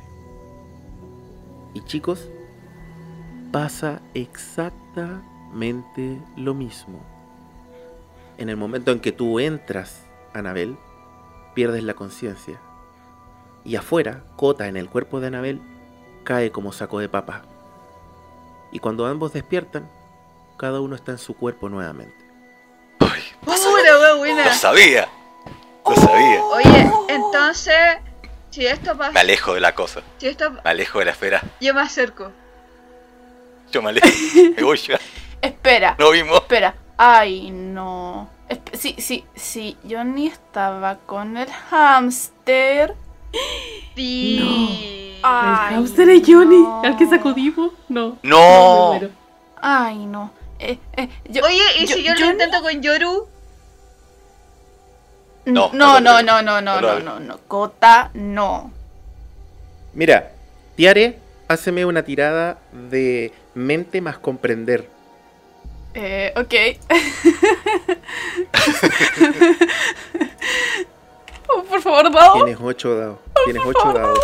Y 1.74 1.82
chicos, 1.82 2.30
pasa 3.52 4.00
exactamente 4.14 6.18
lo 6.36 6.54
mismo. 6.54 7.00
En 8.39 8.48
el 8.48 8.56
momento 8.56 8.93
en 8.93 9.01
que 9.01 9.12
tú 9.12 9.40
entras, 9.40 10.02
Anabel, 10.32 10.77
pierdes 11.55 11.82
la 11.82 11.94
conciencia. 11.94 12.60
Y 13.65 13.77
afuera, 13.77 14.23
Cota 14.36 14.69
en 14.69 14.77
el 14.77 14.89
cuerpo 14.89 15.20
de 15.20 15.27
Anabel 15.27 15.60
cae 16.24 16.51
como 16.52 16.73
saco 16.73 16.98
de 17.01 17.09
papa. 17.09 17.43
Y 18.70 18.78
cuando 18.78 19.06
ambos 19.06 19.32
despiertan, 19.32 19.89
cada 20.56 20.81
uno 20.81 20.94
está 20.94 21.12
en 21.12 21.19
su 21.19 21.35
cuerpo 21.35 21.69
nuevamente. 21.69 22.16
Uy, 23.01 23.09
¡Pura 23.44 23.98
wea 24.01 24.15
buena! 24.15 24.44
lo 24.47 24.52
sabía. 24.55 25.09
Lo 25.89 25.97
sabía. 25.97 26.43
Oye, 26.44 26.90
entonces, 27.09 27.74
si 28.51 28.66
esto 28.66 28.93
Me 28.94 28.98
pasa, 28.98 29.20
alejo 29.20 29.55
de 29.55 29.60
la 29.60 29.74
cosa. 29.74 30.02
si 30.19 30.28
esto, 30.28 30.51
Me 30.51 30.60
alejo 30.65 30.98
de 31.01 31.06
la 31.06 31.10
esfera. 31.12 31.43
yo 31.60 31.74
me 31.74 31.81
acerco. 31.81 32.31
Yo 33.73 33.82
me 33.82 33.90
alejo. 33.90 34.06
Me 34.56 34.62
voy 34.62 34.77
ya. 34.78 34.98
Espera, 35.43 35.97
Nos 35.98 36.12
vimos. 36.12 36.36
espera. 36.40 36.74
Ay, 36.98 37.50
no. 37.52 38.28
Sí, 38.72 38.94
sí, 38.98 39.24
sí. 39.34 39.76
Johnny 39.88 40.26
estaba 40.26 40.96
con 41.06 41.36
el 41.36 41.48
hámster. 41.50 42.94
Sí. 43.94 45.18
Ay, 45.22 45.74
¿El 45.74 45.80
hamster 45.80 46.08
es 46.10 46.22
Johnny? 46.26 46.58
no. 46.62 46.82
¿Al 46.84 46.96
que 46.96 47.06
sacudimos? 47.06 47.72
No. 47.88 48.18
No. 48.22 48.88
muero. 48.90 49.10
Ay, 49.60 50.06
no. 50.06 50.30
Eh, 50.58 50.78
eh, 50.96 51.08
yo- 51.28 51.44
Oye, 51.44 51.60
¿y 51.78 51.86
yo- 51.86 51.94
si 51.96 52.02
yo 52.02 52.14
lo 52.14 52.26
intento 52.26 52.60
con 52.62 52.80
Yoru? 52.82 53.26
No, 55.44 55.70
No, 55.72 56.00
no 56.00 56.20
no, 56.20 56.22
no, 56.22 56.42
no, 56.42 56.60
no, 56.60 56.80
No 56.80 56.94
no, 56.94 57.00
no, 57.00 57.20
no. 57.20 57.38
Cota, 57.48 58.10
no. 58.14 58.70
Mira, 59.94 60.32
Tiare, 60.76 61.18
háceme 61.48 61.84
una 61.86 62.02
tirada 62.02 62.58
de 62.72 63.32
mente 63.54 64.00
más 64.00 64.18
comprender. 64.18 64.88
Eh, 66.00 66.32
ok. 66.36 66.54
Oh, 71.50 71.62
por 71.62 71.80
favor, 71.80 72.12
dado. 72.12 72.44
Tienes 72.44 72.58
8 72.60 72.94
dados. 72.94 73.18
Tienes 73.46 73.62
8 73.64 73.92
dados. 73.94 74.18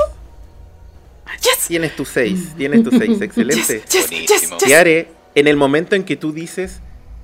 Yes. 1.41 1.69
Tienes 1.69 1.97
tu 1.97 2.05
6. 2.05 2.55
Tienes 2.55 2.83
tu 2.85 2.91
6. 2.91 3.21
Excelente. 3.23 3.81
Yes, 3.81 3.91
yes, 3.91 4.11
Buenísimo. 4.11 4.29
yes, 4.29 4.51
yes. 4.51 4.59
Tiare, 4.59 5.09
en 5.35 5.49
el 5.49 5.57
momento 5.57 5.97
en 5.97 6.05
que 6.05 6.17
tú 6.17 6.33
dices, 6.33 6.81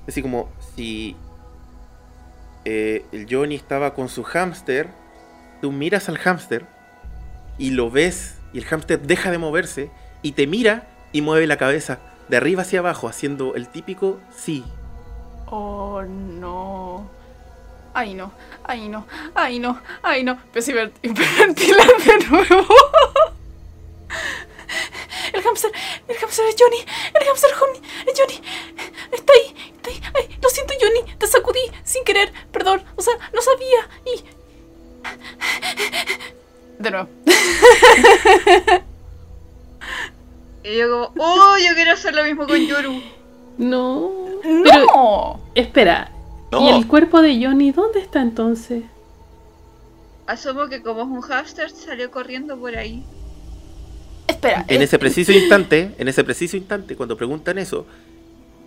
así 0.07 0.23
como 0.23 0.49
si 0.75 1.15
eh, 2.65 3.05
el 3.11 3.27
Johnny 3.29 3.53
estaba 3.55 3.93
con 3.93 4.09
su 4.09 4.23
hámster, 4.23 4.87
tú 5.61 5.71
miras 5.71 6.09
al 6.09 6.17
hámster 6.17 6.65
y 7.59 7.69
lo 7.69 7.91
ves 7.91 8.37
y 8.53 8.57
el 8.57 8.65
hámster 8.65 8.99
deja 9.01 9.29
de 9.29 9.37
moverse 9.37 9.91
y 10.23 10.31
te 10.31 10.47
mira 10.47 10.87
y 11.11 11.21
mueve 11.21 11.45
la 11.45 11.57
cabeza 11.57 11.99
de 12.31 12.37
arriba 12.37 12.61
hacia 12.61 12.79
abajo 12.79 13.09
haciendo 13.09 13.55
el 13.55 13.67
típico 13.67 14.17
sí. 14.33 14.63
Oh, 15.47 16.01
no. 16.03 17.09
Ay, 17.93 18.13
no. 18.13 18.31
Ay, 18.63 18.87
no. 18.87 19.05
Ay, 19.35 19.59
no. 19.59 19.81
Ay, 20.01 20.23
no. 20.23 20.39
Pues 20.53 20.65
hiper- 20.69 20.93
hiperventilar 21.01 21.87
de 22.05 22.25
nuevo. 22.29 22.65
El 25.33 25.41
hamster. 25.43 25.71
El 26.07 26.15
hamster 26.15 26.45
es 26.47 26.55
Johnny. 26.57 26.77
El 27.13 27.27
hamster 27.27 27.51
Johnny. 27.53 27.81
Es 28.07 28.17
Johnny. 28.17 28.41
Está 29.11 29.33
ahí. 29.33 29.53
Está 29.75 29.89
ahí. 29.89 30.01
Ay, 30.15 30.37
lo 30.41 30.49
siento, 30.49 30.73
Johnny. 30.79 31.13
Te 31.17 31.27
sacudí 31.27 31.59
sin 31.83 32.05
querer. 32.05 32.31
Perdón. 32.53 32.81
O 32.95 33.01
sea, 33.01 33.13
no 33.33 33.41
sabía. 33.41 33.89
Y. 34.05 34.23
De 36.79 36.91
nuevo. 36.91 37.09
Y 40.63 40.77
yo 40.77 40.89
como, 41.13 41.23
oh, 41.23 41.55
yo 41.57 41.73
quiero 41.75 41.91
hacer 41.93 42.13
lo 42.15 42.23
mismo 42.23 42.45
con 42.47 42.59
Yoru. 42.65 43.01
No. 43.57 44.11
Pero, 44.43 44.85
¡No! 44.85 45.39
espera. 45.55 46.11
¿Y 46.59 46.67
el 46.69 46.87
cuerpo 46.87 47.21
de 47.21 47.43
Johnny 47.43 47.71
dónde 47.71 47.99
está 48.01 48.21
entonces? 48.21 48.83
Asumo 50.27 50.67
que 50.67 50.81
como 50.81 51.01
es 51.01 51.07
un 51.07 51.21
hamster 51.21 51.69
salió 51.69 52.11
corriendo 52.11 52.57
por 52.57 52.75
ahí. 52.75 53.03
Espera. 54.27 54.65
En 54.67 54.81
ese 54.81 54.97
preciso 54.99 55.31
instante, 55.31 55.93
en 55.97 56.07
ese 56.07 56.23
preciso 56.23 56.57
instante, 56.57 56.95
cuando 56.95 57.17
preguntan 57.17 57.57
eso, 57.57 57.85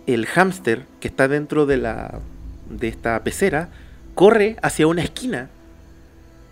el 0.05 0.25
hámster 0.27 0.85
que 0.99 1.07
está 1.07 1.27
dentro 1.27 1.65
de 1.65 1.77
la 1.77 2.19
de 2.69 2.87
esta 2.87 3.23
pecera 3.23 3.69
corre 4.15 4.57
hacia 4.61 4.87
una 4.87 5.03
esquina 5.03 5.49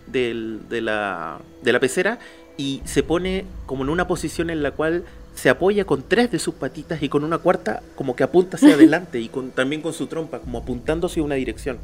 del- 0.06 0.60
de, 0.68 0.80
la, 0.80 1.38
de 1.62 1.72
la 1.72 1.80
pecera 1.80 2.18
y 2.56 2.80
se 2.84 3.02
pone 3.02 3.44
como 3.66 3.82
en 3.84 3.90
una 3.90 4.06
posición 4.06 4.50
en 4.50 4.62
la 4.62 4.70
cual 4.72 5.04
se 5.34 5.50
apoya 5.50 5.84
con 5.84 6.02
tres 6.08 6.30
de 6.30 6.38
sus 6.38 6.54
patitas 6.54 7.02
y 7.02 7.08
con 7.08 7.24
una 7.24 7.38
cuarta 7.38 7.82
como 7.96 8.14
que 8.16 8.22
apunta 8.22 8.56
hacia 8.56 8.74
adelante 8.74 9.18
y 9.20 9.28
con, 9.28 9.50
también 9.50 9.82
con 9.82 9.92
su 9.92 10.06
trompa, 10.06 10.38
como 10.40 10.58
apuntando 10.58 11.06
hacia 11.08 11.22
una 11.22 11.34
dirección. 11.34 11.78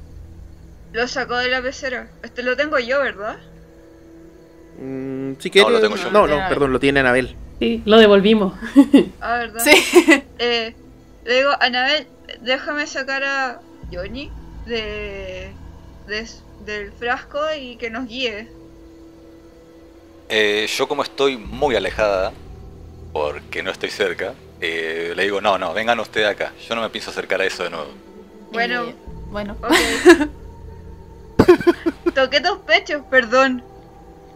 Lo 0.93 1.06
sacó 1.06 1.36
de 1.36 1.48
la 1.48 1.62
pecera. 1.62 2.09
Este 2.22 2.43
lo 2.43 2.56
tengo 2.56 2.78
yo, 2.78 3.01
¿verdad? 3.01 3.36
Mm, 4.81 5.32
si 5.39 5.51
quieres, 5.51 5.70
lo 5.72 5.81
tengo 5.81 5.97
yo. 5.97 6.10
no, 6.10 6.27
no, 6.27 6.36
perdón, 6.48 6.72
lo 6.72 6.81
tiene 6.81 7.01
Anabel. 7.01 7.35
Sí, 7.59 7.82
lo 7.85 7.98
devolvimos. 7.98 8.55
Ah, 9.20 9.39
¿verdad? 9.39 9.62
Sí. 9.64 9.72
Eh, 10.39 10.74
le 11.27 11.35
digo, 11.36 11.51
Anabel, 11.60 12.06
déjame 12.40 12.86
sacar 12.86 13.22
a 13.22 13.60
Johnny 13.93 14.31
de, 14.66 15.51
de- 16.06 16.27
del 16.64 16.93
frasco 16.93 17.39
y 17.60 17.77
que 17.77 17.90
nos 17.90 18.06
guíe. 18.09 18.48
Eh, 20.31 20.66
yo 20.74 20.89
como 20.89 21.02
estoy 21.02 21.36
muy 21.36 21.77
alejada, 21.77 22.32
porque 23.12 23.62
no 23.62 23.70
estoy 23.70 23.91
cerca, 23.91 24.35
eh, 24.61 25.12
le 25.16 25.23
digo, 25.24 25.41
no, 25.41 25.59
no, 25.59 25.73
vengan 25.74 25.99
ustedes 26.01 26.28
acá. 26.28 26.53
Yo 26.69 26.74
no 26.74 26.82
me 26.82 26.91
pienso 26.91 27.11
acercar 27.11 27.41
a 27.41 27.45
eso 27.47 27.65
de 27.65 27.70
nuevo. 27.70 27.89
Bueno, 28.53 28.85
Eh, 28.85 28.95
bueno. 29.31 29.57
ok. 29.61 30.28
Toqué 32.15 32.41
tus 32.41 32.59
pechos, 32.61 33.03
perdón. 33.11 33.62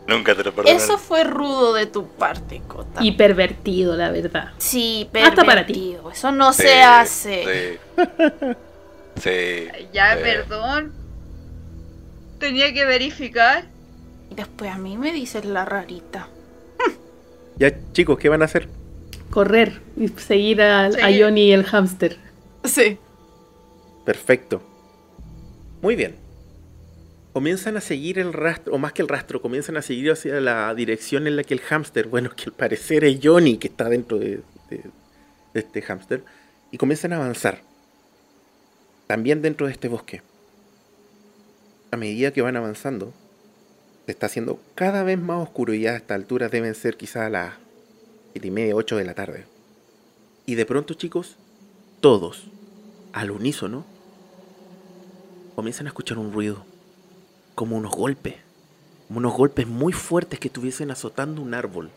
Nunca 0.06 0.34
te 0.34 0.44
lo 0.44 0.54
perdonaré. 0.54 0.82
Eso 0.84 0.98
fue 0.98 1.24
rudo 1.24 1.72
de 1.72 1.86
tu 1.86 2.06
parte, 2.08 2.60
Cota. 2.68 3.02
Y 3.02 3.12
pervertido, 3.12 3.96
la 3.96 4.10
verdad. 4.10 4.52
Sí, 4.58 5.08
Hasta 5.14 5.44
para 5.44 5.64
ti. 5.66 5.72
pervertido. 5.72 6.10
Eso 6.10 6.30
no 6.30 6.52
Sí, 6.52 6.62
se 6.62 6.82
hace. 6.82 7.78
Sí. 7.96 9.22
Sí. 9.22 9.68
Ya, 9.92 10.14
Eh. 10.14 10.16
perdón. 10.22 10.92
Tenía 12.38 12.72
que 12.74 12.84
verificar. 12.84 13.64
Y 14.30 14.34
después 14.34 14.70
a 14.70 14.76
mí 14.78 14.98
me 14.98 15.10
dices 15.12 15.44
la 15.46 15.64
rarita. 15.64 16.28
Ya, 17.58 17.72
chicos, 17.92 18.18
¿qué 18.18 18.28
van 18.28 18.42
a 18.42 18.46
hacer? 18.46 18.68
Correr 19.30 19.80
y 19.96 20.08
seguir 20.08 20.62
a. 20.62 20.90
Johnny 21.18 21.48
y 21.48 21.52
el 21.52 21.64
hámster. 21.64 22.16
Sí. 22.64 22.98
Perfecto. 24.04 24.62
Muy 25.82 25.96
bien. 25.96 26.16
Comienzan 27.32 27.76
a 27.76 27.80
seguir 27.80 28.18
el 28.18 28.32
rastro, 28.32 28.74
o 28.74 28.78
más 28.78 28.92
que 28.92 29.02
el 29.02 29.08
rastro, 29.08 29.42
comienzan 29.42 29.76
a 29.76 29.82
seguir 29.82 30.12
hacia 30.12 30.40
la 30.40 30.72
dirección 30.74 31.26
en 31.26 31.36
la 31.36 31.42
que 31.42 31.54
el 31.54 31.60
hámster, 31.60 32.06
bueno, 32.06 32.30
que 32.30 32.44
al 32.44 32.52
parecer 32.52 33.04
es 33.04 33.18
Johnny 33.22 33.56
que 33.58 33.68
está 33.68 33.88
dentro 33.88 34.18
de, 34.18 34.40
de- 34.70 34.84
de 35.52 35.60
este 35.60 35.82
hámster, 35.82 36.24
y 36.70 36.78
comienzan 36.78 37.12
a 37.12 37.16
avanzar. 37.16 37.60
También 39.08 39.42
dentro 39.42 39.66
de 39.66 39.72
este 39.72 39.88
bosque. 39.88 40.22
A 41.90 41.96
medida 41.96 42.32
que 42.32 42.42
van 42.42 42.56
avanzando, 42.56 43.12
está 44.12 44.26
haciendo 44.26 44.60
cada 44.74 45.02
vez 45.02 45.18
más 45.18 45.42
oscuro 45.42 45.72
y 45.74 45.82
ya 45.82 45.92
a 45.92 45.96
esta 45.96 46.14
altura 46.14 46.48
deben 46.48 46.74
ser 46.74 46.96
quizás 46.96 47.30
las 47.30 47.54
siete 48.32 48.48
y 48.48 48.50
media, 48.50 48.74
8 48.74 48.96
de 48.96 49.04
la 49.04 49.14
tarde. 49.14 49.46
Y 50.46 50.56
de 50.56 50.66
pronto, 50.66 50.94
chicos, 50.94 51.36
todos, 52.00 52.48
al 53.12 53.30
unísono, 53.30 53.84
comienzan 55.54 55.86
a 55.86 55.90
escuchar 55.90 56.18
un 56.18 56.32
ruido, 56.32 56.64
como 57.54 57.76
unos 57.76 57.94
golpes, 57.94 58.34
como 59.08 59.20
unos 59.20 59.34
golpes 59.34 59.66
muy 59.66 59.92
fuertes 59.92 60.38
que 60.38 60.48
estuviesen 60.48 60.90
azotando 60.90 61.40
un 61.40 61.54
árbol. 61.54 61.90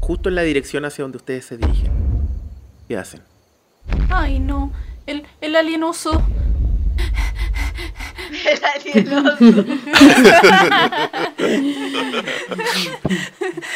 Justo 0.00 0.28
en 0.28 0.34
la 0.34 0.42
dirección 0.42 0.84
hacia 0.84 1.02
donde 1.02 1.18
ustedes 1.18 1.44
se 1.46 1.56
dirigen. 1.56 1.92
¿Qué 2.88 2.96
hacen? 2.96 3.22
Ay, 4.10 4.40
no. 4.40 4.72
El, 5.06 5.26
el 5.40 5.56
alienoso. 5.56 6.22
El 8.46 8.64
alienoso. 8.64 9.64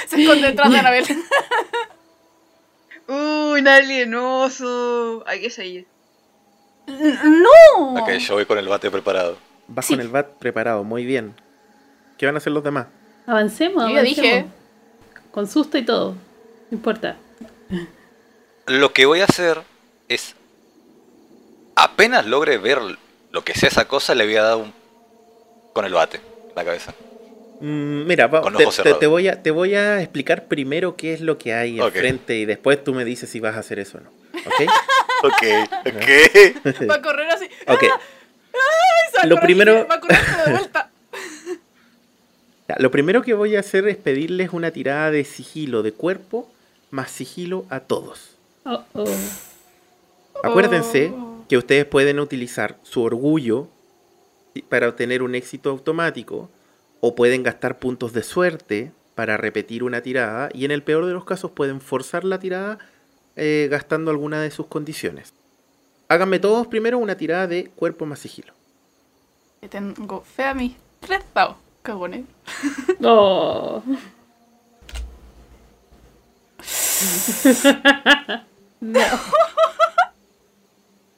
Se 0.09 0.23
esconde 0.23 0.49
detrás 0.49 0.71
de 0.71 0.79
Anabel. 0.79 1.05
Uh, 3.09 3.53
un 3.59 3.69
alienoso. 3.69 5.23
Hay 5.27 5.41
que 5.41 5.51
seguir. 5.51 5.87
¡No! 6.87 7.95
Ok, 8.03 8.11
yo 8.19 8.35
voy 8.35 8.47
con 8.47 8.59
el 8.59 8.69
bate 8.69 8.91
preparado. 8.91 9.39
Vas 9.69 9.87
Sí. 9.87 9.95
con 9.95 10.01
el 10.01 10.09
bat 10.09 10.27
preparado, 10.39 10.85
muy 10.85 11.05
bien. 11.05 11.35
¿Qué 12.19 12.27
van 12.27 12.37
a 12.37 12.39
hacer 12.39 12.53
los 12.53 12.63
demás? 12.65 12.87
Avancemos, 13.27 13.85
Yo 13.85 13.91
avancemos. 13.99 14.17
dije. 14.17 14.47
Con 15.33 15.47
susto 15.49 15.77
y 15.79 15.85
todo. 15.85 16.13
No 16.71 16.79
importa. 16.79 17.17
Lo 18.67 18.93
que 18.93 19.07
voy 19.07 19.21
a 19.21 19.25
hacer 19.25 19.63
es. 20.09 20.35
Apenas 21.77 22.27
logre 22.27 22.59
ver 22.59 22.79
lo 23.31 23.45
que 23.45 23.55
sea 23.55 23.69
esa 23.69 23.87
cosa, 23.87 24.15
le 24.15 24.25
voy 24.25 24.37
a 24.37 24.43
dar 24.43 24.57
un. 24.57 24.73
con 25.73 25.85
el 25.85 25.93
bate 25.93 26.17
en 26.17 26.55
la 26.57 26.65
cabeza. 26.65 26.95
Mm, 27.61 28.07
mira, 28.07 28.27
va- 28.27 28.43
te, 28.53 28.67
te- 28.83 28.95
te 28.95 29.07
voy 29.07 29.29
a, 29.29 29.43
te 29.43 29.51
voy 29.51 29.75
a 29.75 30.01
explicar 30.03 30.45
primero 30.47 30.97
qué 30.97 31.15
es 31.15 31.21
lo 31.21 31.39
que 31.39 31.55
hay 31.55 31.81
enfrente 31.81 32.37
y 32.37 32.45
después 32.45 32.83
tú 32.85 32.93
me 32.95 33.05
dices 33.05 33.31
si 33.31 33.41
vas 33.41 33.57
a 33.57 33.61
hacer 33.61 33.79
eso 33.79 33.99
o 33.99 34.01
no. 34.03 34.11
¿Ok? 34.47 34.71
Ok, 35.25 35.43
ok. 35.87 36.91
Va 36.91 36.97
a 36.97 37.03
correr 37.03 37.31
así. 37.31 37.47
Ok. 37.69 37.83
¡Ay, 37.85 37.91
se 39.11 39.17
va 39.17 39.23
a 39.23 39.27
Lo 39.27 39.37
correr 39.37 39.47
primero- 39.47 39.87
Va 39.89 39.95
a 39.95 40.45
de 40.45 40.51
vuelta. 40.53 40.91
Lo 42.79 42.91
primero 42.91 43.23
que 43.23 43.33
voy 43.33 43.57
a 43.57 43.61
hacer 43.61 43.89
es 43.89 43.97
pedirles 43.97 44.51
una 44.53 44.73
tirada 44.73 45.11
de 45.11 45.25
sigilo 45.25 45.83
de 45.83 45.93
cuerpo 45.93 46.51
más 46.91 47.11
sigilo 47.11 47.65
a 47.71 47.81
todos. 47.81 48.33
Oh, 48.67 48.83
oh. 48.93 49.05
Acuérdense 50.43 51.11
Oh. 51.15 51.26
Que 51.49 51.57
ustedes 51.57 51.85
pueden 51.85 52.21
utilizar 52.21 52.79
su 52.83 53.03
orgullo 53.03 53.69
para 54.69 54.89
obtener 54.89 55.23
un 55.23 55.35
éxito 55.35 55.71
automático 55.71 56.51
o 57.01 57.15
pueden 57.15 57.43
gastar 57.43 57.79
puntos 57.79 58.13
de 58.13 58.23
suerte 58.23 58.93
para 59.15 59.37
repetir 59.37 59.83
una 59.83 60.03
tirada 60.03 60.49
y 60.53 60.65
en 60.65 60.71
el 60.71 60.83
peor 60.83 61.07
de 61.07 61.13
los 61.13 61.25
casos 61.25 61.51
pueden 61.51 61.81
forzar 61.81 62.25
la 62.25 62.39
tirada 62.39 62.79
eh, 63.37 63.69
gastando 63.71 64.11
alguna 64.11 64.41
de 64.41 64.51
sus 64.51 64.67
condiciones. 64.67 65.35
Háganme 66.09 66.39
todos 66.39 66.67
primero 66.69 66.99
una 66.99 67.17
tirada 67.17 67.47
de 67.47 67.71
cuerpo 67.71 68.07
más 68.07 68.19
sigilo. 68.21 68.53
Que 69.61 69.69
tengo 69.69 70.23
fe 70.23 70.45
a 70.45 70.55
mis 70.55 70.75
tres 71.01 71.23
dados. 71.35 71.57
Qué 71.83 71.93
bueno. 71.93 72.25
Oh. 73.03 73.83
no. 78.81 79.01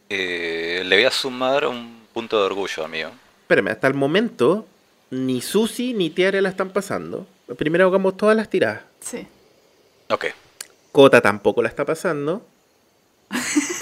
Eh, 0.09 0.83
le 0.87 0.97
voy 0.97 1.05
a 1.05 1.11
sumar 1.11 1.67
un 1.67 2.03
punto 2.13 2.39
de 2.41 2.47
orgullo, 2.47 2.85
amigo. 2.85 3.11
Espérame, 3.43 3.69
hasta 3.69 3.87
el 3.87 3.95
momento 3.95 4.67
ni 5.11 5.41
Susi 5.41 5.93
ni 5.95 6.11
Tiare 6.11 6.41
la 6.43 6.49
están 6.49 6.71
pasando. 6.71 7.27
Primero 7.57 7.87
hagamos 7.87 8.17
todas 8.17 8.37
las 8.37 8.49
tiradas. 8.49 8.83
Sí. 9.01 9.27
Ok. 10.11 10.27
Cota 10.93 11.21
tampoco 11.21 11.63
la 11.63 11.69
está 11.69 11.85
pasando. 11.85 12.45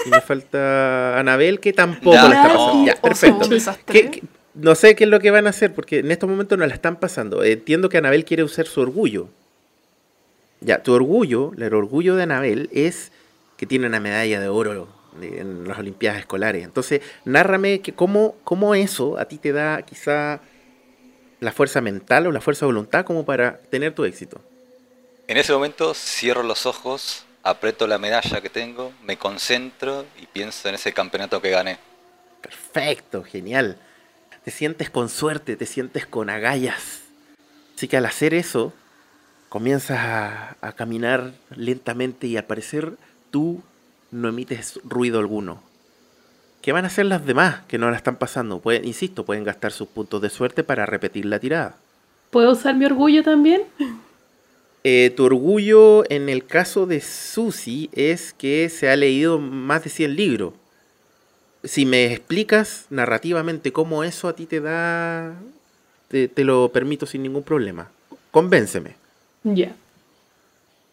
Y 0.05 0.09
me 0.09 0.21
falta 0.21 1.17
Anabel 1.19 1.59
que 1.59 1.71
tampoco 1.73 2.13
Ya, 2.15 2.27
la 2.27 2.35
está 2.35 2.47
no. 2.53 2.53
pasando. 2.59 2.85
Ya, 2.85 2.95
perfecto. 3.01 3.43
un 3.45 3.49
desastre. 3.49 3.93
¿Qué- 4.01 4.11
qué- 4.11 4.23
no 4.53 4.73
sé 4.75 4.95
qué 4.95 5.03
es 5.03 5.09
lo 5.09 5.19
que 5.19 5.31
van 5.31 5.45
a 5.47 5.51
hacer 5.51 5.73
porque 5.73 5.99
en 5.99 6.11
estos 6.11 6.27
momentos 6.29 6.57
no 6.57 6.65
la 6.65 6.73
están 6.73 6.97
pasando. 6.99 7.43
Entiendo 7.43 7.89
que 7.89 7.97
Anabel 7.99 8.25
quiere 8.25 8.43
usar 8.43 8.65
su 8.67 8.81
orgullo. 8.81 9.27
Ya, 10.61 10.81
tu 10.81 10.93
orgullo, 10.93 11.51
el 11.57 11.73
orgullo 11.73 12.15
de 12.15 12.23
Anabel 12.23 12.69
es 12.73 13.11
que 13.57 13.65
tiene 13.67 13.85
una 13.87 13.99
medalla 13.99 14.39
de 14.39 14.47
oro 14.47 14.87
en 15.21 15.67
las 15.67 15.79
Olimpiadas 15.79 16.19
escolares. 16.19 16.63
Entonces, 16.63 17.01
nárrame 17.25 17.81
que 17.81 17.93
cómo, 17.93 18.35
cómo 18.43 18.75
eso 18.75 19.17
a 19.17 19.25
ti 19.25 19.37
te 19.37 19.51
da 19.51 19.81
quizá 19.81 20.41
la 21.39 21.51
fuerza 21.51 21.81
mental 21.81 22.27
o 22.27 22.31
la 22.31 22.41
fuerza 22.41 22.65
de 22.65 22.73
voluntad 22.73 23.05
como 23.05 23.25
para 23.25 23.57
tener 23.69 23.93
tu 23.93 24.05
éxito. 24.05 24.41
En 25.27 25.37
ese 25.37 25.53
momento 25.53 25.93
cierro 25.93 26.43
los 26.43 26.65
ojos, 26.65 27.25
aprieto 27.43 27.87
la 27.87 27.97
medalla 27.97 28.41
que 28.41 28.49
tengo, 28.49 28.93
me 29.03 29.17
concentro 29.17 30.05
y 30.21 30.25
pienso 30.25 30.69
en 30.69 30.75
ese 30.75 30.93
campeonato 30.93 31.41
que 31.41 31.49
gané. 31.49 31.77
Perfecto, 32.41 33.23
genial. 33.23 33.77
Te 34.43 34.51
sientes 34.51 34.89
con 34.89 35.09
suerte, 35.09 35.57
te 35.57 35.65
sientes 35.65 36.05
con 36.05 36.29
agallas. 36.29 37.01
Así 37.75 37.87
que 37.87 37.97
al 37.97 38.05
hacer 38.05 38.33
eso, 38.33 38.73
comienzas 39.49 39.99
a, 39.99 40.57
a 40.61 40.71
caminar 40.73 41.33
lentamente 41.55 42.27
y 42.27 42.37
al 42.37 42.45
parecer 42.45 42.93
tú 43.29 43.61
no 44.11 44.29
emites 44.29 44.79
ruido 44.83 45.19
alguno. 45.19 45.61
¿Qué 46.61 46.71
van 46.71 46.83
a 46.83 46.87
hacer 46.87 47.05
las 47.05 47.25
demás 47.25 47.61
que 47.67 47.77
no 47.77 47.89
la 47.89 47.97
están 47.97 48.17
pasando? 48.17 48.59
Pueden, 48.59 48.85
insisto, 48.85 49.25
pueden 49.25 49.43
gastar 49.43 49.71
sus 49.71 49.87
puntos 49.87 50.21
de 50.21 50.29
suerte 50.29 50.63
para 50.63 50.85
repetir 50.85 51.25
la 51.25 51.39
tirada. 51.39 51.77
¿Puedo 52.29 52.51
usar 52.51 52.75
mi 52.75 52.85
orgullo 52.85 53.23
también? 53.23 53.61
Eh, 54.83 55.13
tu 55.15 55.25
orgullo 55.25 56.09
en 56.09 56.29
el 56.29 56.45
caso 56.45 56.85
de 56.85 57.01
Susi 57.01 57.89
es 57.93 58.33
que 58.33 58.69
se 58.69 58.89
ha 58.89 58.95
leído 58.95 59.39
más 59.39 59.83
de 59.83 59.89
100 59.89 60.15
libros. 60.15 60.53
Si 61.63 61.85
me 61.85 62.11
explicas 62.11 62.85
narrativamente 62.89 63.71
cómo 63.71 64.03
eso 64.03 64.27
a 64.27 64.35
ti 64.35 64.45
te 64.45 64.61
da, 64.61 65.35
te, 66.07 66.27
te 66.27 66.43
lo 66.43 66.69
permito 66.71 67.05
sin 67.05 67.23
ningún 67.23 67.43
problema. 67.43 67.89
Convénceme. 68.31 68.95
Ya. 69.43 69.75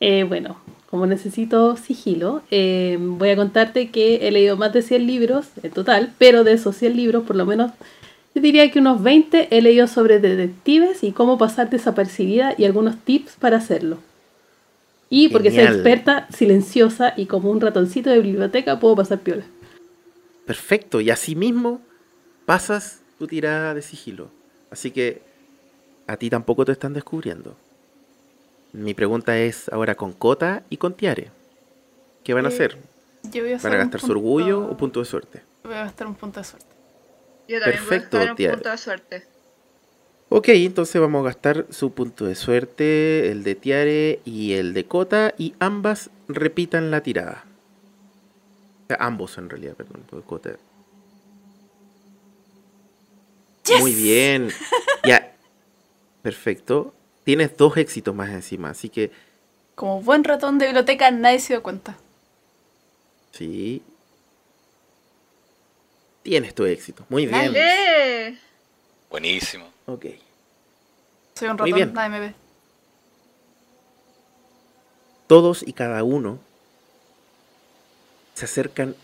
Eh, 0.01 0.25
bueno, 0.25 0.57
como 0.95 1.09
necesito 1.09 1.77
sigilo, 1.77 2.43
eh, 2.53 2.97
voy 3.01 3.31
a 3.31 3.35
contarte 3.35 3.91
que 3.91 4.29
he 4.29 4.31
leído 4.31 4.57
más 4.57 4.73
de 4.73 4.81
100 4.81 5.09
libros 5.09 5.49
en 5.61 5.73
total, 5.73 6.13
pero 6.19 6.45
de 6.45 6.53
esos 6.53 6.77
100 6.77 6.97
libros, 6.97 7.25
por 7.25 7.35
lo 7.35 7.45
menos, 7.45 7.73
yo 8.33 8.41
diría 8.41 8.71
que 8.71 8.79
unos 8.79 9.03
20 9.03 9.49
he 9.51 9.61
leído 9.61 9.89
sobre 9.89 10.21
detectives 10.21 11.03
y 11.03 11.11
cómo 11.11 11.37
pasar 11.37 11.69
desapercibida 11.69 12.55
y 12.57 12.65
algunos 12.65 12.97
tips 13.01 13.33
para 13.41 13.57
hacerlo. 13.57 13.99
Y 15.11 15.31
porque 15.31 15.51
soy 15.51 15.65
experta, 15.65 16.29
silenciosa 16.33 17.13
y 17.17 17.27
como 17.27 17.51
un 17.51 17.61
ratoncito 17.61 18.11
de 18.11 18.21
biblioteca 18.21 18.79
puedo 18.79 18.95
pasar 18.95 19.19
piola. 19.19 19.43
Perfecto. 20.47 21.01
Y 21.01 21.11
así 21.11 21.35
mismo 21.35 21.81
pasas 22.47 23.01
tu 23.19 23.27
tirada 23.27 23.75
de 23.75 23.83
sigilo. 23.83 24.29
Así 24.71 24.93
que 24.93 25.23
a 26.07 26.17
ti 26.17 26.31
tampoco 26.31 26.65
te 26.65 26.71
están 26.71 26.93
descubriendo. 26.93 27.57
Mi 28.75 28.93
pregunta 28.93 29.39
es 29.39 29.69
ahora 29.69 29.95
con 29.95 30.13
Cota 30.13 30.65
y 30.69 30.79
con 30.79 30.95
Tiare. 30.95 31.31
¿Qué 32.25 32.35
van 32.35 32.45
a 32.45 32.49
Eh, 32.49 32.53
hacer? 32.53 32.77
Yo 33.23 33.43
voy 33.45 33.53
a 33.53 33.57
hacer 33.57 33.71
¿Van 33.71 33.81
a 33.81 33.83
gastar 33.85 34.01
su 34.01 34.11
orgullo 34.11 34.67
o 34.69 34.77
punto 34.77 34.99
de 34.99 35.07
suerte? 35.07 35.43
Voy 35.63 35.75
a 35.75 35.85
gastar 35.85 36.09
un 36.09 36.17
punto 36.17 36.41
de 36.41 36.45
suerte. 36.45 36.67
Yo 37.47 37.61
también 37.61 37.85
Perfecto, 37.85 38.17
voy 38.19 38.27
a 38.27 38.27
gastar 38.27 38.31
un 38.31 38.37
tía. 38.37 38.53
punto 38.53 38.71
de 38.71 38.79
suerte. 38.79 39.27
Ok, 40.29 40.49
entonces 40.49 41.01
vamos 41.01 41.21
a 41.21 41.25
gastar 41.27 41.67
su 41.71 41.93
punto 41.93 42.25
de 42.25 42.35
suerte, 42.35 43.31
el 43.31 43.45
de 43.45 43.55
Tiare 43.55 44.21
y 44.25 44.55
el 44.55 44.75
de 44.75 44.87
Cota, 44.87 45.35
y 45.39 45.55
ambas 45.61 46.11
repitan 46.27 46.91
la 46.91 47.01
tirada. 47.01 47.45
O 48.85 48.87
sea, 48.89 48.97
ambos 48.99 49.39
en 49.39 49.51
realidad, 49.51 49.75
perdón, 49.75 50.03
porque 50.11 50.27
Cota. 50.27 50.57
Muy 53.79 53.95
bien. 53.95 54.49
Ya. 55.05 55.33
Perfecto. 56.23 56.93
Tienes 57.25 57.57
dos 57.57 57.77
éxitos 57.77 58.15
más 58.15 58.31
encima, 58.31 58.71
así 58.71 58.89
que 58.89 59.11
Como 59.75 60.01
buen 60.03 60.25
ratón 60.25 60.59
de 60.59 60.67
biblioteca, 60.67 61.11
nadie 61.11 61.41
se 61.41 61.55
dio 61.55 61.63
cuenta. 61.63 61.97
sí. 63.33 63.83
Tienes 66.23 66.55
tu 66.55 66.65
éxito. 66.65 67.05
Muy 67.11 67.27
bien. 67.27 67.53
Dale. 67.53 68.39
Buenísimo. 69.11 69.67
Ok. 69.85 70.07
Soy 71.35 71.49
un 71.49 71.57
Muy 71.57 71.71
ratón, 71.71 71.75
bien. 71.75 71.93
nadie 71.93 72.09
me 72.09 72.21
ve. 72.21 72.35
todos 75.27 75.63
y 75.67 75.73
cada 75.75 76.03
uno 76.05 76.39
se 78.35 78.45
acercan 78.47 78.95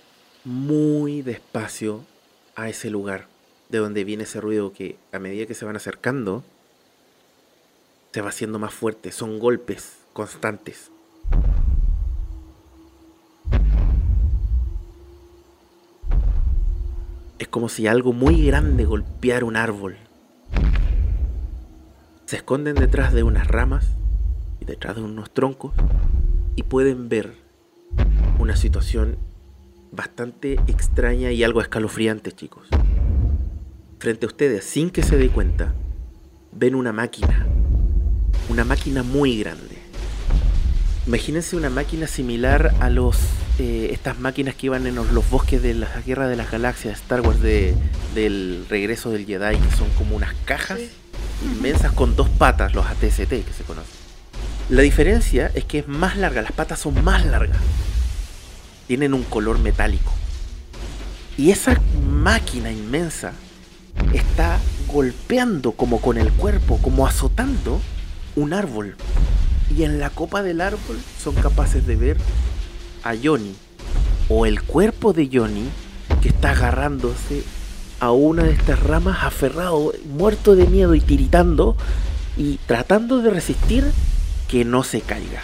muy 0.45 1.21
despacio 1.23 2.05
a 2.57 2.69
ese 2.69 2.89
lugar 2.91 3.27
de 3.69 3.79
donde 3.79 4.05
viene 4.05 4.25
ese 4.25 4.41
ruido 4.41 4.73
que 4.73 4.97
a 5.13 5.19
medida 5.19 5.47
que 5.47 5.55
se 5.55 5.65
van 5.65 5.77
acercando 5.77 6.43
se 8.13 8.21
va 8.21 8.31
haciendo 8.31 8.59
más 8.59 8.75
fuerte, 8.75 9.13
son 9.13 9.39
golpes 9.39 9.99
constantes. 10.13 10.91
Es 17.39 17.49
como 17.49 17.69
si 17.69 17.87
algo 17.87 18.13
muy 18.13 18.45
grande 18.45 18.85
golpeara 18.85 19.45
un 19.45 19.57
árbol. 19.57 19.97
Se 22.27 22.37
esconden 22.37 22.75
detrás 22.75 23.13
de 23.13 23.23
unas 23.23 23.47
ramas 23.47 23.89
y 24.61 24.65
detrás 24.65 24.97
de 24.97 25.03
unos 25.03 25.33
troncos 25.33 25.73
y 26.57 26.65
pueden 26.65 27.09
ver 27.09 27.35
una 28.39 28.57
situación 28.57 29.17
bastante 29.93 30.55
extraña 30.67 31.33
y 31.33 31.43
algo 31.45 31.61
escalofriante, 31.61 32.33
chicos. 32.33 32.69
Frente 33.99 34.27
a 34.27 34.29
ustedes, 34.29 34.65
sin 34.65 34.91
que 34.91 35.03
se 35.03 35.17
dé 35.17 35.29
cuenta, 35.29 35.75
ven 36.53 36.75
una 36.75 36.93
máquina. 36.93 37.47
Una 38.49 38.65
máquina 38.65 39.03
muy 39.03 39.39
grande. 39.39 39.79
Imagínense 41.07 41.57
una 41.57 41.71
máquina 41.71 42.07
similar 42.07 42.75
a 42.81 42.91
los 42.91 43.17
eh, 43.59 43.91
estas 43.93 44.19
máquinas 44.19 44.55
que 44.55 44.67
iban 44.67 44.87
en 44.87 44.95
los, 44.95 45.11
los 45.13 45.29
bosques 45.31 45.63
de 45.63 45.75
la 45.75 45.89
Guerra 46.07 46.29
de 46.29 46.37
las 46.37 46.51
Galaxias, 46.51 46.99
Star 47.01 47.21
Wars 47.21 47.41
de, 47.41 47.75
del 48.15 48.67
regreso 48.69 49.11
del 49.11 49.27
Jedi, 49.27 49.57
que 49.57 49.77
son 49.77 49.89
como 49.99 50.17
unas 50.17 50.35
cajas 50.45 50.79
Sí. 50.79 50.91
inmensas 51.57 51.93
con 51.93 52.17
dos 52.17 52.29
patas, 52.29 52.75
los 52.75 52.87
ATST 52.87 53.29
que 53.29 53.53
se 53.57 53.65
conocen. 53.65 53.93
La 54.69 54.83
diferencia 54.83 55.51
es 55.55 55.65
que 55.65 55.81
es 55.81 55.89
más 55.89 56.17
larga, 56.17 56.43
las 56.43 56.53
patas 56.53 56.79
son 56.81 57.03
más 57.03 57.25
largas. 57.27 57.59
Tienen 58.87 59.15
un 59.15 59.23
color 59.25 59.59
metálico. 59.59 60.13
Y 61.37 61.51
esa 61.51 61.81
máquina 62.11 62.71
inmensa 62.71 63.33
está 64.13 64.59
golpeando 64.87 65.73
como 65.73 66.01
con 66.01 66.19
el 66.19 66.31
cuerpo, 66.33 66.79
como 66.83 67.07
azotando 67.07 67.81
un 68.37 68.53
árbol. 68.53 68.97
Y 69.77 69.85
en 69.85 70.01
la 70.01 70.11
copa 70.11 70.43
del 70.43 70.61
árbol 70.61 70.99
son 71.19 71.35
capaces 71.37 71.87
de 71.87 71.97
ver 71.97 72.17
a 73.05 73.15
Johnny 73.23 73.55
o 74.29 74.47
el 74.47 74.63
cuerpo 74.63 75.13
de 75.13 75.29
Johnny 75.33 75.69
que 76.23 76.29
está 76.29 76.51
agarrándose 76.51 77.43
a 78.01 78.11
una 78.13 78.45
de 78.45 78.53
estas 78.53 78.83
ramas 78.83 79.19
aferrado, 79.23 79.93
muerto 80.07 80.57
de 80.57 80.67
miedo 80.67 80.95
y 80.95 81.01
tiritando 81.01 81.77
y 82.37 82.59
tratando 82.67 83.21
de 83.23 83.31
resistir 83.31 83.85
que 84.49 84.65
no 84.65 84.83
se 84.83 85.01
caiga. 85.03 85.43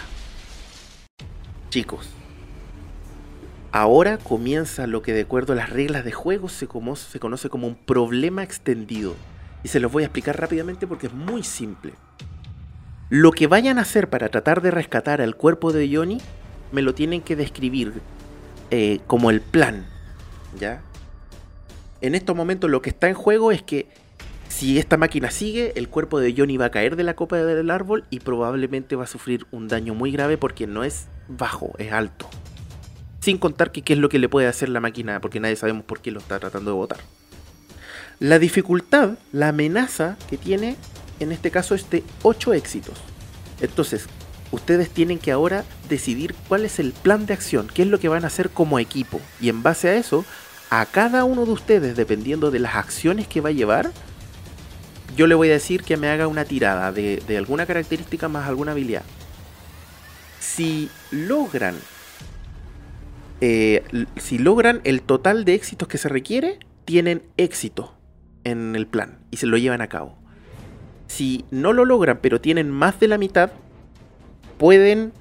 Chicos, 1.69 2.07
ahora 3.71 4.17
comienza 4.17 4.87
lo 4.87 5.01
que 5.01 5.13
de 5.13 5.21
acuerdo 5.21 5.53
a 5.53 5.55
las 5.55 5.69
reglas 5.69 6.03
de 6.03 6.11
juego 6.11 6.49
se, 6.49 6.67
como- 6.67 6.95
se 6.95 7.19
conoce 7.19 7.49
como 7.49 7.67
un 7.67 7.75
problema 7.75 8.43
extendido. 8.43 9.15
Y 9.63 9.67
se 9.69 9.79
los 9.79 9.91
voy 9.91 10.03
a 10.03 10.07
explicar 10.07 10.39
rápidamente 10.39 10.87
porque 10.87 11.07
es 11.07 11.13
muy 11.13 11.43
simple. 11.43 11.93
Lo 13.09 13.31
que 13.31 13.47
vayan 13.47 13.79
a 13.79 13.83
hacer 13.83 14.09
para 14.09 14.29
tratar 14.29 14.61
de 14.61 14.71
rescatar 14.71 15.21
al 15.21 15.35
cuerpo 15.35 15.71
de 15.71 15.89
Johnny, 15.93 16.19
me 16.71 16.81
lo 16.81 16.93
tienen 16.93 17.21
que 17.21 17.35
describir 17.35 17.93
eh, 18.69 18.99
como 19.07 19.29
el 19.29 19.41
plan. 19.41 19.85
¿Ya? 20.59 20.81
En 22.01 22.15
estos 22.15 22.35
momentos 22.35 22.69
lo 22.69 22.81
que 22.81 22.89
está 22.89 23.07
en 23.07 23.13
juego 23.13 23.51
es 23.51 23.61
que 23.61 23.87
si 24.49 24.79
esta 24.79 24.97
máquina 24.97 25.31
sigue, 25.31 25.73
el 25.75 25.87
cuerpo 25.87 26.19
de 26.19 26.33
Johnny 26.35 26.57
va 26.57 26.65
a 26.65 26.71
caer 26.71 26.95
de 26.95 27.03
la 27.03 27.15
copa 27.15 27.37
del 27.37 27.69
árbol 27.69 28.05
y 28.09 28.19
probablemente 28.19 28.95
va 28.95 29.03
a 29.03 29.07
sufrir 29.07 29.45
un 29.51 29.67
daño 29.67 29.93
muy 29.93 30.11
grave 30.11 30.37
porque 30.37 30.67
no 30.67 30.83
es 30.83 31.07
bajo, 31.27 31.73
es 31.77 31.91
alto. 31.91 32.27
Sin 33.19 33.37
contar 33.37 33.71
que 33.71 33.83
qué 33.83 33.93
es 33.93 33.99
lo 33.99 34.09
que 34.09 34.19
le 34.19 34.29
puede 34.29 34.47
hacer 34.47 34.69
la 34.69 34.79
máquina, 34.79 35.19
porque 35.19 35.39
nadie 35.39 35.55
sabemos 35.55 35.83
por 35.83 35.99
qué 35.99 36.11
lo 36.11 36.19
está 36.19 36.39
tratando 36.39 36.71
de 36.71 36.77
botar. 36.77 36.99
La 38.19 38.39
dificultad, 38.39 39.17
la 39.31 39.49
amenaza 39.49 40.17
que 40.29 40.37
tiene, 40.37 40.75
en 41.19 41.31
este 41.31 41.51
caso, 41.51 41.75
es 41.75 41.89
de 41.89 42.03
8 42.23 42.53
éxitos. 42.53 42.97
Entonces, 43.61 44.07
ustedes 44.51 44.89
tienen 44.89 45.19
que 45.19 45.31
ahora 45.31 45.65
decidir 45.89 46.35
cuál 46.47 46.65
es 46.65 46.79
el 46.79 46.93
plan 46.93 47.25
de 47.25 47.33
acción, 47.33 47.67
qué 47.73 47.83
es 47.83 47.87
lo 47.87 47.99
que 47.99 48.09
van 48.09 48.23
a 48.23 48.27
hacer 48.27 48.49
como 48.49 48.79
equipo. 48.79 49.19
Y 49.41 49.49
en 49.49 49.63
base 49.63 49.89
a 49.89 49.95
eso, 49.95 50.25
a 50.69 50.85
cada 50.85 51.23
uno 51.23 51.45
de 51.45 51.51
ustedes, 51.51 51.95
dependiendo 51.95 52.51
de 52.51 52.59
las 52.59 52.75
acciones 52.75 53.27
que 53.27 53.41
va 53.41 53.49
a 53.49 53.53
llevar, 53.53 53.91
yo 55.15 55.27
le 55.27 55.35
voy 55.35 55.49
a 55.49 55.53
decir 55.53 55.83
que 55.83 55.97
me 55.97 56.09
haga 56.09 56.27
una 56.27 56.45
tirada 56.45 56.91
de, 56.91 57.21
alguna 57.37 57.65
característica 57.65 58.27
más 58.27 58.47
alguna 58.47 58.71
habilidad. 58.73 59.03
Si 60.39 60.89
logran. 61.11 61.75
eh, 63.41 63.83
si 64.17 64.37
logran 64.37 64.81
el 64.83 65.01
total 65.01 65.45
de 65.45 65.55
éxitos 65.55 65.87
que 65.87 65.97
se 65.97 66.09
requiere, 66.09 66.59
tienen 66.85 67.23
éxito 67.37 67.95
en 68.43 68.75
el 68.75 68.87
plan 68.87 69.19
y 69.31 69.37
se 69.37 69.45
lo 69.45 69.57
llevan 69.57 69.81
a 69.81 69.87
cabo. 69.87 70.17
Si 71.07 71.45
no 71.51 71.73
lo 71.73 71.85
logran, 71.85 72.19
pero 72.21 72.41
tienen 72.41 72.69
más 72.69 72.99
de 72.99 73.07
la 73.07 73.17
mitad, 73.17 73.51
pueden, 74.57 75.13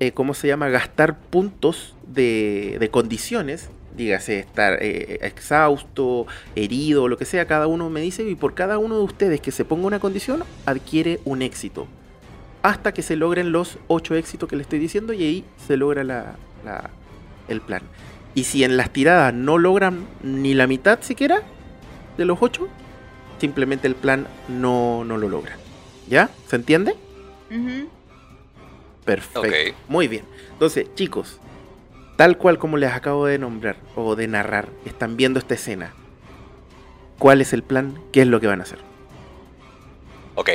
eh, 0.00 0.12
¿cómo 0.12 0.34
se 0.34 0.48
llama?, 0.48 0.68
gastar 0.68 1.18
puntos 1.18 1.94
de, 2.06 2.88
condiciones. 2.92 3.68
Dígase, 3.96 4.38
estar 4.38 4.78
eh, 4.80 5.18
exhausto, 5.22 6.26
herido, 6.56 7.08
lo 7.08 7.18
que 7.18 7.26
sea, 7.26 7.46
cada 7.46 7.66
uno 7.66 7.90
me 7.90 8.00
dice, 8.00 8.26
y 8.28 8.34
por 8.34 8.54
cada 8.54 8.78
uno 8.78 8.96
de 8.96 9.02
ustedes 9.04 9.40
que 9.40 9.50
se 9.50 9.64
ponga 9.66 9.86
una 9.86 9.98
condición, 10.00 10.44
adquiere 10.64 11.20
un 11.24 11.42
éxito. 11.42 11.86
Hasta 12.62 12.92
que 12.94 13.02
se 13.02 13.16
logren 13.16 13.52
los 13.52 13.78
8 13.88 14.14
éxitos 14.14 14.48
que 14.48 14.56
le 14.56 14.62
estoy 14.62 14.78
diciendo, 14.78 15.12
y 15.12 15.22
ahí 15.24 15.44
se 15.66 15.76
logra 15.76 16.04
la- 16.04 16.36
la- 16.64 16.90
el 17.48 17.60
plan. 17.60 17.82
Y 18.34 18.44
si 18.44 18.64
en 18.64 18.78
las 18.78 18.90
tiradas 18.90 19.34
no 19.34 19.58
logran 19.58 20.06
ni 20.22 20.54
la 20.54 20.66
mitad 20.66 21.00
siquiera 21.02 21.42
de 22.16 22.24
los 22.24 22.38
8, 22.40 22.68
simplemente 23.46 23.88
el 23.88 23.96
plan 23.96 24.28
no, 24.46 25.04
no 25.04 25.18
lo 25.18 25.28
logran. 25.28 25.58
¿Ya? 26.08 26.30
¿Se 26.46 26.54
entiende? 26.54 26.94
Perfecto. 29.04 29.76
Muy 29.88 30.06
bien. 30.06 30.24
Entonces, 30.52 30.86
chicos, 30.94 31.40
tal 32.16 32.38
cual 32.38 32.58
como 32.58 32.76
les 32.76 32.92
acabo 32.92 33.26
de 33.26 33.38
nombrar 33.38 33.76
o 33.96 34.14
de 34.14 34.28
narrar, 34.28 34.68
están 34.84 35.16
viendo 35.16 35.40
esta 35.40 35.54
escena. 35.54 35.92
¿Cuál 37.18 37.40
es 37.40 37.52
el 37.52 37.64
plan? 37.64 38.00
¿Qué 38.12 38.20
es 38.22 38.28
lo 38.28 38.40
que 38.40 38.46
van 38.46 38.60
a 38.60 38.62
hacer? 38.62 38.78
Ok, 40.36 40.50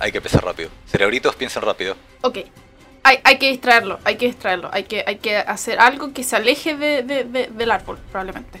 hay 0.00 0.10
que 0.10 0.20
pensar 0.22 0.42
rápido. 0.42 0.70
Cerebritos, 0.86 1.36
piensen 1.36 1.62
rápido. 1.62 1.96
Ok. 2.22 2.38
Hay, 3.04 3.18
hay 3.24 3.36
que 3.38 3.50
distraerlo, 3.50 3.98
hay 4.04 4.16
que 4.16 4.26
distraerlo. 4.26 4.70
Hay 4.72 4.84
que, 4.84 5.04
hay 5.06 5.16
que 5.18 5.36
hacer 5.36 5.78
algo 5.80 6.14
que 6.14 6.22
se 6.22 6.36
aleje 6.36 6.76
de- 6.78 7.02
de- 7.02 7.24
de- 7.24 7.48
del 7.48 7.70
árbol, 7.70 7.98
probablemente. 8.10 8.58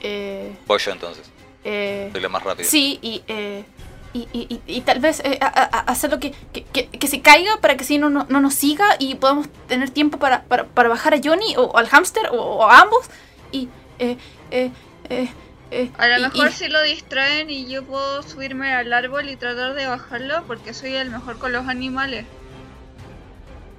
Eh, 0.00 0.56
Voy 0.66 0.78
yo 0.80 0.90
entonces. 0.90 1.30
Eh, 1.64 2.10
Soy 2.12 2.20
la 2.20 2.28
más 2.28 2.42
rápida. 2.42 2.66
sí, 2.66 2.98
y, 3.02 3.22
eh, 3.28 3.64
y, 4.12 4.28
y- 4.32 4.46
y- 4.66 4.76
y 4.76 4.80
tal 4.82 5.00
vez 5.00 5.20
eh, 5.24 5.38
a- 5.40 5.46
a- 5.46 5.80
hacerlo 5.90 6.20
que, 6.20 6.32
que, 6.52 6.62
que- 6.64 6.88
que 6.88 7.06
se 7.08 7.20
caiga 7.20 7.56
para 7.60 7.76
que 7.76 7.84
si 7.84 7.98
no, 7.98 8.10
no, 8.10 8.26
no 8.28 8.40
nos 8.40 8.54
siga 8.54 8.84
y 8.98 9.16
podamos 9.16 9.48
tener 9.66 9.90
tiempo 9.90 10.18
para, 10.18 10.44
para, 10.44 10.64
para 10.66 10.88
bajar 10.88 11.14
a 11.14 11.20
Johnny 11.22 11.54
o, 11.56 11.76
al 11.76 11.88
hámster 11.88 12.28
o, 12.30 12.36
o 12.36 12.64
a 12.70 12.80
ambos. 12.80 13.06
Y. 13.50 13.68
Eh, 13.98 14.16
eh, 14.50 14.70
eh, 15.08 15.28
eh, 15.70 15.90
A 15.98 16.06
lo 16.08 16.18
y- 16.18 16.22
mejor 16.22 16.48
y- 16.48 16.52
si 16.52 16.68
lo 16.68 16.80
distraen 16.82 17.50
y 17.50 17.66
yo 17.66 17.82
puedo 17.84 18.22
subirme 18.22 18.72
al 18.72 18.92
árbol 18.92 19.28
y 19.28 19.36
tratar 19.36 19.74
de 19.74 19.86
bajarlo 19.86 20.44
porque 20.46 20.74
soy 20.74 20.94
el 20.94 21.10
mejor 21.10 21.38
con 21.38 21.52
los 21.52 21.66
animales. 21.66 22.24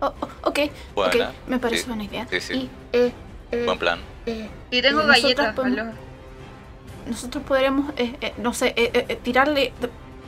oh, 0.02 0.14
oh, 0.20 0.28
ok, 0.50 0.60
Buena. 0.96 1.30
ok, 1.30 1.36
me 1.48 1.60
parece 1.60 1.84
Sí, 1.84 1.88
buena 1.88 2.04
idea. 2.04 2.28
sí, 2.30 2.42
sí. 2.42 2.70
Y, 2.94 3.14
Buen 3.66 3.80
plan. 3.80 4.00
eh, 4.26 4.50
Y 4.72 4.82
tengo 4.82 5.06
galletas. 5.06 5.56
podemos- 5.56 5.96
nosotros 7.08 7.44
podríamos, 7.44 7.92
eh, 7.98 8.16
eh, 8.22 8.34
no 8.38 8.54
sé, 8.54 8.74
eh, 8.76 9.06
eh, 9.10 9.20
tirarle 9.22 9.72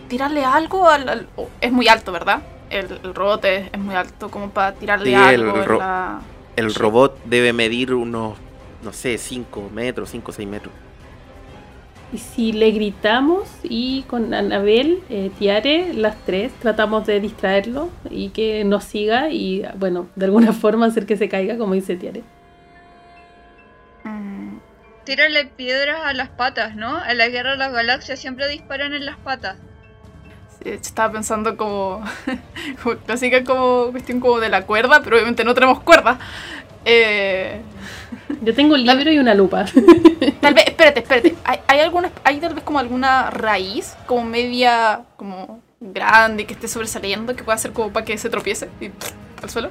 tirarle 0.07 0.45
algo 0.45 0.87
al... 0.89 1.09
al- 1.09 1.27
oh, 1.35 1.49
es 1.59 1.71
muy 1.71 1.87
alto, 1.89 2.11
¿verdad? 2.11 2.41
El, 2.69 2.99
el 3.03 3.13
robot 3.13 3.43
es, 3.45 3.69
es 3.73 3.79
muy 3.79 3.95
alto 3.95 4.29
como 4.29 4.49
para 4.51 4.73
tirarle 4.73 5.09
Sí, 5.09 5.15
algo 5.15 5.57
el 5.57 5.65
ro- 5.65 5.79
la- 5.79 6.21
El 6.55 6.71
Sí. 6.71 6.79
robot 6.79 7.17
debe 7.25 7.51
medir 7.53 7.93
unos, 7.93 8.37
no 8.83 8.93
sé, 8.93 9.17
5 9.17 9.69
metros, 9.73 10.09
5 10.09 10.31
o 10.31 10.33
6 10.33 10.47
metros. 10.47 10.73
Y 12.13 12.19
si 12.19 12.53
le 12.53 12.71
gritamos 12.71 13.49
y 13.63 14.03
con 14.03 14.33
Anabel, 14.33 15.01
eh, 15.09 15.29
Tiare, 15.37 15.93
las 15.93 16.15
tres, 16.25 16.53
tratamos 16.61 17.05
de 17.05 17.19
distraerlo 17.19 17.89
y 18.09 18.29
que 18.29 18.63
nos 18.63 18.85
siga 18.85 19.29
y, 19.29 19.63
bueno, 19.77 20.07
de 20.15 20.25
alguna 20.25 20.53
forma 20.53 20.85
hacer 20.85 21.05
que 21.05 21.17
se 21.17 21.27
caiga, 21.27 21.57
como 21.57 21.73
dice 21.73 21.97
Tiare. 21.97 22.23
Tírale 25.07 25.45
piedras 25.45 26.01
a 26.03 26.11
las 26.11 26.27
patas, 26.27 26.75
¿no? 26.75 27.01
En 27.05 27.17
la 27.17 27.29
guerra 27.29 27.51
de 27.51 27.57
las 27.57 27.71
galaxias 27.71 28.19
siempre 28.19 28.45
disparan 28.49 28.93
en 28.93 29.05
las 29.05 29.15
patas. 29.15 29.55
sí, 30.61 30.69
estaba 30.69 31.13
pensando 31.13 31.55
como, 31.55 32.03
como 32.83 32.97
clásica 32.97 33.41
como 33.45 33.91
cuestión 33.91 34.19
como 34.19 34.41
de 34.41 34.49
la 34.49 34.65
cuerda, 34.65 34.99
pero 35.01 35.15
obviamente 35.15 35.45
no 35.45 35.53
tenemos 35.53 35.79
cuerda. 35.79 36.19
Eh, 36.83 37.61
Yo 38.41 38.53
tengo 38.53 38.73
un 38.73 38.83
libro 38.83 39.09
y 39.09 39.17
una 39.17 39.33
lupa. 39.33 39.63
tal 40.41 40.53
vez, 40.53 40.65
espérate, 40.67 40.99
espérate. 40.99 41.35
¿Hay, 41.45 41.59
hay 41.67 41.79
alguna, 41.79 42.11
hay 42.25 42.41
tal 42.41 42.53
vez 42.53 42.65
como 42.65 42.79
alguna 42.79 43.29
raíz, 43.29 43.95
como 44.07 44.25
media, 44.25 45.03
como 45.15 45.61
grande, 45.79 46.45
que 46.45 46.53
esté 46.53 46.67
sobresaliendo, 46.67 47.33
que 47.33 47.45
pueda 47.45 47.55
hacer 47.55 47.71
como 47.71 47.93
para 47.93 48.05
que 48.05 48.17
se 48.17 48.29
tropiece 48.29 48.67
y 48.81 48.91
al 49.41 49.49
suelo? 49.49 49.69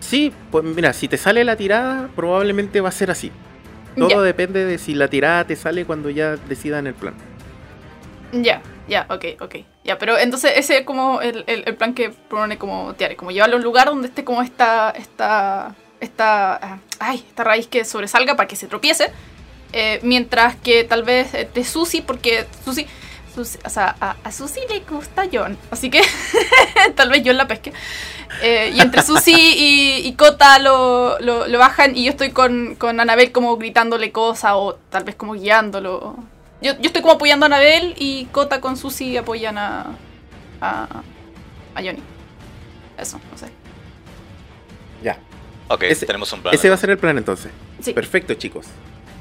Sí, 0.00 0.32
pues 0.50 0.64
mira, 0.64 0.94
si 0.94 1.08
te 1.08 1.18
sale 1.18 1.44
la 1.44 1.56
tirada, 1.56 2.08
probablemente 2.16 2.80
va 2.80 2.88
a 2.88 2.92
ser 2.92 3.10
así. 3.10 3.30
Todo 4.08 4.22
depende 4.22 4.64
de 4.64 4.78
si 4.78 4.94
la 4.94 5.08
tirada 5.08 5.46
te 5.46 5.56
sale 5.56 5.84
cuando 5.84 6.10
ya 6.10 6.36
decidan 6.36 6.86
el 6.86 6.94
plan. 6.94 7.14
Ya, 8.32 8.62
ya, 8.88 9.06
ok, 9.10 9.24
ok. 9.40 9.56
Ya, 9.84 9.98
pero 9.98 10.16
entonces 10.18 10.52
ese 10.56 10.78
es 10.78 10.84
como 10.86 11.20
el, 11.20 11.44
el- 11.46 11.64
el 11.66 11.76
plan 11.76 11.92
que 11.94 12.10
propone 12.10 12.56
como 12.56 12.94
Tiare, 12.94 13.16
como 13.16 13.30
llevarlo 13.30 13.56
a 13.56 13.58
un 13.58 13.64
lugar 13.64 13.88
donde 13.88 14.08
esté 14.08 14.24
como 14.24 14.40
esta, 14.42 14.90
esta, 14.90 15.74
esta, 16.00 16.54
ah, 16.56 16.78
ay, 16.98 17.24
esta 17.28 17.44
raíz 17.44 17.66
que 17.66 17.84
sobresalga 17.84 18.34
para 18.36 18.48
que 18.48 18.56
se 18.56 18.66
tropiece. 18.68 19.10
eh, 19.74 20.00
mientras 20.02 20.54
que 20.56 20.84
tal 20.84 21.02
vez 21.02 21.32
eh, 21.34 21.48
de 21.52 21.64
Susi, 21.64 22.02
porque 22.02 22.44
Susi, 22.64 22.86
Susi- 23.34 23.58
o 23.64 23.70
sea, 23.70 23.96
a, 24.00 24.16
a 24.24 24.32
Susi 24.32 24.60
le 24.68 24.80
gusta 24.80 25.24
John, 25.32 25.56
así 25.70 25.90
que 25.90 26.02
tal 26.96 27.08
vez 27.10 27.22
John 27.24 27.36
la 27.36 27.46
pesque. 27.48 27.72
Eh, 28.42 28.72
y 28.74 28.80
entre 28.80 29.02
Susi 29.02 29.32
y, 29.34 30.06
y 30.06 30.12
Kota 30.14 30.58
lo, 30.58 31.18
lo, 31.20 31.46
lo 31.46 31.58
bajan 31.58 31.96
y 31.96 32.04
yo 32.04 32.10
estoy 32.10 32.30
con, 32.30 32.76
con 32.76 32.98
Anabel 33.00 33.30
como 33.32 33.56
gritándole 33.56 34.10
cosas 34.10 34.52
o 34.54 34.78
tal 34.90 35.04
vez 35.04 35.14
como 35.14 35.34
guiándolo. 35.34 36.16
Yo, 36.62 36.72
yo 36.78 36.86
estoy 36.86 37.02
como 37.02 37.14
apoyando 37.14 37.44
a 37.44 37.48
Anabel 37.48 37.94
y 37.98 38.26
Kota 38.32 38.60
con 38.60 38.76
Susi 38.76 39.16
apoyan 39.16 39.58
a, 39.58 39.86
a, 40.60 40.82
a 41.74 41.82
Johnny. 41.82 42.02
Eso, 42.98 43.20
no 43.30 43.36
sé. 43.38 43.48
Ya. 45.02 45.18
Ok, 45.68 45.82
Ese- 45.84 46.06
tenemos 46.06 46.32
un 46.32 46.42
plan. 46.42 46.54
Ese 46.54 46.68
va 46.68 46.74
a 46.74 46.78
ser 46.78 46.90
el 46.90 46.98
plan 46.98 47.18
entonces. 47.18 47.50
Sí. 47.80 47.92
Perfecto, 47.92 48.34
chicos. 48.34 48.66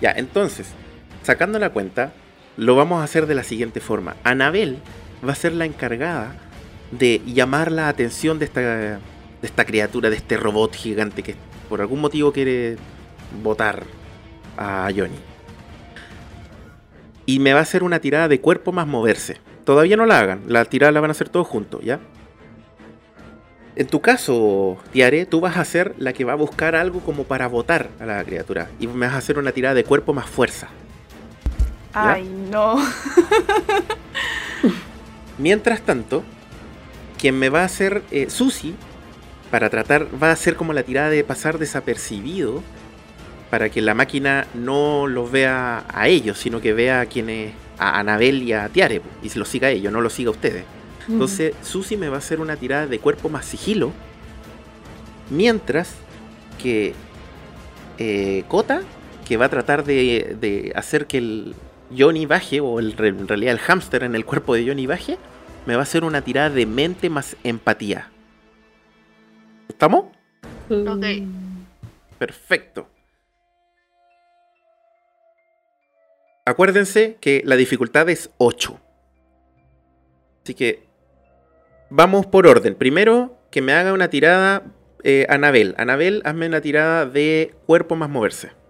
Ya, 0.02 0.12
entonces, 0.12 0.68
sacando 1.24 1.60
la 1.60 1.70
cuenta, 1.72 2.12
lo 2.62 2.76
vamos 2.76 3.02
a 3.02 3.04
hacer 3.04 3.26
de 3.26 3.34
la 3.34 3.44
siguiente 3.44 3.80
forma. 3.80 4.16
Anabel 4.24 4.78
va 5.28 5.32
a 5.32 5.36
ser 5.36 5.52
la 5.54 5.66
encargada 5.66 6.36
de 6.92 7.20
llamar 7.26 7.72
la 7.72 7.88
atención 7.88 8.38
de 8.38 8.46
esta, 8.46 8.62
de 8.62 9.00
esta 9.42 9.66
criatura, 9.66 10.12
de 10.12 10.18
este 10.18 10.38
robot 10.38 10.76
gigante 10.76 11.24
que 11.24 11.34
por 11.70 11.82
algún 11.82 12.02
motivo 12.02 12.32
quiere 12.32 12.78
botar 13.42 13.82
a 14.58 14.88
Johnny. 14.96 15.18
Y 17.26 17.40
me 17.40 17.54
va 17.54 17.60
a 17.60 17.64
hacer 17.64 17.82
una 17.82 17.98
tirada 17.98 18.28
de 18.28 18.40
cuerpo 18.40 18.72
más 18.72 18.86
moverse. 18.86 19.38
Todavía 19.66 19.98
no 19.98 20.06
la 20.06 20.20
hagan, 20.20 20.44
la 20.46 20.64
tirada 20.66 20.92
la 20.92 21.02
van 21.02 21.10
a 21.10 21.14
hacer 21.14 21.30
todos 21.30 21.48
juntos, 21.48 21.82
¿ya? 21.84 22.00
En 23.76 23.88
tu 23.88 24.02
caso, 24.02 24.78
Tiare, 24.92 25.26
tú 25.26 25.40
vas 25.40 25.58
a 25.58 25.66
ser 25.66 25.96
la 25.98 26.14
que 26.14 26.26
va 26.26 26.34
a 26.34 26.36
buscar 26.36 26.76
algo 26.76 27.00
como 27.00 27.24
para 27.24 27.48
botar 27.48 27.90
a 28.00 28.06
la 28.06 28.24
criatura. 28.24 28.70
Y 28.80 28.86
me 28.86 29.08
vas 29.08 29.16
a 29.16 29.18
hacer 29.18 29.40
una 29.40 29.52
tirada 29.52 29.74
de 29.74 29.84
cuerpo 29.84 30.14
más 30.14 30.30
fuerza. 30.30 30.68
¿Ya? 31.94 32.14
Ay, 32.14 32.30
no. 32.50 32.78
Mientras 35.38 35.82
tanto, 35.82 36.24
quien 37.18 37.38
me 37.38 37.50
va 37.50 37.62
a 37.62 37.66
hacer 37.66 38.04
eh, 38.12 38.30
Susi, 38.30 38.76
para 39.50 39.70
tratar, 39.70 40.08
va 40.22 40.30
a 40.30 40.34
hacer 40.34 40.56
como 40.56 40.74
la 40.74 40.84
tirada 40.84 41.10
de 41.10 41.24
pasar 41.24 41.58
desapercibido, 41.58 42.64
para 43.50 43.70
que 43.70 43.82
la 43.82 43.94
máquina 43.94 44.48
no 44.54 45.08
los 45.08 45.30
vea 45.30 45.84
a 45.90 46.08
ellos, 46.08 46.38
sino 46.38 46.62
que 46.62 46.74
vea 46.74 47.02
a 47.02 47.06
quienes, 47.06 47.54
a 47.78 48.00
Anabel 48.00 48.44
y 48.44 48.54
a 48.54 48.70
Tiare, 48.70 49.02
y 49.22 49.30
se 49.30 49.40
los 49.40 49.50
siga 49.50 49.68
a 49.68 49.72
ellos, 49.72 49.92
no 49.92 50.00
los 50.00 50.14
siga 50.14 50.30
a 50.30 50.32
ustedes. 50.32 50.64
Entonces, 51.10 51.54
Susi 51.62 51.98
me 51.98 52.08
va 52.08 52.16
a 52.16 52.20
hacer 52.20 52.40
una 52.40 52.56
tirada 52.56 52.88
de 52.88 53.00
cuerpo 53.00 53.28
más 53.28 53.46
sigilo, 53.46 53.92
mientras 55.30 55.96
que 56.62 56.94
eh, 57.98 58.46
Kota, 58.48 58.84
que 59.28 59.36
va 59.36 59.48
a 59.48 59.50
tratar 59.50 59.84
de, 59.84 60.38
de 60.40 60.72
hacer 60.76 61.08
que 61.08 61.18
el 61.18 61.56
Johnny 61.98 62.26
baje, 62.26 62.60
o 62.62 62.80
el, 62.80 62.96
en 63.00 63.28
realidad 63.28 63.54
el 63.54 63.60
hámster 63.60 64.04
en 64.04 64.16
el 64.16 64.26
cuerpo 64.26 64.56
de 64.56 64.68
Johnny 64.68 64.88
baje, 64.88 65.18
me 65.66 65.76
va 65.76 65.82
a 65.82 65.84
hacer 65.84 66.04
una 66.04 66.22
tirada 66.22 66.50
de 66.50 66.66
mente 66.66 67.10
más 67.10 67.36
empatía. 67.44 68.10
¿Estamos? 69.70 70.06
Ok. 70.70 71.06
Perfecto. 72.18 72.88
Acuérdense 76.46 77.18
que 77.22 77.42
la 77.46 77.56
dificultad 77.56 78.10
es 78.10 78.32
8. 78.38 78.80
Así 80.44 80.54
que 80.56 80.88
vamos 81.90 82.26
por 82.26 82.48
orden. 82.48 82.76
Primero, 82.76 83.38
que 83.52 83.62
me 83.62 83.74
haga 83.74 83.94
una 83.94 84.10
tirada 84.10 84.64
eh, 85.04 85.26
Anabel. 85.30 85.76
Anabel, 85.78 86.22
hazme 86.26 86.48
una 86.48 86.62
tirada 86.62 87.06
de 87.06 87.54
cuerpo 87.66 87.96
más 87.96 88.10
moverse. 88.10 88.61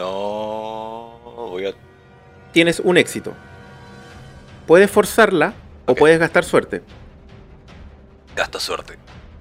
No. 0.00 1.20
Voy 1.50 1.66
a. 1.66 1.72
Tienes 2.52 2.80
un 2.80 2.96
éxito. 2.96 3.34
Puedes 4.66 4.90
forzarla 4.90 5.54
o 5.86 5.94
puedes 5.94 6.18
gastar 6.18 6.44
suerte. 6.44 6.82
Gasta 8.34 8.58
suerte. 8.58 8.94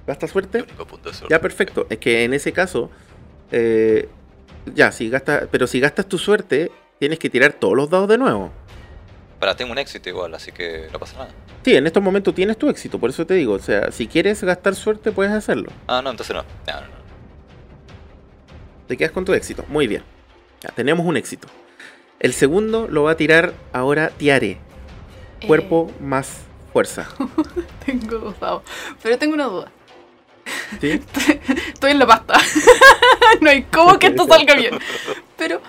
¿Gasta 0.06 0.28
suerte? 0.28 0.64
punto. 0.64 1.12
Ya, 1.30 1.40
perfecto. 1.40 1.86
Es 1.90 2.00
que 2.00 2.24
en 2.24 2.34
ese 2.34 2.52
caso, 2.52 2.90
eh, 3.52 4.10
ya, 4.74 4.92
si 4.92 5.10
gastas, 5.10 5.48
pero 5.52 5.68
si 5.68 5.80
gastas 5.80 6.08
tu 6.08 6.18
suerte, 6.18 6.72
tienes 7.00 7.20
que 7.20 7.30
tirar 7.30 7.54
todos 7.54 7.76
los 7.76 7.90
dados 7.90 8.10
de 8.10 8.18
nuevo. 8.18 8.52
Para, 9.40 9.56
tengo 9.56 9.72
un 9.72 9.78
éxito 9.78 10.10
igual, 10.10 10.34
así 10.34 10.52
que 10.52 10.90
no 10.92 11.00
pasa 11.00 11.18
nada. 11.20 11.32
Sí, 11.64 11.76
en 11.76 11.86
estos 11.86 12.04
momentos 12.04 12.34
tienes 12.34 12.58
tu 12.58 12.70
éxito, 12.70 13.00
por 13.00 13.10
eso 13.10 13.26
te 13.26 13.36
digo, 13.36 13.54
o 13.54 13.60
sea, 13.60 13.92
si 13.92 14.08
quieres 14.08 14.44
gastar 14.44 14.76
suerte, 14.76 15.12
puedes 15.12 15.32
hacerlo. 15.32 15.72
Ah, 15.88 16.02
no, 16.02 16.10
entonces 16.10 16.36
no. 16.36 16.42
No, 16.42 16.74
no, 16.74 16.88
no. 16.88 17.00
Te 18.88 18.98
quedas 18.98 19.12
con 19.12 19.24
tu 19.24 19.34
éxito. 19.34 19.64
Muy 19.68 19.88
bien. 19.88 20.04
Ya, 20.62 20.70
tenemos 20.72 21.06
un 21.06 21.18
éxito. 21.18 21.48
El 22.20 22.34
segundo 22.34 22.88
lo 22.90 23.04
va 23.04 23.12
a 23.12 23.16
tirar 23.18 23.54
ahora 23.72 24.10
Tiare. 24.10 24.58
Eh, 25.42 25.48
Cuerpo 25.48 25.92
más 26.02 26.40
fuerza. 26.74 27.08
tengo 27.86 28.18
dos 28.20 28.40
dados. 28.40 28.64
Pero 29.02 29.18
tengo 29.18 29.34
una 29.36 29.46
duda. 29.46 29.72
¿Sí? 30.82 31.00
Estoy 31.74 31.92
en 31.92 32.00
la 32.00 32.08
pasta. 32.08 32.34
no 33.42 33.50
hay 33.50 33.64
cómo 33.64 33.98
que 34.00 34.08
esto 34.08 34.26
salga 34.28 34.56
bien. 34.56 34.78
Pero 35.38 35.62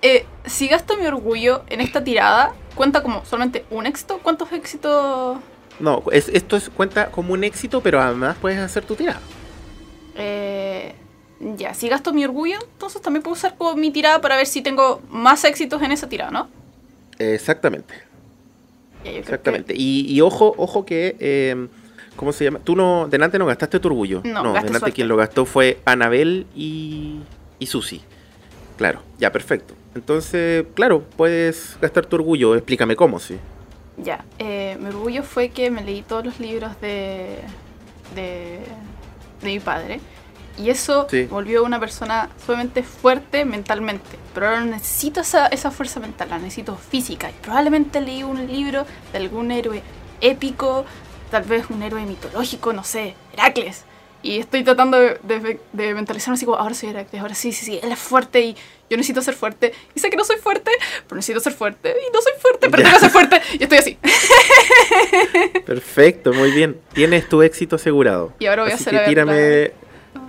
eh, 0.00 0.26
si 0.46 0.66
gasto 0.66 0.96
mi 0.96 1.06
orgullo 1.06 1.62
en 1.68 1.80
esta 1.80 2.02
tirada, 2.02 2.52
¿cuenta 2.74 3.02
como 3.02 3.24
solamente 3.24 3.64
un 3.70 3.86
éxito? 3.86 4.18
¿Cuántos 4.22 4.50
éxitos? 4.52 5.38
No, 5.78 6.02
es- 6.10 6.28
esto 6.30 6.56
es, 6.56 6.68
cuenta 6.70 7.10
como 7.12 7.32
un 7.32 7.44
éxito, 7.44 7.80
pero 7.80 8.00
además 8.00 8.36
puedes 8.40 8.58
hacer 8.58 8.84
tu 8.84 8.96
tirada. 8.96 9.20
Eh, 10.16 10.61
ya, 11.56 11.74
si 11.74 11.88
gasto 11.88 12.12
mi 12.12 12.24
orgullo, 12.24 12.58
entonces 12.72 13.02
también 13.02 13.22
puedo 13.22 13.34
usar 13.34 13.56
como 13.56 13.74
mi 13.74 13.90
tirada 13.90 14.20
para 14.20 14.36
ver 14.36 14.46
si 14.46 14.62
tengo 14.62 15.02
más 15.10 15.44
éxitos 15.44 15.82
en 15.82 15.92
esa 15.92 16.08
tirada, 16.08 16.30
¿no? 16.30 16.48
Exactamente. 17.18 17.94
Ya, 19.04 19.12
yo 19.12 19.24
creo 19.24 19.36
Exactamente. 19.36 19.74
Y, 19.76 20.06
y 20.12 20.20
ojo, 20.20 20.54
ojo 20.56 20.84
que. 20.84 21.16
eh, 21.18 21.68
¿Cómo 22.16 22.32
se 22.32 22.44
llama? 22.44 22.60
Tú 22.62 22.76
no. 22.76 23.08
Delante 23.08 23.38
no 23.38 23.46
gastaste 23.46 23.80
tu 23.80 23.88
orgullo. 23.88 24.20
No, 24.24 24.52
gasté 24.52 24.68
delante 24.68 24.78
suerte. 24.78 24.92
quien 24.92 25.08
lo 25.08 25.16
gastó 25.16 25.46
fue 25.46 25.80
Anabel 25.84 26.46
y. 26.54 27.20
y 27.58 27.66
Susi. 27.66 28.02
Claro, 28.76 29.02
ya, 29.18 29.32
perfecto. 29.32 29.74
Entonces, 29.94 30.66
claro, 30.74 31.04
puedes 31.16 31.78
gastar 31.80 32.06
tu 32.06 32.16
orgullo. 32.16 32.54
Explícame 32.54 32.96
cómo, 32.96 33.18
sí. 33.20 33.38
ya, 33.96 34.24
eh, 34.38 34.76
mi 34.80 34.88
orgullo 34.88 35.22
fue 35.22 35.50
que 35.50 35.70
me 35.70 35.82
leí 35.84 36.02
todos 36.02 36.24
los 36.24 36.40
libros 36.40 36.80
de, 36.80 37.38
de, 38.14 38.60
de 39.40 39.46
mi 39.48 39.60
padre. 39.60 40.00
Y 40.58 40.70
eso 40.70 41.06
Sí. 41.10 41.24
volvió 41.24 41.64
una 41.64 41.80
persona 41.80 42.28
sumamente 42.44 42.82
fuerte 42.82 43.44
mentalmente. 43.44 44.18
Pero 44.34 44.46
ahora 44.48 44.60
no 44.60 44.66
necesito 44.72 45.20
esa, 45.20 45.46
esa 45.48 45.70
fuerza 45.70 45.98
mental, 46.00 46.28
la 46.30 46.38
necesito 46.38 46.76
física. 46.76 47.30
Y 47.30 47.34
probablemente 47.42 48.00
leí 48.00 48.22
un 48.22 48.46
libro 48.46 48.86
de 49.12 49.18
algún 49.18 49.50
héroe 49.50 49.82
épico, 50.20 50.84
tal 51.30 51.42
vez 51.44 51.64
un 51.70 51.82
héroe 51.82 52.04
mitológico, 52.04 52.72
no 52.72 52.84
sé, 52.84 53.14
Heracles. 53.32 53.84
Y 54.24 54.38
estoy 54.38 54.62
tratando 54.62 54.98
de, 55.00 55.18
de, 55.24 55.60
de 55.72 55.94
mentalizarme 55.94 56.34
así 56.36 56.44
como, 56.44 56.56
ahora 56.56 56.74
soy 56.74 56.90
Heracles, 56.90 57.20
ahora 57.20 57.34
sí, 57.34 57.52
sí, 57.52 57.64
sí, 57.64 57.80
él 57.82 57.90
es 57.90 57.98
fuerte 57.98 58.40
y 58.40 58.54
yo 58.88 58.96
necesito 58.96 59.20
ser 59.20 59.34
fuerte. 59.34 59.72
Y 59.96 60.00
sé 60.00 60.10
que 60.10 60.16
no 60.16 60.22
soy 60.24 60.36
fuerte, 60.36 60.70
pero 61.08 61.16
necesito 61.16 61.40
ser 61.40 61.54
fuerte. 61.54 61.88
Y 62.08 62.12
no 62.12 62.20
soy 62.22 62.32
fuerte, 62.38 62.68
pero 62.70 62.82
tengo 62.84 62.94
que 62.94 63.00
ser 63.00 63.10
fuerte. 63.10 63.40
Y 63.58 63.62
estoy 63.64 63.78
así. 63.78 63.98
Perfecto, 65.66 66.32
muy 66.32 66.50
bien. 66.52 66.78
Tienes 66.92 67.28
tu 67.28 67.42
éxito 67.42 67.76
asegurado. 67.76 68.32
Y 68.38 68.46
ahora 68.46 68.62
voy 68.64 68.72
a 68.72 68.74
hacer 68.76 68.92
que 68.98 69.04
tírame 69.08 69.72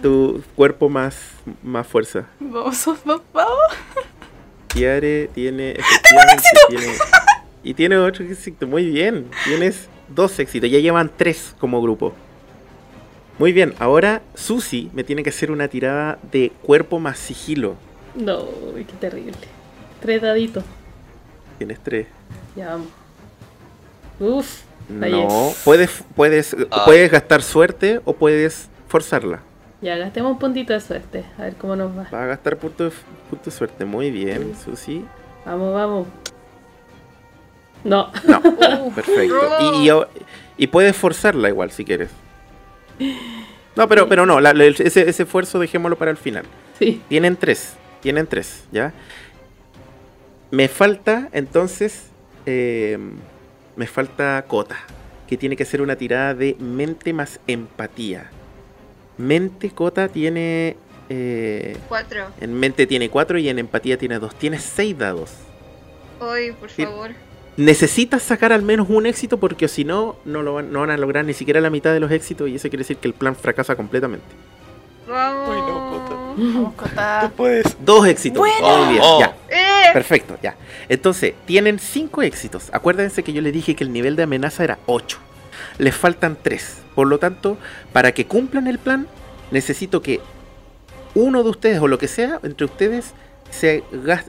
tu 0.02 0.42
cuerpo 0.56 0.90
más, 0.90 1.18
más 1.62 1.86
fuerza. 1.88 2.28
Vamos, 2.40 2.86
vamos, 3.06 3.22
vamos. 3.34 3.60
Tiare 4.68 5.28
tiene. 5.34 5.72
Efectivamente, 5.78 6.48
tiene. 6.70 6.94
Y 7.64 7.74
tiene 7.74 7.98
otro 7.98 8.26
éxito. 8.26 8.68
Muy 8.68 8.90
bien. 8.90 9.30
Tienes 9.46 9.88
dos 10.10 10.38
éxitos. 10.40 10.70
Ya 10.70 10.80
llevan 10.80 11.12
tres 11.16 11.56
como 11.60 11.82
grupo. 11.82 12.14
Muy 13.40 13.52
bien. 13.52 13.74
Ahora 13.80 14.22
Susi 14.36 14.90
me 14.94 15.04
tiene 15.04 15.24
que 15.24 15.30
hacer 15.30 15.52
una 15.52 15.68
tirada 15.68 16.20
de 16.32 16.52
cuerpo 16.62 17.00
más 17.00 17.18
sigilo. 17.18 17.76
No, 18.16 18.46
qué 18.76 18.94
terrible. 19.00 19.34
Tres 20.02 20.22
daditos. 20.22 20.64
Tienes 21.58 21.80
tres. 21.82 22.08
Ya 22.56 22.70
vamos. 22.72 22.88
Uf. 24.20 24.62
No. 24.90 25.54
Puedes, 25.64 26.04
puedes, 26.16 26.56
Ah. 26.70 26.84
puedes 26.86 27.10
gastar 27.10 27.42
suerte 27.42 28.02
o 28.06 28.14
puedes 28.14 28.68
forzarla. 28.88 29.40
Ya, 29.84 29.98
gastemos 29.98 30.32
un 30.32 30.40
puntito 30.40 30.72
de 30.74 30.80
suerte. 30.80 31.26
A 31.38 31.44
ver 31.44 31.56
cómo 31.56 31.76
nos 31.76 31.96
va. 31.96 32.08
Va 32.12 32.24
a 32.24 32.28
gastar 32.28 32.58
punto 32.58 32.86
de, 32.86 32.92
punto 33.30 33.46
de 33.46 33.52
suerte. 33.52 33.84
Muy 33.86 34.10
bien, 34.12 34.54
Susi. 34.56 35.06
Vamos, 35.46 35.74
vamos. 35.74 36.08
No. 37.84 38.10
No. 38.26 38.42
Perfecto. 38.96 39.36
Y, 39.82 39.90
y, 39.90 39.94
y 40.58 40.68
puedes 40.68 40.96
forzarla 40.96 41.50
igual 41.50 41.70
si 41.72 41.84
quieres. 41.84 42.10
No, 43.76 43.90
pero, 43.90 44.08
pero 44.08 44.26
no, 44.26 44.40
la- 44.40 44.54
la- 44.54 44.64
ese, 44.66 45.10
ese 45.10 45.24
esfuerzo 45.24 45.60
dejémoslo 45.60 45.98
para 45.98 46.12
el 46.12 46.18
final. 46.18 46.46
Sí. 46.80 47.02
Tienen 47.10 47.36
tres, 47.36 47.74
tienen 48.02 48.26
tres, 48.28 48.64
¿ya? 48.72 48.94
Me 50.52 50.68
falta, 50.70 51.28
entonces, 51.34 52.06
eh, 52.46 52.98
me 53.76 53.88
falta 53.88 54.46
Cota, 54.48 54.78
que 55.28 55.36
tiene 55.36 55.56
que 55.58 55.64
hacer 55.64 55.82
una 55.82 55.96
tirada 55.98 56.36
de 56.36 56.56
mente 56.60 57.12
más 57.12 57.40
empatía. 57.48 58.30
Mente, 59.18 59.70
Cota, 59.72 60.08
tiene... 60.08 60.76
eh, 61.10 61.78
Cuatro. 61.88 62.26
en 62.42 62.54
mente 62.60 62.88
tiene 62.88 63.10
cuatro 63.10 63.38
y 63.38 63.50
en 63.50 63.60
empatía 63.60 63.98
tiene 63.98 64.20
dos. 64.20 64.34
Tiene 64.36 64.60
seis 64.60 64.98
dados. 64.98 65.32
Hoy, 66.20 66.52
por 66.54 66.70
favor. 66.70 67.12
Necesitas 67.58 68.24
sacar 68.24 68.52
al 68.52 68.64
menos 68.64 68.88
un 68.90 69.06
éxito 69.06 69.38
porque 69.40 69.68
si 69.68 69.84
no, 69.86 70.16
no, 70.26 70.42
lo 70.42 70.56
van, 70.56 70.72
no 70.74 70.80
van 70.80 70.90
a 70.90 70.98
lograr 70.98 71.24
ni 71.26 71.34
siquiera 71.34 71.62
la 71.62 71.70
mitad 71.70 71.94
de 71.94 72.00
los 72.00 72.10
éxitos 72.12 72.50
y 72.50 72.56
eso 72.56 72.70
quiere 72.70 72.80
decir 72.80 72.98
que 72.98 73.08
el 73.08 73.14
plan 73.14 73.36
fracasa 73.36 73.76
completamente. 73.76 74.26
Vamos. 75.08 75.50
Uy, 75.50 75.56
no, 75.62 75.90
Cota. 75.92 76.16
Vamos, 76.36 76.74
Cota. 76.74 77.32
puedes. 77.38 77.78
Dos 77.86 78.08
éxitos. 78.08 78.40
Bueno. 78.40 78.90
Bien, 78.90 79.02
Oh. 79.04 79.20
ya. 79.20 79.36
¡Eh! 79.52 79.94
Perfecto, 79.94 80.38
ya. 80.42 80.56
Entonces, 80.90 81.36
tienen 81.46 81.78
cinco 81.78 82.24
éxitos. 82.24 82.70
Acuérdense 82.72 83.22
que 83.22 83.34
yo 83.34 83.42
les 83.42 83.54
dije 83.54 83.76
que 83.76 83.84
el 83.84 83.94
nivel 83.94 84.16
de 84.16 84.24
amenaza 84.24 84.64
era 84.64 84.80
8. 84.88 85.20
Les 85.78 85.96
faltan 85.96 86.38
3. 86.42 86.78
Por 86.96 87.08
lo 87.08 87.18
tanto, 87.20 87.58
para 87.92 88.12
que 88.12 88.26
cumplan 88.28 88.68
el 88.68 88.80
plan, 88.80 89.08
necesito 89.52 90.02
que 90.02 90.20
uno 91.16 91.44
de 91.44 91.50
ustedes 91.50 91.80
o 91.80 91.88
lo 91.88 91.98
que 91.98 92.08
sea, 92.08 92.40
entre 92.44 92.66
ustedes, 92.66 93.14
se, 93.50 93.84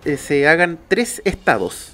eh, 0.04 0.16
se 0.16 0.48
hagan 0.48 0.78
tres 0.88 1.22
estados. 1.24 1.92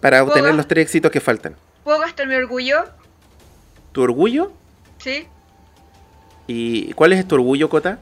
Para 0.00 0.22
obtener 0.24 0.54
los 0.54 0.66
tres 0.66 0.82
éxitos 0.86 1.10
que 1.10 1.20
faltan. 1.20 1.56
¿Puedo 1.84 2.00
gastar 2.00 2.26
mi 2.26 2.34
orgullo? 2.34 2.84
Tu 3.92 4.02
orgullo. 4.02 4.52
Sí. 4.98 5.26
¿Y 6.46 6.92
cuál 6.94 7.12
es 7.12 7.26
tu 7.26 7.36
orgullo, 7.36 7.68
Cota? 7.68 7.98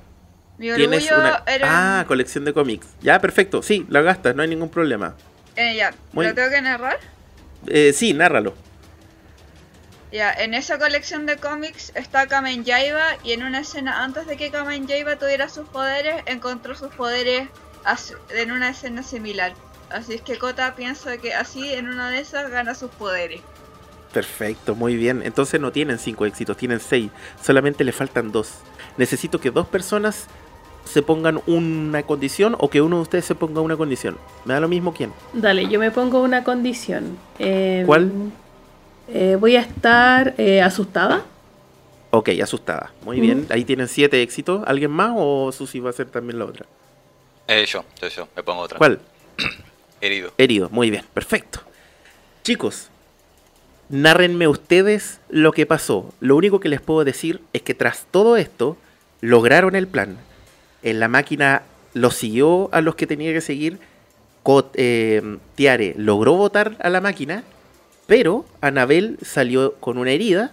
Mi 0.59 0.71
orgullo 0.71 1.17
una. 1.19 1.43
era. 1.47 2.01
Ah, 2.01 2.05
colección 2.07 2.45
de 2.45 2.53
cómics. 2.53 2.87
Ya, 3.03 3.21
perfecto. 3.21 3.63
Sí, 3.63 3.87
la 3.89 4.01
gastas, 4.03 4.35
no 4.35 4.43
hay 4.43 4.49
ningún 4.49 4.69
problema. 4.71 5.15
Eh, 5.57 5.75
ya. 5.77 5.93
Muy- 6.13 6.27
¿Lo 6.27 6.35
tengo 6.35 6.51
que 6.51 6.61
narrar? 6.63 6.99
Eh, 7.67 7.93
sí, 7.95 8.13
nárralo. 8.15 8.55
Ya, 10.13 10.33
en 10.33 10.55
esa 10.55 10.79
colección 10.79 11.25
de 11.27 11.37
cómics 11.37 11.93
está 11.95 12.27
Kamen 12.27 12.65
Yaiba 12.65 13.17
y 13.23 13.33
en 13.33 13.45
una 13.45 13.61
escena 13.61 14.03
antes 14.03 14.27
de 14.27 14.37
que 14.37 14.51
Kamen 14.51 14.89
Yaiba 14.89 15.17
tuviera 15.17 15.49
sus 15.49 15.69
poderes, 15.69 16.23
encontró 16.27 16.75
sus 16.75 16.93
poderes 16.93 17.49
en 18.31 18.51
una 18.51 18.71
escena 18.71 19.05
similar. 19.05 19.53
Así 19.89 20.15
es 20.15 20.23
que 20.23 20.37
Kota 20.37 20.75
piensa 20.75 21.19
que 21.19 21.35
así 21.35 21.73
en 21.73 21.89
una 21.89 22.11
de 22.11 22.21
esas 22.21 22.51
gana 22.51 22.75
sus 22.75 22.91
poderes. 22.91 23.41
Perfecto, 24.13 24.75
muy 24.75 24.97
bien. 24.97 25.23
Entonces 25.25 25.61
no 25.61 25.71
tienen 25.71 25.99
cinco 25.99 26.27
éxitos, 26.27 26.57
tienen 26.57 26.81
seis. 26.81 27.11
Solamente 27.41 27.85
le 27.85 27.93
faltan 27.93 28.33
dos. 28.33 28.55
Necesito 28.97 29.41
que 29.41 29.53
dos 29.53 29.69
personas 29.69 30.27
se 30.85 31.03
pongan 31.03 31.41
una 31.47 32.03
condición 32.03 32.57
o 32.59 32.69
que 32.69 32.83
uno 32.83 32.97
de 32.97 33.03
ustedes 33.03 33.25
se 33.25 33.37
ponga 33.37 33.61
una 33.61 33.77
condición. 33.77 34.19
Me 34.45 34.55
da 34.55 34.61
lo 34.61 34.69
mismo 34.69 34.93
quién. 34.93 35.13
Dale, 35.33 35.69
yo 35.69 35.79
me 35.79 35.93
pongo 35.93 36.21
una 36.21 36.43
condición. 36.43 37.17
Eh, 37.39 37.85
¿Cuál? 37.87 38.11
Eh, 39.13 39.37
voy 39.39 39.57
a 39.57 39.61
estar 39.61 40.35
eh, 40.39 40.61
asustada. 40.61 41.25
Ok, 42.11 42.31
asustada. 42.43 42.93
Muy 43.05 43.21
bien. 43.21 43.47
Ahí 43.51 43.65
tienen 43.65 43.89
siete 43.89 44.23
éxitos. 44.23 44.63
¿Alguien 44.67 44.91
más 44.91 45.13
o 45.17 45.53
Susi 45.53 45.79
va 45.81 45.89
a 45.89 45.91
hacer 45.91 46.07
también 46.07 46.39
la 46.39 46.47
otra? 46.47 46.67
Eh, 47.47 47.65
yo, 47.67 47.85
yo, 48.01 48.09
yo, 48.09 48.29
me 48.35 48.43
pongo 48.43 48.63
otra. 48.63 48.79
¿Cuál? 48.79 49.01
Herido. 50.01 50.33
Herido. 50.39 50.69
Muy 50.71 50.91
bien, 50.91 51.05
perfecto. 51.15 51.61
Chicos, 52.43 52.89
nárrenme 53.89 54.49
ustedes 54.49 55.21
lo 55.29 55.53
que 55.53 55.67
pasó. 55.67 56.13
Lo 56.21 56.37
único 56.37 56.59
que 56.61 56.69
les 56.69 56.81
puedo 56.81 57.05
decir 57.05 57.41
es 57.53 57.63
que 57.63 57.75
tras 57.75 58.07
todo 58.11 58.37
esto, 58.37 58.77
lograron 59.21 59.77
el 59.77 59.87
plan. 59.87 60.17
En 60.83 61.01
la 61.01 61.09
máquina 61.09 61.63
lo 61.93 62.11
siguió 62.11 62.69
a 62.73 62.81
los 62.81 62.95
que 62.95 63.07
tenía 63.07 63.33
que 63.33 63.41
seguir. 63.41 63.79
Eh, 64.75 65.39
Tiare 65.55 65.95
logró 65.97 66.35
votar 66.35 66.77
a 66.81 66.89
la 66.89 67.01
máquina, 67.01 67.45
pero 68.11 68.45
Anabel 68.61 69.19
salió 69.23 69.77
con 69.77 69.97
una 69.97 70.11
herida 70.11 70.51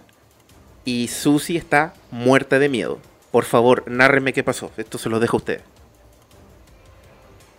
y 0.84 1.08
Susi 1.08 1.56
está 1.56 1.92
muerta 2.12 2.60
de 2.60 2.68
miedo. 2.68 3.00
Por 3.32 3.44
favor, 3.44 3.82
nárrenme 3.88 4.32
qué 4.32 4.44
pasó. 4.44 4.70
Esto 4.76 4.96
se 4.96 5.08
lo 5.08 5.18
dejo 5.18 5.38
a 5.38 5.38
ustedes. 5.38 5.62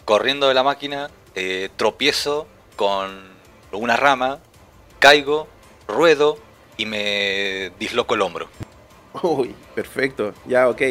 Corriendo 0.06 0.48
de 0.48 0.54
la 0.54 0.64
máquina, 0.64 1.10
eh, 1.36 1.68
tropiezo 1.76 2.48
con 2.78 3.10
una 3.74 3.98
rama, 3.98 4.40
caigo, 5.00 5.50
ruedo 5.86 6.38
y 6.78 6.86
me 6.86 7.74
disloco 7.78 8.16
el 8.16 8.22
hombro. 8.22 8.48
Uy, 9.22 9.54
perfecto. 9.76 10.34
Ya, 10.48 10.70
ok. 10.70 10.82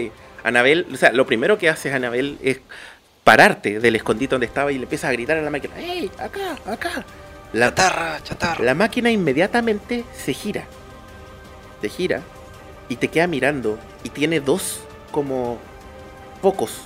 Anabel, 0.45 0.87
o 0.93 0.97
sea, 0.99 1.13
lo 1.13 1.25
primero 1.25 1.57
que 1.57 1.71
haces, 1.71 1.95
Anabel, 1.95 2.37
es 2.43 2.61
pararte 3.25 3.81
del 3.81 3.97
escondite 3.97 4.33
donde 4.33 4.47
estaba 4.47 4.71
y 4.71 4.77
le 4.77 4.83
empiezas 4.83 5.09
a 5.09 5.13
gritar 5.15 5.39
a 5.39 5.41
la 5.41 5.49
máquina. 5.49 5.81
¡Ey! 5.81 6.11
¡Acá! 6.19 6.59
¡Acá! 6.67 7.07
La, 7.53 7.69
Chatarra, 7.69 8.23
chatarra. 8.23 8.65
la 8.65 8.75
máquina 8.75 9.11
inmediatamente 9.11 10.05
se 10.15 10.35
gira. 10.35 10.65
Se 11.81 11.89
gira 11.89 12.23
y 12.89 12.97
te 12.97 13.09
queda 13.09 13.27
mirando. 13.27 13.79
Y 14.05 14.11
tiene 14.11 14.41
dos 14.41 14.81
como 15.11 15.59
focos, 16.43 16.83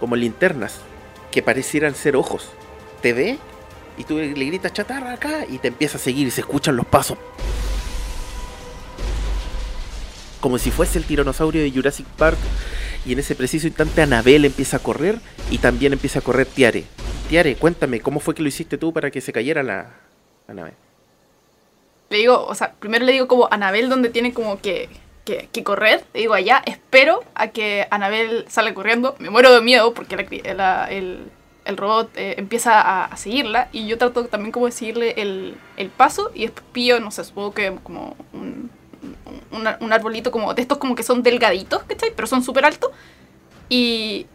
como 0.00 0.16
linternas, 0.16 0.80
que 1.30 1.42
parecieran 1.42 1.94
ser 1.94 2.16
ojos. 2.16 2.48
Te 3.02 3.12
ve 3.12 3.38
y 3.98 4.04
tú 4.04 4.18
le 4.18 4.32
gritas 4.32 4.72
chatarra 4.72 5.12
acá 5.12 5.44
y 5.48 5.58
te 5.58 5.68
empieza 5.68 5.98
a 5.98 6.00
seguir 6.00 6.26
y 6.26 6.30
se 6.30 6.40
escuchan 6.40 6.76
los 6.76 6.86
pasos. 6.86 7.18
Como 10.40 10.58
si 10.58 10.70
fuese 10.70 10.98
el 10.98 11.04
tiranosaurio 11.04 11.62
de 11.62 11.70
Jurassic 11.70 12.06
Park. 12.16 12.38
Y 13.04 13.12
en 13.12 13.18
ese 13.18 13.34
preciso 13.34 13.66
instante 13.66 14.02
Anabel 14.02 14.44
empieza 14.44 14.76
a 14.76 14.80
correr 14.80 15.18
y 15.50 15.58
también 15.58 15.92
empieza 15.92 16.20
a 16.20 16.22
correr 16.22 16.46
Tiare. 16.46 16.84
Tiare, 17.28 17.56
cuéntame, 17.56 18.00
¿cómo 18.00 18.20
fue 18.20 18.34
que 18.34 18.42
lo 18.42 18.48
hiciste 18.48 18.78
tú 18.78 18.92
para 18.92 19.10
que 19.10 19.20
se 19.20 19.32
cayera 19.32 19.62
la 19.62 19.90
Anabel? 20.46 20.74
Le 22.10 22.18
digo, 22.18 22.44
o 22.46 22.54
sea, 22.54 22.74
primero 22.78 23.04
le 23.04 23.12
digo 23.12 23.26
como 23.26 23.48
Anabel 23.50 23.88
donde 23.88 24.10
tiene 24.10 24.34
como 24.34 24.60
que, 24.60 24.88
que, 25.24 25.64
correr. 25.64 26.04
Le 26.12 26.20
digo 26.20 26.34
allá, 26.34 26.62
espero 26.66 27.24
a 27.34 27.48
que 27.48 27.86
Anabel 27.90 28.44
salga 28.48 28.74
corriendo. 28.74 29.16
Me 29.18 29.30
muero 29.30 29.52
de 29.54 29.62
miedo 29.62 29.94
porque 29.94 30.16
la 30.44 30.54
la- 30.54 30.90
el, 30.90 31.24
el 31.64 31.76
robot 31.78 32.10
eh, 32.16 32.34
empieza 32.36 32.80
a, 32.82 33.06
a 33.06 33.16
seguirla. 33.16 33.68
Y 33.72 33.86
yo 33.86 33.96
trato 33.96 34.26
también 34.26 34.52
como 34.52 34.66
de 34.66 34.72
seguirle 34.72 35.14
el, 35.22 35.54
el 35.78 35.88
paso. 35.88 36.30
Y 36.34 36.42
después 36.42 36.66
pillo, 36.72 37.00
no 37.00 37.10
sé, 37.10 37.24
supongo 37.24 37.54
que 37.54 37.74
como 37.82 38.14
un, 38.34 38.70
un, 39.50 39.68
un 39.80 39.92
arbolito 39.92 40.30
como 40.30 40.54
de 40.54 40.62
estos 40.62 40.78
como 40.78 40.94
que 40.94 41.02
son 41.02 41.22
delgaditos, 41.22 41.82
¿cachai? 41.84 42.12
Pero 42.14 42.26
son 42.26 42.42
súper 42.42 42.64
altos. 42.64 42.90
Y, 43.68 44.26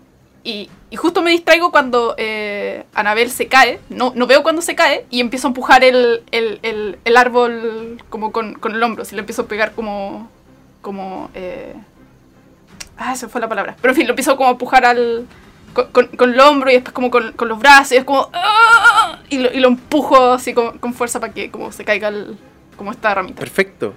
y, 0.44 0.69
y 0.90 0.95
justo 0.95 1.22
me 1.22 1.32
distraigo 1.32 1.72
cuando 1.72 2.15
eh, 2.18 2.86
Anabel 2.94 3.30
se 3.30 3.48
cae, 3.48 3.80
no, 3.90 4.14
no 4.15 4.28
veo 4.28 4.44
cuando 4.44 4.61
se 4.61 4.76
cae, 4.76 5.06
y 5.10 5.19
empiezo 5.19 5.48
a 5.48 5.49
empujar 5.49 5.84
el, 5.84 6.24
el, 6.32 6.60
el, 6.64 6.99
el 7.03 7.18
árbol 7.18 8.02
como 8.10 8.32
con, 8.32 8.53
con 8.56 8.74
el 8.74 8.82
hombro, 8.82 9.06
si 9.06 9.15
le 9.15 9.19
empiezo 9.22 9.44
a 9.44 9.48
pegar 9.48 9.74
como... 9.74 10.30
como 10.82 11.30
eh... 11.34 11.74
Ah, 12.98 13.14
esa 13.14 13.30
fue 13.30 13.41
la 13.41 13.48
palabra. 13.48 13.76
Pero 13.80 13.91
en 13.91 13.95
fin, 13.95 14.07
lo 14.07 14.14
empiezo 14.14 14.36
como 14.38 14.49
a 14.49 14.52
empujar 14.53 14.84
al, 14.86 15.28
con, 15.74 16.07
con- 16.07 16.34
el 16.34 16.40
hombro 16.40 16.72
y 16.72 16.74
después 16.74 16.94
como 16.94 17.11
con, 17.11 17.34
con 17.34 17.48
los 17.48 17.60
brazos, 17.60 17.91
y 17.91 17.98
es 17.98 18.03
como... 18.03 18.30
¡ah! 18.34 19.19
Y 19.30 19.40
lo, 19.40 19.52
y 19.52 19.60
lo 19.60 19.68
empujo 19.68 20.32
así 20.32 20.53
con, 20.53 20.80
fuerza 20.94 21.19
para 21.19 21.34
que 21.34 21.52
como 21.52 21.72
se 21.72 21.84
caiga 21.84 22.11
como 22.78 22.91
esta 22.91 23.14
ramita. 23.14 23.40
Perfecto. 23.40 23.94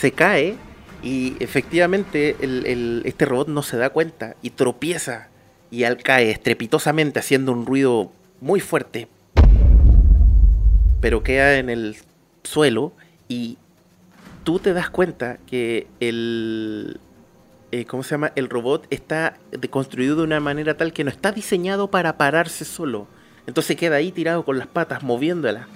Se 0.00 0.12
cae 0.12 0.56
y 1.02 1.36
efectivamente 1.40 2.36
el- 2.40 3.02
este 3.04 3.26
robot 3.26 3.48
no 3.48 3.62
se 3.62 3.76
da 3.76 3.90
cuenta 3.90 4.34
y 4.40 4.48
tropieza 4.48 5.28
y 5.70 5.84
al 5.84 5.98
cae 5.98 6.30
estrepitosamente 6.30 7.18
haciendo 7.18 7.52
un 7.52 7.66
ruido 7.66 8.10
muy 8.40 8.60
fuerte. 8.60 9.08
Pero 11.02 11.22
queda 11.22 11.58
en 11.58 11.68
el 11.68 11.96
suelo 12.44 12.92
y 13.28 13.58
tú 14.42 14.58
te 14.58 14.72
das 14.72 14.88
cuenta 14.88 15.36
que 15.46 15.86
el... 16.00 16.98
eh, 17.70 17.84
¿Cómo 17.84 18.02
se 18.02 18.12
llama? 18.12 18.32
El 18.36 18.48
robot 18.48 18.86
está 18.88 19.36
construido 19.68 20.16
de 20.16 20.22
una 20.22 20.40
manera 20.40 20.78
tal 20.78 20.94
que 20.94 21.04
no 21.04 21.10
está 21.10 21.30
diseñado 21.30 21.90
para 21.90 22.16
pararse 22.16 22.64
solo. 22.64 23.06
Entonces 23.46 23.76
queda 23.76 23.96
ahí 23.96 24.12
tirado 24.12 24.46
con 24.46 24.56
las 24.56 24.66
patas, 24.66 25.02
moviéndolas 25.02 25.66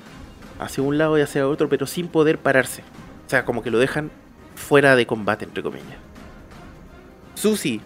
hacia 0.59 0.83
un 0.83 0.97
lado 0.97 1.19
y 1.19 1.21
hacia 1.21 1.47
otro, 1.47 1.69
pero 1.69 1.87
sin 1.87 2.09
poder 2.09 2.39
pararse. 2.39 2.83
O 3.27 3.31
sea, 3.31 3.45
como 3.45 3.63
que 3.63 3.71
lo 3.71 3.79
dejan 3.79 4.11
fuera 4.55 4.97
de 4.97 5.07
combate, 5.07 5.45
entre 5.45 5.63
comillas. 5.63 5.99
Susi, 7.35 7.81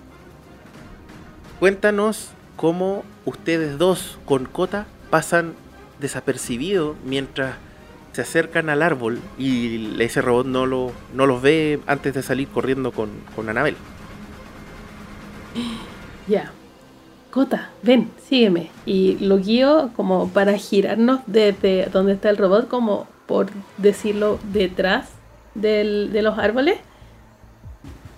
cuéntanos 1.58 2.30
cómo 2.56 3.04
ustedes 3.24 3.78
dos 3.78 4.18
con 4.24 4.46
Kota 4.46 4.86
pasan 5.10 5.54
desapercibidos 6.00 6.96
mientras 7.04 7.56
se 8.12 8.22
acercan 8.22 8.68
al 8.68 8.82
árbol 8.82 9.20
y 9.38 10.00
ese 10.02 10.20
robot 10.22 10.46
no, 10.46 10.66
lo, 10.66 10.92
no 11.14 11.26
los 11.26 11.40
ve 11.40 11.80
antes 11.86 12.14
de 12.14 12.22
salir 12.22 12.48
corriendo 12.48 12.92
con, 12.92 13.10
con 13.34 13.48
Anabel. 13.48 13.76
Ya. 16.26 16.52
Cota, 17.30 17.70
ven, 17.82 18.10
sígueme. 18.28 18.70
Y 18.86 19.18
lo 19.18 19.38
guío 19.38 19.90
como 19.94 20.28
para 20.30 20.56
girarnos 20.56 21.20
desde 21.26 21.86
donde 21.86 22.12
está 22.12 22.30
el 22.30 22.38
robot, 22.38 22.68
como 22.68 23.06
por 23.26 23.48
decirlo, 23.76 24.38
detrás 24.52 25.10
del- 25.54 26.10
de 26.12 26.22
los 26.22 26.38
árboles. 26.38 26.78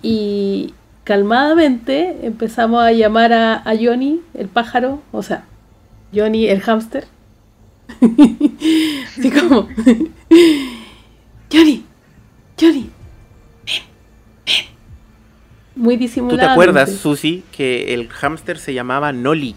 Y 0.01 0.73
calmadamente 1.03 2.25
empezamos 2.25 2.83
a 2.83 2.91
llamar 2.91 3.33
a, 3.33 3.55
a 3.55 3.75
Johnny, 3.79 4.21
el 4.33 4.47
pájaro, 4.47 5.01
o 5.11 5.23
sea, 5.23 5.45
Johnny, 6.13 6.47
el 6.47 6.61
hámster. 6.61 7.05
Así 8.01 9.29
como, 9.31 9.67
Johnny, 11.51 11.83
Johnny, 12.59 12.89
ven, 13.65 13.83
ven. 14.45 14.65
Muy 15.75 15.97
¿Tú 15.97 16.37
te 16.37 16.45
acuerdas, 16.45 16.91
Susi, 16.91 17.43
que 17.51 17.93
el 17.93 18.07
hámster 18.09 18.57
se 18.57 18.73
llamaba 18.73 19.11
Noli? 19.11 19.55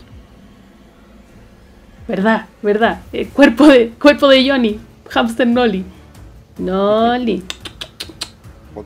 ¿Verdad? 2.06 2.46
¿Verdad? 2.62 3.00
El 3.12 3.28
cuerpo 3.28 3.66
de, 3.66 3.90
cuerpo 3.90 4.28
de 4.28 4.48
Johnny. 4.48 4.78
Hamster 5.10 5.46
Nolly. 5.46 5.84
Nolly. 6.58 7.42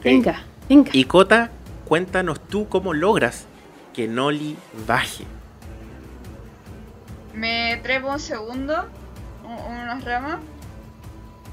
Venga, 0.03 0.43
venga. 0.69 0.91
Y 0.93 1.05
Kota, 1.05 1.51
cuéntanos 1.87 2.41
tú 2.49 2.69
cómo 2.69 2.93
logras 2.95 3.47
que 3.95 4.07
Noli 4.09 4.57
baje. 4.87 5.25
Me 7.35 7.79
trepo 7.83 8.09
un 8.13 8.19
segundo, 8.21 8.87
u- 9.45 9.71
unas 9.73 10.05
ramas, 10.05 10.39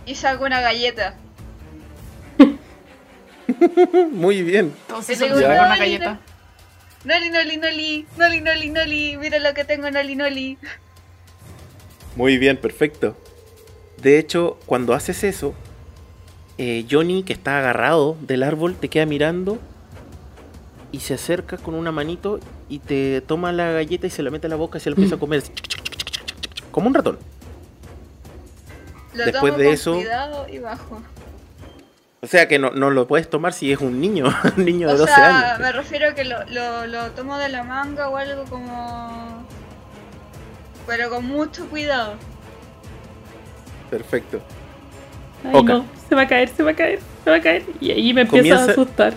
y 0.06 0.16
saco 0.16 0.46
una 0.46 0.62
galleta. 0.62 1.16
Muy 4.12 4.42
bien. 4.42 4.74
Entonces 4.88 5.18
se 5.18 5.26
una 5.32 5.68
"Noli, 5.68 5.80
galleta. 5.80 6.20
Noli, 7.04 7.30
Noli, 7.30 7.58
Noli, 7.58 8.06
Noli, 8.18 8.42
Noli, 8.42 8.70
Noli, 8.70 9.18
mira 9.18 9.40
lo 9.40 9.54
que 9.54 9.64
tengo, 9.64 9.90
Noli, 9.92 10.16
Noli. 10.16 10.58
Muy 12.16 12.38
bien, 12.38 12.58
perfecto. 12.58 13.16
De 14.02 14.18
hecho, 14.18 14.58
cuando 14.66 14.94
haces 14.94 15.24
eso, 15.24 15.54
eh, 16.58 16.86
Johnny, 16.90 17.24
que 17.24 17.34
está 17.34 17.60
agarrado 17.60 18.16
del 18.22 18.44
árbol, 18.44 18.76
te 18.76 18.90
queda 18.90 19.06
mirando 19.06 19.58
y 20.92 21.00
se 21.02 21.14
acerca 21.16 21.58
con 21.58 21.76
una 21.76 21.92
manito 21.92 22.40
y 22.70 22.80
te 22.80 23.22
toma 23.22 23.52
la 23.52 23.72
galleta 23.72 24.08
y 24.08 24.10
se 24.10 24.24
la 24.24 24.32
mete 24.32 24.48
a 24.48 24.50
la 24.50 24.56
boca 24.56 24.78
y 24.78 24.82
se 24.82 24.90
la 24.90 24.96
empieza 24.96 25.16
a 25.16 25.20
comer. 25.20 25.44
Como 26.72 26.88
un 26.88 26.94
ratón. 26.94 27.18
Lo 29.14 29.26
Después 29.26 29.52
tomo 29.54 29.58
de 29.58 29.66
con 29.66 29.74
eso- 29.74 29.94
cuidado 29.96 30.48
y 30.50 30.60
bajo. 30.60 31.02
O 32.22 32.28
sea 32.28 32.48
que 32.48 32.58
no, 32.58 32.72
no 32.72 32.90
lo 32.90 33.06
puedes 33.08 33.30
tomar 33.30 33.54
si 33.54 33.72
es 33.72 33.80
un 33.82 34.02
niño, 34.02 34.26
un 34.58 34.66
niño 34.66 34.88
de 34.88 34.94
O 34.96 34.98
12 34.98 35.14
sea, 35.14 35.50
años. 35.52 35.60
me 35.60 35.72
refiero 35.72 36.10
a 36.10 36.16
que 36.16 36.24
lo, 36.24 36.44
lo, 36.46 36.88
lo 36.88 37.12
tomo 37.12 37.38
de 37.38 37.50
la 37.50 37.64
manga 37.64 38.10
o 38.10 38.18
algo 38.18 38.46
como... 38.46 39.46
Pero 40.88 41.10
con 41.10 41.26
mucho 41.26 41.68
cuidado. 41.68 42.14
Perfecto. 43.90 44.42
Ay, 45.44 45.52
Oka. 45.54 45.74
no, 45.74 45.86
se 46.10 46.16
va 46.16 46.22
a 46.24 46.28
caer, 46.28 46.50
se 46.50 46.64
va 46.64 46.72
a 46.72 46.76
caer, 46.76 47.00
se 47.24 47.30
va 47.30 47.36
a 47.38 47.42
caer. 47.42 47.64
Y 47.80 47.92
ahí 47.92 48.14
me 48.14 48.22
empiezo 48.22 48.44
Comienza- 48.44 48.66
a 48.70 48.72
asustar. 48.72 49.14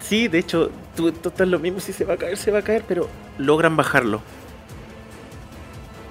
Sí, 0.00 0.28
de 0.28 0.38
hecho, 0.38 0.70
tú, 0.96 1.12
tú 1.12 1.28
estás 1.30 1.48
lo 1.48 1.58
mismo, 1.58 1.80
si 1.80 1.92
se 1.92 2.04
va 2.04 2.14
a 2.14 2.16
caer, 2.18 2.36
se 2.36 2.50
va 2.50 2.58
a 2.58 2.62
caer, 2.62 2.84
pero 2.86 3.08
logran 3.38 3.76
bajarlo. 3.76 4.20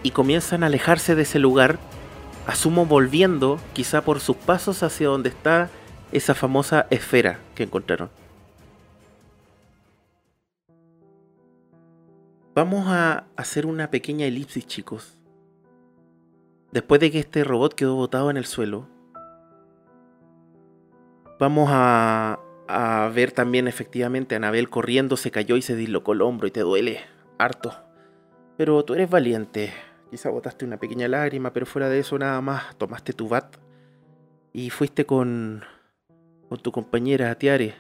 Y 0.01 0.11
comienzan 0.11 0.63
a 0.63 0.65
alejarse 0.67 1.15
de 1.15 1.21
ese 1.21 1.39
lugar, 1.39 1.77
asumo 2.47 2.85
volviendo, 2.85 3.59
quizá 3.73 4.01
por 4.01 4.19
sus 4.19 4.35
pasos 4.35 4.81
hacia 4.83 5.07
donde 5.07 5.29
está 5.29 5.69
esa 6.11 6.33
famosa 6.35 6.87
esfera 6.89 7.39
que 7.55 7.63
encontraron. 7.63 8.09
Vamos 12.55 12.85
a 12.87 13.25
hacer 13.35 13.65
una 13.65 13.89
pequeña 13.89 14.25
elipsis, 14.25 14.67
chicos. 14.67 15.17
Después 16.71 17.01
de 17.01 17.11
que 17.11 17.19
este 17.19 17.43
robot 17.43 17.73
quedó 17.73 17.95
botado 17.95 18.29
en 18.29 18.37
el 18.37 18.45
suelo, 18.45 18.87
vamos 21.43 21.67
a, 21.73 22.39
a 22.69 23.11
ver 23.13 23.33
también 23.33 23.67
efectivamente 23.67 24.33
a 24.33 24.37
Anabel 24.37 24.69
corriendo, 24.69 25.17
se 25.17 25.29
cayó 25.29 25.57
y 25.57 25.61
se 25.61 25.75
dislocó 25.75 26.13
el 26.13 26.21
hombro 26.21 26.47
y 26.47 26.51
te 26.51 26.61
duele 26.61 27.01
harto. 27.37 27.73
Pero 28.55 28.85
tú 28.85 28.93
eres 28.93 29.09
valiente. 29.09 29.73
Quizá 30.09 30.29
botaste 30.29 30.63
una 30.63 30.77
pequeña 30.77 31.09
lágrima, 31.09 31.51
pero 31.51 31.65
fuera 31.65 31.89
de 31.89 31.99
eso 31.99 32.17
nada 32.17 32.39
más 32.39 32.77
tomaste 32.77 33.11
tu 33.11 33.27
bat 33.27 33.57
y 34.53 34.69
fuiste 34.69 35.05
con, 35.05 35.65
con 36.47 36.59
tu 36.59 36.71
compañera 36.71 37.35
Tiare. 37.35 37.75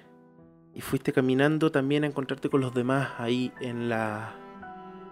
Y 0.75 0.81
fuiste 0.81 1.13
caminando 1.13 1.71
también 1.71 2.03
a 2.03 2.07
encontrarte 2.07 2.49
con 2.49 2.59
los 2.59 2.73
demás 2.73 3.11
ahí 3.17 3.53
en 3.61 3.87
la, 3.87 4.35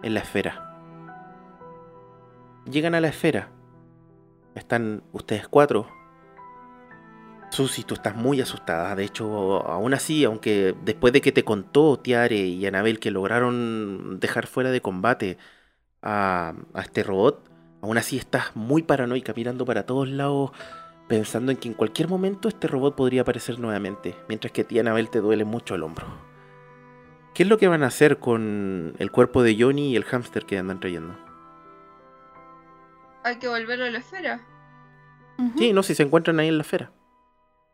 en 0.04 0.14
la 0.14 0.20
esfera. 0.20 0.78
Llegan 2.70 2.96
a 2.96 3.00
la 3.00 3.08
esfera. 3.08 3.48
Están 4.56 5.04
ustedes 5.14 5.48
cuatro. 5.48 6.01
Susi, 7.52 7.84
tú 7.84 7.96
estás 7.96 8.16
muy 8.16 8.40
asustada. 8.42 8.96
De 8.96 9.04
hecho, 9.04 9.66
aún 9.68 9.94
así, 9.94 10.24
aunque 10.24 10.74
después 10.84 11.12
de 11.14 11.22
que 11.22 11.32
te 11.32 11.44
contó 11.44 12.00
Tiare 12.00 12.38
y 12.38 12.66
Anabel 12.66 13.00
que 13.00 13.12
lograron 13.12 14.20
dejar 14.20 14.48
fuera 14.48 14.72
de 14.72 14.82
combate 14.82 15.38
a, 16.02 16.54
a 16.74 16.82
este 16.82 17.04
robot, 17.04 17.50
aún 17.82 17.98
así 17.98 18.18
estás 18.18 18.56
muy 18.56 18.84
paranoica, 18.84 19.34
mirando 19.36 19.66
para 19.66 19.86
todos 19.86 20.08
lados, 20.08 20.52
pensando 21.08 21.52
en 21.52 21.58
que 21.58 21.68
en 21.68 21.74
cualquier 21.74 22.08
momento 22.08 22.48
este 22.48 22.68
robot 22.68 22.96
podría 22.96 23.22
aparecer 23.24 23.60
nuevamente, 23.60 24.16
mientras 24.30 24.54
que 24.54 24.62
a 24.62 24.64
ti, 24.68 24.80
Anabel, 24.80 25.10
te 25.10 25.20
duele 25.20 25.44
mucho 25.44 25.76
el 25.76 25.84
hombro. 25.84 26.08
¿Qué 27.34 27.44
es 27.44 27.50
lo 27.50 27.58
que 27.58 27.68
van 27.68 27.84
a 27.84 27.88
hacer 27.88 28.20
con 28.20 28.94
el 28.98 29.12
cuerpo 29.12 29.44
de 29.44 29.58
Johnny 29.60 29.92
y 29.92 29.96
el 29.98 30.06
hámster 30.06 30.46
que 30.46 30.58
andan 30.58 30.80
trayendo? 30.80 31.18
Hay 33.24 33.38
que 33.40 33.48
volver 33.48 33.82
a 33.82 33.92
la 33.92 34.00
esfera. 34.00 34.42
Sí, 35.58 35.74
no, 35.74 35.84
si 35.84 35.96
se 35.96 36.04
encuentran 36.04 36.40
ahí 36.40 36.48
en 36.48 36.58
la 36.58 36.64
esfera. 36.64 36.92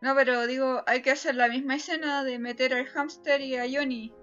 No, 0.01 0.13
pero 0.15 0.45
digo, 0.45 0.83
hay 0.85 1.01
que 1.01 1.11
hacer 1.11 1.35
la 1.35 1.47
misma 1.47 1.75
escena 1.75 2.23
de 2.23 2.37
meter 2.39 2.73
al 2.73 2.85
hámster 2.85 3.41
y 3.41 3.55
a 3.57 3.63
Johnny. 3.71 4.13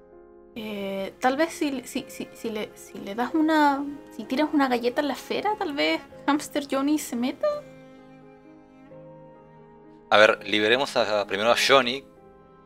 Eh, 0.57 1.13
tal 1.21 1.37
vez 1.37 1.53
si, 1.53 1.83
si, 1.85 2.05
si, 2.09 2.29
si 2.33 2.51
le, 2.51 2.71
si 2.77 2.99
le 2.99 3.15
das 3.17 3.35
una. 3.35 3.85
Si 4.17 4.25
tiras 4.25 4.49
una 4.53 4.69
galleta 4.69 5.01
en 5.01 5.09
la 5.09 5.15
esfera, 5.15 5.57
tal 5.59 5.73
vez 5.75 6.01
Hamster 6.27 6.67
Johnny 6.71 6.99
se 6.99 7.17
meta. 7.17 7.49
A 10.11 10.17
ver, 10.17 10.47
liberemos 10.47 10.97
a- 10.97 11.27
primero 11.27 11.51
a 11.51 11.57
Johnny, 11.57 12.05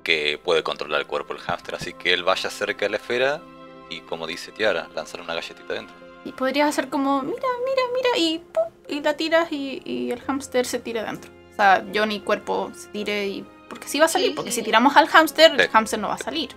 que 0.05 0.39
puede 0.43 0.63
controlar 0.63 1.01
el 1.01 1.07
cuerpo 1.07 1.33
del 1.33 1.43
hámster, 1.43 1.77
así 1.77 1.95
que 1.95 2.13
él 2.13 2.25
vaya 2.25 2.51
cerca 2.51 2.85
de 2.85 2.91
la 2.91 2.97
esfera 2.99 3.41
y, 3.89 4.01
como 4.01 4.27
dice 4.27 4.53
Tiara, 4.53 4.89
lanzar 4.95 5.23
una 5.23 5.35
galletita 5.35 5.73
dentro. 5.73 5.97
Y 6.27 6.33
podrías 6.33 6.69
hacer 6.69 6.91
como, 6.91 7.23
mira, 7.23 7.37
mira, 7.65 7.83
mira, 7.95 8.19
y 8.19 8.39
¡pum! 8.41 8.65
y 8.87 9.01
la 9.01 9.17
tiras 9.17 9.51
y, 9.51 9.81
y 9.85 10.11
el 10.11 10.21
hámster 10.21 10.67
se 10.67 10.79
tire 10.79 11.03
dentro. 11.03 11.31
Sea, 11.59 11.85
Johnny 11.93 12.21
cuerpo 12.21 12.71
se 12.73 12.89
tire 12.91 13.27
y. 13.27 13.45
Porque 13.69 13.89
sí 13.89 13.99
va 13.99 14.05
a 14.05 14.09
salir, 14.09 14.29
Sí, 14.29 14.35
porque 14.35 14.53
sí. 14.53 14.61
si 14.61 14.65
tiramos 14.65 14.97
al 14.97 15.09
hámster, 15.09 15.61
el 15.61 15.69
hámster 15.69 15.99
no 15.99 16.07
va 16.09 16.15
a 16.15 16.19
salir. 16.19 16.51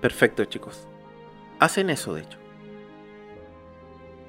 Perfecto, 0.00 0.44
chicos. 0.46 0.88
Hacen 1.58 1.90
eso, 1.90 2.14
de 2.14 2.22
hecho. 2.22 2.38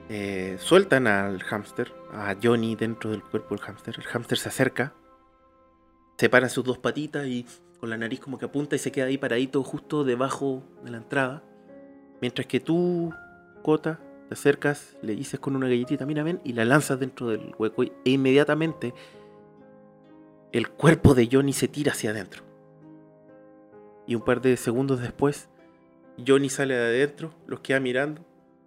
Eh, 0.10 0.58
sueltan 0.60 1.08
al 1.08 1.42
hámster, 1.44 1.94
a 2.14 2.36
Johnny 2.44 2.76
dentro 2.76 3.10
del 3.12 3.24
cuerpo 3.24 3.56
del 3.56 3.64
hámster. 3.64 3.96
El 3.98 4.04
hámster 4.04 4.38
se 4.38 4.50
acerca, 4.50 4.94
separa 6.18 6.50
sus 6.50 6.66
dos 6.66 6.78
patitas 6.78 7.26
y 7.26 7.46
con 7.80 7.90
la 7.90 7.98
nariz 7.98 8.20
como 8.20 8.38
que 8.38 8.46
apunta 8.46 8.76
y 8.76 8.80
se 8.80 8.92
queda 8.92 9.06
ahí 9.06 9.18
paradito 9.18 9.64
justo 9.64 10.04
debajo 10.04 10.62
de 10.84 10.92
la 10.92 10.98
entrada. 10.98 11.42
Mientras 12.22 12.46
que 12.48 12.60
tú, 12.60 13.14
Cota, 13.64 14.00
te 14.28 14.34
acercas, 14.34 14.98
le 15.02 15.16
dices 15.16 15.40
con 15.40 15.56
una 15.56 15.68
galletita, 15.70 16.06
mira, 16.06 16.22
ven, 16.24 16.42
y 16.44 16.54
la 16.54 16.66
lanzas 16.66 17.00
dentro 17.00 17.28
del 17.30 17.56
hueco 17.58 17.84
y- 17.84 17.94
e 18.06 18.12
inmediatamente 18.12 18.94
el 20.52 20.70
cuerpo 20.70 21.14
de 21.14 21.30
Johnny 21.32 21.54
se 21.54 21.68
tira 21.68 21.94
hacia 21.94 22.12
adentro. 22.12 22.44
Y 24.06 24.16
un 24.16 24.22
par 24.22 24.42
de 24.42 24.58
segundos 24.58 25.00
después, 25.00 25.50
Johnny 26.26 26.50
sale 26.50 26.76
de 26.76 26.86
adentro, 26.86 27.34
los 27.48 27.62
queda 27.62 27.80
mirando 27.80 28.22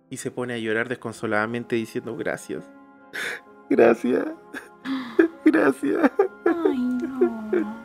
y 0.08 0.16
se 0.16 0.30
pone 0.30 0.54
a 0.54 0.58
llorar 0.58 0.88
desconsoladamente 0.88 1.76
diciendo 1.76 2.16
gracias. 2.16 2.64
Gracias. 3.70 4.26
Gracias. 5.44 6.10
Ay, 6.44 6.78
no. 6.78 7.84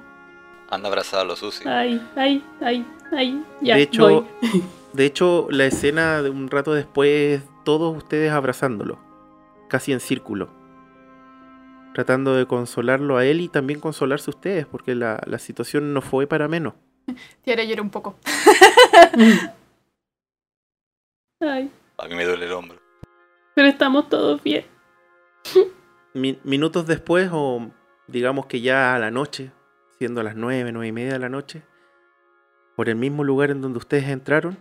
Anda 0.70 0.90
abrazada 0.90 1.24
a 1.24 1.26
los 1.26 1.40
Susi. 1.40 1.68
Ay, 1.68 2.06
ay, 2.16 2.44
ay, 2.60 2.86
ay. 3.12 3.46
Ya, 3.62 3.76
de 3.76 3.82
hecho, 3.82 4.10
voy. 4.10 4.26
de 4.94 5.06
hecho, 5.06 5.48
la 5.50 5.66
escena 5.66 6.22
de 6.22 6.30
un 6.30 6.50
rato 6.50 6.74
después, 6.74 7.42
todos 7.64 7.96
ustedes 7.96 8.32
abrazándolo, 8.32 9.00
casi 9.70 9.94
en 9.94 10.00
círculo, 10.00 10.50
tratando 11.94 12.36
de 12.36 12.46
consolarlo 12.46 13.18
a 13.18 13.26
él 13.26 13.42
y 13.42 13.50
también 13.50 13.80
consolarse 13.80 14.30
ustedes, 14.30 14.66
porque 14.66 14.96
la, 14.96 15.22
la 15.26 15.40
situación 15.40 15.94
no 15.94 16.02
fue 16.02 16.28
para 16.28 16.48
menos. 16.48 16.74
Tiara 17.44 17.64
llora 17.64 17.82
un 17.82 17.90
poco. 17.90 18.16
Ay, 21.42 21.72
A 21.98 22.08
mí 22.08 22.16
me 22.16 22.26
duele 22.26 22.46
el 22.46 22.52
hombro. 22.52 22.78
pero 23.56 23.68
estamos 23.68 24.10
todos 24.10 24.42
bien. 24.44 24.66
Mi- 26.14 26.40
minutos 26.44 26.86
después, 26.88 27.30
o 27.32 27.70
digamos 28.08 28.46
que 28.48 28.62
ya 28.62 28.96
a 28.96 29.00
la 29.00 29.12
noche, 29.12 29.52
siendo 30.00 30.22
las 30.24 30.36
nueve, 30.36 30.72
nueve 30.72 30.88
y 30.88 30.92
media 30.92 31.14
de 31.14 31.20
la 31.20 31.30
noche, 31.30 31.62
por 32.76 32.90
el 32.90 32.96
mismo 32.96 33.24
lugar 33.24 33.52
en 33.52 33.62
donde 33.62 33.78
ustedes 33.78 34.08
entraron, 34.10 34.58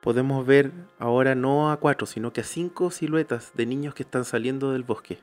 podemos 0.00 0.46
ver 0.46 0.72
ahora 0.98 1.34
no 1.34 1.70
a 1.70 1.76
cuatro, 1.78 2.06
sino 2.06 2.32
que 2.32 2.40
a 2.42 2.44
cinco 2.44 2.90
siluetas 2.90 3.52
de 3.54 3.66
niños 3.66 3.94
que 3.94 4.02
están 4.04 4.24
saliendo 4.24 4.72
del 4.72 4.84
bosque. 4.84 5.18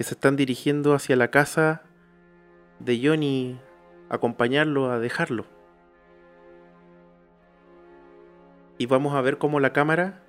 Que 0.00 0.04
se 0.04 0.14
están 0.14 0.34
dirigiendo 0.34 0.94
hacia 0.94 1.14
la 1.14 1.30
casa 1.30 1.82
de 2.78 3.06
Johnny, 3.06 3.60
acompañarlo, 4.08 4.90
a 4.90 4.98
dejarlo. 4.98 5.44
Y 8.78 8.86
vamos 8.86 9.14
a 9.14 9.20
ver 9.20 9.36
cómo 9.36 9.60
la 9.60 9.74
cámara 9.74 10.22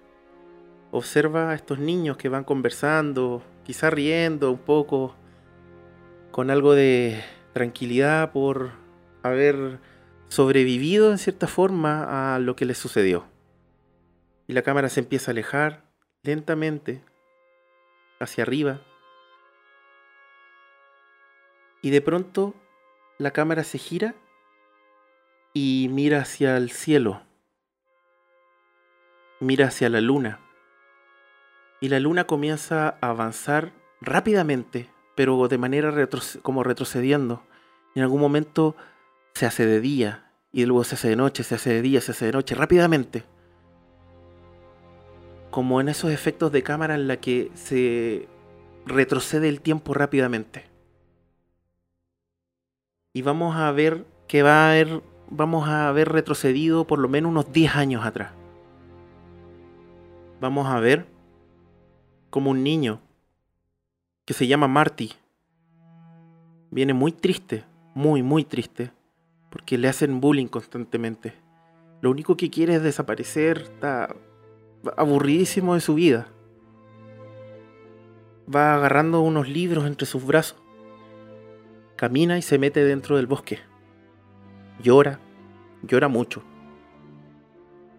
observa 0.92 1.52
a 1.52 1.56
estos 1.56 1.80
niños 1.80 2.18
que 2.18 2.28
van 2.28 2.44
conversando, 2.44 3.44
quizá 3.64 3.90
riendo 3.90 4.52
un 4.52 4.58
poco, 4.58 5.16
con 6.32 6.52
algo 6.52 6.74
de 6.74 7.24
tranquilidad 7.54 8.34
por 8.34 8.72
haber 9.24 9.80
sobrevivido 10.28 11.12
en 11.12 11.18
cierta 11.18 11.48
forma 11.48 12.36
a 12.36 12.40
lo 12.40 12.58
que 12.58 12.66
les 12.66 12.78
sucedió. 12.78 13.24
Y 14.48 14.52
la 14.52 14.64
cámara 14.64 14.90
se 14.90 15.00
empieza 15.00 15.32
a 15.32 15.34
alejar 15.34 15.86
lentamente 16.24 17.06
hacia 18.20 18.44
arriba. 18.44 18.82
Y 21.82 21.90
de 21.90 22.02
pronto 22.02 22.54
la 23.18 23.32
cámara 23.32 23.64
se 23.64 23.78
gira 23.78 24.16
y 25.54 25.88
mira 25.92 26.22
hacia 26.22 26.58
el 26.58 26.72
cielo. 26.72 27.22
Mira 29.40 29.68
hacia 29.68 29.90
la 29.90 30.02
luna 30.02 30.40
y 31.82 31.90
la 31.90 32.00
luna 32.00 32.26
comienza 32.26 32.96
a 33.02 33.10
avanzar 33.10 33.74
rápidamente, 34.00 34.88
pero 35.16 35.48
de 35.48 35.58
manera 35.58 35.92
como 36.44 36.64
retrocediendo. 36.64 37.44
En 37.96 38.04
algún 38.04 38.22
momento 38.22 38.76
se 39.34 39.48
hace 39.48 39.66
de 39.66 39.82
día, 39.82 40.32
y 40.54 40.66
luego 40.66 40.84
se 40.84 40.96
hace 40.96 41.10
de 41.10 41.16
noche, 41.16 41.44
se 41.44 41.56
hace 41.56 41.74
de 41.74 41.82
día, 41.82 42.00
se 42.00 42.12
hace 42.12 42.26
de 42.28 42.32
noche, 42.34 42.56
rápidamente. 42.56 43.24
Como 45.50 45.82
en 45.82 45.90
esos 45.90 46.12
efectos 46.12 46.52
de 46.52 46.62
cámara 46.62 46.96
en 46.96 47.08
la 47.08 47.18
que 47.18 47.52
se 47.56 48.28
retrocede 48.86 49.50
el 49.50 49.60
tiempo 49.60 49.94
rápidamente. 49.94 50.66
Y 53.14 53.24
vamos 53.24 53.56
a 53.58 53.72
ver 53.72 54.06
que 54.28 54.42
va 54.42 54.68
a 54.68 54.72
haber, 54.72 55.02
vamos 55.30 55.68
a 55.68 55.90
haber 55.90 56.10
retrocedido 56.10 56.88
por 56.88 57.00
lo 57.00 57.10
menos 57.10 57.32
unos 57.32 57.52
10 57.52 57.76
años 57.76 58.06
atrás. 58.06 58.32
Vamos 60.40 60.68
a 60.68 60.80
ver 60.80 61.06
como 62.30 62.52
un 62.52 62.64
niño 62.64 63.02
que 64.26 64.34
se 64.34 64.48
llama 64.48 64.70
Marty. 64.70 65.12
Viene 66.70 66.94
muy 66.94 67.12
triste, 67.12 67.66
muy, 67.94 68.24
muy 68.24 68.46
triste, 68.46 68.92
porque 69.50 69.78
le 69.78 69.90
hacen 69.90 70.22
bullying 70.22 70.48
constantemente. 70.48 71.34
Lo 72.00 72.10
único 72.10 72.38
que 72.38 72.50
quiere 72.50 72.76
es 72.76 72.82
desaparecer, 72.82 73.64
está 73.64 74.16
aburridísimo 74.96 75.76
de 75.76 75.82
su 75.82 75.96
vida. 75.96 76.28
va 78.54 78.76
agarrando 78.76 79.22
unos 79.22 79.50
libros 79.50 79.86
entre 79.86 80.06
sus 80.06 80.26
brazos. 80.26 80.61
Camina 82.02 82.40
y 82.40 82.42
se 82.42 82.58
mete 82.58 82.84
dentro 82.84 83.18
del 83.18 83.28
bosque. 83.28 83.60
Llora, 84.82 85.20
llora 85.84 86.08
mucho. 86.08 86.42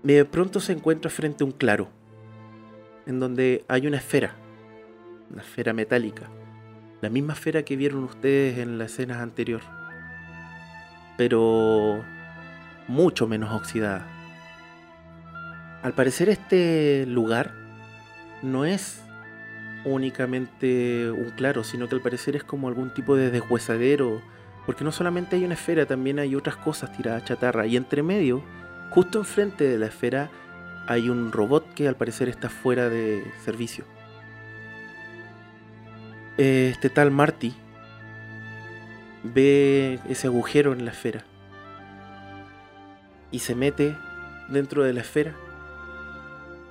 De 0.03 0.25
pronto 0.25 0.59
se 0.59 0.73
encuentra 0.73 1.09
frente 1.09 1.45
a 1.45 1.47
un 1.47 1.53
claro, 1.53 1.89
en 3.07 3.21
donde 3.21 3.65
hay 3.69 3.87
una 3.87 3.99
esfera, 3.99 4.35
una 5.31 5.43
esfera 5.43 5.73
metálica, 5.73 6.29
la 7.01 7.11
misma 7.11 7.35
esfera 7.35 7.63
que 7.63 7.77
vieron 7.77 8.03
ustedes 8.03 8.59
en 8.59 8.77
la 8.77 8.87
escena 8.87 9.23
anterior, 9.23 9.61
pero 11.17 12.03
mucho 12.89 13.29
menos 13.29 13.55
oxidada. 13.55 14.05
Al 15.85 15.93
parecer 15.93 16.29
este 16.29 17.07
lugar 17.07 17.55
no 18.43 18.65
es 18.65 19.05
únicamente 19.85 21.11
un 21.11 21.31
claro, 21.31 21.65
sino 21.65 21.89
que 21.89 21.95
al 21.95 22.01
parecer 22.01 22.37
es 22.37 22.45
como 22.45 22.69
algún 22.69 22.93
tipo 22.95 23.17
de 23.17 23.31
deshuesadero, 23.31 24.23
porque 24.67 24.85
no 24.85 24.93
solamente 24.93 25.37
hay 25.37 25.45
una 25.45 25.55
esfera, 25.55 25.87
también 25.87 26.19
hay 26.19 26.35
otras 26.35 26.57
cosas 26.57 26.93
tiradas 26.97 27.25
chatarra, 27.25 27.67
y 27.67 27.77
entre 27.77 28.03
medio, 28.03 28.43
justo 28.91 29.19
enfrente 29.19 29.65
de 29.65 29.79
la 29.79 29.87
esfera, 29.87 30.31
hay 30.87 31.09
un 31.09 31.33
robot 31.33 31.75
que 31.75 31.89
al 31.89 31.97
parecer 31.97 32.29
está 32.29 32.49
fuera 32.49 32.89
de 32.89 33.25
servicio. 33.45 33.85
Este 36.39 36.89
tal 36.89 37.11
Marty 37.11 37.55
ve 39.23 40.01
ese 40.09 40.27
agujero 40.27 40.73
en 40.73 40.85
la 40.85 40.91
esfera 40.91 41.25
y 43.31 43.41
se 43.41 43.55
mete 43.55 43.97
dentro 44.49 44.83
de 44.83 44.93
la 44.93 45.03
esfera 45.03 45.35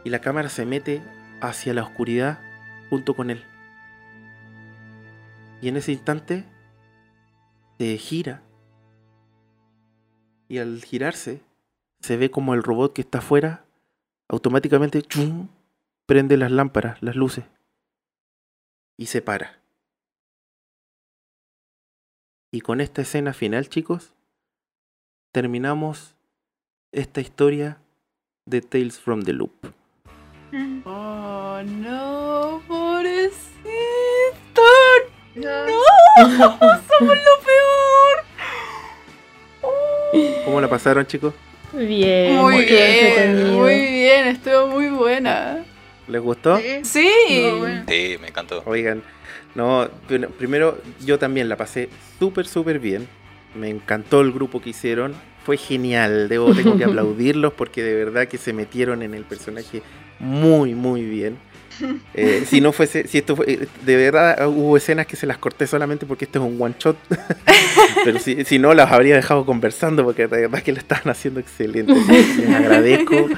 y 0.04 0.10
la 0.10 0.20
cámara 0.20 0.50
se 0.50 0.66
mete 0.66 1.02
hacia 1.42 1.74
la 1.74 1.84
oscuridad 1.84 2.40
junto 2.92 3.16
con 3.16 3.32
él. 3.32 3.42
Y 5.62 5.70
en 5.70 5.78
ese 5.78 5.94
instante 5.94 6.44
se 7.80 7.98
gira 7.98 8.44
y 10.50 10.58
al 10.58 10.84
girarse 10.84 11.42
se 12.02 12.18
ve 12.18 12.30
como 12.30 12.54
el 12.54 12.64
robot 12.64 12.94
que 12.94 13.02
está 13.02 13.20
afuera 13.20 13.64
automáticamente 14.28 15.02
¡chum! 15.02 15.48
prende 16.06 16.36
las 16.36 16.52
lámparas, 16.52 17.02
las 17.02 17.16
luces 17.16 17.46
y 18.98 19.06
se 19.06 19.22
para. 19.22 19.62
Y 22.52 22.60
con 22.60 22.82
esta 22.82 23.04
escena 23.04 23.32
final, 23.32 23.70
chicos, 23.70 24.14
terminamos 25.32 26.18
esta 26.92 27.22
historia 27.22 27.82
de 28.46 28.62
Tales 28.62 29.00
from 29.00 29.24
the 29.24 29.32
Loop. 29.32 29.74
Oh, 30.86 31.62
no. 31.64 32.81
No. 35.36 35.48
Somos 36.18 37.16
lo 37.16 37.36
peor. 37.46 38.24
Oh. 39.62 40.42
¿Cómo 40.46 40.62
la 40.62 40.70
pasaron, 40.70 41.06
chicos? 41.06 41.34
Bien, 41.74 42.36
Muy 42.36 42.56
muy 42.56 42.66
bien, 42.66 43.54
muy 43.54 43.80
bien, 43.80 44.28
estuvo 44.28 44.68
muy 44.68 44.90
buena. 44.90 45.64
¿Les 46.08 46.22
gustó? 46.22 46.58
Sí. 46.58 46.82
Sí. 46.84 47.48
No, 47.50 47.58
bueno. 47.60 47.84
Sí, 47.88 48.18
me 48.20 48.28
encantó. 48.28 48.62
Oigan, 48.66 49.04
no, 49.56 49.90
primero 50.38 50.82
yo 51.06 51.18
también 51.18 51.48
la 51.48 51.56
pasé 51.56 51.88
súper, 52.20 52.46
súper 52.46 52.80
bien. 52.80 53.08
Me 53.56 53.70
encantó 53.70 54.20
el 54.20 54.34
grupo 54.34 54.62
que 54.62 54.72
hicieron. 54.72 55.14
Fue 55.46 55.56
genial, 55.56 56.28
debo, 56.28 56.54
tengo 56.54 56.78
que 56.78 56.84
aplaudirlos 56.86 57.54
porque 57.54 57.82
de 57.82 57.96
verdad 57.96 58.28
que 58.28 58.38
se 58.38 58.52
metieron 58.52 59.02
en 59.02 59.14
el 59.14 59.24
personaje 59.24 59.82
muy, 60.20 60.76
muy 60.76 61.04
bien. 61.04 61.38
Eh, 62.14 62.44
si 62.46 62.60
no 62.60 62.72
fuese, 62.72 63.08
si 63.08 63.20
esto 63.20 63.36
fue, 63.36 63.46
eh, 63.48 63.68
de 63.86 63.96
verdad 63.96 64.48
hubo 64.48 64.76
escenas 64.76 65.08
que 65.08 65.16
se 65.16 65.26
las 65.26 65.38
corté 65.38 65.66
solamente 65.66 66.06
porque 66.06 66.26
esto 66.26 66.40
es 66.40 66.46
un 66.46 66.62
one 66.62 66.76
shot, 66.78 66.98
pero 68.04 68.20
si, 68.20 68.44
si 68.44 68.60
no 68.60 68.74
las 68.74 68.92
habría 68.92 69.16
dejado 69.16 69.46
conversando 69.46 70.04
porque 70.04 70.28
de 70.28 70.42
verdad 70.42 70.62
que 70.62 70.74
lo 70.74 70.80
estaban 70.80 71.10
haciendo 71.10 71.40
excelente. 71.40 71.94
Les 71.94 72.50
agradezco, 72.50 73.30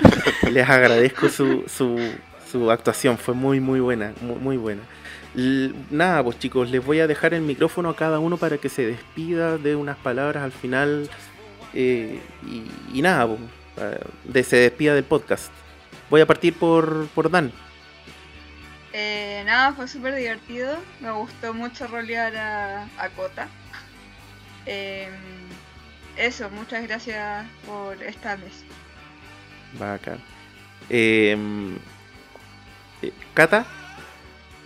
les 0.51 0.69
agradezco 0.69 1.29
su, 1.29 1.63
su, 1.67 1.99
su 2.51 2.71
actuación, 2.71 3.17
fue 3.17 3.33
muy, 3.33 3.59
muy 3.59 3.79
buena, 3.79 4.13
muy, 4.21 4.57
buena. 4.57 4.81
Nada, 5.89 6.23
pues 6.23 6.39
chicos, 6.39 6.69
les 6.69 6.85
voy 6.85 6.99
a 6.99 7.07
dejar 7.07 7.33
el 7.33 7.41
micrófono 7.41 7.89
a 7.89 7.95
cada 7.95 8.19
uno 8.19 8.37
para 8.37 8.57
que 8.57 8.69
se 8.69 8.85
despida 8.85 9.57
de 9.57 9.75
unas 9.75 9.97
palabras 9.97 10.43
al 10.43 10.51
final 10.51 11.09
eh, 11.73 12.19
y, 12.93 13.01
nada, 13.01 13.27
pues, 13.27 13.39
eh, 13.77 13.99
de, 14.25 14.43
se 14.43 14.57
despida 14.57 14.93
del 14.93 15.03
podcast. 15.03 15.51
Voy 16.09 16.21
a 16.21 16.27
partir 16.27 16.53
por, 16.53 17.07
por 17.15 17.31
Dan. 17.31 17.51
Eh, 18.93 19.41
nada, 19.45 19.73
fue 19.73 19.87
súper 19.87 20.15
divertido. 20.15 20.77
Me 20.99 21.11
gustó 21.11 21.53
mucho 21.53 21.87
rolear 21.87 22.35
a, 22.37 22.83
a 22.97 23.09
Kota. 23.09 23.47
Eh, 24.65 25.09
eso, 26.15 26.49
muchas 26.51 26.83
gracias 26.87 27.45
por 27.65 28.01
esta 28.03 28.37
mesa. 28.37 28.63
Bacán. 29.79 30.19
Em, 30.89 31.75
eh, 33.01 33.11
Cata, 33.33 33.65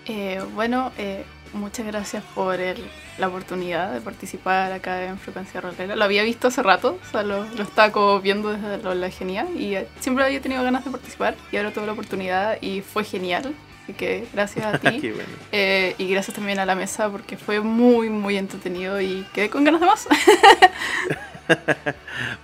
Eh, 0.09 0.41
bueno, 0.55 0.93
eh, 0.97 1.25
muchas 1.51 1.85
gracias 1.85 2.23
por 2.33 2.61
el- 2.61 2.81
la 3.17 3.27
oportunidad 3.27 3.91
de 3.91 3.99
participar 3.99 4.71
acá 4.71 5.03
en 5.03 5.19
Frecuencia 5.19 5.59
Rolera. 5.59 5.97
Lo 5.97 6.05
había 6.05 6.23
visto 6.23 6.47
hace 6.47 6.63
rato, 6.63 6.97
o 7.05 7.11
sea, 7.11 7.23
lo, 7.23 7.43
lo 7.43 7.63
estaba 7.63 7.91
como 7.91 8.21
viendo 8.21 8.49
desde 8.53 8.81
lo- 8.81 8.95
la 8.95 9.09
genial 9.09 9.49
y 9.59 9.75
eh, 9.75 9.85
siempre 9.99 10.23
había 10.23 10.39
tenido 10.41 10.63
ganas 10.63 10.85
de 10.85 10.91
participar 10.91 11.35
y 11.51 11.57
ahora 11.57 11.71
tuve 11.73 11.87
la 11.87 11.91
oportunidad 11.91 12.57
y 12.61 12.79
fue 12.81 13.03
genial. 13.03 13.53
Así 13.87 13.93
que 13.93 14.25
gracias 14.33 14.65
a 14.65 14.77
ti. 14.79 14.99
qué 14.99 15.13
bueno. 15.13 15.29
Eh, 15.53 15.95
y 15.97 16.09
gracias 16.09 16.35
también 16.35 16.59
a 16.59 16.65
la 16.65 16.75
mesa 16.75 17.09
porque 17.09 17.37
fue 17.37 17.61
muy, 17.61 18.09
muy 18.09 18.35
entretenido 18.35 18.99
y 18.99 19.25
quedé 19.33 19.49
con 19.49 19.63
ganas 19.63 19.79
de 19.79 19.87
más. 19.87 20.07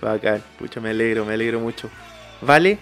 Bacán, 0.00 0.42
pucha, 0.58 0.80
me 0.80 0.88
alegro, 0.90 1.24
me 1.26 1.34
alegro 1.34 1.60
mucho. 1.60 1.90
Vale, 2.40 2.76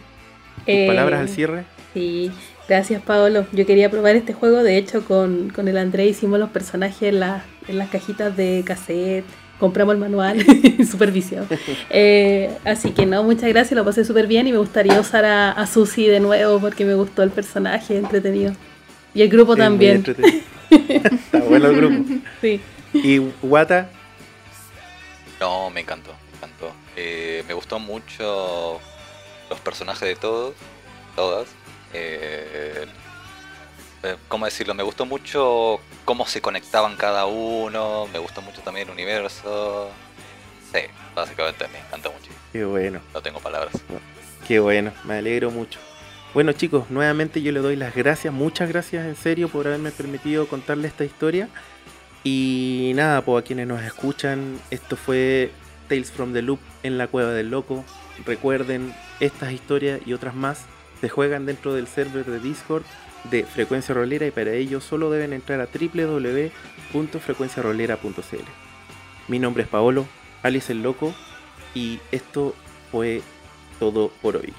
tus 0.59 0.65
Eh, 0.67 0.87
palabras 0.87 1.21
al 1.21 1.29
cierre. 1.29 1.65
Sí, 1.93 2.31
gracias 2.69 3.03
Paolo. 3.03 3.47
Yo 3.53 3.67
quería 3.67 3.91
probar 3.91 4.15
este 4.15 4.33
juego, 4.33 4.63
de 4.63 4.79
hecho 4.79 5.05
con, 5.05 5.51
con 5.51 5.67
el 5.69 5.77
André 5.77 6.07
hicimos 6.07 6.39
los 6.39 6.51
personajes 6.51 7.03
en, 7.03 7.19
la- 7.21 7.45
en 7.69 7.79
las 7.79 7.91
cajitas 7.91 8.37
de 8.37 8.63
cassette, 8.65 9.25
compramos 9.63 9.95
el 9.95 10.01
manual, 10.01 10.45
supervisión. 10.91 11.47
Eh, 11.89 12.51
así 12.65 12.91
que 12.91 13.07
no, 13.07 13.23
muchas 13.23 13.49
gracias, 13.49 13.77
lo 13.77 13.85
pasé 13.85 14.05
súper 14.05 14.27
bien 14.27 14.49
y 14.49 14.51
me 14.51 14.59
gustaría 14.59 14.99
usar 14.99 15.25
a, 15.25 15.53
a 15.53 15.69
Susi 15.69 16.09
de 16.09 16.19
nuevo 16.19 16.59
porque 16.59 16.85
me 16.85 16.95
gustó 16.95 17.23
el 17.23 17.31
personaje, 17.31 17.97
entretenido. 17.97 18.53
Y 19.15 19.23
el 19.23 19.29
grupo 19.29 19.53
muy 19.53 19.61
también, 19.61 19.97
entretenido. 19.99 20.43
Está 20.71 21.39
bueno 21.43 21.69
el 21.69 21.77
grupo. 21.77 22.05
sí. 22.41 22.61
Y 22.93 23.21
Wata, 23.41 23.89
No, 25.39 25.71
me 25.71 25.83
encantó, 25.83 26.11
me 26.33 26.39
encantó. 26.39 26.73
Eh, 26.97 27.45
me 27.47 27.55
gustó 27.55 27.79
mucho 27.79 28.81
los 29.49 29.61
personajes 29.61 30.09
de 30.09 30.17
todos, 30.17 30.55
todas. 31.15 31.47
Eh, 31.95 32.85
eh, 34.03 34.17
¿Cómo 34.29 34.45
decirlo? 34.45 34.75
Me 34.75 34.83
gustó 34.83 35.07
mucho 35.07 35.81
cómo 36.05 36.27
se 36.27 36.41
conectaban 36.41 36.97
cada 36.97 37.27
uno. 37.27 38.07
Me 38.13 38.19
gustó 38.19 38.43
mucho 38.43 38.61
también 38.63 38.89
el 38.89 38.93
universo. 38.93 39.91
Sí, 40.73 40.81
básicamente 41.15 41.67
me 41.69 41.79
encantó 41.79 42.13
mucho. 42.13 42.31
qué 42.53 42.65
bueno. 42.65 43.01
No 43.15 43.21
tengo 43.21 43.41
palabras. 43.41 43.75
Qué 44.47 44.59
bueno, 44.59 44.93
me 45.05 45.15
alegro 45.15 45.51
mucho. 45.51 45.79
Bueno 46.35 46.53
chicos, 46.53 46.91
nuevamente 46.91 47.43
yo 47.43 47.53
le 47.53 47.61
doy 47.61 47.77
las 47.77 47.95
gracias, 47.95 48.33
muchas 48.33 48.69
gracias 48.69 49.05
en 49.05 49.17
serio 49.17 49.51
por 49.51 49.67
haberme 49.67 49.93
permitido 49.93 50.49
contarle 50.49 50.89
esta 50.89 51.05
historia. 51.05 51.49
Y 52.25 52.93
nada, 52.95 53.21
pues 53.23 53.43
a 53.43 53.47
quienes 53.47 53.67
nos 53.67 53.83
escuchan, 53.83 54.59
esto 54.71 54.97
fue 54.97 55.51
Tales 55.89 56.11
from 56.11 56.33
the 56.33 56.41
Loop 56.41 56.61
en 56.83 56.97
la 56.97 57.07
Cueva 57.07 57.33
del 57.33 57.51
Loco. 57.51 57.85
Recuerden, 58.25 58.95
estas 59.21 59.53
historias 59.53 60.01
y 60.07 60.13
otras 60.13 60.35
más 60.35 60.65
se 61.01 61.09
juegan 61.09 61.47
dentro 61.47 61.75
del 61.75 61.87
server 61.87 62.25
de 62.25 62.41
Discord 62.41 62.85
de 63.31 63.45
Frecuencia 63.45 63.95
Rolera 63.95 64.27
y 64.27 64.31
para 64.31 64.53
ello 64.53 64.81
solo 64.81 65.11
deben 65.11 65.33
entrar 65.33 65.61
a 65.61 65.67
www.frecuenciarolera.cl. 65.67 68.45
Mi 69.29 69.39
nombre 69.39 69.63
es 69.63 69.69
Paolo, 69.69 70.07
Alice 70.43 70.73
el 70.73 70.83
Loco, 70.83 71.15
y 71.75 72.01
esto 72.11 72.55
fue 72.91 73.23
todo 73.79 74.11
por 74.21 74.37
hoy. 74.37 74.53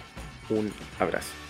Un 0.50 0.72
abrazo. 1.00 1.43